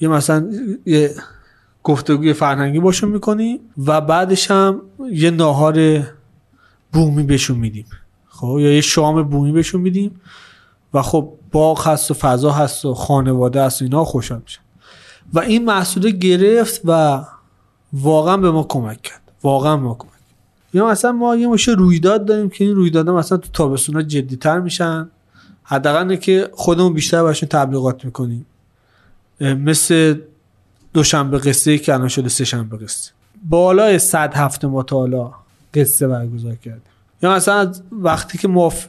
یه 0.00 0.08
مثلا 0.08 0.50
یه 0.86 1.14
گفتگوی 1.86 2.32
فرهنگی 2.32 2.80
باشون 2.80 3.10
می‌کنیم 3.10 3.60
و 3.86 4.00
بعدش 4.00 4.50
هم 4.50 4.82
یه 5.12 5.30
ناهار 5.30 6.02
بومی 6.92 7.22
بهشون 7.22 7.58
میدیم. 7.58 7.86
خب 8.28 8.56
یا 8.60 8.74
یه 8.74 8.80
شام 8.80 9.22
بومی 9.22 9.52
بهشون 9.52 9.80
میدیم 9.80 10.20
و 10.94 11.02
خب 11.02 11.32
باغ 11.52 11.88
هست 11.88 12.10
و 12.10 12.14
فضا 12.14 12.52
هست 12.52 12.84
و 12.84 12.94
خانواده 12.94 13.62
هست 13.62 13.82
و 13.82 13.84
اینا 13.84 14.04
خوشحال 14.04 14.40
میشن. 14.44 14.60
و 15.32 15.38
این 15.38 15.64
محصول 15.64 16.10
گرفت 16.10 16.80
و 16.84 17.24
واقعا 17.92 18.36
به 18.36 18.50
ما 18.50 18.62
کمک 18.62 19.02
کرد. 19.02 19.22
واقعا 19.42 19.76
به 19.76 19.82
ما 19.82 19.94
کمک. 19.94 20.10
یا 20.74 20.86
مثلا 20.86 21.12
ما 21.12 21.36
یه 21.36 21.48
مشه 21.48 21.72
رویداد 21.72 22.24
داریم 22.24 22.48
که 22.48 22.64
این 22.64 22.74
رویدادها 22.74 23.14
مثلا 23.14 23.38
تو 23.38 23.48
تابستونا 23.52 24.02
جدیتر 24.02 24.60
میشن. 24.60 25.10
حداقل 25.62 26.16
که 26.16 26.50
خودمون 26.52 26.94
بیشتر 26.94 27.22
براشون 27.22 27.48
تبلیغات 27.48 28.04
می‌کنیم. 28.04 28.46
مثل 29.40 30.20
دوشنبه 30.96 31.38
قصه 31.38 31.78
که 31.78 31.94
الان 31.94 32.08
شده 32.08 32.28
سه 32.28 32.44
شنبه 32.44 32.76
قصه. 32.76 33.12
بالای 33.48 33.98
صد 33.98 34.34
هفته 34.34 34.66
ما 34.66 34.82
تا 34.82 34.96
حالا 34.96 35.32
قصه 35.74 36.08
برگزار 36.08 36.54
کردیم. 36.54 36.82
یا 37.22 37.34
مثلا 37.34 37.72
وقتی 37.92 38.38
که 38.38 38.48
مف... 38.48 38.88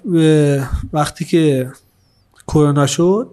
وقتی 0.94 1.26
که 1.26 1.72
کرونا 2.48 2.88
شد 2.88 3.32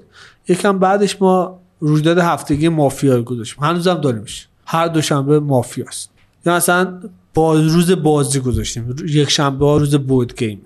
یکم 0.49 0.79
بعدش 0.79 1.23
ما 1.23 1.59
رویداد 1.81 2.19
هفتگی 2.19 2.69
مافیا 2.69 3.17
رو 3.17 3.23
گذاشتیم. 3.23 3.65
هنوزم 3.65 3.95
داریمش 3.95 4.49
هر 4.67 4.89
دوشنبه 4.89 5.41
مافیاست. 5.41 6.11
یا 6.47 6.57
مثلا 6.57 7.01
با 7.35 7.55
روز 7.55 7.91
بازی 7.91 8.41
گذاشتیم. 8.41 8.97
یک 9.07 9.31
شنبه 9.31 9.67
ها 9.67 9.77
روز 9.77 9.95
بود 9.95 10.37
گیمه 10.37 10.61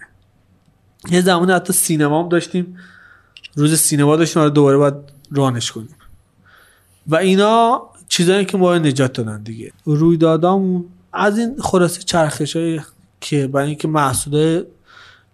یه 1.11 1.21
زمانی 1.21 1.53
حتی 1.53 1.73
سینما 1.73 2.23
هم 2.23 2.29
داشتیم. 2.29 2.79
روز 3.55 3.79
سینما 3.79 4.17
داشتیم. 4.17 4.43
رو 4.43 4.51
دوباره 4.51 4.77
باید 4.77 4.95
رانش 5.31 5.73
کنیم. 5.73 5.95
و 7.07 7.17
اینا 7.17 7.83
چیزایی 8.09 8.45
که 8.45 8.59
ما 8.59 8.73
رو 8.73 8.83
نجات 8.83 9.13
دادن 9.13 9.43
دیگه. 9.43 9.73
رویدادامون 9.85 10.85
از 11.13 11.39
این 11.39 11.57
خلاصه 11.61 12.03
چرخش 12.03 12.57
های 12.57 12.81
که 13.21 13.47
برای 13.47 13.69
اینکه 13.69 13.89
محصول 13.89 14.65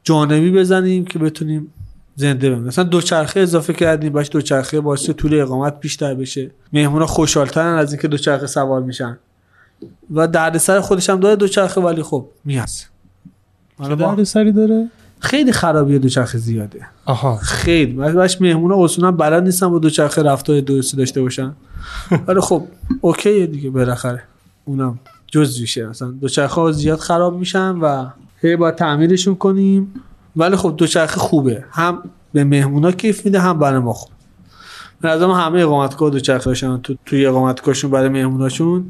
جانبی 0.04 0.50
بزنیم 0.50 1.04
که 1.04 1.18
بتونیم 1.18 1.72
زنده 2.16 2.50
بمونیم. 2.50 2.66
مثلا 2.66 2.84
دوچرخه 2.84 3.40
اضافه 3.40 3.72
کردیم 3.72 4.12
باش 4.12 4.28
دوچرخه 4.32 4.80
باعث 4.80 5.10
طول 5.10 5.40
اقامت 5.40 5.80
بیشتر 5.80 6.14
بشه. 6.14 6.50
مهمونا 6.72 7.06
خوشحالترن 7.06 7.78
از 7.78 7.92
اینکه 7.92 8.08
دوچرخه 8.08 8.46
سوار 8.46 8.82
میشن. 8.82 9.18
و 10.10 10.28
دردسر 10.28 10.80
خودش 10.80 11.10
هم 11.10 11.20
داره 11.20 11.36
دوچرخه 11.36 11.80
ولی 11.80 12.02
خب 12.02 12.28
میهست. 12.44 12.90
چه 13.82 13.94
دردسری 13.94 14.52
داره؟ 14.52 14.90
خیلی 15.24 15.52
خرابیه 15.52 15.98
دوچرخه 15.98 16.38
زیاده. 16.38 16.86
آها. 17.04 17.36
خیلی. 17.36 17.92
باش 17.92 18.40
مهمونا 18.40 18.84
اصولا 18.84 19.10
بلد 19.10 19.42
نیستن 19.42 19.68
با 19.68 19.78
دوچرخه 19.78 20.22
رفتار 20.22 20.60
درستی 20.60 20.96
داشته 20.96 21.22
باشن. 21.22 21.52
ولی 22.26 22.40
خب 22.40 22.62
اوکیه 23.00 23.46
دیگه 23.46 23.70
بالاخره. 23.70 24.22
اونم 24.64 24.98
جزویشه 25.26 25.86
مثلا 25.86 26.10
دوچرخه 26.10 26.60
ها 26.60 26.72
زیاد 26.72 26.98
خراب 26.98 27.38
میشن 27.38 27.70
و 27.70 28.06
هی 28.40 28.56
باید 28.56 28.74
تعمیرشون 28.74 29.34
کنیم. 29.34 29.94
ولی 30.36 30.56
خب 30.56 30.74
دوچرخه 30.76 31.20
خوبه. 31.20 31.64
هم 31.70 32.02
به 32.32 32.44
مهمونا 32.44 32.92
کیف 32.92 33.24
میده 33.24 33.40
هم 33.40 33.58
برای 33.58 33.80
ما 33.80 33.92
خوب. 33.92 34.10
به 35.00 35.10
همه 35.10 35.60
اقامتگاه 35.60 36.10
دوچرخه 36.10 36.78
تو 36.82 36.94
توی 37.06 37.26
اقامتگاهشون 37.26 37.90
برای 37.90 38.08
مهموناشون 38.08 38.84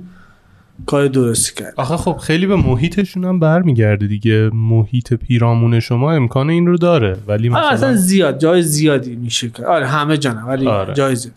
کار 0.86 1.08
درستی 1.08 1.54
کرد. 1.54 1.74
آخه 1.76 1.96
خب 1.96 2.16
خیلی 2.16 2.46
به 2.46 2.56
محیطشون 2.56 3.24
هم 3.24 3.40
برمیگرده 3.40 4.06
دیگه. 4.06 4.50
محیط 4.52 5.14
پیرامون 5.14 5.80
شما 5.80 6.12
امکان 6.12 6.50
این 6.50 6.66
رو 6.66 6.76
داره. 6.76 7.16
ولی 7.26 7.48
آره، 7.48 7.58
مثلا 7.58 7.70
اصلا 7.70 7.96
زیاد 7.96 8.38
جای 8.38 8.62
زیادی 8.62 9.16
میشه 9.16 9.48
کرد 9.48 9.66
آره 9.66 9.86
همه 9.86 10.18
جانه 10.18 10.42
ولی 10.42 10.66
آره. 10.66 10.94
جای 10.94 11.16
زیاد. 11.16 11.34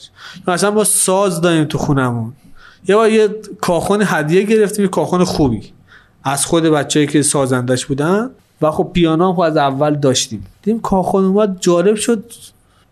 مثلا 0.48 0.72
ما 0.72 0.84
ساز 0.84 1.42
داریم 1.42 1.64
تو 1.64 1.78
خونمون. 1.78 2.34
یه 2.88 2.96
بار 2.96 3.10
یه 3.10 3.30
کاخون 3.62 4.04
هدیه 4.06 4.44
گرفتیم 4.44 4.86
یه 4.86 4.92
کاخون 4.92 5.24
خوبی. 5.24 5.62
از 6.24 6.46
خود 6.46 6.64
بچه‌ای 6.64 7.08
که 7.08 7.22
سازندش 7.22 7.86
بودن. 7.86 8.30
و 8.62 8.72
خب 8.72 8.90
پیانو 8.94 9.28
هم 9.28 9.34
خب 9.34 9.40
از 9.40 9.58
اول 9.58 9.96
داشتیم. 9.96 10.46
دیدیم 10.62 10.82
کاخون 10.82 11.26
اومد 11.26 11.58
جالب 11.60 11.96
شد. 11.96 12.32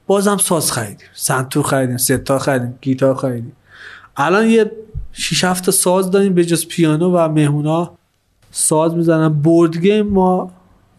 بازم 0.07 0.37
ساز 0.37 0.71
خریدیم. 0.71 1.07
سنتور 1.13 1.63
خریدیم 1.63 1.97
ستار 1.97 2.39
خریدیم 2.39 2.77
گیتار 2.81 3.15
خریدیم. 3.15 3.51
الان 4.17 4.49
یه 4.49 4.71
6 5.18 5.43
7 5.43 5.66
تا 5.66 5.72
ساز 5.72 6.11
داریم 6.11 6.34
به 6.34 6.45
جز 6.45 6.68
پیانو 6.68 7.11
و 7.11 7.28
مهمونا 7.28 7.91
ساز 8.51 8.93
می‌زنن. 8.93 9.30
بورد 9.30 9.78
گیم 9.78 10.07
ما 10.07 10.51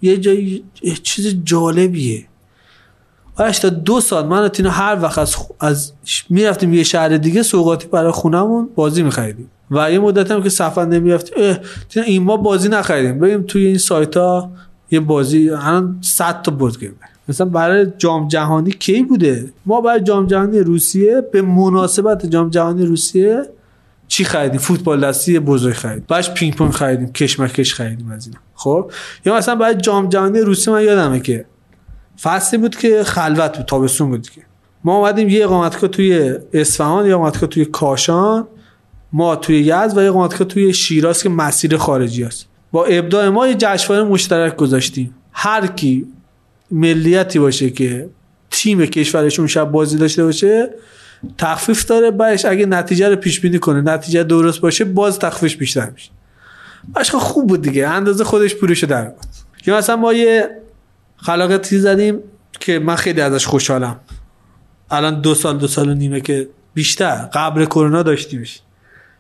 یه 0.03 0.17
جایی 0.17 0.65
چیز 1.03 1.37
جالبیه. 1.45 2.25
آرش 3.37 3.59
تا 3.59 3.69
دو 3.69 4.01
سال 4.01 4.27
من 4.27 4.49
تینا 4.49 4.71
هر 4.71 4.99
وقت 5.03 5.19
از, 5.19 5.35
خ- 5.35 5.55
از 5.61 5.93
می‌رفتیم 6.31 6.75
یه 6.75 6.83
شهر 6.83 7.17
دیگه 7.17 7.43
سوقاتی 7.43 7.87
برای 7.89 8.13
خونمون 8.13 8.69
بازی 8.75 9.03
میخریدیم. 9.03 9.51
و 9.71 9.93
یه 9.93 9.99
مدت 9.99 10.31
هم 10.31 10.43
که 10.43 10.49
سفر 10.49 10.85
نمی‌رفتیم. 10.85 11.57
تینا 11.89 12.07
این 12.07 12.23
ما 12.23 12.37
بازی 12.37 12.69
نخریدیم. 12.69 13.19
بریم 13.19 13.43
توی 13.43 13.67
این 13.67 13.79
سایت 13.79 14.17
ها 14.17 14.51
یه 14.91 15.01
بازی. 15.01 15.51
الان 15.51 15.99
100 16.01 16.43
تا 16.43 16.53
بورد 16.53 16.79
گیم. 16.79 16.95
مثلا 17.29 17.47
برای 17.47 17.87
جام 17.99 18.29
جهانی 18.29 18.71
کی 18.71 19.03
بوده؟ 19.03 19.53
ما 19.67 19.81
برای 19.81 20.01
جام 20.01 20.27
جهانی 20.27 20.59
روسیه. 20.59 21.21
به 21.33 21.43
مناسبت 21.43 22.27
جام 22.27 22.51
جهانی 22.51 22.87
روسیه 22.87 23.43
چی 24.09 24.25
خریدیم 24.25 24.59
فوتبال 24.59 25.07
دستی 25.07 25.39
بزرگ 25.39 25.75
خریدیم 25.75 26.05
بعدش 26.09 26.31
پینگ 26.31 26.55
پونگ 26.55 26.73
خریدیم 26.73 27.13
کشمکش 27.13 27.75
خریدیم 27.75 28.11
از 28.11 28.27
اینا. 28.27 28.39
خب؟ 28.55 28.91
یا 29.25 29.37
مثلا 29.37 29.55
برای 29.55 29.75
جام 29.75 30.09
جهانی 30.09 30.41
روسیه 30.41 30.73
من 30.73 30.83
یادمه 30.83 31.21
که 31.21 31.45
فصلی 32.23 32.59
بود 32.59 32.77
که 32.77 33.05
خلوت 33.05 33.57
بود 33.57 33.67
تابستون 33.67 34.11
بود 34.11 34.29
که 34.31 34.43
ما 34.85 34.97
اومدیم 34.97 35.29
یه 35.29 35.45
اقامتگاه 35.45 35.91
توی 35.91 36.35
اصفهان 36.53 37.07
یه 37.07 37.15
اقامتگاه 37.15 37.49
توی 37.49 37.65
کاشان 37.65 38.49
ما 39.13 39.37
توی 39.37 39.61
یزد 39.61 39.99
و 39.99 40.03
یه 40.03 40.09
اقامتگاه 40.09 40.49
توی 40.49 40.75
شیراز 40.75 41.23
که 41.23 41.29
مسیر 41.29 41.77
خارجی 41.77 42.25
است. 42.25 42.47
با 42.73 42.85
ابداع 42.85 43.29
ما 43.29 43.47
یه 43.47 43.55
جشنواره 43.55 44.05
مشترک 44.05 44.57
گذاشتیم. 44.57 45.15
هر 45.33 45.67
کی 45.67 46.07
ملیتی 46.71 47.39
باشه 47.39 47.71
که 47.71 48.09
تیم 48.51 48.87
کشورش 48.87 49.39
اون 49.39 49.49
شب 49.49 49.71
بازی 49.71 49.99
داشته 49.99 50.25
باشه 50.25 50.71
تخفیف 51.39 51.85
داره 51.85 52.11
بعدش 52.11 52.45
اگه 52.45 52.67
نتیجه 52.67 53.09
رو 53.09 53.17
پیش 53.17 53.41
بینی 53.41 53.59
کنه 53.59 53.81
نتیجه 53.81 54.25
درست 54.25 54.61
باشه 54.61 54.85
باز 54.85 55.19
تخفیفش 55.19 55.57
بیشتر 55.57 55.91
میشه. 55.91 56.11
باش 56.95 57.11
خوب 57.11 57.47
بود 57.47 57.63
دیگه 57.63 57.89
اندازه 57.89 58.25
خودش 58.25 58.55
پولشو 58.55 58.87
در 58.87 59.05
بود 59.05 59.27
یا 59.67 59.77
مثلا 59.77 59.97
ما 59.97 60.13
یه 60.13 60.51
خلاقیتی 61.17 61.79
زدیم 61.79 62.19
که 62.61 62.79
من 62.79 62.97
خیلی 62.97 63.21
ازش 63.21 63.47
خوشحالم. 63.47 64.01
الان 64.91 65.21
دو 65.21 65.35
سال 65.35 65.59
دو 65.59 65.67
سال 65.67 65.89
و 65.89 65.95
نیمه 65.95 66.21
که 66.21 66.49
بیشتر 66.75 67.29
قبل 67.33 67.65
کرونا 67.65 68.03
داشتیمش. 68.03 68.61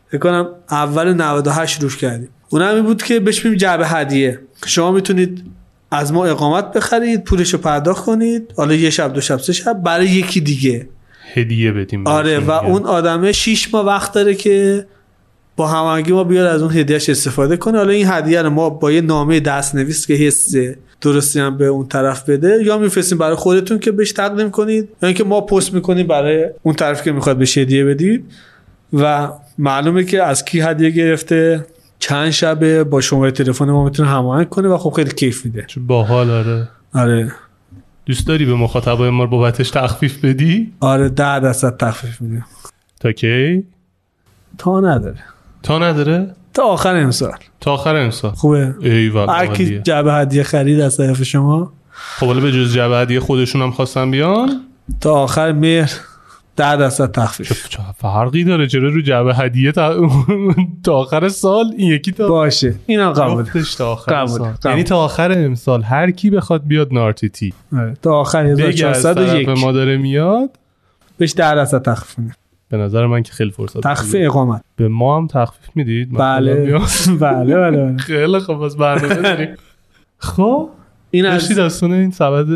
فکر 0.08 0.18
کنم 0.18 0.48
اول 0.70 1.12
98 1.12 1.82
روش 1.82 1.96
کردیم. 1.96 2.28
اون 2.48 2.62
هم 2.62 2.74
این 2.74 2.84
بود 2.84 3.02
که 3.02 3.20
بهش 3.20 3.44
میگیم 3.44 3.58
جعبه 3.58 3.88
هدیه. 3.88 4.40
شما 4.66 4.92
می‌تونید 4.92 5.44
از 5.90 6.12
ما 6.12 6.26
اقامت 6.26 6.72
بخرید 6.72 7.24
پولش 7.24 7.52
رو 7.52 7.58
پرداخت 7.58 8.04
کنید. 8.04 8.52
حالا 8.56 8.74
یه 8.74 8.90
شب 8.90 9.12
دو 9.12 9.20
شب 9.20 9.38
سه 9.38 9.52
شب 9.52 9.82
برای 9.82 10.08
یکی 10.08 10.40
دیگه. 10.40 10.88
هدیه 11.36 11.72
بدیم 11.72 12.06
آره 12.06 12.38
و. 12.38 12.50
اون 12.50 12.82
آدمه 12.82 13.32
شیش 13.32 13.74
ماه 13.74 13.86
وقت 13.86 14.12
داره 14.12 14.34
که 14.34 14.86
با 15.56 15.66
هماهنگی 15.66 16.12
ما 16.12 16.24
بیاد 16.24 16.46
از 16.46 16.62
اون 16.62 16.72
هدیهش 16.72 17.08
استفاده 17.08 17.56
کنه. 17.56 17.78
حالا 17.78 17.90
این 17.90 18.06
هدیه 18.08 18.42
رو 18.42 18.50
ما 18.50 18.70
با 18.70 18.92
یه 18.92 19.00
نامه 19.00 19.40
دستنویس 19.40 20.06
که 20.06 20.14
حس 20.14 20.54
درستی 21.00 21.40
هم 21.40 21.56
به 21.56 21.66
اون 21.66 21.86
طرف 21.86 22.28
بده 22.28 22.58
یا 22.64 22.78
میفرستیم 22.78 23.18
برای 23.18 23.34
خودتون 23.34 23.78
که 23.78 23.92
بهش 23.92 24.12
تقدیم 24.12 24.50
کنید 24.50 24.88
یا 25.02 25.08
اینکه 25.08 25.24
ما 25.24 25.40
پست 25.40 25.74
می‌کنیم 25.74 26.06
برای 26.06 26.46
اون 26.62 26.74
طرف 26.74 27.02
که 27.02 27.12
می‌خواد 27.12 27.38
بهش 27.38 27.58
هدیه 27.58 27.84
بدید 27.84 28.24
و 28.92 29.28
معلومه 29.58 30.04
که 30.04 30.22
از 30.22 30.44
کی 30.44 30.60
هدیه 30.60 30.90
گرفته 30.90 31.66
چند 31.98 32.30
شبه 32.30 32.84
با 32.84 33.00
شماره 33.00 33.30
تلفن 33.30 33.64
ما 33.64 33.84
می‌تونه 33.84 34.08
هماهنگ 34.08 34.48
کنه 34.48 34.68
و 34.68 34.78
خب 34.78 34.90
خیلی 34.90 35.10
کیف 35.10 35.44
میده. 35.44 35.66
باحال 35.86 36.30
آره. 36.30 36.68
آره. 36.94 37.32
دوست 38.06 38.26
داری 38.26 38.44
به 38.44 38.54
مخاطبای 38.54 39.10
ما 39.10 39.26
بابتش 39.26 39.70
تخفیف 39.70 40.24
بدی؟ 40.24 40.72
آره 40.80 41.08
ده 41.08 41.40
درصد 41.40 41.76
تخفیف 41.76 42.20
میده 42.20 42.44
تا 43.00 43.12
کی؟ 43.12 43.64
تا 44.58 44.80
نداره. 44.80 45.18
تا 45.62 45.78
نداره؟ 45.78 46.34
تا 46.54 46.62
آخر 46.62 46.96
امسال. 46.96 47.32
تا 47.60 47.72
آخر 47.72 47.96
امسال. 47.96 48.30
خوبه. 48.30 48.74
ایول 48.80 49.28
هر 49.28 49.46
کی. 49.46 49.78
جعبه 49.78 50.14
هدیه 50.14 50.42
خرید 50.42 50.80
از 50.80 50.96
طرف 50.96 51.22
شما. 51.22 51.72
خب 51.90 52.26
حالا 52.26 52.40
به 52.40 52.52
جز 52.52 52.74
جبه 52.74 52.96
هدیه 52.96 53.20
خودشون 53.20 53.62
هم 53.62 53.70
خواستن 53.70 54.10
بیان؟ 54.10 54.60
تا 55.00 55.14
آخر 55.14 55.52
مهر. 55.52 55.90
ده 56.56 56.76
درصد 56.76 57.10
تخفیف. 57.10 57.68
چه 57.68 57.78
فرقی 57.98 58.44
داره؟ 58.44 58.66
چرا 58.66 58.88
رو 58.88 59.02
جبه 59.02 59.34
هدیه 59.34 59.72
تا, 59.72 60.08
تا 60.84 60.94
آخر 60.94 61.28
سال؟ 61.28 61.64
این 61.76 61.92
یکی 61.92 62.12
تا 62.12 62.28
باشه. 62.28 62.74
اینم 62.86 63.12
قبول. 63.12 63.44
تا 63.78 63.92
آخر 63.92 64.12
قبول. 64.12 64.38
سال. 64.38 64.48
قبول. 64.48 64.70
یعنی 64.70 64.82
تا 64.82 65.04
آخر 65.04 65.32
امسال 65.32 65.82
هر 65.82 66.10
کی 66.10 66.30
بخواد 66.30 66.66
بیاد 66.66 66.92
نارتیتی 66.92 67.52
آره، 67.76 67.96
تا 68.02 68.12
آخر 68.12 68.44
بگه 68.54 68.86
از 68.86 69.02
طرف 69.02 69.18
1401 69.18 69.48
ما 69.48 69.72
داره 69.72 69.96
میاد. 69.96 70.50
بهش 71.18 71.34
ده 71.36 71.54
درصد 71.54 71.82
تخفیف 71.82 72.18
میدن 72.18 72.34
به 72.68 72.76
نظر 72.76 73.06
من 73.06 73.22
که 73.22 73.32
خیلی 73.32 73.50
فرصت 73.50 73.80
تخفیف. 73.80 74.14
اقامت. 74.18 74.62
به 74.76 74.88
ما 74.88 75.16
هم 75.16 75.26
تخفیف 75.26 75.70
می‌دید؟ 75.74 76.12
بله. 76.18 76.54
بله 77.20 77.56
بله 77.56 77.70
بله. 77.70 77.96
خیلی 77.96 78.38
خب 78.38 78.60
از 78.60 78.76
برنامه 78.76 79.14
داریم 79.22 79.56
خب 80.18 80.68
این 81.10 81.24
داشتی 81.24 81.52
از 81.52 81.58
داستان 81.58 81.92
این 81.92 82.10
سبد 82.10 82.46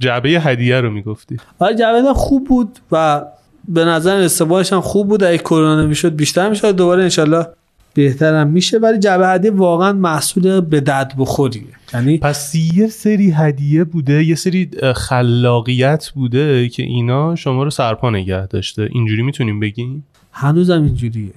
جعبه 0.00 0.28
هدیه 0.28 0.80
رو 0.80 0.90
می‌گفتی. 0.90 1.36
آره 1.58 2.02
هم 2.08 2.12
خوب 2.14 2.46
بود 2.46 2.78
و 2.92 3.24
به 3.68 3.84
نظر 3.84 4.16
استقبالش 4.16 4.72
هم 4.72 4.80
خوب 4.80 5.08
بود. 5.08 5.24
اگه 5.24 5.38
کرونا 5.38 5.82
نمی‌شد 5.82 6.16
بیشتر 6.16 6.48
می‌شد. 6.48 6.76
دوباره 6.76 7.02
انشالله 7.02 7.46
بهترم 7.94 8.48
میشه. 8.48 8.78
ولی 8.78 8.98
جبه 8.98 9.28
هدیه 9.28 9.50
واقعا 9.50 9.92
محصول 9.92 10.60
به 10.60 10.80
درد 10.80 11.14
بخوریه. 11.18 11.64
یعنی 11.94 12.18
پس 12.18 12.54
یه 12.54 12.86
سری 12.86 13.30
هدیه 13.30 13.84
بوده 13.84 14.24
یه 14.24 14.34
سری 14.34 14.70
خلاقیت 14.96 16.10
بوده 16.14 16.68
که 16.68 16.82
اینا 16.82 17.36
شما 17.36 17.62
رو 17.62 17.70
سرپا 17.70 18.10
نگه 18.10 18.46
داشته. 18.46 18.88
اینجوری 18.92 19.22
می‌تونیم 19.22 19.60
بگیم؟ 19.60 20.06
هنوزم 20.32 20.82
اینجوریه. 20.82 21.32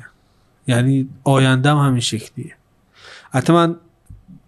یعنی 0.68 1.10
آیندهم 1.24 1.78
همین 1.78 2.00
شکلیه. 2.00 2.54
حتی 3.32 3.54
من 3.54 3.76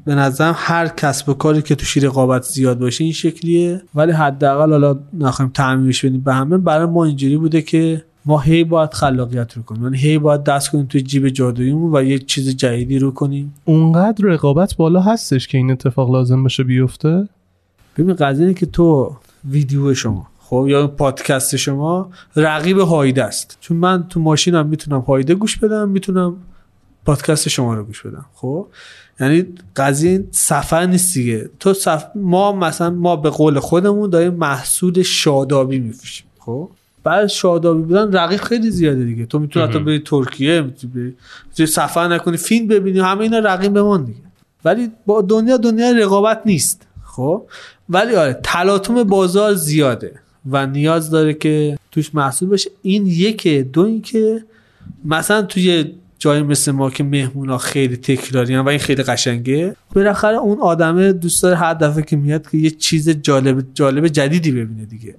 به 0.06 0.16
نظرم 0.16 0.54
هر 0.58 0.88
کسب 0.88 1.30
و 1.30 1.34
کاری 1.34 1.62
که 1.62 1.76
توش 1.76 1.98
رقابت 1.98 2.44
زیاد 2.44 2.80
باشه 2.80 3.04
این 3.04 3.14
شکلیه. 3.14 3.82
ولی 3.96 4.12
حداقل 4.12 4.72
حالا 4.72 5.00
نخوایم 5.14 5.52
تعمیمش 5.54 6.06
بدیم 6.06 6.22
به 6.22 6.34
همه 6.34 6.58
برای 6.58 6.86
ما 6.86 7.06
اینجوری 7.06 7.38
بوده 7.38 7.62
که 7.62 8.04
ما 8.26 8.40
هی 8.40 8.64
باید 8.64 8.94
خلاقیت 8.94 9.54
رو 9.54 9.64
کنیم. 9.64 9.84
یعنی 9.84 9.98
هی 9.98 10.18
باید 10.18 10.44
دست 10.44 10.72
کنیم 10.72 10.86
توی 10.86 11.02
جیب 11.02 11.30
جادوییمون 11.30 11.96
و 11.96 12.04
یه 12.04 12.20
چیز 12.20 12.50
جدیدی 12.50 13.00
رو 13.00 13.12
کنیم. 13.12 13.54
اونقدر 13.66 14.26
رقابت 14.26 14.76
بالا 14.76 15.02
هستش 15.02 15.48
که 15.48 15.58
این 15.58 15.72
اتفاق 15.72 16.12
لازم 16.12 16.44
باشه 16.44 16.64
بیفته؟ 16.64 17.30
ببین 17.98 18.14
قضیه 18.14 18.46
اینه 18.46 18.60
که 18.60 18.66
تو 18.66 19.16
ویدیو 19.50 19.94
شما 19.94 20.28
خب 20.40 20.66
یا 20.70 20.88
پادکست 20.88 21.56
شما 21.56 22.10
رقیب 22.36 22.78
هایده 22.78 23.24
است. 23.24 23.58
چون 23.62 23.78
من 23.78 24.08
تو 24.10 24.20
ماشینم 24.20 24.68
می‌تونم 24.68 25.00
هایده 25.00 25.36
گوش 25.36 25.58
بدم 25.58 25.90
می‌تونم 25.90 26.36
پادکست 27.06 27.50
شما 27.50 27.74
رو 27.74 27.84
گوش 27.84 28.02
بدم. 28.02 28.26
خب؟ 28.34 28.68
یعنی 29.20 29.46
قضیه 29.76 30.24
سفر 30.32 30.86
نیست 30.86 31.14
دیگه. 31.14 31.50
تو 31.60 31.74
سف... 31.74 32.06
ما 32.16 32.52
مثلا 32.52 32.90
ما 32.90 33.16
به 33.16 33.30
قول 33.30 33.60
خودمون 33.60 34.10
داریم 34.10 34.34
محصول 34.34 35.02
شادابی 35.04 35.80
میفروشیم. 35.80 36.26
خب؟ 36.40 36.70
بعد 37.04 37.28
شادابی 37.28 37.82
بودن 37.82 38.12
رقیب 38.12 38.40
خیلی 38.40 38.72
زیاده 38.72 39.04
دیگه. 39.04 39.26
تو 39.26 39.40
می‌تونی 39.40 39.66
حتی 39.66 39.80
بری 39.80 40.00
ترکیه 40.00 40.62
می‌تونی 40.62 40.94
بری 41.58 41.66
سفر 41.66 42.08
نکنی 42.08 42.38
فیلم 42.38 42.68
ببینی 42.68 43.00
همه 43.00 43.22
اینا 43.22 43.40
رقیب 43.40 43.74
بمان 43.74 44.04
دیگه. 44.04 44.20
ولی 44.66 44.92
با 45.06 45.22
دنیا 45.22 45.58
دنیا 45.58 45.92
رقابت 45.92 46.42
نیست. 46.46 46.88
خب؟ 47.04 47.44
ولی 47.90 48.16
آره 48.16 48.40
تلاطم 48.44 49.04
بازار 49.04 49.54
زیاده 49.54 50.20
و 50.50 50.66
نیاز 50.66 51.10
داره 51.10 51.34
که 51.34 51.78
توش 51.92 52.16
محصول 52.16 52.50
بشه 52.50 52.70
این 52.82 53.08
یکه. 53.08 53.64
دو 53.64 53.82
اینکه 53.82 54.44
مثلا 55.06 55.42
توی 55.42 55.94
جای 56.20 56.42
مثل 56.42 56.72
ما 56.72 56.90
که 56.90 57.04
مهمونا 57.04 57.58
خیلی 57.58 57.98
تکراری 57.98 58.58
و 58.58 58.68
این 58.68 58.80
خیلی 58.80 59.04
قشنگه. 59.04 59.76
بالاخره 59.96 60.38
اون 60.38 60.60
آدمه 60.62 61.14
دوست 61.14 61.44
داره 61.44 61.56
هر 61.56 61.74
دفعه 61.74 62.04
که 62.04 62.16
میاد 62.16 62.50
که 62.50 62.58
یه 62.58 62.70
چیز 62.70 63.10
جالب 63.10 63.66
جالب 63.74 64.08
جدیدی 64.08 64.52
ببینه 64.52 64.86
دیگه. 64.86 65.16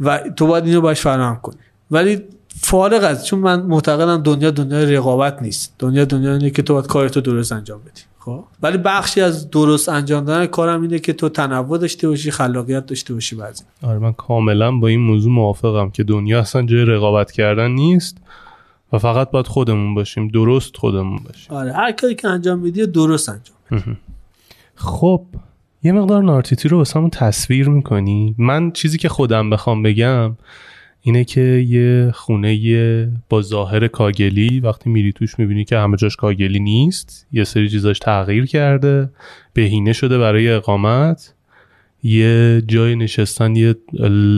و 0.00 0.18
تو 0.18 0.46
باید 0.46 0.64
اینو 0.64 0.80
باش 0.80 1.00
فراهم 1.00 1.40
کنی. 1.42 1.56
ولی 1.90 2.20
فارغ 2.60 3.04
از 3.04 3.26
چون 3.26 3.38
من 3.38 3.62
معتقدم 3.62 4.22
دنیا 4.22 4.50
دنیا 4.50 4.84
رقابت 4.84 5.42
نیست. 5.42 5.74
دنیا 5.78 6.04
دنیا 6.04 6.32
اینه 6.32 6.50
که 6.50 6.62
تو 6.62 6.74
باید 6.74 6.86
کارتو 6.86 7.20
درست 7.20 7.52
انجام 7.52 7.80
بدی. 7.80 8.02
خب؟ 8.18 8.44
ولی 8.62 8.78
بخشی 8.78 9.20
از 9.20 9.50
درست 9.50 9.88
انجام 9.88 10.24
دادن 10.24 10.46
کارم 10.46 10.82
اینه 10.82 10.98
که 10.98 11.12
تو 11.12 11.28
تنوع 11.28 11.78
داشته 11.78 12.08
باشی 12.08 12.30
خلاقیت 12.30 12.86
داشته 12.86 13.14
باشی 13.14 13.36
بعضی. 13.36 13.64
آره 13.82 13.98
من 13.98 14.12
کاملا 14.12 14.72
با 14.72 14.88
این 14.88 15.00
موضوع 15.00 15.32
موافقم 15.32 15.90
که 15.90 16.04
دنیا 16.04 16.40
اصلا 16.40 16.62
جای 16.62 16.84
رقابت 16.84 17.32
کردن 17.32 17.70
نیست. 17.70 18.16
و 18.92 18.98
فقط 18.98 19.30
باید 19.30 19.46
خودمون 19.46 19.94
باشیم 19.94 20.28
درست 20.28 20.76
خودمون 20.76 21.18
باشیم. 21.26 21.56
آره 21.56 21.72
هر 21.72 21.92
کاری 21.92 22.14
که 22.14 22.28
انجام 22.28 22.58
میدی 22.58 22.86
درست 22.86 23.28
انجام 23.28 23.96
خب 24.74 25.26
یه 25.82 25.92
مقدار 25.92 26.22
نارتیتی 26.22 26.68
رو 26.68 26.78
واسمون 26.78 27.10
تصویر 27.10 27.68
می‌کنی. 27.68 28.34
من 28.38 28.70
چیزی 28.70 28.98
که 28.98 29.08
خودم 29.08 29.50
بخوام 29.50 29.82
بگم 29.82 30.36
اینه 31.00 31.24
که 31.24 31.40
یه 31.40 32.10
خونه 32.14 33.12
با 33.28 33.42
ظاهر 33.42 33.88
کاگلی 33.88 34.60
وقتی 34.60 34.90
میری 34.90 35.12
توش 35.12 35.38
می‌بینی 35.38 35.64
که 35.64 35.78
همه 35.78 35.96
جاش 35.96 36.16
کاگلی 36.16 36.60
نیست 36.60 37.26
یه 37.32 37.44
سری 37.44 37.68
چیزاش 37.68 37.98
تغییر 37.98 38.46
کرده 38.46 39.10
بهینه 39.52 39.92
شده 39.92 40.18
برای 40.18 40.50
اقامت. 40.50 41.34
یه 42.06 42.62
جای 42.66 42.96
نشستن 42.96 43.56
یه 43.56 43.74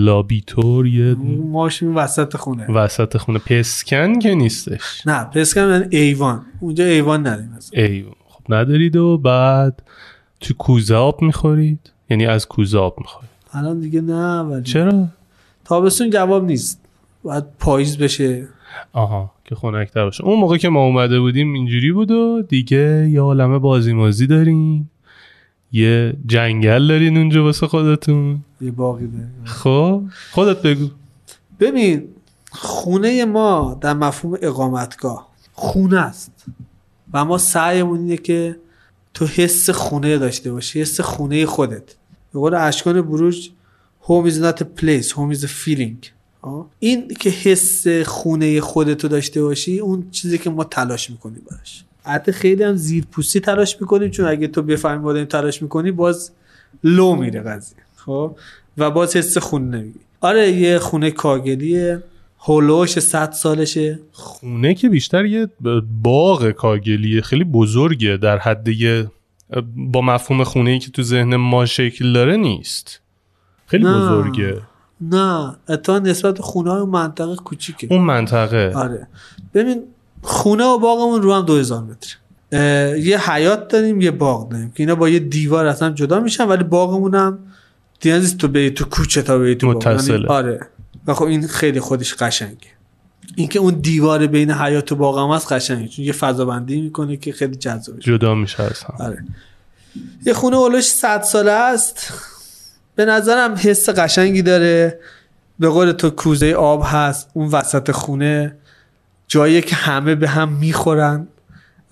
لابیتور 0.04 0.86
یه 0.86 1.14
ماشین 1.52 1.94
وسط 1.94 2.36
خونه. 2.36 2.66
وسط 2.66 3.16
خونه. 3.16 3.38
پسکن 3.38 4.18
که 4.18 4.34
نیستش. 4.34 5.06
نه 5.06 5.24
پسکم 5.24 5.70
یعنی 5.70 5.96
ایوان. 5.96 6.42
اونجا 6.60 6.84
ایوان 6.84 7.26
نداریم 7.26 7.52
اصلا. 7.56 7.82
ای 7.82 8.04
خب 8.28 8.54
ندارید 8.54 8.96
و 8.96 9.18
بعد 9.18 9.82
تو 10.40 10.54
کوزه 10.54 10.94
آب 10.94 11.22
می‌خورید؟ 11.22 11.92
یعنی 12.10 12.26
از 12.26 12.48
کوزه 12.48 12.78
آب 12.78 12.94
می‌خورید. 12.98 13.30
الان 13.52 13.80
دیگه 13.80 14.00
نه 14.00 14.40
ولی 14.40 14.62
چرا؟ 14.62 15.08
تابستون 15.64 16.10
جواب 16.10 16.44
نیست. 16.44 16.80
باید 17.22 17.44
پاییز 17.58 17.98
بشه. 17.98 18.48
آها 18.92 19.32
که 19.44 19.54
خنک‌تر 19.54 20.04
باشه. 20.04 20.24
اون 20.24 20.40
موقع 20.40 20.56
که 20.56 20.68
ما 20.68 20.84
اومده 20.84 21.20
بودیم 21.20 21.52
اینجوری 21.52 21.92
بود 21.92 22.10
و 22.10 22.42
دیگه 22.48 23.08
یه 23.12 23.20
عالمه 23.20 23.58
بازی 23.58 23.92
مازی 23.92 24.26
دارین 24.26 24.86
یه 25.72 26.16
جنگل 26.26 26.88
دارین 26.88 27.16
اونجا 27.16 27.44
واسه 27.44 27.66
خودتون. 27.66 28.40
یه 28.60 28.70
باقی 28.70 29.06
به 29.06 29.18
خب 29.44 30.02
خودت 30.32 30.62
بگو. 30.62 30.88
ببین 31.60 32.08
خونه 32.50 33.24
ما 33.24 33.78
در 33.80 33.94
مفهوم 33.94 34.38
اقامتگاه 34.42 35.28
خونه 35.52 36.00
است. 36.00 36.32
و 37.12 37.24
ما 37.24 37.38
سعیمون 37.38 37.98
اینه 37.98 38.16
که 38.16 38.56
تو 39.14 39.26
حس 39.26 39.70
خونه 39.70 40.18
داشته 40.18 40.52
باشی 40.52 40.80
حس 40.80 41.00
خونه 41.00 41.46
خودت. 41.46 41.94
به 42.32 42.38
قول 42.38 42.54
اشکان 42.54 43.02
بروج 43.02 43.50
home 44.02 44.30
is 44.30 44.34
not 44.34 44.60
a 44.60 44.64
place 44.64 45.10
home 45.12 45.32
is 45.36 45.44
a 45.44 45.48
feeling. 45.48 46.06
آه؟ 46.42 46.66
این 46.78 47.08
که 47.08 47.30
حس 47.30 47.88
خونه 47.88 48.60
خودتو 48.60 49.08
داشته 49.08 49.42
باشی 49.42 49.78
اون 49.78 50.10
چیزی 50.10 50.38
که 50.38 50.50
ما 50.50 50.64
تلاش 50.64 51.10
می‌کنیم 51.10 51.42
براش. 51.50 51.84
حتی 52.08 52.32
خیلی 52.32 52.62
هم 52.64 52.74
زیر 52.76 53.04
پوستی 53.12 53.40
تلاش 53.40 53.76
می‌کنیم 53.80 54.10
چون 54.10 54.26
اگه 54.26 54.48
تو 54.48 54.62
بفهمی 54.62 55.02
ما 55.02 55.12
داریم 55.12 55.28
تلاش 55.28 55.62
می‌کنی 55.62 55.90
باز 55.90 56.30
لو 56.84 57.14
میره 57.14 57.40
قضیه 57.40 57.78
خب؟ 57.96 58.36
و 58.78 58.90
باز 58.90 59.16
حس 59.16 59.38
خونه 59.38 59.78
نمیگی 59.78 59.98
آره 60.20 60.50
یه 60.50 60.78
خونه 60.78 61.10
کاگلیه. 61.10 62.02
هولوش 62.40 62.98
100 62.98 63.32
سالشه. 63.32 63.98
خونه 64.12 64.74
که 64.74 64.88
بیشتر 64.88 65.24
یه 65.24 65.48
باغ 66.02 66.50
کاگلیه 66.50 67.20
خیلی 67.20 67.44
بزرگه. 67.44 68.16
در 68.16 68.38
حد 68.38 68.68
یه 68.68 69.10
با 69.76 70.00
مفهوم 70.00 70.44
خونه 70.44 70.70
ای 70.70 70.78
که 70.78 70.90
تو 70.90 71.02
ذهن 71.02 71.36
ما 71.36 71.66
شکل 71.66 72.12
داره 72.12 72.36
نیست. 72.36 73.00
خیلی 73.66 73.84
نه. 73.84 73.94
بزرگه. 73.94 74.60
نه 75.00 75.56
اتفاقا 75.68 75.98
نسبت 75.98 76.40
خونه 76.40 76.70
های 76.70 76.84
منطقه 76.84 77.36
کوچیکه. 77.36 77.88
اون 77.90 78.00
منطقه. 78.02 78.72
آره. 78.74 79.08
ببین 79.54 79.82
خونه 80.22 80.64
و 80.64 80.78
باغمون 80.78 81.22
رو 81.22 81.34
هم 81.34 81.44
2000 81.44 81.82
متر. 81.82 82.16
یه 82.96 83.30
حیات 83.30 83.68
داریم 83.68 84.00
یه 84.00 84.10
باغ 84.10 84.48
داریم. 84.48 84.70
که 84.70 84.82
اینا 84.82 84.94
با 84.94 85.08
یه 85.08 85.18
دیوار 85.18 85.66
اصلا 85.66 85.90
جدا 85.90 86.20
میشن 86.20 86.44
ولی 86.44 86.64
باغمون 86.64 87.14
هم 87.14 87.38
دیگه 88.00 88.20
تو 88.20 88.48
بری 88.48 88.70
تو 88.70 88.84
کوچه 88.84 89.22
تا 89.22 89.38
بری 89.38 89.54
تو 89.54 89.66
باغ. 89.66 89.88
متصله. 89.88 90.14
یعنی 90.14 90.26
آره. 90.26 90.60
و 91.06 91.14
خب 91.14 91.24
این 91.24 91.46
خیلی 91.46 91.80
خودش 91.80 92.14
قشنگه. 92.14 92.68
اینکه 93.36 93.58
اون 93.58 93.74
دیوار 93.74 94.26
بین 94.26 94.50
حیات 94.50 94.92
و 94.92 94.96
باغ 94.96 95.18
هم 95.18 95.36
هست 95.36 95.52
قشنگه. 95.52 95.88
چون 95.88 96.04
یه 96.04 96.12
فضا 96.12 96.44
بندی 96.44 96.80
می‌کنه 96.80 97.16
که 97.16 97.32
خیلی 97.32 97.56
جذابه. 97.56 98.00
جدا 98.00 98.34
میشه 98.34 98.62
هم 98.62 98.70
آره. 98.98 99.24
یه 100.26 100.32
خونه 100.32 100.56
اولش 100.56 100.84
100 100.84 101.22
ساله 101.22 101.50
است. 101.50 102.12
به 102.94 103.04
نظرم 103.04 103.54
حس 103.54 103.88
قشنگی 103.88 104.42
داره. 104.42 105.00
به 105.58 105.68
قول 105.68 105.92
تو 105.92 106.10
کوزه 106.10 106.52
آب 106.52 106.82
هست. 106.84 107.30
اون 107.34 107.48
وسط 107.48 107.90
خونه. 107.90 108.56
جایی 109.28 109.60
که 109.60 109.76
همه 109.76 110.14
به 110.14 110.28
هم 110.28 110.52
می‌خورن 110.52 111.26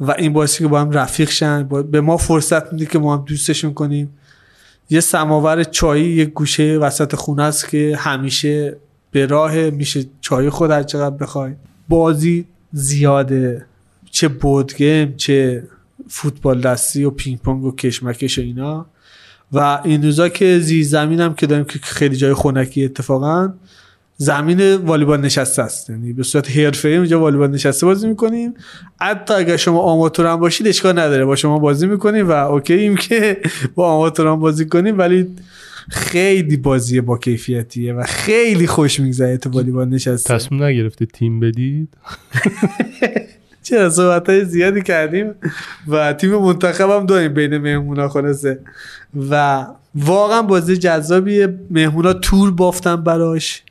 و 0.01 0.11
این 0.11 0.33
باعثی 0.33 0.59
که 0.59 0.69
با 0.69 0.81
هم 0.81 0.91
رفیق 0.91 1.31
شن. 1.31 1.63
به 1.63 2.01
ما 2.01 2.17
فرصت 2.17 2.73
میده 2.73 2.87
که 2.87 2.99
ما 2.99 3.17
هم 3.17 3.25
دوستشون 3.25 3.75
کنیم. 3.75 4.11
یه 4.91 5.01
سماور 5.01 5.65
چایی 5.65 6.15
یه 6.15 6.25
گوشه 6.25 6.79
وسط 6.79 7.15
خونه 7.15 7.43
است 7.43 7.69
که 7.69 7.97
همیشه 7.99 8.77
به 9.11 9.27
راه 9.27 9.71
میشه 9.71 10.05
چای 10.21 10.51
خود 10.51 10.71
هر 10.71 10.83
چقدر 10.83 11.17
بخوای. 11.17 11.53
بازی 11.89 12.45
زیاده. 12.73 13.67
چه 14.11 14.29
board 14.29 14.75
game 14.77 15.15
چه 15.17 15.63
فوتبال 16.09 16.61
دستی 16.61 17.05
و 17.05 17.11
پینگ 17.11 17.39
پونگ 17.39 17.65
و 17.65 17.75
کشمکش 17.75 18.39
و 18.39 18.43
اینا. 18.43 18.87
و 19.53 19.81
این 19.85 20.03
روزا 20.03 20.29
که 20.29 20.59
زیر 20.59 20.85
زمین 20.85 21.21
هم 21.21 21.35
که 21.35 21.47
داریم 21.47 21.65
که 21.65 21.79
خیلی 21.83 22.17
جای 22.17 22.35
خنکی 22.35 22.85
اتفاقا 22.85 23.53
زمین 24.17 24.75
والیبال 24.75 25.21
نشسته 25.21 25.63
است. 25.63 25.91
یعنی 25.91 26.13
به 26.13 26.23
صورت 26.23 26.51
حرفه‌ای 26.51 26.97
اونجا 26.97 27.21
والیبال 27.21 27.51
نشسته 27.51 27.87
بازی 27.87 28.09
می‌کنیم. 28.09 28.55
حتی 29.01 29.35
اگر 29.35 29.57
شما 29.57 29.81
آماتور 29.81 30.27
هم 30.27 30.37
باشید 30.37 30.69
اشکال 30.69 30.99
نداره. 30.99 31.25
با 31.25 31.37
شما 31.37 31.59
بازی 31.59 31.87
می‌کنیم 31.87 32.29
و 32.29 32.33
okay 32.33 32.75
یم 32.75 32.97
که 32.97 33.41
با 33.75 33.89
آماتور 33.89 34.27
هم 34.27 34.41
بازی 34.41 34.67
کنیم 34.67 34.99
ولی 34.99 35.27
خیلی 35.89 36.57
بازی 36.57 37.01
با 37.01 37.19
کیفیتیه 37.19 37.93
و 37.93 38.03
خیلی 38.03 38.67
خوش 38.67 39.01
میگذره 39.01 39.37
تو 39.37 39.51
والیبال 39.51 39.89
نشسته. 39.89 40.35
تصمیم 40.35 40.63
نگرفته 40.63 41.07
تیم 41.07 41.41
بدید؟ 41.41 41.89
چرا 43.63 43.91
صحبت 43.91 44.29
های 44.29 44.45
زیادی 44.45 44.83
کردیم 44.83 45.35
و 45.89 46.13
تیم 46.13 46.35
منتخب 46.35 46.91
هم 46.91 47.07
داریم 47.07 47.35
بین 47.35 47.59
مهمونا 47.59 48.09
خلاصه. 48.09 48.59
و 49.31 49.67
واقعا 49.95 50.43
بازی 50.43 50.77
جذابیه. 50.77 51.59
مهمونا 51.71 52.13
تور 52.13 52.51
بافتن 52.51 52.97
براش. 52.97 53.63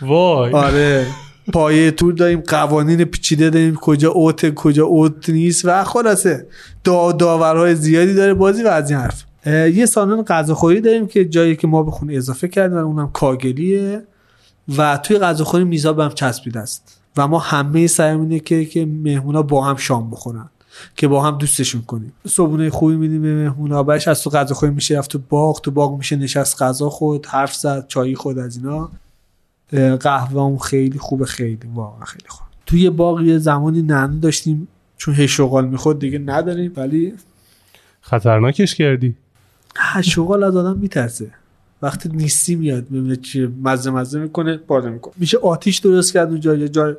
وای. 0.00 0.52
آره. 0.52 1.06
پایه 1.52 1.90
تور 1.90 2.12
داریم 2.12 2.40
قوانین 2.40 3.04
پیچیده 3.04 3.50
داریم 3.50 3.74
کجا 3.74 4.10
اوت 4.10 4.54
کجا 4.54 4.86
اوت 4.86 5.30
نیست 5.30 5.64
و 5.64 5.84
خلاصه 5.84 6.46
دا 6.84 7.12
داورهای 7.12 7.74
زیادی 7.74 8.14
داره 8.14 8.34
بازی 8.34 8.62
و 8.62 8.68
از 8.68 8.90
این 8.90 9.00
حرف. 9.00 9.24
یه 9.76 9.86
سالن 9.86 10.22
غذاخوری 10.22 10.80
داریم 10.80 11.06
که 11.06 11.24
جایی 11.24 11.56
که 11.56 11.66
ما 11.66 11.82
به 11.82 11.90
خونه 11.90 12.14
اضافه 12.14 12.48
کردیم 12.48 12.76
و 12.76 12.80
اونم 12.80 13.10
کاگلیه 13.12 14.02
و 14.78 14.96
توی 14.96 15.18
غذاخوری 15.18 15.64
میزا 15.64 15.92
به 15.92 16.04
هم 16.04 16.10
چسبیده 16.10 16.60
است. 16.60 17.00
و 17.16 17.28
ما 17.28 17.38
همه 17.38 17.86
سعیمون 17.86 18.30
اینه 18.30 18.40
که 18.40 18.64
که 18.64 18.86
مهمونا 18.86 19.42
با 19.42 19.64
هم 19.64 19.76
شام 19.76 20.10
بخورن 20.10 20.48
که 20.96 21.08
با 21.08 21.22
هم 21.22 21.38
دوستشون 21.38 21.82
کنیم. 21.82 22.12
صبحونه 22.28 22.70
خوبی 22.70 22.96
میدیم 22.96 23.22
به 23.22 23.34
مهمونا 23.34 23.82
بعدش 23.82 24.08
از 24.08 24.22
تو 24.22 24.30
غذاخوری 24.30 24.72
میشه 24.72 24.98
رفت 24.98 25.10
تو 25.10 25.18
باغ 25.28 25.60
تو 25.60 25.70
باغ 25.70 25.98
میشه 25.98 26.16
نشست 26.16 26.62
غذا 26.62 26.90
خود 26.90 27.26
حرف 27.26 27.54
زد 27.54 27.86
چایی 27.88 28.14
خود 28.14 28.38
از 28.38 28.56
اینا. 28.56 28.90
قهوه 30.00 30.42
هم 30.42 30.58
خیلی 30.58 30.98
خوبه 30.98 31.26
خیلی 31.26 31.58
واقعا 31.74 32.04
خیلی 32.04 32.28
خوب. 32.28 32.46
توی 32.66 32.90
باغ 32.90 33.20
یه 33.20 33.38
زمانی 33.38 33.82
ننه 33.82 34.20
داشتیم 34.20 34.68
چون 34.96 35.14
هی 35.14 35.28
شغال 35.28 35.68
می‌خورد 35.68 35.98
دیگه 35.98 36.18
نداریم 36.18 36.72
ولی 36.76 37.14
خطرناکش 38.00 38.74
کردی. 38.74 39.14
ها 39.76 40.02
شغال 40.02 40.44
از 40.44 40.56
آدم 40.56 40.78
میترسه. 40.78 41.30
وقتی 41.82 42.08
نیستی 42.08 42.54
میاد 42.54 42.84
ببینه 42.84 43.16
چی 43.16 43.46
مزه 43.62 43.90
مزه 43.90 44.20
می‌کنه 44.20 44.56
بالا 44.56 44.90
می‌کنه. 44.90 45.14
میشه 45.16 45.38
آتیش 45.38 45.78
درست 45.78 46.12
کرد 46.12 46.28
اونجا 46.28 46.54
یه 46.54 46.68
جای 46.68 46.94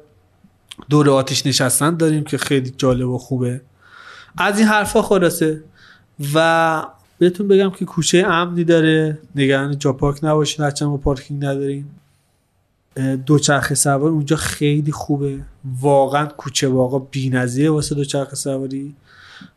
دور 0.89 1.09
آتیش 1.09 1.45
نشستن 1.45 1.95
داریم 1.95 2.24
که 2.24 2.38
خیلی 2.38 2.74
جالب 2.78 3.09
و 3.09 3.17
خوبه. 3.17 3.61
از 4.38 4.59
این 4.59 4.67
حرفا 4.67 5.01
خلاصه. 5.01 5.63
و 6.34 6.84
بهتون 7.17 7.47
بگم 7.47 7.70
که 7.70 7.86
کوچه 7.86 8.24
امنی 8.28 8.63
داره. 8.63 9.17
نگران 9.36 9.78
جا 9.78 9.93
پارک 9.93 10.24
نباشین 10.24 10.65
هرچند 10.65 10.89
ما 10.89 10.97
پارکینگ 10.97 11.45
نداریم. 11.45 11.89
دوچرخه 13.25 13.75
سوار 13.75 14.11
اونجا 14.11 14.35
خیلی 14.35 14.91
خوبه. 14.91 15.39
واقعا 15.81 16.25
کوچه 16.25 16.67
واقعا 16.67 16.99
بی‌نظیره 16.99 17.69
واسه 17.69 17.95
دوچرخه 17.95 18.35
سواری. 18.35 18.95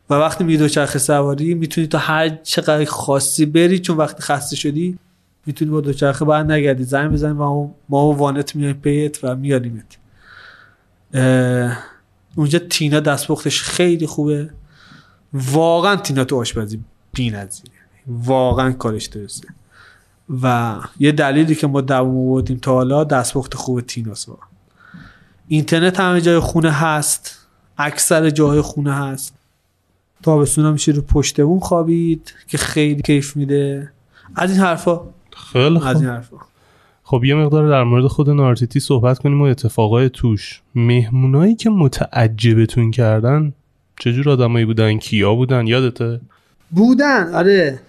و 0.09 0.13
وقتی 0.13 0.43
میری 0.43 0.57
دوچرخه 0.57 0.99
سواری 0.99 1.53
می‌تونی 1.53 1.87
تا 1.87 1.97
هر 1.97 2.29
چقدر 2.29 2.85
خاصی 2.85 3.45
بری 3.45 3.79
چون 3.79 3.97
وقتی 3.97 4.21
خسته 4.21 4.55
شدی 4.55 4.97
می‌تونی 5.45 5.71
با 5.71 5.81
دوچرخه 5.81 6.25
بعد 6.25 6.51
نگردی 6.51 6.83
زنگ 6.83 7.11
بزنیم 7.11 7.41
و 7.41 7.69
ما 7.89 8.07
و 8.07 8.17
وانت 8.17 8.55
میایم 8.55 8.79
پیت 8.81 9.23
و 9.23 9.35
میاریمت. 9.35 9.97
اونجا 12.35 12.59
تینا 12.69 12.99
دستپختش 12.99 13.61
خیلی 13.61 14.07
خوبه. 14.07 14.49
واقعا 15.33 15.95
تینا 15.95 16.23
تو 16.23 16.39
آشپزی 16.39 16.79
بی‌نظیره 17.13 17.73
واقعا 18.07 18.71
کارش 18.71 19.05
درسته. 19.05 19.47
و 20.41 20.75
یه 20.99 21.11
دلیلی 21.11 21.55
که 21.55 21.67
ما 21.67 21.81
دوام 21.81 22.17
آوردیم 22.17 22.57
تا 22.57 22.73
حالا 22.73 23.03
دستپخت 23.03 23.55
خوب 23.55 23.81
تیناس 23.81 24.29
واقعا 24.29 24.47
اینترنت 25.47 25.99
همه 25.99 26.21
جای 26.21 26.39
خونه 26.39 26.71
هست 26.71 27.43
اکثر 27.77 28.29
جاهای 28.29 28.61
خونه 28.61 28.93
هست. 28.93 29.35
تابستون 30.23 30.65
هم 30.65 30.73
میشه 30.73 30.91
رو 30.91 31.01
پشت 31.01 31.41
بون 31.41 31.59
خوابید 31.59 32.33
که 32.47 32.57
خیلی 32.57 33.01
کیف 33.01 33.35
میده. 33.35 33.91
از 34.35 34.51
این 34.51 34.59
حرفا. 34.59 35.01
خیلی 35.51 35.77
از 35.77 35.83
این 35.83 35.93
خوب. 35.93 36.05
حرفا. 36.05 36.37
خب 37.03 37.23
یه 37.23 37.35
مقدار 37.35 37.69
در 37.69 37.83
مورد 37.83 38.07
خود 38.07 38.29
نارتیتی 38.29 38.79
صحبت 38.79 39.19
کنیم 39.19 39.41
و 39.41 39.43
اتفاقای 39.43 40.09
توش. 40.09 40.61
مهمونایی 40.75 41.55
که 41.55 41.69
متعجبتون 41.69 42.91
کردن 42.91 43.53
چجور 43.99 44.29
آدمایی 44.29 44.65
بودن؟ 44.65 44.97
کیا 44.97 45.35
بودن؟ 45.35 45.67
یادته؟ 45.67 46.21
بودن 46.71 47.33
آره. 47.33 47.79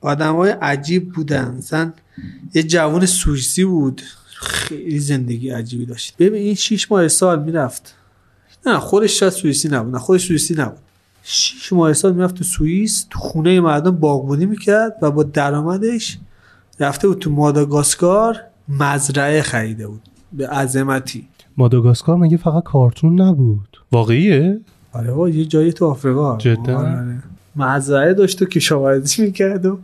آدم 0.00 0.36
های 0.36 0.50
عجیب 0.50 1.12
بودن. 1.12 1.54
مثلا 1.58 1.92
یه 2.54 2.62
جوان 2.62 3.06
سوئیسی 3.06 3.64
بود. 3.64 4.02
خیلی 4.36 4.98
زندگی 4.98 5.50
عجیبی 5.50 5.86
داشت. 5.86 6.16
ببین 6.18 6.42
این 6.42 6.54
شیش 6.54 6.92
ماه 6.92 7.08
سال 7.08 7.42
می‌رفت. 7.42 7.94
نه 8.66 8.78
خودش 8.78 9.20
شاید 9.20 9.32
سوئیسی 9.32 9.68
نبود. 9.68 9.92
نه 9.94 9.98
خودش 9.98 10.26
سوئیسی 10.26 10.54
نبود. 10.54 10.78
شیش 11.22 11.72
ماه 11.72 11.92
سال 11.92 12.14
می‌رفت 12.14 12.34
تو 12.34 12.44
سوئیس 12.44 13.06
تو 13.10 13.18
خونه 13.18 13.60
مردم 13.60 13.90
باغبونی 13.90 14.46
می‌کرد 14.46 14.96
و 15.02 15.10
با 15.10 15.22
درآمدش 15.22 16.18
رفته 16.80 17.08
بود 17.08 17.18
تو 17.18 17.30
ماداگاسکار 17.30 18.36
مزرعه 18.68 19.42
خریده 19.42 19.86
بود. 19.86 20.00
به 20.32 20.48
عظمتی. 20.48 21.28
ماداگاسکار 21.56 22.16
مگه 22.16 22.36
فقط 22.36 22.62
کارتون 22.62 23.20
نبود؟ 23.20 23.78
واقعیه؟ 23.92 24.60
آره 24.92 25.12
با 25.12 25.28
یه 25.28 25.44
جایی 25.44 25.72
تو 25.72 25.86
آفریقا. 25.86 26.38
جدا؟ 26.38 27.04
مزرعه 27.56 28.14
داشت 28.14 28.42
و 28.42 28.44
کشاورزی 28.44 29.22
می‌کرد 29.22 29.66
و 29.66 29.78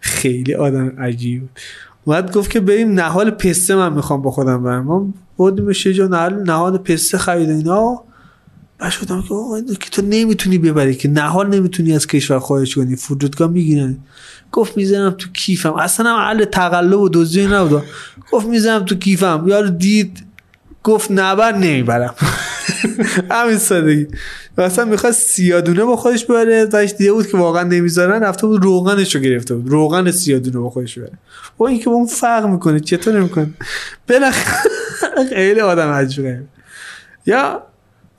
خیلی 0.00 0.54
آدم 0.54 0.88
عجیب. 0.98 1.48
اومد 2.04 2.32
گفت 2.32 2.50
که 2.50 2.60
بریم 2.60 2.92
نهال 2.92 3.30
پسته 3.30 3.74
من 3.74 3.92
می‌خوام 3.92 4.22
با 4.22 4.30
خودم 4.30 4.62
برم. 4.62 4.84
ما 4.84 5.14
بردیمش 5.38 5.86
یه 5.86 6.08
نهال, 6.08 6.42
نهال 6.42 6.78
پسته 6.78 7.18
خرید 7.18 7.50
اینا. 7.50 8.02
شدم 8.90 9.22
که 9.22 9.34
آقا 9.34 9.60
که 9.60 9.90
تو 9.90 10.02
نمی‌تونی 10.02 10.58
ببری 10.58 10.94
که 10.94 11.08
نهال 11.08 11.54
نمی‌تونی 11.54 11.94
از 11.94 12.06
کشور 12.06 12.38
خارج 12.38 12.74
کنی 12.74 12.96
فرودگاه 12.96 13.50
می‌گیرن. 13.50 13.96
گفت 14.52 14.76
می‌زنم 14.76 15.10
تو 15.10 15.28
کیفم. 15.32 15.74
اصلا 15.74 16.16
هم 16.16 16.44
تقلب 16.44 17.00
و 17.00 17.08
دزدی 17.08 17.46
نبود. 17.46 17.82
گفت 18.32 18.46
می‌زنم 18.46 18.84
تو 18.84 18.94
کیفم. 18.94 19.44
یارو 19.46 19.70
دید 19.70 20.24
گفت 20.84 21.10
نبر 21.10 21.52
نمی‌برم. 21.52 22.14
همین 23.30 23.58
سادگی. 23.58 24.06
اصلا 24.58 24.84
می‌خواست 24.84 25.28
سیادونه 25.28 25.84
با 25.84 25.96
خودش 25.96 26.24
ببره. 26.24 26.66
داشت 26.66 26.96
دیده 26.96 27.12
بود 27.12 27.26
که 27.26 27.36
واقعا 27.36 27.62
نمی‌ذارن. 27.62 28.22
رفته 28.22 28.46
بود 28.46 28.64
روغنش 28.64 29.14
رو 29.14 29.20
گرفته 29.20 29.54
بود. 29.54 29.68
روغن 29.70 30.10
سیادونه 30.10 30.58
با 30.58 30.70
خودش 30.70 30.94
که 31.58 31.90
با 31.90 31.92
اون 31.92 32.06
فرق 32.06 32.46
می‌کنه. 32.46 32.80
چطور 32.80 33.18
نمی‌کنه؟ 33.20 33.50
بالاخره 34.08 34.70
خیلی 35.34 35.60
آدم 35.60 35.88
عجیبه. 35.88 36.42
یا 37.26 37.62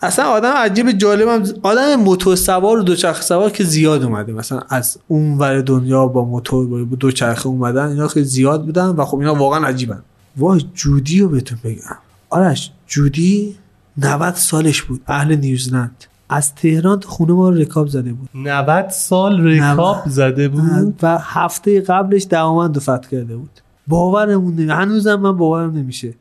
اصلا 0.02 0.26
آدم 0.26 0.52
عجیب 0.52 0.92
جالبم 0.92 1.44
آدم 1.64 1.96
موتور 1.96 2.36
سوار 2.36 2.78
و 2.80 2.84
دوچرخه 2.84 3.22
سوار 3.22 3.50
که 3.50 3.64
زیاد 3.64 4.04
اومده. 4.04 4.34
مثلا 4.34 4.62
از 4.70 4.98
اون 5.08 5.38
ور 5.38 5.62
دنیا 5.62 6.08
با 6.08 6.26
موتور 6.26 6.86
با 6.86 6.96
دوچرخه 6.96 7.48
اومدن 7.48 7.88
اینا 7.88 8.08
خیلی 8.08 8.26
زیاد 8.26 8.66
بودن 8.66 8.88
و 8.88 9.06
خب 9.06 9.18
اینا 9.18 9.36
واقعا 9.36 9.68
عجیبن. 9.68 10.02
وای 10.38 10.66
جودی 10.74 11.20
رو 11.20 11.30
بهتون 11.30 11.58
بگم. 11.64 11.98
آرش 12.30 12.72
جودی 12.88 13.56
90 13.98 14.34
سالش 14.34 14.82
بود 14.82 15.02
اهل 15.08 15.36
نیوزلند 15.36 16.06
از 16.30 16.56
تهران 16.56 17.00
تا 17.00 17.10
خونه 17.10 17.34
ما 17.34 17.50
رو 17.50 17.56
رکاب 17.56 17.88
زده 17.88 18.14
بود. 18.14 18.30
90 18.36 18.90
سال 18.90 19.48
رکاب 19.48 19.98
نود. 19.98 20.10
زده 20.10 20.48
بود؟ 20.48 21.00
و 21.02 21.18
هفته 21.22 21.82
قبلش 21.82 22.28
دهمند 22.30 22.76
رو 22.76 22.82
فتح 22.82 23.10
کرده 23.12 23.36
بود. 23.36 23.50
باورمون 23.88 24.56
نمی 24.56 24.72
هنوزم 24.72 25.16
من 25.16 25.38
باورم 25.38 25.78
نمیشه. 25.78 26.14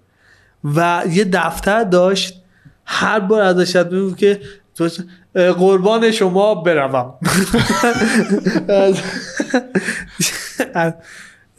و 0.65 1.03
یه 1.11 1.25
دفتر 1.25 1.85
داشت. 1.85 2.43
هر 2.85 3.21
بار 3.21 3.43
ازش 3.43 3.75
یاد 3.75 3.95
می‌گفت 3.95 4.19
که 4.19 4.41
قربان 5.35 6.11
شما 6.11 6.55
بروم. 6.55 7.15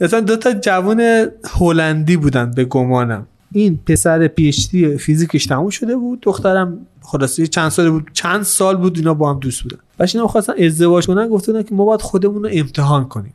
مثلا 0.00 0.20
دو 0.20 0.36
تا 0.36 0.52
جوان 0.52 1.26
هلندی 1.60 2.16
بودن 2.16 2.50
به 2.50 2.64
گمانم. 2.64 3.26
این 3.52 3.80
پسر 3.86 4.28
PhD 4.28 4.96
فیزیکش 4.96 5.46
تموم 5.46 5.70
شده 5.70 5.96
بود. 5.96 6.18
دخترم 6.22 6.78
خلاصه 7.02 7.46
چند 7.46 7.68
سال 7.68 7.90
بود 7.90 8.10
چند 8.12 8.42
سال 8.42 8.76
بود 8.76 8.96
اینا 8.98 9.14
با 9.14 9.30
هم 9.32 9.38
دوست 9.40 9.62
بودن. 9.62 9.78
باش 9.98 10.14
اینا 10.16 10.26
خواستن 10.28 10.52
ازدواج 10.64 11.06
کنن 11.06 11.28
گفتن 11.28 11.62
که 11.62 11.74
ما 11.74 11.84
باید 11.84 12.02
خودمون 12.02 12.42
رو 12.42 12.48
امتحان 12.52 13.04
کنیم. 13.08 13.34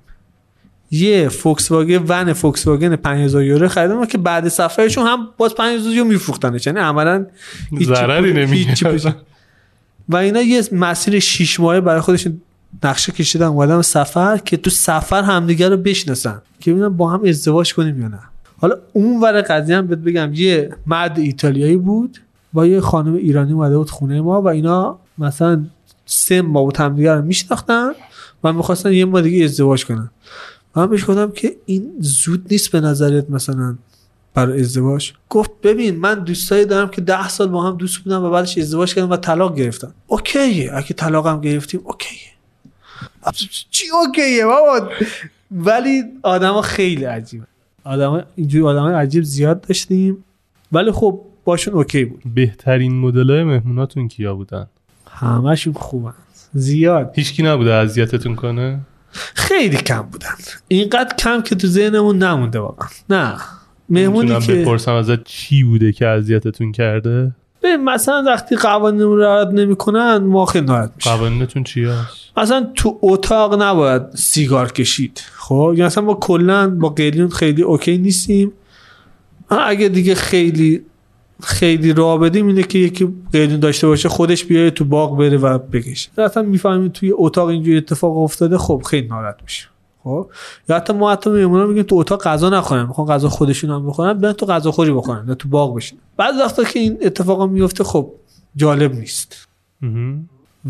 یه 0.92 1.30
فوکس 1.30 1.72
واگن 1.72 2.04
ون 2.08 2.34
فوکس 2.34 2.68
واگن 2.68 2.96
5000 2.96 3.44
یورو 3.44 3.68
خریدن 3.68 4.06
که 4.06 4.18
بعد 4.18 4.48
سفرشون 4.48 5.08
هم 5.08 5.28
باز 5.38 5.56
5000 5.56 5.94
یورو 5.94 6.10
میفروختنش. 6.10 6.68
یعنی 6.68 6.80
عملا 6.80 7.26
ضرری 7.84 8.34
پول- 8.46 9.12
و 10.10 10.16
اینا 10.16 10.42
یه 10.42 10.64
مسیر 10.72 11.20
6 11.20 11.60
ماهه 11.60 11.82
برای 11.82 12.02
خودشون 12.02 12.42
نقشه 12.84 13.12
کشیدن 13.12 13.46
اومدن 13.46 13.82
سفر 13.82 14.38
که 14.38 14.58
تو 14.58 14.70
سفر 14.70 15.22
همدیگه 15.24 15.70
رو 15.70 15.78
بشناسن 15.78 16.42
که 16.60 16.72
ببینن 16.72 16.90
با 16.90 17.10
هم 17.10 17.22
ازدواج 17.26 17.74
کنیم 17.74 18.02
یا 18.02 18.08
نه. 18.08 18.20
حالا 18.58 18.76
اون 18.94 19.22
ور 19.22 19.42
قضیه 19.42 19.78
هم 19.78 19.88
بهت 19.88 20.00
بگم 20.00 20.32
یه 20.34 20.70
مرد 20.88 21.20
ایتالیایی 21.20 21.78
بود 21.78 22.22
با 22.54 22.66
یه 22.66 22.82
خانم 22.82 23.14
ایرانی 23.14 23.54
اومده 23.54 23.78
بود 23.78 23.90
خونه 23.90 24.22
ما 24.22 24.42
و 24.42 24.48
اینا 24.48 25.00
مثلا 25.18 25.66
سه 26.06 26.42
ماه 26.42 26.64
بود 26.64 26.78
همدیگه 26.78 27.14
رو 27.14 27.22
میشناختن 27.22 27.92
و 28.44 28.54
می‌خواستن 28.54 28.94
یه 28.94 29.06
ما 29.06 29.22
دیگه 29.22 29.44
ازدواج 29.44 29.86
کنن. 29.86 30.10
من 30.76 30.86
بهش 30.86 31.10
گفتم 31.10 31.32
که 31.32 31.56
این 31.66 31.92
زود 32.00 32.48
نیست 32.52 32.72
به 32.72 32.82
نظرت 32.82 33.30
مثلا 33.30 33.76
برای 34.34 34.62
ازدواج؟ 34.62 35.14
گفت 35.30 35.52
ببین 35.64 35.96
من 35.96 36.20
دوستایی 36.20 36.66
دارم 36.66 36.90
که 36.90 37.02
ده 37.02 37.30
سال 37.30 37.48
با 37.48 37.64
هم 37.64 37.78
دوست 37.78 37.98
بودم 37.98 38.24
و 38.24 38.30
بعدش 38.30 38.58
ازدواج 38.58 38.96
کردم 38.96 39.12
و 39.12 39.18
طلاق 39.18 39.56
گرفتن. 39.56 39.92
اوکیه. 40.08 40.72
اگه 40.74 40.94
طلاق 40.94 41.42
گرفتیم 41.42 41.82
اوکیه. 41.84 42.20
چی 43.72 43.86
okay 43.94 44.36
ه 44.36 44.46
بابا؟ 44.46 44.90
ولی 45.52 46.04
آدما 46.24 46.62
خیلی 46.62 47.04
عجیبه 47.04 47.46
آدم 47.86 48.26
اینجوری 48.36 48.64
آدم 48.64 48.84
عجیب 48.84 49.24
زیاد 49.24 49.62
داشتیم. 49.62 50.24
ولی 50.72 50.92
خب 50.92 51.22
باشون 51.46 51.74
okay 51.74 52.06
بود. 52.06 52.22
بهترین 52.36 53.00
مدل 53.00 53.32
های 53.32 53.44
مهموناتون 53.44 54.08
کیا 54.08 54.36
بودن؟ 54.36 54.68
همشون 55.10 55.74
خوبن. 55.74 56.14
زیاد. 56.54 57.12
هیچکی 57.16 57.44
نبوده 57.44 57.74
اذیتتون 57.74 58.36
کنه؟ 58.36 58.80
خیلی 59.12 59.78
کم 59.78 60.02
بودن. 60.02 60.36
اینقدر 60.68 61.16
کم 61.16 61.42
که 61.42 61.56
تو 61.56 61.68
ذهنمون 61.68 62.18
نمونده 62.18 62.60
واقعا. 62.60 62.88
نه. 63.10 63.38
مهمونی 63.90 64.40
که 64.40 64.54
بپرسم 64.54 64.94
ازت 64.94 65.24
چی 65.24 65.64
بوده 65.64 65.92
که 65.92 66.08
اذیتتون 66.08 66.72
کرده؟ 66.72 67.36
به 67.66 67.78
مثلا 67.78 68.24
وقتی 68.28 68.56
قوانین 68.56 69.02
رو 69.02 69.18
رعایت 69.18 69.48
نمی‌کنن 69.48 70.18
ما 70.18 70.46
خیلی 70.46 70.66
ناراحت 70.66 70.92
میشیم. 70.96 71.14
قوانینتون 71.14 71.64
چی 71.64 71.84
هست؟ 71.84 72.32
مثلا 72.38 72.68
تو 72.76 73.00
اتاق 73.02 73.62
نباید 73.62 74.02
سیگار 74.16 74.72
کشید. 74.72 75.24
خب؟ 75.36 75.74
یا 75.76 75.86
مثلا 75.86 76.04
ما 76.04 76.14
کلا 76.14 76.70
با 76.70 76.90
قلیون 76.90 77.30
خیلی 77.30 77.62
okay 77.62 77.98
نیستیم. 77.98 78.52
اگه 79.50 79.90
دیگه 79.90 80.16
خیلی 80.16 80.82
خیلی 81.44 81.94
راه 81.94 82.20
بدیم 82.20 82.48
اینه 82.48 82.64
که 82.64 82.80
یکی 82.80 83.14
قلیون 83.34 83.60
داشته 83.60 83.88
باشه 83.88 84.10
خودش 84.10 84.46
بیاره 84.46 84.72
تو 84.72 84.86
باغ 84.86 85.18
بره 85.18 85.38
و 85.38 85.58
بکشه. 85.58 86.10
اصلا 86.18 86.44
می‌فهمیم 86.44 86.90
توی 86.90 87.12
اتاق 87.14 87.48
اینجوری 87.48 87.78
اتفاق 87.78 88.18
افتاده 88.18 88.58
خب 88.58 88.82
خیلی 88.86 89.08
ناراحت 89.08 89.38
میشیم. 89.44 89.68
خب؟ 90.06 90.30
یا 90.70 90.76
حتی 90.76 90.94
ما 90.94 91.12
حتی 91.12 91.30
میمونا 91.30 91.66
میگیم 91.66 91.84
تو 91.84 91.96
اتاق 91.96 92.24
غذا 92.24 92.50
نخورن 92.50 92.86
می‌خوان 92.86 93.08
غذا 93.08 93.30
خودشون 93.30 93.70
هم 93.70 93.88
بخورن 93.88 94.14
بیان 94.14 94.34
تو 94.34 94.46
غذا 94.46 94.72
خوری 94.72 94.92
بخورن 94.92 95.34
تو 95.34 95.50
باغ 95.50 95.76
بشین. 95.76 96.00
بعضی 96.18 96.40
وقتا 96.40 96.64
که 96.64 96.80
این 96.80 96.98
اتفاق 97.02 97.50
میفته 97.50 97.84
خب 97.84 98.12
جالب 98.56 98.96
نیست. 98.96 99.48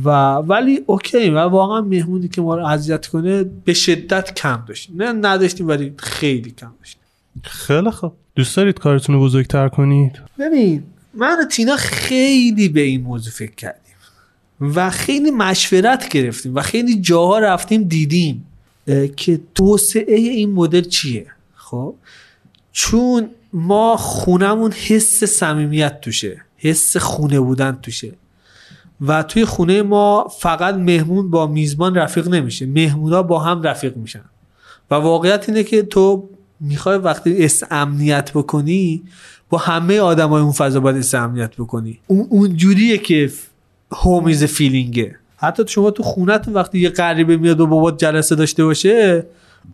و 0.04 0.10
ولی 0.36 0.84
اوکی 0.86 1.30
و 1.30 1.40
واقعا 1.40 1.82
مهمونی 1.82 2.28
که 2.28 2.42
ما 2.42 2.56
رو 2.56 2.66
اذیت 2.66 3.08
کنه 3.08 3.44
به 3.44 3.74
شدت 3.74 4.34
کم 4.34 4.64
داشتیم. 4.68 5.02
نه 5.02 5.12
نداشتیم 5.12 5.68
ولی 5.68 5.94
خیلی 5.98 6.52
کم 6.52 6.72
داشتیم. 6.80 7.02
خیلی 7.44 7.92
خوب. 7.92 8.14
دوست 8.36 8.58
دارید 8.58 8.80
کارتون 8.80 9.16
رو 9.16 9.22
بزرگتر 9.22 9.70
کنید؟ 9.70 10.22
ببین 10.40 10.84
من 11.14 11.38
و 11.42 11.46
تینا 11.46 11.76
خیلی 11.76 12.70
به 12.70 12.82
این 12.82 13.02
موضوع 13.02 13.34
فکر 13.34 13.56
کردیم. 13.56 13.82
و 14.62 14.90
خیلی 14.90 15.32
مشورت 15.32 16.10
گرفتیم 16.10 16.56
و 16.56 16.62
خیلی 16.62 17.02
جاها 17.02 17.40
رفتیم 17.40 17.84
دیدیم. 17.84 18.46
که 19.16 19.40
توسعه 19.56 20.16
این 20.16 20.52
مدل 20.52 20.82
چیه؟ 20.82 21.28
خب؟ 21.56 21.96
چون 22.72 23.30
ما 23.54 23.98
خونمون 23.98 24.72
حس 24.72 25.24
صمیمیت 25.24 26.02
توشه 26.02 26.42
حس 26.58 26.98
خونه 26.98 27.40
بودن 27.40 27.80
توشه. 27.82 28.14
و 29.02 29.24
توی 29.24 29.46
خونه 29.46 29.82
ما 29.82 30.28
فقط 30.40 30.76
مهمون 30.76 31.30
با 31.30 31.48
میزبان 31.48 31.96
رفیق 31.96 32.28
نمیشه 32.28 32.66
مهمونا 32.66 33.24
با 33.24 33.40
هم 33.40 33.62
رفیق 33.62 33.98
میشن. 33.98 34.26
و 34.92 34.96
واقعیت 34.96 35.50
اینه 35.50 35.64
که 35.64 35.82
تو 35.82 36.30
می‌خوای 36.60 36.98
وقتی 36.98 37.46
احساس 37.46 37.64
امنیت 37.72 38.32
بکنی 38.32 39.04
با 39.50 39.58
همه 39.58 40.00
آدمای 40.00 40.42
اون 40.42 40.52
فضا 40.52 40.80
باید 40.80 40.98
احساس 40.98 41.16
امنیت 41.16 41.56
بکنی. 41.56 42.00
اون 42.08 42.28
اونجوریه 42.30 42.98
که 42.98 43.32
homey 43.92 44.44
feeling 44.44 45.07
ه 45.07 45.16
حتی 45.38 45.64
شما 45.68 45.92
تو 45.92 46.04
خونتون 46.04 46.54
وقتی 46.54 46.80
یه 46.80 46.90
غریبه 46.90 47.38
میاد 47.38 47.60
و 47.60 47.68
بابات 47.68 47.98
جلسه 47.98 48.36
داشته 48.36 48.66
باشه 48.66 49.26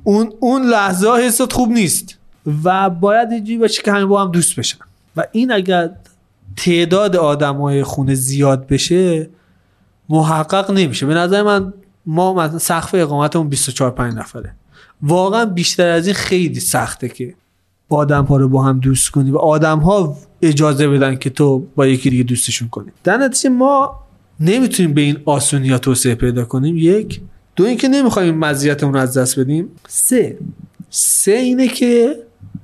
اون 0.03 0.34
اون 0.39 0.62
لحظه 0.70 1.09
ها 1.09 1.18
حست 1.18 1.53
خوب 1.53 1.72
نیست. 1.72 2.18
و 2.64 2.89
باید 2.89 3.32
اینجوری 3.32 3.57
باشه 3.57 3.82
که 3.82 3.91
همه 3.91 4.05
با 4.05 4.22
هم 4.22 4.32
دوست 4.32 4.55
بشن. 4.55 4.78
و 5.18 5.24
این 5.32 5.51
اگر 5.51 5.89
تعداد 6.57 7.16
آدمای 7.16 7.84
خونه 7.84 8.16
زیاد 8.16 8.68
بشه 8.68 9.30
محقق 10.09 10.72
نمیشه. 10.72 11.05
به 11.05 11.14
نظر 11.14 11.43
من 11.43 11.74
ما 12.05 12.34
مثلا 12.34 12.59
سقف 12.59 12.95
اقامتمون 12.95 13.49
24 13.49 13.91
5 13.91 14.14
نفره. 14.14 14.55
واقعا 15.01 15.45
بیشتر 15.45 15.88
از 15.88 16.05
این 16.05 16.16
خیلی 16.16 16.59
سخته 16.59 17.09
که 17.09 17.36
آدم 17.89 18.26
ها 18.26 18.38
رو 18.38 18.49
با 18.49 18.64
هم 18.64 18.80
دوست 18.80 19.09
کنی 19.09 19.32
و 19.32 19.38
آدم 19.38 19.80
ها 19.80 20.18
اجازه 20.41 20.88
بدن 20.88 21.16
که 21.16 21.30
تو 21.30 21.68
با 21.76 21.88
یکی 21.88 22.09
دیگه 22.09 22.24
دوستشون 22.24 22.68
کنی. 22.68 22.91
در 23.03 23.18
نتیجه 23.18 23.49
ما 23.49 24.01
نمی‌تونیم 24.42 24.94
به 24.94 25.02
این 25.02 25.18
آسونی 25.26 25.80
توسعه 25.80 26.16
پیدا 26.16 26.46
کنیم؟ 26.46 26.78
یک. 26.78 27.22
دو 27.56 27.64
اینکه 27.66 27.88
نمی‌خوایم 27.88 28.38
مزیتمون 28.38 28.96
از 28.96 29.18
دست 29.18 29.39
بدیم؟ 29.39 29.68
سه. 29.88 30.38
سه 30.89 31.32
اینه 31.32 31.68
که 31.68 32.16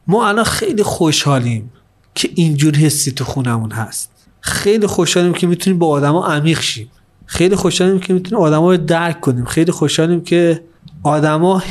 ما 0.07 0.27
الان 0.27 0.43
خیلی 0.43 0.83
خوشحالیم 0.83 1.71
که 2.15 2.29
اینجور 2.35 2.75
حسی 2.75 3.11
تو 3.11 3.23
خونمون 3.23 3.71
هست. 3.71 4.11
خیلی 4.39 4.87
خوشحالیم 4.87 5.33
که 5.33 5.47
می‌تونیم 5.47 5.79
با 5.79 5.87
آدما 5.87 6.27
عمیق 6.27 6.61
شیم. 6.61 6.91
خیلی 7.25 7.55
خوشحالیم 7.55 7.99
که 7.99 8.13
می‌تونیم 8.13 8.43
آدما 8.43 8.71
رو 8.71 8.77
درک 8.77 9.21
کنیم. 9.21 9.45
خیلی 9.45 9.71
خوشحالیم 9.71 10.21
که 10.21 10.63
آدما 11.03 11.63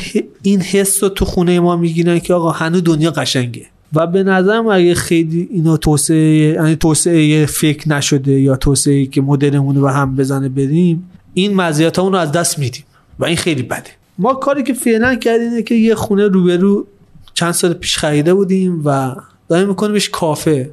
این 0.43 0.61
حس 0.61 1.03
رو 1.03 1.09
تو 1.09 1.25
خونه 1.25 1.61
ما 1.61 1.77
می‌گیرن 1.77 2.19
که 2.19 2.35
آقا 2.35 2.51
هنوز 2.51 2.85
دنیا 2.85 3.11
قشنگه. 3.11 3.67
و 3.95 4.07
به 4.07 4.23
نظرم 4.23 4.67
اگه 4.67 4.95
خیلی 4.95 5.49
اینا 5.53 5.77
توسعه 5.77 6.37
یعنی 6.37 6.77
توسعه 6.77 7.47
فکر 7.47 7.89
نشده 7.89 8.41
یا 8.41 8.57
توسعه 8.57 9.07
که 9.07 9.21
مدلمون 9.21 9.77
رو 9.77 9.89
هم 9.89 10.17
بزنه 10.17 10.49
بریم 10.49 11.11
این 11.35 11.55
مزیت 11.55 11.99
رو 11.99 12.15
از 12.15 12.33
دست 12.33 12.59
میدیم 12.59 12.85
و 13.19 13.25
این 13.25 13.37
خیلی 13.37 13.63
بده. 13.63 13.91
ما 14.19 14.35
کاری 14.35 14.63
که 14.63 14.75
فعلا 14.75 15.15
کردیم 15.15 15.51
اینه 15.51 15.63
که 15.63 15.75
یه 15.75 15.95
خونه 15.95 16.29
روبرو 16.29 16.87
چند 17.35 17.53
سال 17.53 17.73
پیش 17.73 17.99
خریده 17.99 18.35
بودیم 18.35 18.83
و 18.85 19.15
داریم 19.49 19.69
میکنیمش 19.69 20.09
کافه. 20.09 20.71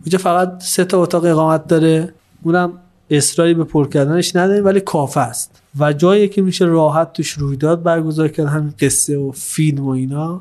اونجا 0.00 0.18
فقط 0.18 0.62
سه 0.62 0.84
تا 0.84 1.02
اتاق 1.02 1.24
اقامت 1.24 1.66
داره. 1.66 2.14
اونم 2.42 2.72
اصراری 3.10 3.54
به 3.54 3.64
پر 3.64 3.88
کردنش 3.88 4.36
نداریم 4.36 4.64
ولی 4.64 4.80
کافه 4.80 5.20
است. 5.20 5.62
و 5.78 5.92
جایی 5.92 6.28
که 6.28 6.42
میشه 6.42 6.64
راحت 6.64 7.12
توش 7.12 7.30
رویداد 7.30 7.82
برگزار 7.82 8.28
کرد 8.28 8.46
همین 8.46 8.74
قصه 8.80 9.16
و 9.16 9.32
فیلم 9.32 9.84
و 9.84 9.88
اینا 9.88 10.40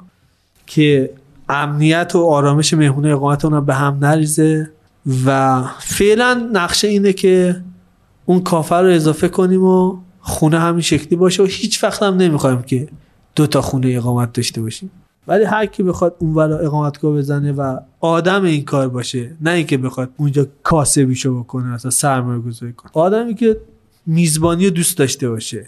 که 0.66 1.10
امنیت 1.50 2.12
و 2.16 2.26
آرامش 2.26 2.74
مهمون 2.74 3.12
اقامت 3.12 3.46
به 3.46 3.74
هم 3.74 3.98
نریزه 4.02 4.72
و 5.26 5.62
فعلا 5.80 6.50
نقشه 6.54 6.88
اینه 6.88 7.14
که 7.14 7.62
اون 8.26 8.40
کافه 8.40 8.76
رو 8.76 8.88
اضافه 8.88 9.28
کنیم 9.28 9.64
و 9.64 9.98
خونه 10.20 10.60
همین 10.60 10.82
شکلی 10.82 11.16
باشه 11.16 11.44
و 11.44 11.46
هیچ 11.46 11.84
وقت 11.84 12.04
هم 12.04 12.18
نمی‌خوایم 12.18 12.62
که 12.62 12.88
دو 13.36 13.48
تا 13.48 13.62
خونه 13.62 13.94
اقامت 13.98 14.34
داشته 14.34 14.62
باشیم. 14.62 14.92
ولی 15.28 15.44
هر 15.44 15.66
کی 15.66 15.84
بخواد 15.84 16.16
اونور 16.20 16.66
اقامتگاه 16.66 17.16
بزنه 17.16 17.52
و 17.52 17.78
آدم 18.00 18.44
این 18.44 18.66
کار 18.66 18.90
باشه 18.90 19.36
نه 19.42 19.52
اینکه 19.52 19.78
بخواد 19.78 20.10
اونجا 20.18 20.48
کاسبیشو 20.64 21.40
بکنه 21.40 21.74
اصلا 21.74 21.92
سرمایه 21.92 22.40
گذاری 22.40 22.74
کنه. 22.74 22.92
آدمی 22.94 23.36
که 23.36 23.58
میزبانی 24.06 24.66
رو 24.66 24.70
دوست 24.70 24.98
داشته 24.98 25.30
باشه 25.30 25.68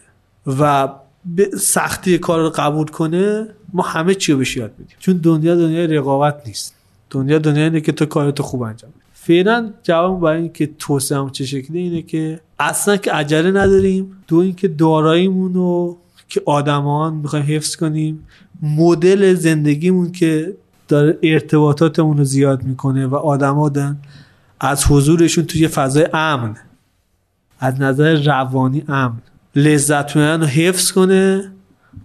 و 0.59 0.89
به 1.25 1.49
سختی 1.59 2.17
کار 2.17 2.41
رو 2.41 2.49
قبول 2.49 2.87
کنه 2.87 3.47
ما 3.73 3.83
همه 3.83 4.15
چی 4.15 4.31
رو 4.31 4.37
بهش 4.37 4.57
یاد 4.57 4.73
بدیم 4.73 4.97
چون 4.99 5.17
دنیا 5.17 5.55
دنیا 5.55 5.85
رقابت 5.85 6.41
نیست. 6.47 6.75
دنیا 7.09 7.39
دنیا 7.39 7.63
اینه 7.63 7.81
که 7.81 7.91
تو 7.91 8.05
کارتو 8.05 8.43
خوب 8.43 8.61
انجام 8.61 8.91
بدی. 8.91 8.99
فعلا 9.13 9.73
جواب 9.83 10.21
برای 10.21 10.41
اینکه 10.41 10.69
توسعه 10.79 11.29
چه 11.31 11.45
شکلی 11.45 11.79
اینه 11.79 12.01
که 12.01 12.39
اصلا 12.59 12.97
که 12.97 13.11
عجله 13.11 13.51
نداریم. 13.51 14.11
دو 14.27 14.37
اینکه 14.37 14.67
داراییمون 14.67 15.53
رو 15.53 15.97
که 16.27 16.41
آدمان 16.45 17.13
می‌خوایم 17.13 17.45
حفظ 17.45 17.75
کنیم. 17.75 18.27
مدل 18.61 19.33
زندگیمون 19.33 20.11
که 20.11 20.53
داره 20.87 21.17
ارتباطاتمون 21.23 22.17
رو 22.17 22.23
زیاد 22.23 22.63
می‌کنه 22.63 23.07
و 23.07 23.15
آدما 23.15 23.71
از 24.59 24.85
حضورشون 24.85 25.45
توی 25.45 25.67
فضای 25.67 26.07
امن 26.13 26.55
از 27.59 27.81
نظر 27.81 28.23
روانی 28.23 28.83
امن 28.87 29.21
لذت 29.55 30.17
رو 30.17 30.45
حفظ 30.45 30.91
کنه. 30.91 31.51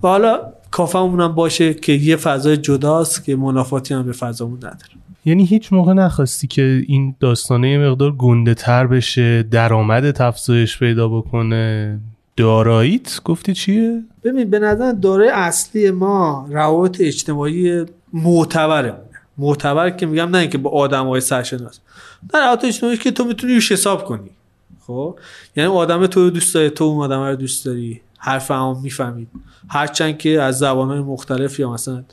و 0.02 0.08
حالا 0.08 0.40
کافمون 0.74 1.20
هم 1.20 1.34
باشه 1.34 1.74
که 1.74 1.92
یه 1.92 2.16
فضای 2.16 2.56
جداست 2.56 3.24
که 3.24 3.36
منافاتی 3.36 3.94
هم 3.94 4.02
به 4.02 4.12
فضامون 4.12 4.56
نداره. 4.56 4.92
یعنی 5.24 5.44
هیچ 5.44 5.72
موقع 5.72 5.92
نخواستی 5.92 6.46
که 6.46 6.84
این 6.86 7.14
داستانه 7.20 7.70
یه 7.70 7.78
مقدار 7.78 8.12
گنده 8.12 8.54
تر 8.54 8.86
بشه 8.86 9.42
درآمد 9.42 10.10
تفزایش 10.10 10.78
پیدا 10.78 11.08
بکنه. 11.08 11.98
داراییت 12.36 13.20
گفتی 13.24 13.54
چیه؟ 13.54 14.02
ببین 14.24 14.50
به 14.50 14.58
نظر 14.58 14.92
دارای 14.92 15.28
اصلی 15.28 15.90
ما 15.90 16.46
روابط 16.50 16.96
اجتماعی 17.00 17.84
معتبره. 18.12 18.94
معتبر 19.38 19.90
که 19.90 20.06
میگم 20.06 20.28
نه 20.28 20.38
اینکه 20.38 20.58
با 20.58 20.70
آدم 20.70 21.06
های 21.06 21.20
سرشناس. 21.20 21.80
در 22.32 22.40
روابط 22.40 22.64
اجتماعی 22.64 22.96
که 22.96 23.10
تو 23.10 23.24
می‌تونی 23.24 23.54
روش 23.54 23.72
حساب 23.72 24.04
کنی. 24.04 24.30
خب؟ 24.86 25.18
یعنی 25.56 25.70
آدم 25.70 26.06
تو 26.06 26.20
رو 26.20 26.30
دوست 26.30 26.54
داری 26.54 26.70
تو 26.70 26.84
اون 26.84 27.04
آدم 27.04 27.20
رو 27.20 27.36
دوست 27.36 27.64
داری. 27.64 28.00
حرف 28.24 28.50
هم 28.50 28.80
می‌فهمید. 28.82 29.28
هرچند 29.68 30.18
که 30.18 30.42
از 30.42 30.58
زبان 30.58 30.88
های 30.88 31.00
مختلف 31.00 31.58
یا 31.58 31.70
مثلا 31.70 32.04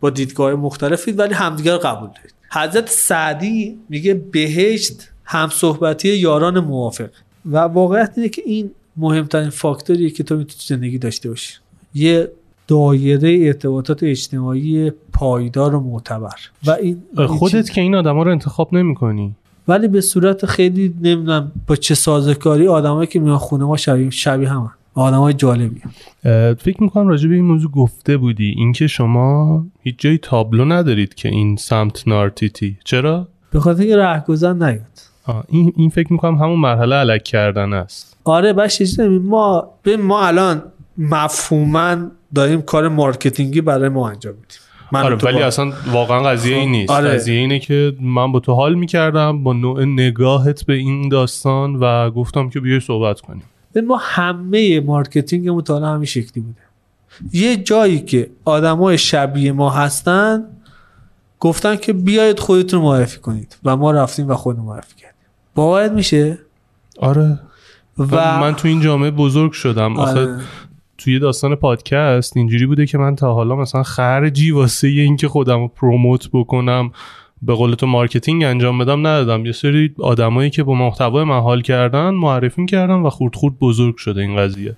با 0.00 0.10
دیدگاه 0.10 0.54
مختلفید 0.54 1.18
ولی 1.18 1.34
همدیگر 1.34 1.76
قبول 1.76 2.08
دارید. 2.08 2.34
حضرت 2.52 2.88
سعدی 2.88 3.78
میگه 3.88 4.14
بهشت 4.14 5.08
هم 5.24 5.48
صحبتی 5.52 6.08
یاران 6.08 6.60
موافق. 6.60 7.10
و 7.50 7.58
واقعیت 7.58 8.12
اینه 8.16 8.28
که 8.28 8.42
این 8.46 8.70
مهمترین 8.96 9.50
فاکتوریه 9.50 10.10
که 10.10 10.22
تو 10.22 10.36
می‌تونی 10.36 10.62
زندگی 10.66 10.98
داشته 10.98 11.28
باشی. 11.28 11.54
یه 11.94 12.30
دایره 12.68 13.46
ارتباطات 13.46 14.02
اجتماعی 14.02 14.92
پایدار 15.12 15.74
و 15.74 15.80
معتبر. 15.80 16.36
و 16.66 16.70
این 16.70 17.02
خودت 17.26 17.70
که 17.70 17.80
این 17.80 17.94
آدما 17.94 18.22
رو 18.22 18.30
انتخاب 18.30 18.74
نمی‌کنی. 18.74 19.34
ولی 19.68 19.88
به 19.88 20.00
صورت 20.00 20.46
خیلی 20.46 20.94
نمی‌دونم 21.00 21.52
با 21.66 21.76
چه 21.76 21.94
سازکاری 21.94 22.68
آدمایی 22.68 23.06
که 23.06 23.20
میان 23.20 23.38
خونه 23.38 23.64
ما 23.64 23.76
شبیه 23.76 24.10
شبیه 24.10 24.52
هم 24.96 25.02
آدمای 25.02 25.34
جالبی. 25.34 25.80
فکر 26.58 26.82
می‌کنم 26.82 27.08
راجع 27.08 27.28
به 27.28 27.34
این 27.34 27.44
موضوع 27.44 27.70
گفته 27.70 28.16
بودی. 28.16 28.54
اینکه 28.56 28.86
شما 28.86 29.64
هیچ 29.80 29.94
جایی 29.98 30.18
تابلو 30.18 30.64
ندارید 30.64 31.14
که 31.14 31.28
این 31.28 31.56
سمت 31.56 32.08
نارتیتی 32.08 32.78
چرا؟ 32.84 33.28
به 33.50 33.60
خاطر 33.60 33.80
اینکه 33.82 33.96
رهگذر 33.96 34.52
نیاد. 34.52 34.80
این 35.48 35.72
این 35.76 35.90
فکر 35.90 36.12
می‌کنم 36.12 36.34
همون 36.34 36.58
مرحله 36.58 36.94
الک 36.96 37.22
کردن 37.24 37.72
است. 37.72 38.16
آره 38.24 38.54
نمی- 38.98 39.18
ما 39.18 39.70
به 39.82 39.96
ما 39.96 40.26
الان 40.26 40.62
مفهوما 40.98 41.96
داریم 42.34 42.62
کار 42.62 42.88
marketing 42.88 43.53
ی 43.53 43.60
برای 43.60 43.88
ما 43.88 44.08
انجام 44.08 44.34
میدیم. 44.34 45.04
آره 45.06 45.16
ولی 45.16 45.38
با- 45.38 45.44
اصلا 45.44 45.72
واقعا 45.92 46.22
قضیه 46.22 46.56
این 46.56 46.70
نیست. 46.70 46.90
آره. 46.90 47.08
قضیه 47.10 47.38
اینه 47.38 47.58
که 47.58 47.92
من 48.00 48.32
با 48.32 48.40
تو 48.40 48.52
حال 48.52 48.74
می‌کردم 48.74 49.42
با 49.42 49.52
نوع 49.52 49.84
نگاهت 49.84 50.66
به 50.66 50.74
این 50.74 51.08
داستان 51.08 51.76
و 51.76 52.10
گفتم 52.10 52.48
که 52.48 52.60
بیای 52.60 52.80
صحبت 52.80 53.20
کنیم. 53.20 53.42
ما 53.80 53.96
همه 54.00 54.80
marketing 54.80 55.41
مون 55.41 55.62
تا 55.62 55.74
حالا 55.74 55.88
همین 55.88 56.04
شکلی 56.04 56.42
بوده. 56.42 56.60
یه 57.32 57.56
جایی 57.56 58.00
که 58.00 58.30
آدمای 58.44 58.98
شبیه 58.98 59.52
ما 59.52 59.70
هستن 59.70 60.44
گفتن 61.40 61.76
که 61.76 61.92
بیاید 61.92 62.38
خودتون 62.38 62.80
معرفی 62.80 63.18
کنید 63.18 63.56
و 63.64 63.76
ما 63.76 63.90
رفتیم 63.90 64.28
و 64.28 64.34
خودمون 64.34 64.66
معرفی 64.66 64.94
کردیم. 64.96 65.16
باورت 65.54 65.92
میشه؟ 65.92 66.38
آره. 66.98 67.40
و 67.98 68.40
من 68.40 68.54
تو 68.54 68.68
این 68.68 68.80
جامعه 68.80 69.10
بزرگ 69.10 69.52
شدم. 69.52 69.96
آخه 69.98 70.20
آره. 70.20 70.40
توی 70.98 71.18
داستان 71.18 71.54
پادکست 71.56 72.36
اینجوری 72.36 72.66
بوده 72.66 72.86
که 72.86 72.98
من 72.98 73.16
تا 73.16 73.34
حالا 73.34 73.56
مثلا 73.56 73.82
خرجی 73.82 74.50
واسه 74.50 74.88
اینکه 74.88 75.28
خودم 75.28 75.58
رو 75.58 75.68
promote 75.68 76.28
بکنم 76.32 76.92
به 77.46 77.54
قول 77.54 77.74
تو 77.74 77.86
marketing 77.86 78.44
انجام 78.44 78.78
بدم 78.78 79.06
ندادم. 79.06 79.46
یه 79.46 79.52
سری 79.52 79.94
آدمایی 79.98 80.50
که 80.50 80.62
با 80.62 80.74
محتوای 80.74 81.24
من 81.24 81.40
حال 81.40 81.62
کردن 81.62 82.10
معرفی 82.10 82.66
کردم 82.66 83.06
و 83.06 83.10
خورد 83.10 83.34
خورد 83.34 83.58
بزرگ 83.58 83.96
شده 83.96 84.20
این 84.20 84.36
قضیه. 84.36 84.76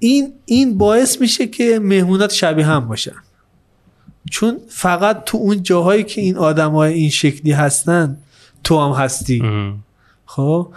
این 0.00 0.32
این 0.44 0.78
باعث 0.78 1.20
میشه 1.20 1.46
که 1.46 1.78
مهمونات 1.82 2.32
شبیه 2.32 2.66
هم 2.66 2.88
باشن 2.88 3.16
چون 4.30 4.56
فقط 4.68 5.24
تو 5.24 5.38
اون 5.38 5.62
جاهایی 5.62 6.04
که 6.04 6.20
این 6.20 6.36
آدمای 6.36 6.94
این 6.94 7.10
شکلی 7.10 7.52
هستن 7.52 8.16
تو 8.64 8.80
هم 8.80 9.04
هستی. 9.04 9.40
ام. 9.44 9.78
خب؟ 10.26 10.68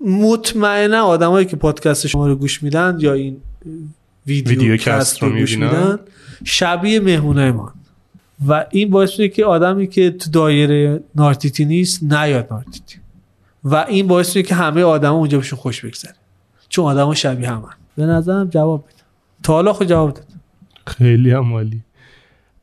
مطمئنا 0.00 1.02
آدمایی 1.02 1.46
که 1.46 1.56
پادکست 1.56 2.06
شما 2.06 2.26
رو 2.26 2.36
گوش 2.36 2.62
میدن 2.62 2.96
یا 3.00 3.12
این 3.12 3.36
ویدیو, 4.26 4.50
ویدیو 4.50 4.76
کست 4.76 5.22
رو 5.22 5.28
رو 5.28 5.38
گوش. 5.38 5.58
میدن 5.58 5.98
شبیه 6.44 7.00
مهمونای 7.00 7.50
ما. 7.50 7.72
و 8.48 8.66
این 8.70 8.90
باعث 8.90 9.10
میشه 9.10 9.28
که 9.28 9.44
آدمی 9.44 9.86
که 9.86 10.10
تو 10.10 10.30
دایره 10.30 11.00
نارتیتی 11.14 11.64
نیست 11.64 12.02
نیاد 12.02 12.46
نارتیتی. 12.50 12.96
و 13.64 13.74
این 13.74 14.06
باعث 14.06 14.28
میشه 14.28 14.42
که 14.42 14.54
همه 14.54 14.82
آدما 14.82 15.16
اونجا 15.16 15.38
بهشون 15.38 15.58
خوش 15.58 15.84
بگذره. 15.84 16.14
چون 16.68 16.84
آدما 16.84 17.14
شبیه 17.14 17.50
همن 17.50 17.68
به 17.96 18.06
نظرم 18.06 18.48
جواب 18.48 18.84
بده. 18.84 19.02
تا 19.42 19.52
حالا 19.52 19.72
خود 19.72 19.88
جواب 19.88 20.14
داد. 20.14 20.26
خیلی 20.86 21.30
هم 21.30 21.52
عالی. 21.52 21.82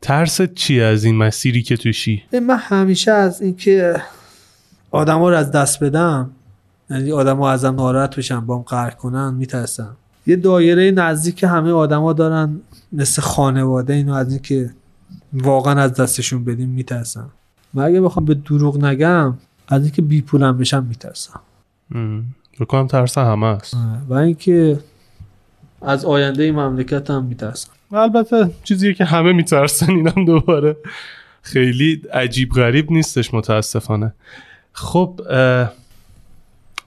ترست 0.02 0.54
چی 0.54 0.82
از 0.82 1.04
این 1.04 1.16
مسیری 1.16 1.62
که 1.62 1.78
توشی؟ 1.78 2.24
من 2.48 2.58
همیشه 2.58 3.12
از 3.12 3.42
اینکه 3.42 3.96
آدما 4.92 5.30
رو 5.30 5.36
از 5.36 5.52
دست 5.52 5.84
بدم 5.84 6.32
یعنی 6.90 7.12
آدما 7.12 7.52
ازم 7.52 7.76
ناراحت 7.76 8.16
بشن 8.16 8.40
بام 8.40 8.62
قهر 8.62 8.90
کنن 8.90 9.34
میترسم. 9.34 9.98
یه 10.28 10.36
دایره 10.36 10.92
نزدیک 10.92 11.44
همه 11.44 11.72
آدما 11.72 12.14
دارن 12.14 12.62
مثل 12.92 13.22
خانواده 13.22 13.94
اینو 13.94 14.14
از 14.14 14.32
اینکه 14.32 14.70
واقعا 15.34 15.82
از 15.82 15.94
دستشون 15.94 16.44
بدیم 16.44 16.70
میترسم. 16.70 17.30
و 17.74 17.82
اگه 17.82 18.02
بخوام 18.02 18.26
به 18.26 18.34
دروغ 18.34 18.86
نگم 18.86 19.38
از 19.68 19.84
اینکه 19.84 20.02
بی 20.02 20.22
پولم 20.22 20.58
بشم 20.58 20.84
میترسم. 20.84 21.42
بکنم 22.60 22.88
ترس 22.88 23.18
همه 23.18 23.46
است. 23.46 23.78
و 24.10 24.14
اینکه 24.14 24.80
از 25.82 26.06
آینده 26.06 26.44
این 26.44 26.56
مملکت 26.56 27.10
هم 27.10 27.26
میترسم 27.26 27.70
البته 27.92 28.50
چیزیه 28.64 28.94
که 28.94 29.06
همه 29.06 29.34
میترسن 29.34 29.92
اینم 29.92 30.26
دوباره 30.26 30.78
خیلی 31.42 32.02
عجیب 32.14 32.52
غریب 32.52 32.92
نیستش 32.92 33.34
متاسفانه. 33.34 34.14
خب 34.74 35.22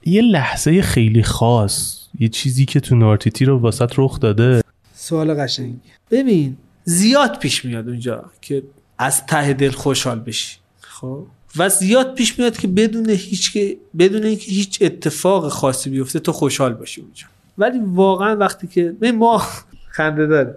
یه 0.05 0.21
لحظه 0.21 0.81
خیلی 0.81 1.23
خاص 1.23 2.07
یه 2.19 2.27
چیزی 2.27 2.65
که 2.65 2.79
تو 2.79 2.95
نارتیتی 2.95 3.45
رو 3.45 3.59
واسط 3.59 3.93
رخ 3.97 4.19
داده. 4.19 4.61
سوال 4.93 5.33
قشنگی. 5.33 5.79
ببین 6.11 6.57
زیاد 6.87 7.39
پیش 7.39 7.65
میاد 7.65 7.89
اونجا 7.89 8.25
که 8.41 8.63
از 8.97 9.25
ته 9.25 9.53
دل 9.53 9.71
خوشحال 9.71 10.19
بشی. 10.19 10.57
خب؟ 10.81 11.23
و 11.57 11.69
زیاد 11.69 12.15
پیش 12.15 12.39
میاد 12.39 12.57
که 12.57 12.67
بدون 12.67 13.09
هیچ 13.09 13.53
که 13.53 13.77
بدون 13.99 14.23
اینکه 14.23 14.51
هیچ 14.51 14.77
اتفاق 14.81 15.49
خاصی 15.49 15.89
بیفته 15.89 16.19
تو 16.19 16.31
خوشحال 16.31 16.73
باشی 16.73 17.01
اونجا. 17.01 17.25
ولی 17.57 17.79
واقعا 17.83 18.35
وقتی 18.35 18.67
که 18.67 18.95
ما 19.13 19.37
خنده 19.97 20.25
داره. 20.25 20.55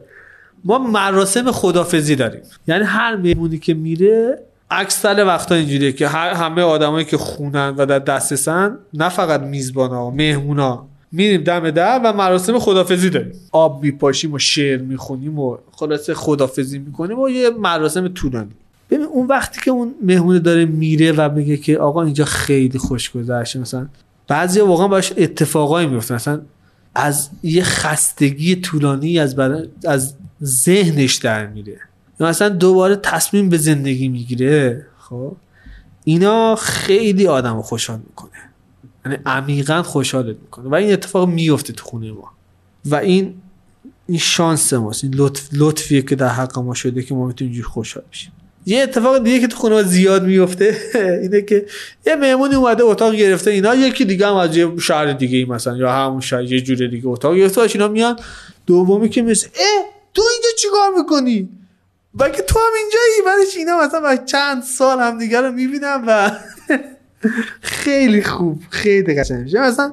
ما 0.64 0.78
مراسم 0.78 1.52
خدافزی 1.52 2.16
داریم. 2.16 2.42
یعنی 2.68 2.84
هر 2.84 3.16
مهمونی 3.16 3.58
که 3.58 3.74
میره 3.74 4.42
اکثر 4.70 5.24
وقتا 5.24 5.54
اینجوریه 5.54 5.92
که 5.92 6.08
همه 6.08 6.62
آدمایی 6.62 7.04
که 7.04 7.16
خونن 7.16 7.74
و 7.76 7.86
در 7.86 7.98
دسترسن 7.98 8.78
نه 8.94 9.08
فقط 9.08 9.40
میزبانا 9.40 10.10
مهمونا. 10.10 10.86
میریم 11.12 11.44
دم 11.44 11.70
در 11.70 12.00
و 12.04 12.12
مراسم 12.12 12.58
خدافزی 12.58 13.10
داریم. 13.10 13.32
آب 13.52 13.82
میپاشیم 13.82 14.32
و 14.32 14.38
شعر 14.38 14.80
می‌خونیم 14.80 15.38
و 15.38 15.56
خلاصه 15.72 16.14
خدافزی 16.14 16.78
می‌کنیم 16.78 17.18
و 17.18 17.28
یه 17.28 17.50
مراسم 17.50 18.08
طولانی. 18.08 18.50
ببین 18.90 19.04
اون 19.04 19.26
وقتی 19.26 19.60
که 19.64 19.70
اون 19.70 19.94
مهمونه 20.02 20.38
داره 20.38 20.64
میره 20.64 21.12
و 21.12 21.30
میگه 21.34 21.56
که 21.56 21.78
آقا 21.78 22.02
اینجا 22.02 22.24
خیلی 22.24 22.78
خوش 22.78 23.10
گذشته 23.10 23.58
مثلا 23.58 23.88
بعضی 24.28 24.60
واقعا 24.60 24.88
باش 24.88 25.12
اتفاقایی 25.16 25.86
میفته 25.86 26.14
مثلا 26.14 26.40
از 26.94 27.30
یه 27.42 27.62
خستگی 27.62 28.56
طولانی 28.56 29.18
از 29.18 29.36
بدن 29.36 29.68
از 29.86 30.14
ذهنش 30.44 31.14
در 31.14 31.46
میره. 31.46 31.80
مثلا 32.20 32.48
دوباره 32.48 32.96
تصمیم 32.96 33.48
به 33.48 33.58
زندگی 33.58 34.08
می‌گیره 34.08 34.86
خب؟ 34.98 35.36
اینا 36.04 36.56
خیلی 36.56 37.26
آدم 37.26 37.62
خوشحال 37.62 37.98
می‌کنه. 38.08 38.49
یعنی 39.06 39.18
عمیقا 39.26 39.82
خوشحالت 39.82 40.36
می‌کنه. 40.42 40.68
و 40.68 40.74
این 40.74 40.92
اتفاق 40.92 41.28
میفته 41.28 41.72
تو 41.72 41.84
خونه 41.84 42.12
ما. 42.12 42.32
و 42.84 42.94
این 42.94 43.34
این 44.08 44.18
شانس 44.18 44.72
ماست. 44.72 45.04
این 45.04 45.14
لطف 45.14 45.48
لطفیه 45.52 46.02
که 46.02 46.16
در 46.16 46.28
حق 46.28 46.58
ما 46.58 46.74
شده 46.74 47.02
که 47.02 47.14
ما 47.14 47.26
می‌تونیم 47.26 47.62
خوشحال 47.62 48.04
بشیم. 48.12 48.32
یه 48.66 48.82
اتفاق 48.82 49.24
دیگه 49.24 49.40
که 49.40 49.46
تو 49.46 49.56
خونه 49.56 49.74
ما 49.74 49.82
زیاد 49.82 50.24
میفته 50.24 50.76
اینه 51.22 51.42
که 51.42 51.66
یه 52.06 52.16
مهمونی 52.16 52.54
اومده 52.54 52.84
اتاق 52.84 53.14
گرفته. 53.14 53.50
اینا 53.50 53.74
یکی 53.74 54.04
دیگه 54.04 54.26
هم 54.26 54.34
از 54.34 54.56
یه 54.56 54.72
شهر 54.78 55.12
دیگه 55.12 55.38
ای 55.38 55.44
مثلا 55.44 55.76
یا 55.76 55.92
همون 55.92 56.20
شهر 56.20 56.42
یه 56.42 56.60
جور 56.60 56.86
دیگه 56.86 57.08
اتاق 57.08 57.36
گرفته. 57.36 57.60
اینا 57.60 57.88
میان 57.88 58.18
دومی 58.66 59.08
که 59.08 59.22
مثل 59.22 59.48
اه 59.54 59.84
تو 60.14 60.22
اینجا 60.32 60.48
چیکار 60.58 60.90
می‌کنی؟ 60.96 61.48
بلکه 62.14 62.42
تو 62.42 62.58
هم 62.58 62.72
اینجایی 62.78 63.22
بعدش 63.26 63.56
اینا 63.56 63.86
مثلا 63.86 64.16
چند 64.16 64.62
سال 64.62 64.98
هم 64.98 65.18
دیگه 65.18 65.40
رو 65.40 65.52
می‌بینم 65.52 66.04
و 66.06 66.30
خیلی 67.60 68.22
خوب 68.22 68.62
خیلی 68.70 69.20
قشنگ. 69.20 69.42
میشه 69.42 69.60
مثلا 69.60 69.92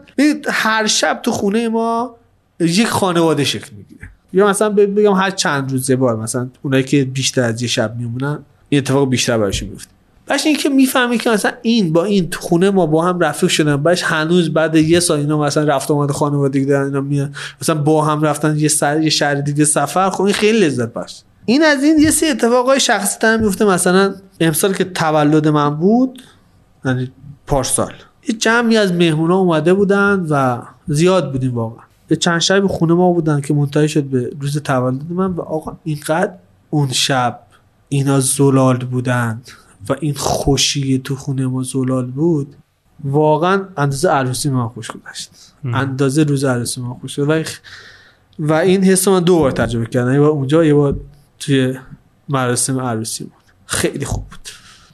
هر 0.50 0.88
شب 0.88 1.20
تو 1.24 1.32
خونه 1.32 1.70
ما 1.70 2.16
یک 2.60 2.88
خانواده 2.88 3.44
شکل 3.44 3.76
می‌گیره. 3.78 4.10
یا 4.34 4.48
مثلا 4.48 4.70
بگم 4.70 5.14
هر 5.14 5.32
چند 5.32 5.72
روز 5.72 5.90
یه 5.90 5.96
بار 5.96 6.16
مثلا 6.16 6.50
اونایی 6.62 6.84
که 6.84 7.04
بیشتر 7.04 7.42
از 7.42 7.62
یه 7.62 7.68
شب 7.68 7.96
میمونن 7.98 8.40
این 8.70 8.80
اتفاق 8.82 9.10
بیشتر 9.10 9.38
براشون 9.38 9.70
میفته 9.70 9.92
باش 10.28 10.46
این 10.46 10.56
که 10.56 10.70
می‌فهمی 10.70 11.18
که 11.18 11.30
مثلا 11.30 11.52
این 11.62 11.94
با 11.94 12.06
این 12.06 12.30
تو 12.30 12.42
خونه 12.42 12.70
ما 12.70 12.86
با 12.86 13.06
هم 13.06 13.20
رفیق 13.20 13.50
شدن 13.50 13.76
باش 13.76 14.04
هنوز 14.04 14.54
بعد 14.54 14.76
یه 14.76 15.00
سال 15.00 15.20
اینا 15.20 15.40
مثلا 15.40 15.64
رفت 15.64 15.92
آمد 15.92 16.12
خانوادگی 16.12 16.66
دارن 16.66 16.86
اینا 16.86 17.02
میان 17.02 17.36
مثلا 17.62 17.76
با 17.76 18.06
هم 18.06 18.22
رفتن 18.22 18.60
یه 18.60 18.68
سر 18.68 19.02
یه 19.02 19.10
شهر 19.10 19.36
دیگه 19.36 19.66
سفر 19.66 20.10
خب 20.10 20.22
این 20.22 20.34
خیلی 20.34 20.60
لذت 20.60 20.94
بخش. 20.94 21.22
این 21.46 21.64
از 21.64 21.84
این 21.84 22.00
یه 22.00 22.12
سری 22.12 22.30
اتفاقای 22.30 22.80
شخصی 22.80 23.20
تر 23.20 23.38
میفته 23.38 23.66
مثلا 23.66 24.16
امسال 24.40 24.74
که 24.74 24.84
تولد 24.84 25.48
من 25.48 25.70
بود 25.70 26.22
یعنی 26.86 27.12
پارسال 27.48 27.94
یه 28.28 28.36
جمعی 28.36 28.78
از 28.78 28.94
مهمونا 28.94 29.38
اومده 29.38 29.74
بودن 29.74 30.28
و 30.30 30.62
زیاد 30.88 31.32
بودیم 31.32 31.54
واقعا. 31.56 31.84
یه 32.10 32.18
چند 32.18 32.40
شب 32.40 32.68
خونه 32.68 32.94
ما 32.94 33.12
بودن 33.12 33.42
که 33.42 33.54
منتهی 33.54 33.90
شد 33.90 34.04
به 34.04 34.32
روز 34.40 34.58
تولد 34.58 35.12
من 35.12 35.32
و 35.32 35.42
آقا 35.42 35.78
اینقدر 35.84 36.34
اون 36.70 36.92
شب 36.92 37.40
اینا 37.90 38.20
زلال 38.20 38.78
بودن 38.78 39.42
و 39.90 39.96
این 40.00 40.14
خوشی 40.14 41.00
تو 41.00 41.16
خونه 41.16 41.48
ما 41.48 41.64
زلال 41.64 42.06
بود 42.06 42.56
واقعا 43.04 43.66
اندازه 43.78 44.10
عروسی 44.10 44.50
من 44.50 44.68
خوش 44.68 44.92
گذشت. 44.92 45.32
اندازه 45.64 46.24
روز 46.24 46.44
عروسی 46.44 46.82
من 46.82 46.94
خوش 46.94 47.20
و, 47.20 47.44
و 48.40 48.54
این 48.54 48.84
حس 48.84 49.08
من 49.08 49.24
دو 49.24 49.40
بار 49.40 49.52
تجربه 49.52 49.86
کردم. 49.86 50.14
یه 50.14 50.20
بار 50.20 50.30
اونجا 50.30 50.66
یه 50.66 50.74
بار 50.74 51.00
توی 51.40 51.78
مراسم 52.30 52.80
عروسی 52.80 53.24
بود. 53.24 53.34
خیلی 53.66 54.06
خوب 54.06 54.24
بود. 54.30 54.50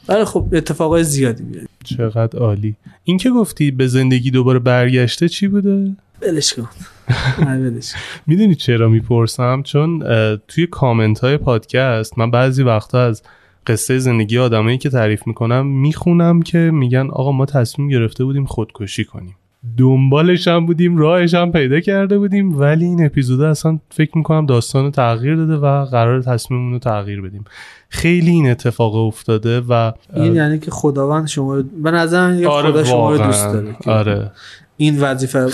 ولی 0.08 0.26
خب 0.26 0.50
اتفاقای 0.54 1.04
زیادی 1.04 1.44
میاد 1.44 1.68
چقدر 1.84 2.40
عالی. 2.40 2.76
این 3.04 3.18
که 3.18 3.30
گفتی 3.30 3.72
به 3.72 3.88
زندگی 3.88 4.32
دوباره 4.32 4.60
برگشته 4.60 5.30
چی 5.30 5.48
بوده؟ 5.48 5.96
بلش 6.22 6.54
کن. 6.54 6.70
می‌دونی 8.28 8.56
چرا 8.56 8.90
می‌پرسم؟ 8.90 9.62
چون 9.64 10.04
توی 10.48 10.68
کامنت 10.68 11.20
های 11.20 11.38
پادکست 11.38 12.18
من 12.18 12.32
بعضی 12.32 12.64
وقتا 12.64 13.02
از 13.02 13.22
قصه 13.68 14.00
زندگی 14.00 14.38
آدمایی 14.38 14.78
که 14.78 14.90
تعریف 14.90 15.28
می‌کنم 15.28 15.68
می‌خونم 15.68 16.42
که 16.42 16.58
میگن 16.58 17.08
آقا 17.10 17.32
ما 17.32 17.46
تصمیم 17.46 17.88
گرفته 17.88 18.24
بودیم 18.26 18.46
خودکشی 18.46 19.06
کنیم. 19.06 19.36
دنبالش 19.78 20.48
هم 20.48 20.66
بودیم 20.66 20.98
راهش 20.98 21.34
هم 21.34 21.52
پیدا 21.52 21.80
کرده 21.80 22.18
بودیم 22.18 22.60
ولی 22.60 22.86
این 22.86 23.06
اپیزود 23.06 23.42
اصلا 23.42 23.80
فکر 23.90 24.18
می‌کنم 24.18 24.46
داستان 24.46 24.92
تغییر 24.92 25.36
داده 25.36 25.56
و 25.56 25.86
قرار 25.86 26.22
تصمیممون 26.22 26.74
رو 26.74 26.80
تغییر 26.80 27.22
بدیم. 27.22 27.44
خیلی 27.94 28.32
این 28.32 28.52
اتفاق 28.52 28.96
افتاده 28.96 29.62
و 29.62 29.92
این 30.16 30.36
یعنی 30.36 30.60
که 30.60 30.72
خداوند 30.72 31.28
شما 31.28 31.62
به 31.84 31.92
نظر 31.92 32.46
آره 32.46 32.72
خدا 32.72 32.84
شما 32.84 33.12
رو 33.12 33.18
دوست 33.18 33.46
داره 33.46 33.76
آره. 33.86 34.32
این 34.78 35.02
وظیفه 35.02 35.50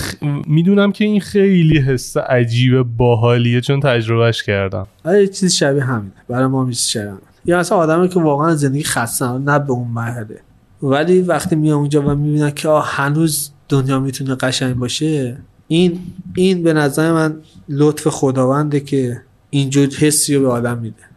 می‌دونم 0.47 0.91
که 0.91 1.05
این 1.05 1.21
خیلی 1.21 1.79
حس 1.79 2.17
عجیب 2.17 2.83
باحالیه 2.83 3.61
چون 3.61 3.79
تجربهش 3.79 4.43
کردم. 4.43 4.87
آره 5.05 5.27
چیز 5.27 5.53
شبیه 5.53 5.83
همینه. 5.83 6.11
برای 6.29 6.47
ما 6.47 6.63
میشه 6.63 6.89
شبیه 6.89 7.13
یا 7.45 7.59
اصلا 7.59 7.77
آدمی 7.77 8.09
که 8.09 8.19
واقعا 8.19 8.55
زندگی 8.55 8.83
خسته 8.83 9.25
نه 9.25 9.59
به 9.59 9.71
اون 9.71 9.87
مرحله. 9.87 10.39
ولی 10.83 11.21
وقتی 11.21 11.55
میام 11.55 11.79
اونجا 11.79 12.01
و 12.01 12.15
می‌بینم 12.15 12.51
که 12.51 12.69
هنوز 12.69 13.51
دنیا 13.69 13.99
می‌تونه 13.99 14.35
قشنگ 14.35 14.75
باشه 14.75 15.37
این 15.67 15.99
این 16.35 16.63
به 16.63 16.73
نظر 16.73 17.13
من 17.13 17.35
لطف 17.69 18.07
خداونده 18.07 18.79
که 18.79 19.21
اینجور 19.49 19.89
حسی 19.99 20.35
رو 20.35 20.41
به 20.41 20.47
آدم 20.47 20.77
میده. 20.77 21.08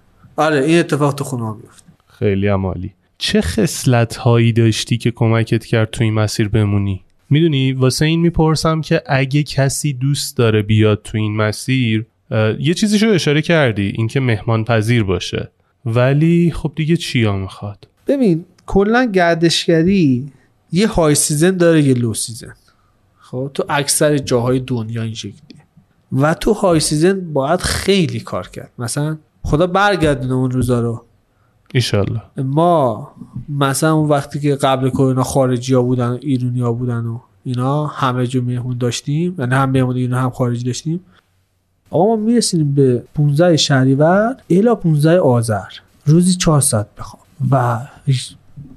آره 0.42 0.64
این 0.64 0.78
اتفاق 0.78 1.14
تو 1.14 1.24
خونه 1.24 1.54
میفته 1.62 1.86
خیلی 2.06 2.46
عمالی 2.46 2.92
چه 3.18 3.40
خصلت 3.40 4.16
هایی 4.16 4.52
داشتی 4.52 4.98
که 4.98 5.10
کمکت 5.10 5.64
کرد 5.64 5.90
تو 5.90 6.04
این 6.04 6.14
مسیر 6.14 6.48
بمونی؟ 6.48 7.04
می‌دونی 7.30 7.72
واسه 7.72 8.04
این 8.04 8.20
می‌پرسم 8.20 8.80
که 8.80 9.02
اگه 9.06 9.42
کسی 9.42 9.92
دوست 9.92 10.36
داره 10.36 10.62
بیاد 10.62 11.02
تو 11.04 11.18
این 11.18 11.36
مسیر 11.36 12.06
یه 12.58 12.74
چیزیشو 12.74 13.06
اشاره 13.06 13.42
کردی 13.42 13.92
اینکه 13.96 14.20
مهمان 14.20 14.64
پذیر 14.64 15.04
باشه. 15.04 15.50
ولی 15.84 16.52
خب 16.54 16.72
دیگه 16.76 16.96
چیا 16.96 17.36
می‌خواد؟ 17.36 17.88
ببین 18.06 18.44
کلا 18.66 19.04
گردشگری 19.04 20.32
یه 20.72 20.88
high 20.88 21.14
season 21.14 21.56
داره 21.56 21.82
یه 21.82 21.94
low 21.94 22.14
season 22.14 22.54
خب 23.20 23.50
تو 23.54 23.64
اکثر 23.68 24.18
جاهای 24.18 24.60
دنیا 24.60 25.02
این 25.02 25.14
شکلیه. 25.14 25.62
و 26.12 26.34
تو 26.34 26.52
های 26.52 26.80
سیزن 26.80 27.32
باید 27.32 27.60
خیلی 27.60 28.20
کار 28.20 28.48
کرد. 28.48 28.70
مثلا 28.78 29.18
خدا 29.44 29.66
برگردونه 29.66 30.34
اون 30.34 30.50
روزا 30.50 30.80
رو. 30.80 31.04
ایشالله. 31.74 32.22
ما 32.36 33.10
مثلا 33.48 33.92
اون 33.92 34.08
وقتی 34.08 34.40
که 34.40 34.54
قبل 34.54 34.90
کرونا 34.90 35.22
خارجی 35.22 35.74
ها 35.74 35.82
بودن 35.82 36.08
و 36.08 36.18
ایرونی 36.20 36.60
ها 36.60 36.72
بودن 36.72 37.06
و 37.06 37.18
اینا 37.44 37.86
همه 37.86 38.26
جو 38.26 38.42
مهمون 38.42 38.78
داشتیم. 38.78 39.34
یعنی 39.38 39.54
هم 39.54 39.70
مهمون 39.70 39.96
اینا 39.96 40.20
هم 40.20 40.30
خارجی 40.30 40.64
داشتیم. 40.64 41.00
آقا 41.90 42.04
ما 42.04 42.16
می‌رسیم 42.16 42.74
به 42.74 43.02
15 43.14 43.56
شهریور 43.56 44.36
الا 44.50 44.74
15 44.74 45.20
آذر. 45.20 45.68
روزی 46.06 46.34
4 46.34 46.60
ساعت 46.60 46.86
بخوام 46.98 47.22
و 47.50 47.78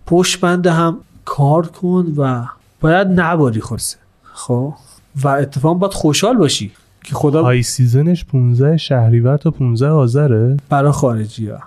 پشت 0.06 0.40
بنده 0.40 0.72
هم 0.72 0.98
کار 1.26 1.68
کن 1.68 2.14
و 2.18 2.46
باید 2.82 3.08
نباری 3.08 3.62
خورسه. 3.62 3.98
خب؟ 4.24 4.74
و 5.24 5.28
اتفاق 5.28 5.78
باید 5.78 5.94
خوشحال 5.94 6.38
باشی. 6.38 6.72
که 7.06 7.16
خدا 7.16 7.44
های 7.44 7.64
سیزنش 7.64 8.26
15 8.26 8.78
شهریور 8.78 9.38
تا 9.38 9.52
15 9.52 9.88
آذره؟ 9.88 10.58
برای 10.70 10.92
خارجی 10.92 11.48
ها 11.48 11.60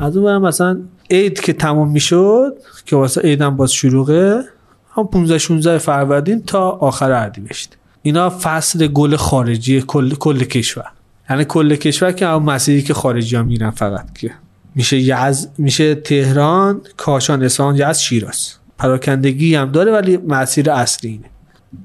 از 0.00 0.16
اون 0.16 0.38
مثلا 0.38 0.80
عید 1.10 1.40
که 1.40 1.52
تمام 1.52 1.90
می‌شد 1.90 2.54
که 2.86 2.96
واسه 2.96 3.20
عیدم 3.20 3.56
باز 3.56 3.72
شروعه 3.72 4.42
هم 4.90 5.06
15 5.06 5.38
16 5.38 5.78
فروردین 5.78 6.42
تا 6.42 6.70
آخر 6.70 7.12
اردیبهشت 7.12 7.76
اینا 8.02 8.30
فصل 8.42 8.86
گل 8.86 9.16
خارجی 9.16 9.84
کل 9.86 10.14
کل 10.14 10.38
کشور. 10.38 10.84
یعنی 11.30 11.44
کل 11.44 11.74
کشور 11.74 12.12
که 12.12 12.28
اون 12.28 12.42
مسیری 12.42 12.82
که 12.82 12.94
خارجی 12.94 13.36
ها 13.36 13.42
میرن 13.42 13.70
فقط 13.70 14.18
که 14.18 14.30
میشه 14.74 14.98
یز 14.98 15.48
میشه 15.58 15.94
تهران 15.94 16.80
کاشان 16.96 17.42
اصفهان 17.42 17.74
یزد 17.74 17.92
شیراز. 17.92 18.52
پراکندگی 18.78 19.54
هم 19.54 19.70
داره 19.70 19.92
ولی 19.92 20.16
مسیر 20.16 20.70
اصلی 20.70 21.10
اینه. 21.10 21.30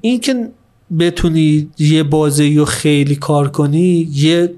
این 0.00 0.20
که 0.20 0.48
بتونی 0.98 1.68
یه 1.78 2.02
بازی 2.02 2.56
رو 2.56 2.64
خیلی 2.64 3.16
کار 3.16 3.48
کنی 3.48 4.08
یه 4.12 4.54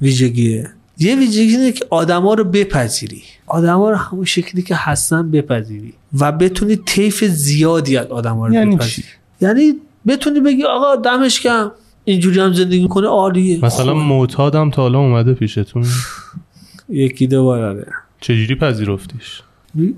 ویژگیه. 0.00 0.70
یه 0.98 1.16
ویژگی 1.16 1.56
اینه 1.56 1.72
که 1.72 1.86
آدما 1.90 2.34
رو 2.34 2.44
بپذیری. 2.44 3.22
آدما 3.46 3.90
رو 3.90 3.96
همون 3.96 4.24
شکلی 4.24 4.62
که 4.62 4.74
هستن 4.74 5.30
بپذیری 5.30 5.94
و 6.20 6.32
بتونی 6.32 6.76
طیف 6.76 7.24
زیادی 7.24 7.96
از 7.96 8.06
آدما 8.06 8.46
رو 8.46 8.54
یعنی 8.54 8.76
بپذیری. 8.76 9.08
یعنی 9.40 9.72
بتونی 10.06 10.40
بگی 10.40 10.64
آقا 10.64 10.96
دمش 10.96 11.40
کم 11.40 11.70
اینجوری 12.04 12.40
هم 12.40 12.52
زندگی 12.52 12.82
می‌کنه 12.82 13.06
عالیه. 13.06 13.64
مثلا 13.64 13.94
معتادم 13.94 14.70
تا 14.70 14.82
حالا 14.82 14.98
اومده 14.98 15.34
پیشتون. 15.34 15.86
یکی 16.88 17.26
دو 17.26 17.44
بار 17.44 17.62
آره. 17.62 17.86
چجوری 18.20 18.54
پذیرفتیش؟ 18.54 19.42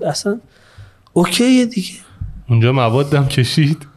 اصلا 0.05 0.39
اوکیه 1.13 1.65
دیگه. 1.65 1.93
اونجا 2.49 2.71
موادم 2.71 3.27
کشید. 3.27 3.87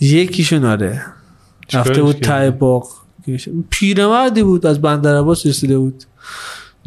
یکیشون 0.00 0.64
آره. 0.64 1.02
رفته 1.72 2.02
بود 2.02 2.16
تای 2.20 2.50
باغ. 2.50 2.88
پیرمردی 3.70 4.42
بود 4.42 4.66
از 4.66 4.80
بندر 4.80 5.18
عباس 5.18 5.46
رسیده 5.46 5.78
بود. 5.78 6.04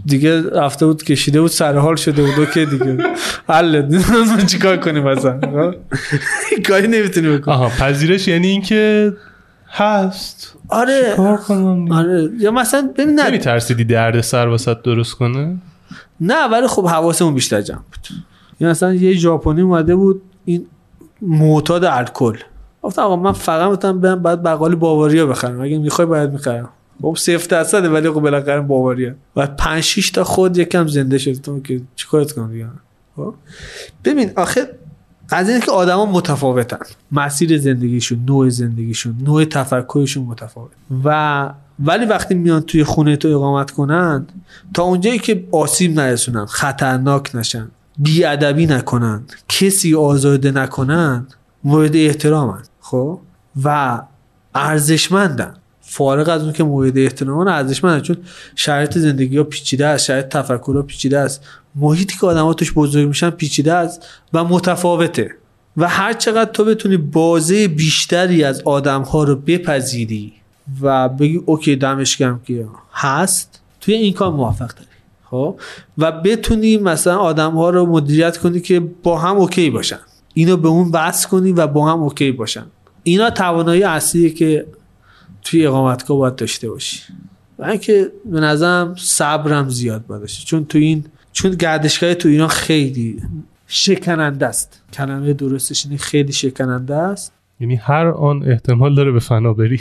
دیگه 0.05 0.49
رفته 0.49 0.85
بود 0.85 1.03
کشیده 1.03 1.41
بود 1.41 1.51
سر 1.51 1.77
حال 1.77 1.95
شده 1.95 2.23
بود. 2.23 2.39
اوکی 2.39 2.65
دیگه. 2.65 2.97
حل 3.49 3.99
چیکار 4.51 4.77
کنیم 4.77 5.03
مثلا 5.03 5.39
کاری 6.67 6.87
نمی‌تونی 6.87 7.37
بکنی 7.37 7.53
آها 7.53 7.69
پذیرش 7.69 8.27
یعنی 8.27 8.47
اینکه 8.47 9.13
هست. 9.69 10.55
آره. 10.69 11.15
آره. 11.91 12.29
یا 12.39 12.51
مثلا 12.51 12.89
ببین 12.97 13.19
نمی 13.19 13.37
ترسیدی 13.37 13.83
درد 13.83 14.21
سر 14.21 14.47
واسط 14.47 14.81
درست 14.81 15.13
کنه؟ 15.13 15.57
نه 16.21 16.47
ولی 16.47 16.67
خب 16.67 16.87
حواسمون 16.87 17.33
بیشتر 17.33 17.61
جمع 17.61 17.77
بود. 17.77 18.23
یا 18.59 18.69
مثلا 18.69 18.93
یه 18.93 19.13
ژاپنی 19.13 19.61
اومده 19.61 19.95
بود 19.95 20.21
این 20.45 20.65
معتاد 21.21 21.83
الکل. 21.85 22.37
گفتم 22.83 23.01
آقا 23.01 23.15
من 23.15 23.31
فقط 23.31 23.85
برم 23.85 24.21
بعد 24.21 24.43
بقال 24.43 24.75
باواریا 24.75 25.25
بخرم. 25.25 25.61
اگه 25.61 25.77
می‌خوای 25.77 26.07
باید 26.07 26.31
می‌خرم. 26.31 26.69
خب 27.01 27.15
صفر 27.17 27.47
درصده 27.49 27.89
ولی 27.89 28.09
خب 28.09 28.19
بالاخره 28.19 28.61
باواریا. 28.61 29.13
و 29.35 29.47
5 29.47 29.83
6 29.83 30.11
تا 30.11 30.23
خود 30.23 30.57
یکم 30.57 30.87
زنده 30.87 31.17
شد. 31.17 31.33
تو 31.33 31.59
که 31.59 31.81
چیکارت 31.95 32.31
کنم 32.31 32.51
دیگه؟ 32.51 32.67
خب؟ 33.15 33.33
ببین 34.05 34.31
آخه 34.35 34.69
از 35.29 35.49
اینه 35.49 35.61
که 35.61 35.71
آدما 35.71 36.05
متفاوتن. 36.05 36.77
مسیر 37.11 37.57
زندگیشون 37.57 38.25
نوع 38.27 38.49
زندگیشون 38.49 39.15
نوع 39.23 39.45
تفکرشون 39.45 40.23
متفاوت. 40.23 40.71
و 41.03 41.49
ولی 41.79 42.05
وقتی 42.05 42.35
میان 42.35 42.61
توی 42.61 42.83
خونه 42.83 43.15
تو 43.15 43.27
اقامت 43.27 43.71
کنن 43.71 44.27
تا 44.73 44.83
اونجایی 44.83 45.19
که 45.19 45.47
آسیب 45.51 45.99
نرسونن 45.99 46.45
خطرناک 46.45 47.35
نشن 47.35 47.67
بیادبی 47.97 48.65
نکنن 48.65 49.23
کسی 49.47 49.95
آزاده 49.95 50.51
نکنن 50.51 51.27
مورد 51.63 51.95
احترامن. 51.95 52.61
خب؟ 52.81 53.19
و 53.63 54.01
ارزشمندن. 54.55 55.55
فارغ 55.81 56.29
از 56.29 56.43
اون 56.43 56.53
که 56.53 56.63
مورد 56.63 56.97
احترامن 56.97 57.47
ارزشمندن 57.47 58.01
چون 58.01 58.17
شرایط 58.55 58.97
زندگی 58.97 59.37
ها 59.37 59.43
پیچیده 59.43 59.85
است 59.85 60.05
شرایط 60.05 60.25
تفکر 60.25 60.73
ها 60.75 60.81
پیچیده 60.81 61.19
است. 61.19 61.41
محیطی 61.75 62.17
که 62.19 62.27
آدم 62.27 62.53
توش 62.53 62.73
بزرگ 62.73 63.07
میشن 63.07 63.29
پیچیده 63.29 63.73
است 63.73 64.05
و 64.33 64.43
متفاوته. 64.43 65.35
و 65.77 65.87
هر 65.87 66.13
چقدر 66.13 66.51
تو 66.51 66.65
بتونی 66.65 66.97
بازه 66.97 67.67
بیشتری 67.67 68.43
از 68.43 68.61
آدم 68.61 69.01
ها 69.01 69.23
رو 69.23 69.35
بپذیری 69.35 70.33
و 70.81 71.09
بگی 71.09 71.41
OK 71.45 71.75
دمش 71.75 72.17
گرم 72.17 72.41
که 72.45 72.67
هست 72.93 73.61
توی 73.81 73.93
این 73.93 74.13
کار 74.13 74.31
موفق 74.31 74.67
داری 74.67 74.87
خب؟ 75.29 75.59
و 75.97 76.11
بتونی 76.11 76.77
مثلا 76.77 77.17
آدم 77.17 77.51
ها 77.51 77.69
رو 77.69 77.85
مدیریت 77.85 78.37
کنی 78.37 78.59
که 78.59 78.79
با 78.79 79.17
هم 79.19 79.37
OK 79.37 79.69
باشن. 79.69 79.99
اینو 80.33 80.57
به 80.57 80.67
اون 80.67 80.89
وصل 80.93 81.29
کنی 81.29 81.51
و 81.51 81.67
با 81.67 81.91
هم 81.91 81.99
OK 81.99 82.31
باشن. 82.31 82.65
اینا 83.03 83.29
توانایی 83.29 83.83
اصلیه 83.83 84.29
که 84.29 84.65
توی 85.41 85.65
اقامتگاه 85.67 86.17
باید 86.17 86.35
داشته 86.35 86.69
باشی. 86.69 86.99
و 87.59 87.65
اینکه 87.65 88.11
به 88.25 88.39
نظرم 88.39 88.95
صبرم 88.97 89.69
زیاد 89.69 90.07
باشه. 90.07 90.45
چون 90.45 90.65
تو 90.65 90.77
این 90.77 91.05
چون 91.31 91.51
گردشگاه 91.51 92.13
تو 92.13 92.29
ایران 92.29 92.47
خیلی 92.47 93.21
شکننده 93.67 94.47
است. 94.47 94.81
کلمه 94.93 95.33
درستش 95.33 95.85
اینه 95.85 95.97
خیلی 95.97 96.33
شکننده 96.33 96.95
است. 96.95 97.33
یعنی 97.59 97.75
هر 97.75 98.07
آن 98.07 98.43
احتمال 98.43 98.95
داره 98.95 99.11
به 99.11 99.19
فنا 99.19 99.53
بری. 99.53 99.79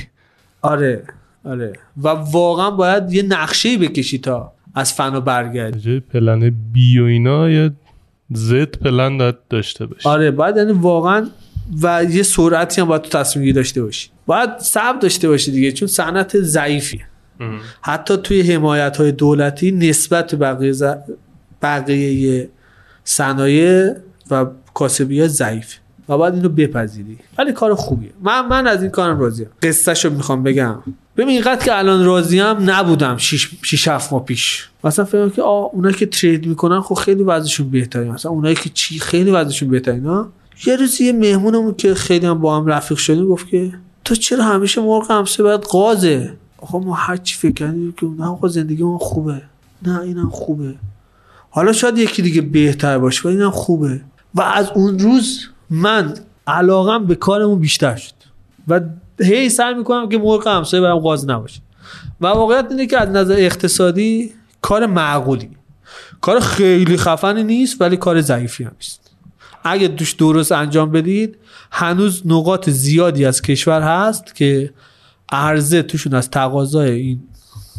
آره 0.63 1.05
آره. 1.45 1.73
و 2.03 2.09
واقعا 2.09 2.71
باید 2.71 3.13
یه 3.13 3.23
نقشه 3.23 3.79
بکشی 3.79 4.19
تا 4.19 4.53
از 4.75 4.93
فنا 4.93 5.21
برگردی. 5.21 6.01
پلن 6.01 6.55
بی 6.73 6.99
و 7.01 7.05
اینا 7.05 7.51
یه 7.51 7.71
زد 8.31 8.79
پلن 8.79 9.33
داشته 9.51 9.87
باشی. 9.87 10.09
آره 10.09 10.31
باید 10.31 10.57
یعنی 10.57 10.73
واقعا 10.73 11.27
و 11.83 12.05
یه 12.11 12.23
سرعتی 12.23 12.81
هم 12.81 12.87
باید 12.87 13.03
تو 13.03 13.19
تصمیم 13.19 13.55
داشته 13.55 13.83
باشی. 13.83 14.11
باید 14.27 14.59
صبر 14.59 14.99
داشته 14.99 15.29
باشی 15.29 15.51
دیگه 15.51 15.73
چون 15.73 15.89
صنعت 15.89 16.41
ضعیفی 16.41 17.03
حتی 17.83 18.17
توی 18.17 18.53
حمایت 18.53 18.97
های 18.97 19.13
دولتی 19.13 19.71
نسبت 19.71 20.31
به 20.31 20.37
بقیه, 20.37 20.73
ز... 20.73 20.85
بقیه 21.63 22.49
صنایع 23.05 23.93
و 24.31 24.47
کاسبی 24.75 25.29
ضعیف 25.29 25.75
و 26.11 26.19
باید 26.19 26.35
اینو 26.35 26.49
بپذیری. 26.49 27.19
ولی 27.39 27.53
کار 27.53 27.75
خوبیه. 27.75 28.11
من 28.23 28.47
من 28.47 28.67
از 28.67 28.83
این 28.83 28.91
کارم 28.91 29.21
راضیم. 29.21 29.47
قصهشو 29.63 30.11
می‌خوام 30.11 30.43
بگم. 30.43 30.79
ببین 31.17 31.29
اینقدر 31.29 31.65
که 31.65 31.79
الان 31.79 32.05
راضیم 32.05 32.71
نبودم 32.71 33.17
6 33.17 33.89
7 33.89 34.13
ماه 34.13 34.25
پیش. 34.25 34.69
مثلا 34.85 35.05
فکر 35.05 35.29
که 35.29 35.43
آ 35.43 35.65
اونایی 35.65 35.95
که 35.95 36.07
ترید 36.07 36.47
می‌کنن 36.47 36.81
خب 36.81 36.95
خیلی 36.95 37.23
وضعشون 37.23 37.71
بهتره. 37.71 38.05
مثلا 38.05 38.31
اونایی 38.33 38.55
که 38.55 38.71
چی 38.75 38.99
خیلی 38.99 39.31
وضعشون 39.31 39.69
بهتره 39.69 39.95
اینا. 39.95 40.29
یه 40.67 40.77
روز 40.77 41.01
یه 41.01 41.13
مهمونمون 41.13 41.75
که 41.75 41.95
خیلی 41.95 42.27
هم 42.27 42.41
با 42.41 42.57
هم 42.57 42.67
رفیق 42.67 42.99
شدیم 42.99 43.27
گفت 43.27 43.49
که 43.49 43.73
تو 44.05 44.15
چرا 44.15 44.45
همیشه 44.45 44.81
مرغ 44.81 45.11
همسه 45.11 45.43
باید 45.43 45.61
قازه؟ 45.61 46.33
آقا 46.59 46.79
ما 46.79 46.95
هر 46.95 47.21
فکر 47.25 47.53
کردیم 47.53 47.93
که 47.93 48.07
نه 48.07 48.27
آقا 48.27 48.49
زندگی 48.49 48.83
ما 48.83 48.99
خوبه. 48.99 49.43
نه 49.87 50.01
اینم 50.01 50.31
خوبه. 50.31 50.75
حالا 51.51 51.73
شاید 51.73 51.99
یکی 51.99 52.23
دیگه 52.23 52.41
بهتر 52.41 52.99
باشه 52.99 53.29
ولی 53.29 53.37
اینم 53.37 53.51
خوبه. 53.51 54.01
و 54.35 54.41
از 54.41 54.71
اون 54.75 54.99
روز 54.99 55.49
من 55.71 56.15
علاقم 56.47 57.05
به 57.05 57.15
کارمون 57.15 57.61
بیشتر 57.61 57.97
شد. 57.97 58.13
و 58.69 58.81
هی 59.21 59.49
سعی 59.49 59.75
می‌کنم 59.75 60.09
که 60.09 60.19
مرغ 60.19 60.49
همسایه 60.49 60.83
برام 60.83 60.99
قاز 60.99 61.29
نباشه. 61.29 61.61
و 62.21 62.27
واقعیت 62.27 62.67
اینه 62.71 62.87
که 62.87 62.99
از 63.01 63.09
نظر 63.09 63.35
اقتصادی 63.39 64.31
کار 64.61 64.87
معقولی. 64.87 65.51
کار 66.21 66.41
خیلی 66.41 66.97
خفنی 66.97 67.43
نیست 67.43 67.81
ولی 67.81 67.97
کار 67.97 68.21
ضعیفی 68.21 68.65
هم 68.65 68.73
نیست. 68.75 69.11
اگه 69.65 69.89
دوش 69.89 70.13
درست 70.13 70.53
انجام 70.53 70.91
بدید 70.91 71.37
هنوز 71.71 72.23
نقاط 72.27 72.71
زیادی 72.71 73.25
از 73.25 73.43
کشور 73.43 73.83
هست 73.83 74.35
که 74.35 74.71
عرضه 75.33 75.83
توشون 75.83 76.15
از 76.15 76.31
تقاضای 76.31 76.91
این 76.91 77.23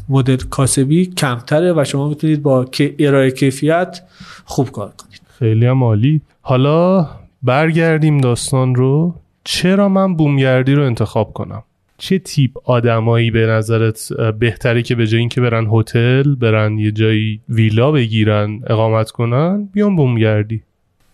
مدل 0.09 0.35
کاسبی 0.35 1.05
کمتره 1.05 1.73
و 1.73 1.83
شما 1.83 2.09
می‌تونید 2.09 2.43
با 2.43 2.65
ارائه 2.99 3.31
کیفیت 3.31 4.01
خوب 4.45 4.71
کار 4.71 4.93
کنید. 4.97 5.21
خیلی 5.39 5.65
هم 5.65 5.83
عالی. 5.83 6.21
حالا 6.41 7.09
برگردیم 7.43 8.17
داستان 8.17 8.75
رو. 8.75 9.15
چرا 9.43 9.89
من 9.89 10.15
بومگردی 10.15 10.73
رو 10.73 10.85
انتخاب 10.85 11.33
کنم؟ 11.33 11.63
چه 11.97 12.19
تیپ 12.19 12.69
آدمایی 12.69 13.31
به 13.31 13.45
نظرت 13.45 14.13
بهتره 14.39 14.81
که 14.81 14.95
به 14.95 15.07
جای 15.07 15.19
اینکه 15.19 15.41
برن 15.41 15.67
هتل 15.71 16.35
برن 16.35 16.77
یه 16.77 16.91
جایی 16.91 17.41
ویلا 17.49 17.91
بگیرن 17.91 18.61
اقامت 18.67 19.11
کنن 19.11 19.69
بیان 19.73 19.95
بومگردی؟ 19.95 20.61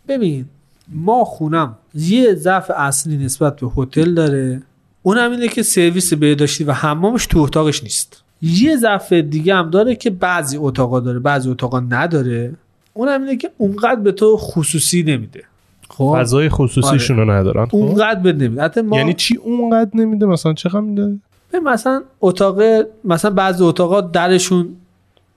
ببین 0.07 0.45
ما 0.89 1.25
خونم 1.25 1.75
یه 1.95 2.33
ضعف 2.33 2.71
اصلی 2.75 3.17
نسبت 3.17 3.59
به 3.59 3.67
هتل 3.77 4.13
داره. 4.13 4.61
اونم 5.03 5.31
اینه 5.31 5.47
که 5.47 5.63
سرویس 5.63 6.13
بهداشتی 6.13 6.63
و 6.63 6.71
حمامش 6.71 7.25
تو 7.25 7.39
اتاقش 7.39 7.83
نیست. 7.83 8.23
یه 8.41 8.77
ضعف 8.77 9.13
دیگه 9.13 9.55
هم 9.55 9.69
داره 9.69 9.95
که 9.95 10.09
بعضی 10.09 10.57
اتاقا 10.57 10.99
داره 10.99 11.19
بعضی 11.19 11.49
اتاقا 11.49 11.79
نداره. 11.79 12.53
اونم 12.93 13.21
اینه 13.21 13.37
که 13.37 13.49
اونقدر 13.57 14.01
به 14.01 14.11
تو 14.11 14.37
خصوصی 14.37 15.03
نمیده. 15.03 15.43
خب. 15.89 16.15
فضای 16.19 16.49
خصوصیشون 16.49 17.17
رو 17.17 17.23
آره. 17.23 17.33
ندارن. 17.33 17.65
خب؟ 17.65 17.75
اونقدر 17.75 18.19
بد 18.19 18.43
نمیده. 18.43 18.81
ما... 18.81 18.97
یعنی 18.97 19.13
چی 19.13 19.37
اونقدر 19.37 19.91
نمیده؟ 19.93 20.25
مثلا 20.25 20.53
چقدر 20.53 20.79
میده؟ 20.79 21.19
مثلا 21.63 22.03
اتاق 22.21 22.61
مثلا 23.03 23.31
بعضی 23.31 23.63
اتاقا 23.63 24.01
درشون 24.01 24.75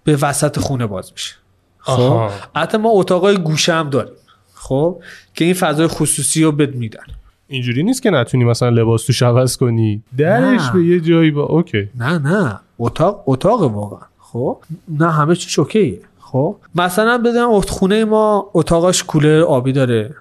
به 0.05 0.17
وسط 0.17 0.59
خونه 0.59 0.87
باز 0.87 1.13
میشه. 1.13 1.35
خب؟ 1.79 2.31
حتی 2.57 2.79
ما 2.79 2.89
اتاقای 2.93 3.37
گوشه 3.37 3.73
هم 3.73 3.91
داریم. 3.91 4.13
خب؟ 4.55 4.97
که 5.35 5.45
این 5.45 5.55
فضای 5.55 5.87
خصوصی 5.87 6.45
رو 6.45 6.53
بهت 6.53 6.75
میدن. 6.75 7.05
اینجوری 7.49 7.83
نیست 7.83 8.03
که 8.03 8.11
نتونی 8.11 8.45
مثلا 8.45 8.69
لباس 8.69 9.07
توش 9.07 9.23
عوض 9.23 9.57
کنی. 9.57 10.03
درش 10.19 10.71
به 10.71 10.85
یه 10.85 11.01
جایی 11.01 11.31
با 11.31 11.43
OK. 11.43 11.89
نه 11.99 12.19
نه. 12.19 12.61
اتاق 12.79 13.23
اتاق 13.27 13.63
واقعا. 13.63 14.07
خب؟ 14.19 14.59
نه 14.89 15.11
همه 15.11 15.37
چی 15.37 15.61
OK 15.61 15.74
ئه. 15.74 16.01
خب؟ 16.21 16.57
مثلا 16.75 17.19
بدونم 17.19 17.61
خونه 17.61 18.05
ما 18.05 18.51
اتاقش 18.55 19.05
کولر 19.05 19.41
آبی 19.41 19.73
داره. 19.73 20.15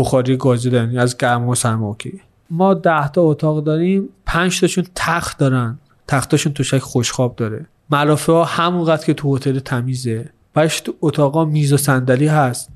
بخاری 0.00 0.36
گازی 0.36 0.70
دارن. 0.70 0.98
از 0.98 1.16
گرم 1.16 1.48
و 1.48 1.54
سرما 1.54 1.86
OK. 1.86 2.20
ما 2.50 2.74
ده 2.74 3.08
تا 3.08 3.22
اتاق 3.22 3.64
داریم. 3.64 4.08
پنج 4.26 4.60
تاشون 4.60 4.84
تخت 4.94 5.38
دارن. 5.38 5.78
تختاشون 6.08 6.52
توشک 6.52 6.78
خوشخواب 6.78 7.36
داره. 7.36 7.66
ملافه 7.90 8.32
ها 8.32 8.44
همونقدر 8.44 9.04
که 9.06 9.14
تو 9.14 9.36
هتل 9.36 9.58
تمیزه. 9.58 10.30
بعدش 10.54 10.80
تو 10.80 10.94
اتاقا 11.00 11.44
میز 11.44 11.72
و 11.72 11.76
صندلی 11.76 12.26
هست. 12.26 12.68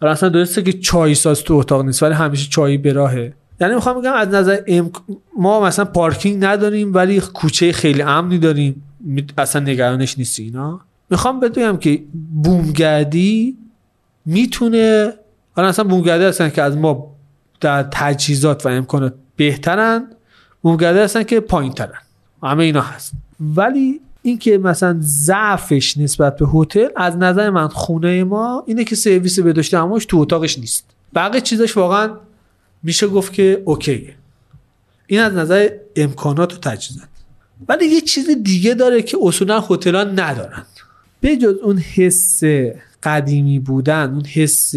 حالا 0.00 0.12
اصلا 0.12 0.28
درسته 0.28 0.62
که 0.62 0.72
چای 0.72 1.14
ساز 1.14 1.42
تو 1.42 1.54
اتاق 1.54 1.84
نیست 1.84 2.02
ولی 2.02 2.14
همیشه 2.14 2.50
چایی 2.50 2.78
به 2.78 2.92
راهه. 2.92 3.34
یعنی 3.60 3.74
می‌خوام 3.74 4.00
بگم 4.00 4.12
از 4.12 4.28
نظر 4.28 4.58
ام... 4.66 4.90
ما 5.38 5.60
مثلا 5.60 5.84
پارکینگ 5.84 6.44
نداریم 6.44 6.94
ولی 6.94 7.20
کوچه 7.20 7.72
خیلی 7.72 8.02
امنی 8.02 8.38
داریم. 8.38 8.82
اصلا 9.38 9.62
نگرانش 9.62 10.18
نیستی 10.18 10.42
اینا. 10.42 10.80
می‌خوام 11.10 11.40
بدونم 11.40 11.76
که 11.76 12.02
بومگردی 12.42 13.56
می‌تونه 14.26 15.12
حالا 15.60 15.68
اصلا 15.68 15.84
بومگردی 15.84 16.24
هستن 16.24 16.50
که 16.50 16.62
از 16.62 16.76
ما 16.76 17.16
در 17.60 17.82
تجهیزات 17.92 18.66
و 18.66 18.68
امکانات 18.68 19.14
بهترن 19.36 20.06
بومگردی 20.62 20.98
هستن 20.98 21.22
که 21.22 21.40
پایین 21.40 21.72
ترن 21.72 21.98
همه 22.42 22.64
اینا 22.64 22.80
هست. 22.80 23.12
ولی 23.40 24.00
اینکه 24.22 24.58
مثلا 24.58 24.96
ضعفش 25.00 25.98
نسبت 25.98 26.36
به 26.36 26.46
هتل 26.54 26.88
از 26.96 27.16
نظر 27.16 27.50
من 27.50 27.68
خونه 27.68 28.24
ما 28.24 28.64
اینه 28.66 28.84
که 28.84 28.96
سرویس 28.96 29.38
بهداشتی 29.38 29.76
همش 29.76 30.04
تو 30.04 30.16
اتاقش 30.16 30.58
نیست. 30.58 30.84
بقیه 31.14 31.40
چیزاش 31.40 31.76
واقعا 31.76 32.10
میشه 32.82 33.06
گفت 33.06 33.32
که 33.32 33.62
اوکیه. 33.64 34.14
این 35.06 35.20
از 35.20 35.34
نظر 35.34 35.68
امکانات 35.96 36.54
و 36.54 36.56
تجهیزات. 36.56 37.08
ولی 37.68 37.86
یه 37.86 38.00
چیز 38.00 38.30
دیگه 38.42 38.74
داره 38.74 39.02
که 39.02 39.18
اصولا 39.22 39.60
هتل‌ها 39.60 40.04
ندارن. 40.04 40.64
به 41.20 41.36
جز 41.36 41.54
اون 41.62 41.78
حس 41.78 42.42
قدیمی 43.02 43.58
بودن 43.58 44.10
اون 44.14 44.24
حس 44.24 44.74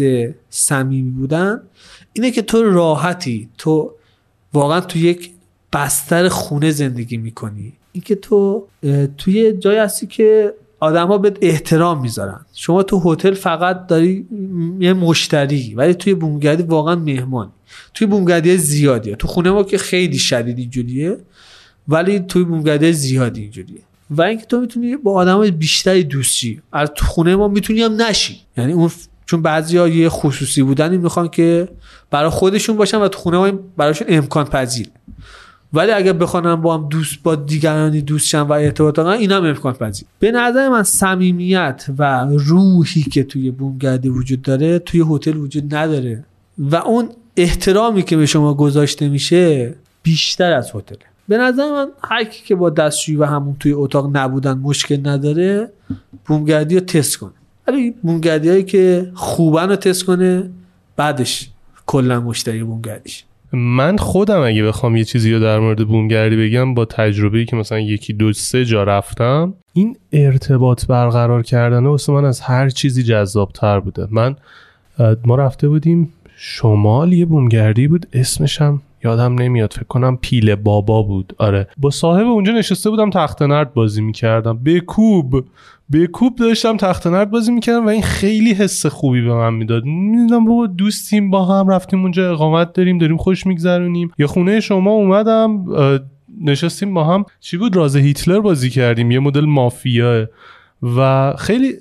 صمیمی 0.50 1.10
بودن 1.10 1.60
اینه 2.12 2.30
که 2.30 2.42
تو 2.42 2.62
راحتی. 2.62 3.48
تو 3.58 3.92
واقعا 4.52 4.80
تو 4.80 4.98
یک 4.98 5.30
بستر 5.72 6.28
خونه 6.28 6.70
زندگی 6.70 7.16
می‌کنی. 7.16 7.72
اینکه 7.92 8.14
تو 8.14 8.66
توی 9.18 9.52
جای 9.52 9.78
هستی 9.78 10.06
که 10.06 10.54
آدما 10.80 11.18
به 11.18 11.34
احترام 11.40 12.00
می‌ذارن. 12.00 12.40
شما 12.54 12.82
تو 12.82 13.12
هتل 13.12 13.34
فقط 13.34 13.86
داری 13.86 14.26
یه 14.80 14.92
مشتری 14.92 15.74
ولی 15.74 15.94
توی 15.94 16.14
بومگردی 16.14 16.62
واقعا 16.62 16.94
مهمان 16.94 17.50
توی 17.94 18.06
بومگردی 18.06 18.56
زیادیه. 18.56 19.16
تو 19.16 19.28
خونه 19.28 19.50
ما 19.50 19.62
که 19.62 19.78
خیلی 19.78 20.18
شدید 20.18 20.58
اینجوریه 20.58 21.16
ولی 21.88 22.20
توی 22.20 22.44
بومگردی 22.44 22.92
زیادی 22.92 23.40
اینجوریه. 23.40 23.80
و 24.10 24.22
اینکه 24.22 24.46
تو 24.46 24.60
می‌تونی 24.60 24.96
با 24.96 25.12
آدم 25.12 25.50
بیشتری 25.50 26.04
دوستی 26.04 26.62
از 26.72 26.90
تو 26.96 27.04
خونه 27.04 27.36
ما 27.36 27.48
می‌تونی 27.48 27.82
هم 27.82 28.02
نشی. 28.02 28.40
یعنی 28.56 28.72
اون 28.72 28.90
چون 29.26 29.42
بعضی 29.42 29.76
ها 29.76 29.88
یه 29.88 30.08
خصوصی 30.08 30.62
بودن 30.62 30.96
می‌خوان 30.96 31.28
که 31.28 31.68
برای 32.10 32.30
خودشون 32.30 32.76
باشن 32.76 32.98
و 32.98 33.08
تو 33.08 33.18
خونه 33.18 33.38
ما 33.38 33.58
براشون 33.76 34.06
امکان 34.10 34.44
پذیر. 34.44 34.88
ولی 35.72 35.92
اگر 35.92 36.12
بخوانم 36.12 36.62
با 36.62 36.74
هم 36.74 36.88
دوست 36.88 37.22
با 37.22 37.34
دیگرانی 37.34 38.02
دوست 38.02 38.26
شن 38.26 38.40
و 38.40 38.52
ارتباط 38.52 38.94
دارن 38.94 39.18
این 39.18 39.32
هم 39.32 39.44
امکان 39.44 39.72
پذیر. 39.72 40.06
به 40.18 40.30
نظر 40.30 40.68
من 40.68 40.82
صمیمیت 40.82 41.86
و 41.98 42.26
روحی 42.30 43.02
که 43.02 43.24
توی 43.24 43.50
بومگردی 43.50 44.08
وجود 44.08 44.42
داره 44.42 44.78
توی 44.78 45.04
هتل 45.10 45.36
وجود 45.36 45.74
نداره. 45.74 46.24
و 46.58 46.76
اون 46.76 47.08
احترامی 47.36 48.02
که 48.02 48.16
به 48.16 48.26
شما 48.26 48.54
گذاشته 48.54 49.08
میشه 49.08 49.74
بیشتر 50.02 50.52
از 50.52 50.70
هتله. 50.74 50.98
به 51.28 51.38
نظر 51.38 51.70
من 51.70 51.86
هر 52.04 52.24
کی 52.24 52.44
که 52.44 52.54
با 52.54 52.70
دستشویی 52.70 53.16
و 53.16 53.24
همون 53.24 53.56
توی 53.60 53.72
اتاق 53.72 54.16
نبودن 54.16 54.58
مشکل 54.58 55.08
نداره 55.08 55.70
بومگردی 56.26 56.74
رو 56.74 56.80
تست 56.80 57.16
کنه. 57.16 57.32
ولی 57.68 57.90
بومگردی 58.02 58.48
هایی 58.48 58.64
که 58.64 59.10
خوبن 59.14 59.68
رو 59.68 59.76
تست 59.76 60.04
کنه 60.04 60.50
بعدش 60.96 61.50
کلا 61.86 62.20
مشتری 62.20 62.64
بومگردیش 62.64 63.24
من 63.52 63.96
خودم 63.96 64.40
اگه 64.40 64.62
بخوام 64.62 64.96
یه 64.96 65.04
چیزی 65.04 65.32
رو 65.32 65.40
در 65.40 65.58
مورد 65.58 65.88
بومگردی 65.88 66.36
بگم 66.36 66.74
با 66.74 66.84
تجربه 66.84 67.44
که 67.44 67.56
مثلا 67.56 67.80
یکی 67.80 68.12
دو 68.12 68.32
سه 68.32 68.64
جا 68.64 68.84
رفتم 68.84 69.54
این 69.72 69.96
ارتباط 70.12 70.86
برقرار 70.86 71.42
کردن 71.42 71.86
واسه 71.86 72.12
من 72.12 72.24
از 72.24 72.40
هر 72.40 72.68
چیزی 72.68 73.02
جذابتر 73.02 73.80
بوده. 73.80 74.08
من 74.10 74.36
ما 75.24 75.36
رفته 75.36 75.68
بودیم 75.68 76.12
شمال 76.36 77.12
یه 77.12 77.24
بومگردی 77.24 77.88
بود 77.88 78.06
اسمش 78.12 78.62
هم 78.62 78.82
یادم 79.04 79.34
نمیاد 79.34 79.72
فکر 79.72 79.84
کنم 79.84 80.16
پیل 80.16 80.54
بابا 80.54 81.02
بود. 81.02 81.32
آره. 81.38 81.68
با 81.76 81.90
صاحب 81.90 82.26
اونجا 82.26 82.52
نشسته 82.52 82.90
بودم 82.90 83.10
تخت 83.10 83.42
نرد 83.42 83.74
بازی 83.74 84.02
می‌کردم. 84.02 84.58
به 84.62 84.80
کوب. 84.80 85.44
به 85.90 86.08
داشتم 86.38 86.76
تخت 86.76 87.06
نرد 87.06 87.30
بازی 87.30 87.52
می‌کردم 87.52 87.86
و 87.86 87.88
این 87.88 88.02
خیلی 88.02 88.52
حس 88.52 88.86
خوبی 88.86 89.22
به 89.22 89.34
من 89.34 89.54
می‌داد. 89.54 89.84
می‌دونم 89.84 90.44
بابا 90.44 90.66
دوستیم 90.66 91.30
با 91.30 91.44
هم 91.44 91.68
رفتیم 91.68 92.02
اونجا 92.02 92.32
اقامت 92.32 92.72
داریم 92.72 92.98
داریم 92.98 93.16
خوش 93.16 93.46
میگذرونیم. 93.46 94.10
یا 94.18 94.26
خونه 94.26 94.60
شما 94.60 94.90
اومدم 94.90 95.64
نشستیم 96.40 96.94
با 96.94 97.04
هم. 97.04 97.24
چی 97.40 97.56
بود؟ 97.56 97.76
راز 97.76 97.96
هیتلر 97.96 98.40
بازی 98.40 98.70
کردیم. 98.70 99.10
یه 99.10 99.18
مدل 99.18 99.44
مافیا 99.44 100.28
و 100.96 101.32
خیلی 101.38 101.72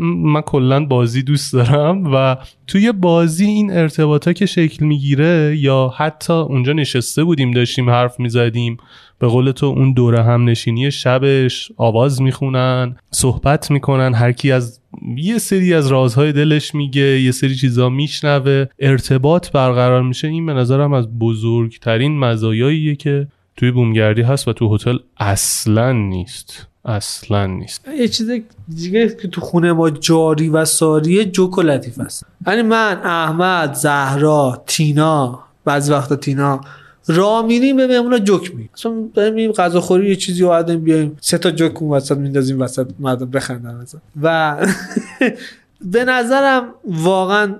من 0.00 0.40
کلا 0.40 0.86
بازی 0.86 1.22
دوست 1.22 1.52
دارم 1.52 2.14
و 2.14 2.36
توی 2.66 2.92
بازی 2.92 3.44
این 3.44 3.70
ارتباطا 3.70 4.32
که 4.32 4.46
شکل 4.46 4.84
می‌گیره 4.84 5.56
یا 5.58 5.94
حتی 5.96 6.32
اونجا 6.32 6.72
نشسته 6.72 7.24
بودیم 7.24 7.50
داشتیم 7.50 7.90
حرف 7.90 8.20
می‌زدیم 8.20 8.76
به 9.18 9.26
قول 9.26 9.50
تو 9.50 9.66
اون 9.66 9.92
دوره 9.92 10.22
هم 10.22 10.48
نشینی 10.48 10.90
شبش 10.90 11.72
آواز 11.76 12.22
می‌خونن 12.22 12.96
صحبت 13.10 13.70
می‌کنن 13.70 14.14
هر 14.14 14.32
کی 14.32 14.52
از 14.52 14.80
یه 15.16 15.38
سری 15.38 15.74
از 15.74 15.88
رازهای 15.88 16.32
دلش 16.32 16.74
میگه 16.74 17.20
یه 17.20 17.30
سری 17.30 17.54
چیزا 17.54 17.88
میشنوه 17.88 18.66
ارتباط 18.78 19.50
برقرار 19.50 20.02
میشه. 20.02 20.28
این 20.28 20.46
به 20.46 20.54
نظرم 20.54 20.92
از 20.92 21.18
بزرگترین 21.18 22.18
مزایاییه 22.18 22.96
که 22.96 23.28
توی 23.56 23.70
بومگردی 23.70 24.22
هست 24.22 24.48
و 24.48 24.52
تو 24.52 24.74
هتل 24.74 24.98
اصلا 25.16 25.92
نیست. 25.92 26.71
اصلا 26.84 27.46
نیست. 27.46 27.88
یه 27.88 28.08
چیز 28.08 28.30
دیگه 28.74 29.08
که 29.08 29.28
تو 29.28 29.40
خونه 29.40 29.72
ما 29.72 29.90
جاری 29.90 30.48
و 30.48 30.64
ساریه 30.64 31.24
جوک 31.24 31.58
و 31.58 31.62
لطیف 31.62 32.00
است. 32.00 32.26
یعنی 32.46 32.62
من 32.62 33.00
احمد 33.04 33.74
زهرا 33.74 34.62
تینا 34.66 35.44
بعض 35.64 35.90
وقتا 35.90 36.16
تینا 36.16 36.60
را 37.06 37.42
میریم 37.42 37.76
به 37.76 37.86
مهمونا 37.86 38.18
جوک 38.18 38.54
می 38.54 38.68
اصلا 38.74 38.92
داریم 39.14 39.34
میریم 39.34 39.52
غذا 39.52 39.80
خوری 39.80 40.08
یه 40.08 40.16
چیزی 40.16 40.44
اومدیم 40.44 40.80
بیایم 40.80 41.16
سه 41.20 41.38
تا 41.38 41.50
جوک 41.50 41.82
اون 41.82 41.90
وسط 41.90 42.16
میندازیم 42.16 42.60
وسط 42.60 42.86
مردم 42.98 43.30
بخندن 43.30 43.74
مثلا 43.74 44.00
و 44.22 44.56
به 45.92 46.04
نظرم 46.04 46.68
واقعا 46.84 47.54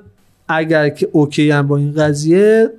اگر 0.49 0.89
که 0.89 1.09
اوکی 1.13 1.51
هم 1.51 1.67
با 1.67 1.77
این 1.77 1.95
قضیه 1.95 2.71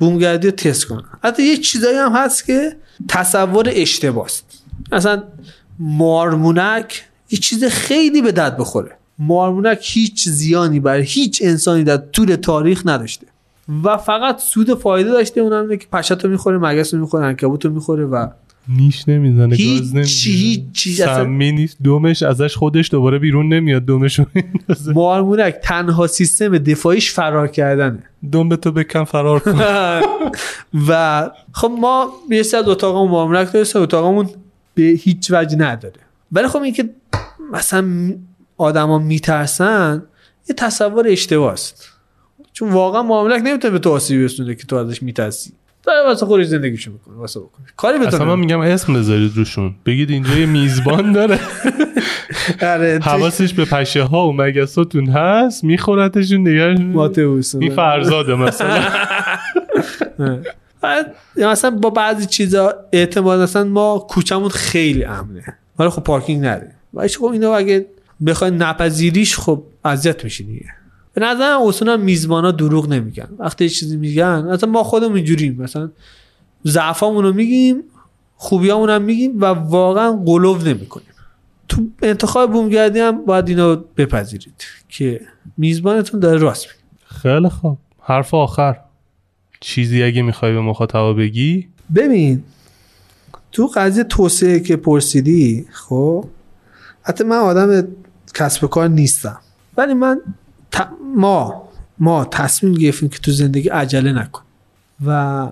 بومگردی 0.00 0.48
رو 0.48 0.54
تست 0.54 0.84
کنن. 0.84 1.04
حتی 1.22 1.42
یه 1.42 1.56
چیزایی 1.56 1.96
هم 1.96 2.12
هست 2.12 2.46
که 2.46 2.76
تصور 3.08 3.72
اشتباست. 3.72 4.44
اصلا 4.92 5.22
مارمونک 5.78 7.04
یه 7.30 7.38
چیز 7.38 7.64
خیلی 7.64 8.22
به 8.22 8.32
درد 8.32 8.56
بخوره. 8.56 8.90
مارمونک 9.18 9.78
هیچ 9.82 10.28
زیانی 10.28 10.80
برای 10.80 11.02
هیچ 11.02 11.42
انسانی 11.44 11.84
در 11.84 11.96
طول 11.96 12.34
تاریخ 12.34 12.82
نداشته. 12.84 13.26
و 13.84 13.96
فقط 13.96 14.38
سود 14.40 14.74
فایده 14.74 15.10
داشته 15.10 15.40
اونم 15.40 15.62
اینه 15.62 15.76
که 15.76 15.86
پشت 15.92 16.24
رو 16.24 16.30
می‌خوره 16.30 16.58
مگس 16.58 16.94
رو 16.94 17.00
می‌خوره 17.00 17.24
انکبوت 17.26 17.64
رو 17.64 17.70
می‌خوره 17.72 18.04
و 18.04 18.26
نیش 18.68 19.08
نمی‌زنه 19.08 19.48
گاز 19.48 19.56
هیچ 19.58 19.80
نمی‌زنه. 19.82 20.04
چی- 20.04 20.32
هیچ 20.32 20.60
چی 20.72 21.02
اصلا- 21.02 21.24
سمی 21.24 21.52
نیست 21.52 21.76
دومش 21.82 22.22
ازش 22.22 22.56
خودش 22.56 22.90
دوباره 22.90 23.18
بیرون 23.18 23.48
نمیاد 23.48 23.84
دومش. 23.84 24.20
مارمونک 24.94 25.54
تنها 25.62 26.06
سیستم 26.06 26.58
دفاعیش 26.58 27.12
فرار 27.12 27.48
کردنه. 27.48 27.98
دوم 28.32 28.48
به 28.48 28.56
تو 28.56 28.72
بکن 28.72 29.04
فرار 29.04 29.38
کن. 29.40 29.60
و 30.88 31.30
خب 31.52 31.70
ما 31.80 32.08
یه 32.30 32.38
از 32.38 32.54
اتاقمون 32.54 33.10
مارمونک 33.10 33.52
داره 33.52 33.64
سری 33.64 33.82
اتاقمون. 33.82 34.28
به 34.76 34.82
هیچ 34.82 35.30
وجه 35.30 35.56
نداره. 35.56 36.00
ولی 36.32 36.48
خب 36.48 36.62
اینکه 36.62 36.90
مثلا 37.52 38.14
آدما 38.56 38.98
میترسن 38.98 40.02
یه 40.48 40.54
تصور 40.54 41.08
اشتباهست 41.08 41.92
چون 42.52 42.72
واقعا 42.72 43.02
معاملک 43.02 43.42
نمی‌تونه 43.44 43.72
به 43.72 43.78
تو 43.78 43.90
آسیبی 43.90 44.22
برسونه 44.22 44.54
که 44.54 44.64
تو 44.64 44.76
ازش 44.76 45.02
میترسی. 45.02 45.52
داره 45.82 46.06
واسه 46.06 46.26
خودش 46.26 46.46
زندگیشو 46.46 46.92
می‌کنه 46.92 47.14
واسه 47.14 47.40
بکنه 47.40 47.66
کاری 47.76 47.98
به 47.98 48.06
تو 48.06 48.16
اصلا 48.16 48.26
من. 48.26 48.38
میگم 48.38 48.60
اسم 48.60 48.94
بذارید 48.94 49.36
روشون. 49.36 49.74
بگید 49.86 50.10
اینجا 50.10 50.34
یه 50.34 50.46
میزبان 50.46 51.12
داره. 51.12 51.40
آره 52.72 53.00
حواسش 53.02 53.54
به 53.54 53.64
پشه 53.64 54.02
ها 54.02 54.28
و 54.28 54.32
مگساتون 54.32 55.06
هست 55.06 55.64
میخورتشون 55.64 56.48
نگرشون 56.48 56.86
ماتئوس. 56.86 57.54
این 57.54 57.74
فرزاده 57.74 58.34
مثلا. 58.34 58.82
یا 61.36 61.50
مثلا 61.50 61.70
با 61.70 61.90
بعضی 61.90 62.26
چیزا 62.26 62.74
اعتماد 62.92 63.40
مثلا 63.40 63.64
ما 63.64 63.98
کوچمون 63.98 64.48
خیلی 64.48 65.04
امنه. 65.04 65.56
ولی 65.78 65.88
خب 65.88 66.02
پارکینگ 66.02 66.46
نداره 66.46 66.74
ولی 66.94 67.08
خب 67.08 67.24
اینو 67.24 67.50
اگه 67.50 67.86
بخوای 68.26 68.50
نپذیریش 68.50 69.38
خب 69.38 69.62
اذیت 69.84 70.24
میشی 70.24 70.44
دیگه. 70.44 70.66
به 71.14 71.20
نظرم 71.20 71.62
اصولا 71.62 71.96
میزبانا 71.96 72.50
دروغ 72.50 72.88
نمیگن. 72.88 73.28
وقتی 73.38 73.64
یه 73.64 73.70
چیزی 73.70 73.96
میگن 73.96 74.42
مثلا 74.42 74.70
ما 74.70 74.82
خودمون 74.82 75.16
اینجوریم. 75.16 75.62
مثلا 75.62 75.90
ضعفامون 76.66 77.24
رو 77.24 77.32
میگیم 77.32 77.82
خوبیامون 78.36 78.90
هم 78.90 79.02
میگیم 79.02 79.40
و 79.40 79.44
واقعا 79.44 80.12
قلوب 80.12 80.68
نمی‌کنیم. 80.68 81.06
تو 81.68 81.82
انتخاب 82.02 82.52
بومگردی 82.52 83.00
هم 83.00 83.24
باید 83.24 83.48
اینو 83.48 83.76
بپذیرید 83.96 84.64
که 84.88 85.20
میزبانتون 85.56 86.20
داره 86.20 86.38
راست 86.38 86.66
میگه. 86.66 86.78
خیلی 87.06 87.48
خوب. 87.48 87.78
حرف 88.02 88.34
آخر. 88.34 88.76
چیزی 89.66 90.02
اگه 90.02 90.22
می‌خوای 90.22 90.52
به 90.52 90.60
مخاطبا 90.60 91.12
بگی؟ 91.12 91.68
ببین 91.94 92.42
تو 93.52 93.70
قضیه 93.74 94.04
توسعه 94.04 94.60
که 94.60 94.76
پرسیدی 94.76 95.66
خب 95.72 96.24
حتی 97.02 97.24
من 97.24 97.36
آدم 97.36 97.88
کسب 98.34 98.66
کار 98.66 98.88
نیستم. 98.88 99.40
ولی 99.76 99.94
من 99.94 100.20
ت- 100.72 100.88
ما 101.16 101.68
ما 101.98 102.24
تصمیم 102.24 102.72
گرفتیم 102.74 103.08
که 103.08 103.18
تو 103.18 103.30
زندگی 103.30 103.68
عجله 103.68 104.12
نکن. 104.12 104.42
و 105.06 105.48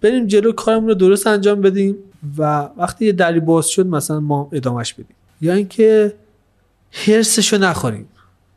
بریم 0.00 0.26
جلو 0.26 0.52
کارمون 0.52 0.88
رو 0.88 0.94
درست 0.94 1.26
انجام 1.26 1.60
بدیم 1.60 1.96
و 2.38 2.68
وقتی 2.76 3.06
یه 3.06 3.12
دری 3.12 3.40
باز 3.40 3.66
شد 3.66 3.86
مثلا 3.86 4.20
ما 4.20 4.48
ادامهش 4.52 4.92
بدیم. 4.92 5.16
یا 5.40 5.52
اینکه 5.54 6.14
هرسشو 6.92 7.58
نخوریم. 7.58 8.08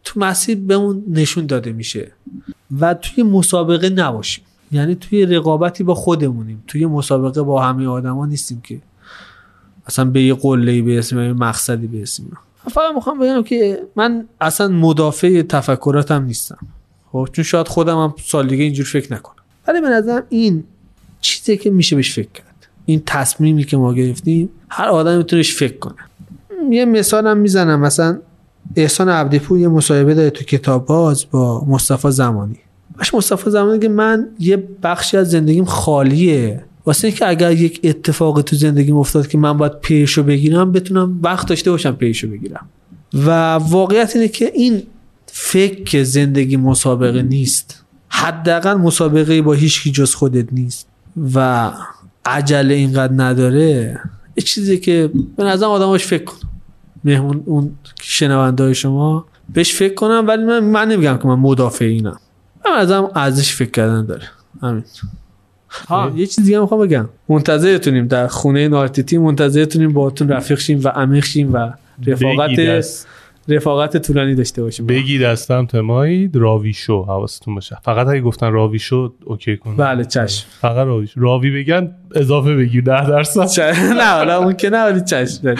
تو 0.03 0.19
مسیر 0.19 0.57
بهمون 0.57 1.03
نشون 1.07 1.45
داده 1.45 1.71
میشه. 1.71 2.11
و 2.79 2.93
توی 2.93 3.23
مسابقه 3.23 3.89
نباشیم. 3.89 4.43
یعنی 4.71 4.95
توی 4.95 5.25
رقابتی 5.25 5.83
با 5.83 5.95
خودمونیم. 5.95 6.63
توی 6.67 6.85
مسابقه 6.85 7.41
با 7.41 7.61
همه 7.61 7.87
آدما 7.87 8.25
نیستیم 8.25 8.61
که 8.61 8.81
اصلا 9.87 10.05
به 10.05 10.23
یه 10.23 10.33
قله 10.33 10.81
به 10.81 10.93
یه 10.93 11.33
مقصدی 11.33 11.87
برسیم. 11.87 12.37
فقط 12.71 12.95
می‌خوام 12.95 13.19
بگم 13.19 13.43
که 13.43 13.79
من 13.95 14.25
اصلا 14.41 14.67
مدافع 14.67 15.41
تفکراتم 15.41 16.23
نیستم. 16.23 16.57
خب 17.11 17.29
چون 17.31 17.43
شاید 17.43 17.67
خودم 17.67 17.97
هم 17.97 18.13
سال 18.23 18.47
دیگه 18.47 18.63
اینجور 18.63 18.85
فکر 18.85 19.13
نکنم. 19.13 19.35
ولی 19.67 19.81
به 19.81 19.89
نظرم 19.89 20.23
این 20.29 20.63
چیزی 21.21 21.57
که 21.57 21.69
میشه 21.69 21.95
بهش 21.95 22.13
فکر 22.13 22.29
کرد. 22.33 22.67
این 22.85 23.03
تصمیمی 23.05 23.63
که 23.63 23.77
ما 23.77 23.93
گرفتیم 23.93 24.49
هر 24.69 24.87
آدم 24.87 25.17
میتونهش 25.17 25.55
فکر 25.55 25.77
کنه. 25.77 25.95
یه 26.69 26.85
مثالم 26.85 27.37
می‌زنم. 27.37 27.79
مثلا 27.79 28.19
احسان 28.75 29.09
عبدیپور 29.09 29.59
یه 29.59 29.67
مصاحبه 29.67 30.13
داره 30.13 30.29
تو 30.29 30.43
کتاب 30.43 30.85
باز 30.85 31.25
با 31.31 31.65
مصطفی 31.65 32.11
زمانی. 32.11 32.59
باش 32.97 33.13
مصطفی 33.13 33.49
زمانی 33.49 33.79
که 33.79 33.89
من 33.89 34.27
یه 34.39 34.63
بخشی 34.83 35.17
از 35.17 35.31
زندگیم 35.31 35.65
خالیه. 35.65 36.63
واسه 36.85 37.07
اینکه 37.07 37.27
اگر 37.27 37.51
یک 37.51 37.79
اتفاقی 37.83 38.41
تو 38.41 38.55
زندگیم 38.55 38.97
افتاد 38.97 39.27
که 39.27 39.37
من 39.37 39.57
باید 39.57 39.79
پیشو 39.79 40.23
بگیرم 40.23 40.71
بتونم 40.71 41.19
وقت 41.23 41.47
داشته 41.47 41.71
باشم 41.71 41.91
پیشو 41.91 42.27
بگیرم. 42.27 42.69
و 43.13 43.53
واقعیت 43.53 44.15
اینه 44.15 44.27
که 44.27 44.51
این 44.55 44.83
فکر 45.25 45.83
که 45.83 46.03
زندگی 46.03 46.57
مسابقه 46.57 47.21
نیست. 47.21 47.83
حداقل 48.07 48.73
مسابقه 48.73 49.41
با 49.41 49.53
هیچ 49.53 49.83
کی 49.83 49.91
جز 49.91 50.13
خودت 50.13 50.53
نیست. 50.53 50.87
و 51.33 51.71
عجله 52.25 52.73
اینقدر 52.73 53.13
نداره. 53.15 53.99
یه 54.37 54.43
چیزی 54.43 54.77
که 54.77 55.11
به 55.37 55.43
نظرم 55.43 55.69
آدماش 55.69 56.05
فکر 56.05 56.23
کن 56.23 56.37
مهمون 57.03 57.43
اون 57.45 57.71
شنونده 58.01 58.63
های 58.63 58.75
شما. 58.75 59.25
بهش 59.53 59.73
فکر 59.73 59.93
کنم 59.93 60.25
ولی 60.27 60.43
من, 60.43 60.59
من 60.59 60.87
نمیگم 60.87 61.17
که 61.17 61.27
من 61.27 61.39
مدافع 61.39 61.85
اینم 61.85 62.19
هم 62.65 63.11
ارزش 63.15 63.53
فکر 63.53 63.71
کردن 63.71 64.05
داره. 64.05 64.23
همین. 64.61 64.83
ها 65.87 66.11
یه 66.15 66.25
چیز 66.25 66.45
دیگه 66.45 66.59
می‌خوام 66.59 66.81
بگم. 66.81 67.09
منتظرتونیم 67.29 68.07
در 68.07 68.27
خونه 68.27 68.67
نارتیتی 68.67 69.17
منتظرتونیم 69.17 69.93
باهاتون 69.93 70.29
رفیق 70.29 70.59
شیم 70.59 70.81
و 70.83 70.87
عمیق 70.87 71.25
شیم 71.25 71.53
و 71.53 71.69
رفاقت 72.07 72.49
رفاقت 73.47 73.97
طولانی 73.97 74.35
داشته 74.35 74.63
باشیم. 74.63 74.85
بگی 74.85 75.19
دستم 75.19 75.65
تمایید 75.65 76.35
راوی 76.35 76.73
شو 76.73 77.03
حواستون 77.03 77.55
باشه. 77.55 77.77
فقط 77.83 78.07
اگه 78.07 78.21
گفتن 78.21 78.51
راوی 78.51 78.79
شو 78.79 79.13
اوکی 79.25 79.57
کن 79.57 79.75
بله 79.75 80.05
چشم. 80.05 80.45
فقط 80.61 80.87
راوی 80.87 81.07
شو. 81.07 81.19
راوی 81.19 81.51
بگن 81.51 81.91
اضافه 82.15 82.55
بگیر 82.55 82.83
ده 82.83 83.09
درصد. 83.09 83.61
نه 83.97 84.03
حالا 84.03 84.43
اون 84.43 84.53
که 84.53 84.69
نه 84.69 84.83
ولی 84.85 85.01
چشم. 85.01 85.55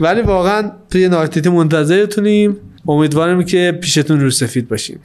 ولی 0.00 0.22
واقعا 0.22 0.72
توی 0.90 1.08
نارتیتی 1.08 1.48
منتظرتونیم. 1.48 2.56
امیدوارم 2.88 3.42
که 3.44 3.78
پیشتون 3.80 4.20
رو 4.20 4.30
سفید 4.30 4.68
باشیم. 4.68 5.00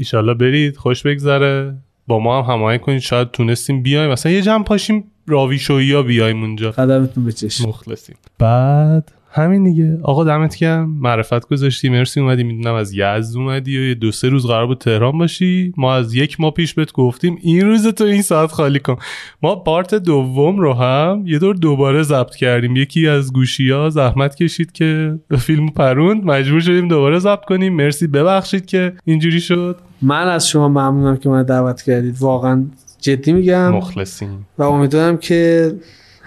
ایشالله 0.00 0.34
برید 0.34 0.76
خوش 0.76 1.02
بگذره. 1.02 1.74
با 2.06 2.18
ما 2.18 2.42
هم 2.42 2.52
هماهنگ 2.52 2.80
کنید. 2.80 2.98
شاید 2.98 3.30
تونستیم 3.30 3.82
بیایم. 3.82 4.10
مثلا 4.10 4.32
یه 4.32 4.42
جمع 4.42 4.64
پاشیم 4.64 5.04
راوی 5.26 5.58
شویی 5.58 5.92
ها 5.92 6.02
بیایم 6.02 6.40
اونجا. 6.40 6.70
قدمتون 6.70 7.24
به 7.24 7.32
چشم. 7.32 7.68
مخلصیم. 7.68 8.16
بعد 8.38 9.12
همین 9.32 9.64
دیگه. 9.64 9.98
آقا 10.02 10.24
دمت 10.24 10.56
گرم. 10.56 10.90
معرفت 10.90 11.48
گذاشتی. 11.48 11.88
مرسی 11.88 12.20
اومدی. 12.20 12.42
می‌دونم 12.44 12.74
از 12.74 12.92
یزد 12.94 13.36
اومدی 13.36 13.78
و 13.78 13.82
یه 13.82 13.94
دو 13.94 14.12
سه 14.12 14.28
روز 14.28 14.46
قرار 14.46 14.66
بود 14.66 14.78
تهران 14.78 15.18
باشی. 15.18 15.72
ما 15.76 15.94
از 15.94 16.14
یک 16.14 16.40
ماه 16.40 16.50
پیش 16.50 16.74
بهت 16.74 16.92
گفتیم 16.92 17.38
این 17.40 17.66
روز 17.66 17.86
تو 17.86 18.04
این 18.04 18.22
ساعت 18.22 18.52
خالی 18.52 18.78
کن. 18.78 18.96
ما 19.42 19.56
پارت 19.56 19.94
دوم 19.94 20.58
رو 20.58 20.72
هم 20.72 21.22
یه 21.26 21.38
دور 21.38 21.54
دوباره 21.54 22.02
ضبط 22.02 22.34
کردیم. 22.34 22.76
یکی 22.76 23.08
از 23.08 23.32
گوشی 23.32 23.70
ها 23.70 23.90
زحمت 23.90 24.34
کشید 24.34 24.72
که 24.72 25.18
فیلم 25.38 25.68
پروند. 25.68 26.24
مجبور 26.24 26.60
شدیم 26.60 26.88
دوباره 26.88 27.18
ضبط 27.18 27.44
کنیم. 27.44 27.74
مرسی. 27.76 28.06
ببخشید 28.06 28.66
که 28.66 28.92
اینجوری 29.04 29.40
شد. 29.40 29.76
من 30.02 30.28
از 30.28 30.48
شما 30.48 30.68
ممنونم 30.68 31.16
که 31.16 31.28
من 31.28 31.42
دعوت 31.42 31.82
کردید. 31.82 32.16
واقعا 32.20 32.64
جدی 33.00 33.32
میگم. 33.32 33.70
مخلصیم. 33.70 34.46
و 34.58 34.62
امیدوارم 34.62 35.16
که 35.16 35.72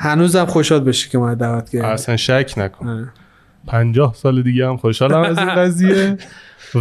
هنوزم 0.04 0.46
خوشحال 0.46 0.80
بشی 0.80 1.10
که 1.10 1.18
من 1.18 1.34
دعوت 1.34 1.70
کردید 1.70 1.86
اصلا 1.86 2.18
شک 2.18 2.54
نکن. 2.58 3.10
پنجاه 3.68 4.14
سال 4.16 4.42
دیگه 4.42 4.68
هم 4.68 4.78
خوشحالم 4.78 5.22
از 5.22 5.38
این 5.38 5.56
قضیه. 5.56 6.18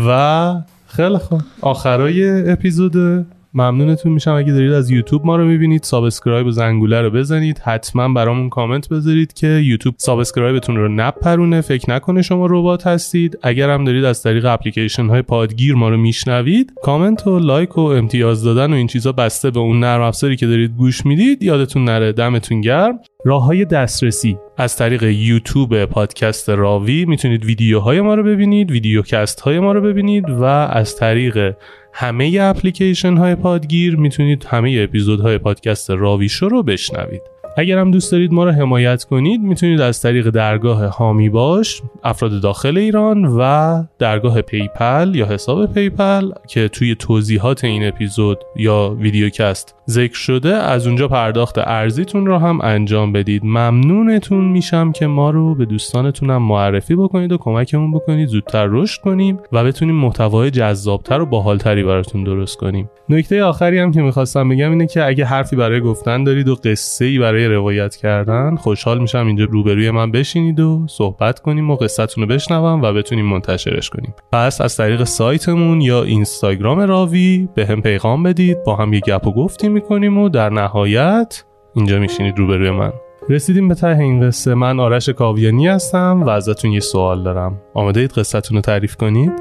و 0.09 0.55
خیلی 0.87 1.19
خوب. 1.19 1.41
آخرای 1.61 2.51
اپیزود. 2.51 3.27
ممنونتون 3.55 4.13
میشم. 4.13 4.31
اگه 4.31 4.53
دارید 4.53 4.73
از 4.73 4.91
یوتیوب 4.91 5.27
ما 5.27 5.37
رو 5.37 5.45
می‌بینید 5.45 5.83
subscribe 5.83 6.47
و 6.47 6.51
زنگوله 6.51 7.01
رو 7.01 7.11
بزنید. 7.11 7.59
حتما 7.59 8.09
برامون 8.09 8.49
کامنت 8.49 8.89
بذارید 8.89 9.33
که 9.33 9.47
یوتیوب 9.47 9.95
subscribe 9.99 10.57
تون 10.57 10.77
رو 10.77 10.89
نپرونه. 10.89 11.61
فکر 11.61 11.91
نکنه 11.91 12.23
شما 12.23 12.47
ربات 12.47 12.87
هستید. 12.87 13.39
اگر 13.43 13.71
هم 13.71 13.85
دارید 13.85 14.05
از 14.05 14.23
طریق 14.23 14.45
اپلیکیشن 14.45 15.07
های 15.07 15.23
پادگیر 15.23 15.75
ما 15.75 15.89
رو 15.89 15.97
میشنوید 15.97 16.73
کامنت 16.83 17.27
و 17.27 17.39
لایک 17.39 17.79
و 17.79 17.81
امتیاز 17.81 18.45
دادن 18.45 18.73
و 18.73 18.77
این 18.77 18.87
چیزا 18.87 19.13
بسته 19.13 19.51
به 19.51 19.61
اون 19.61 19.81
نرم 19.81 20.03
افزاری 20.03 20.37
که 20.37 20.47
دارید 20.47 20.77
گوش 20.77 21.07
می‌دید 21.07 21.43
یادتون 21.43 21.85
نره. 21.85 22.13
دمتون 22.13 22.61
گرم. 22.61 22.99
راه 23.25 23.45
های 23.45 23.65
دسترسی. 23.65 24.39
از 24.57 24.77
طریق 24.77 25.03
یوتیوب 25.03 25.85
پادکست 25.85 26.51
راوی 26.51 27.05
می‌تونید 27.05 27.45
ویدیوهای 27.45 28.01
ما 28.01 28.15
رو 28.15 28.23
ببینید 28.23 28.71
ویدیوکست 28.71 29.41
های 29.41 29.59
ما 29.59 29.73
رو 29.73 29.81
ببینید 29.81 30.31
و 30.31 30.45
از 30.45 30.97
طریق 30.97 31.55
همه 31.93 32.39
اپلیکیشن 32.41 33.17
های 33.17 33.35
پادگیر 33.35 33.97
می‌تونید 33.97 34.45
همه 34.45 34.77
اپیزودهای 34.79 35.39
پادکست 35.39 35.91
راوی 35.91 36.29
شو 36.29 36.49
رو 36.49 36.63
بشنوید. 36.63 37.32
اگر 37.57 37.79
هم 37.79 37.91
دوست 37.91 38.13
دارید 38.13 38.33
ما 38.33 38.45
رو 38.45 38.51
حمایت 38.51 39.05
کنید 39.05 39.41
می‌تونید 39.41 39.81
از 39.81 40.03
طریق 40.03 40.31
درگاه 40.31 40.85
حامی 40.85 41.29
باش 41.29 41.83
افراد 42.05 42.41
داخل 42.41 42.79
ایران 42.79 43.25
و 43.25 43.85
درگاه 43.99 44.43
PayPal 44.43 45.15
یا 45.15 45.27
حساب 45.27 45.75
PayPal 45.75 46.31
که 46.49 46.69
توی 46.69 46.95
توضیحات 46.95 47.65
این 47.65 47.89
اپیزود 47.89 48.39
یا 48.57 48.97
ویدیوکست 49.01 49.75
ذکر 49.91 50.15
شده 50.15 50.55
از 50.55 50.87
اونجا 50.87 51.09
پرداخت 51.09 51.59
ارزیتون 51.59 52.27
رو 52.27 52.39
هم 52.39 52.61
انجام 52.61 53.13
بدید. 53.13 53.45
ممنونتون 53.45 54.45
میشم 54.45 54.93
که 54.93 55.07
ما 55.07 55.31
رو 55.31 55.55
به 55.55 55.65
دوستانتونم 55.65 56.43
معرفی 56.43 56.95
بکنید 56.95 57.33
و 57.33 57.39
کمکمون 57.39 57.93
بکنید. 57.93 58.29
زودتر 58.29 58.67
رشد 58.67 59.01
کنیم 59.01 59.39
و 59.53 59.65
بتونیم 59.65 59.95
محتوای 59.95 60.51
جذابتر 60.51 61.21
و 61.21 61.27
باحالتری 61.27 61.85
براتون 61.85 62.25
درست 62.25 62.57
کنیم. 62.57 62.91
نکته 63.09 63.43
آخری 63.43 63.79
هم 63.79 63.93
که 63.93 64.03
می‌خواستم 64.03 64.49
بگم 64.49 64.71
اینه 64.71 64.87
که 64.87 65.05
اگه 65.05 65.25
حرفی 65.25 65.57
برای 65.57 65.81
گفتن 65.81 66.25
دارید 66.25 66.49
و 66.49 66.55
قصه 66.55 67.05
ای 67.05 67.19
برای 67.19 67.42
روایت 67.49 67.97
کردن. 67.97 68.57
خوشحال 68.57 68.99
میشم 68.99 69.27
اینجا 69.27 69.45
روبروی 69.45 69.91
من 69.91 70.13
بشینید 70.13 70.61
و 70.61 70.87
صحبت 70.91 71.41
کنیم 71.41 71.71
و 71.71 71.77
قصتون 71.77 72.25
رو 72.25 72.35
بشنوم 72.35 72.83
و 72.83 72.93
بتونیم 72.93 73.27
منتشرش 73.27 73.91
کنیم. 73.91 74.15
پس 74.33 74.61
از 74.61 74.77
طریق 74.77 75.05
سایتمون 75.05 75.81
یا 75.81 76.03
اینستاگرام 76.03 76.81
راوی 76.81 77.49
به 77.55 77.67
هم 77.67 77.83
پیغام 77.83 78.23
بدید. 78.23 78.65
با 78.65 78.77
هم 78.77 78.93
یه 78.93 79.01
گپ 79.01 79.27
و 79.27 79.33
گفتیم 79.33 79.73
می‌کنیم 79.73 80.19
و 80.19 80.29
در 80.29 80.51
نهایت 80.51 81.45
اینجا 81.75 81.99
میشینید 81.99 82.39
روبروی 82.39 82.71
من. 82.71 82.93
رسیدیم 83.29 83.69
به 83.69 83.75
ته 83.75 83.87
این 83.87 84.21
قصه. 84.21 84.55
من 84.55 84.81
آرش 84.81 85.09
کاویانی 85.09 85.69
هستم 85.69 86.23
و 86.23 86.29
ازتون 86.29 86.73
یه 86.73 86.81
سوال 86.81 87.23
دارم. 87.23 87.61
آماده 87.75 88.01
اید 88.01 88.13
قصتون 88.13 88.57
رو 88.57 88.61
تعریف 88.61 88.97
کنید؟ 88.97 89.33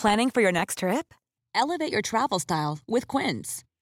Planning 0.00 0.30
for 0.34 0.40
your 0.40 0.52
next 0.52 0.78
trip? 0.82 1.06
Elevate 1.62 1.92
your 1.94 2.02
travel 2.02 2.38
style 2.38 2.74
with 2.94 3.04
Quince. 3.08 3.67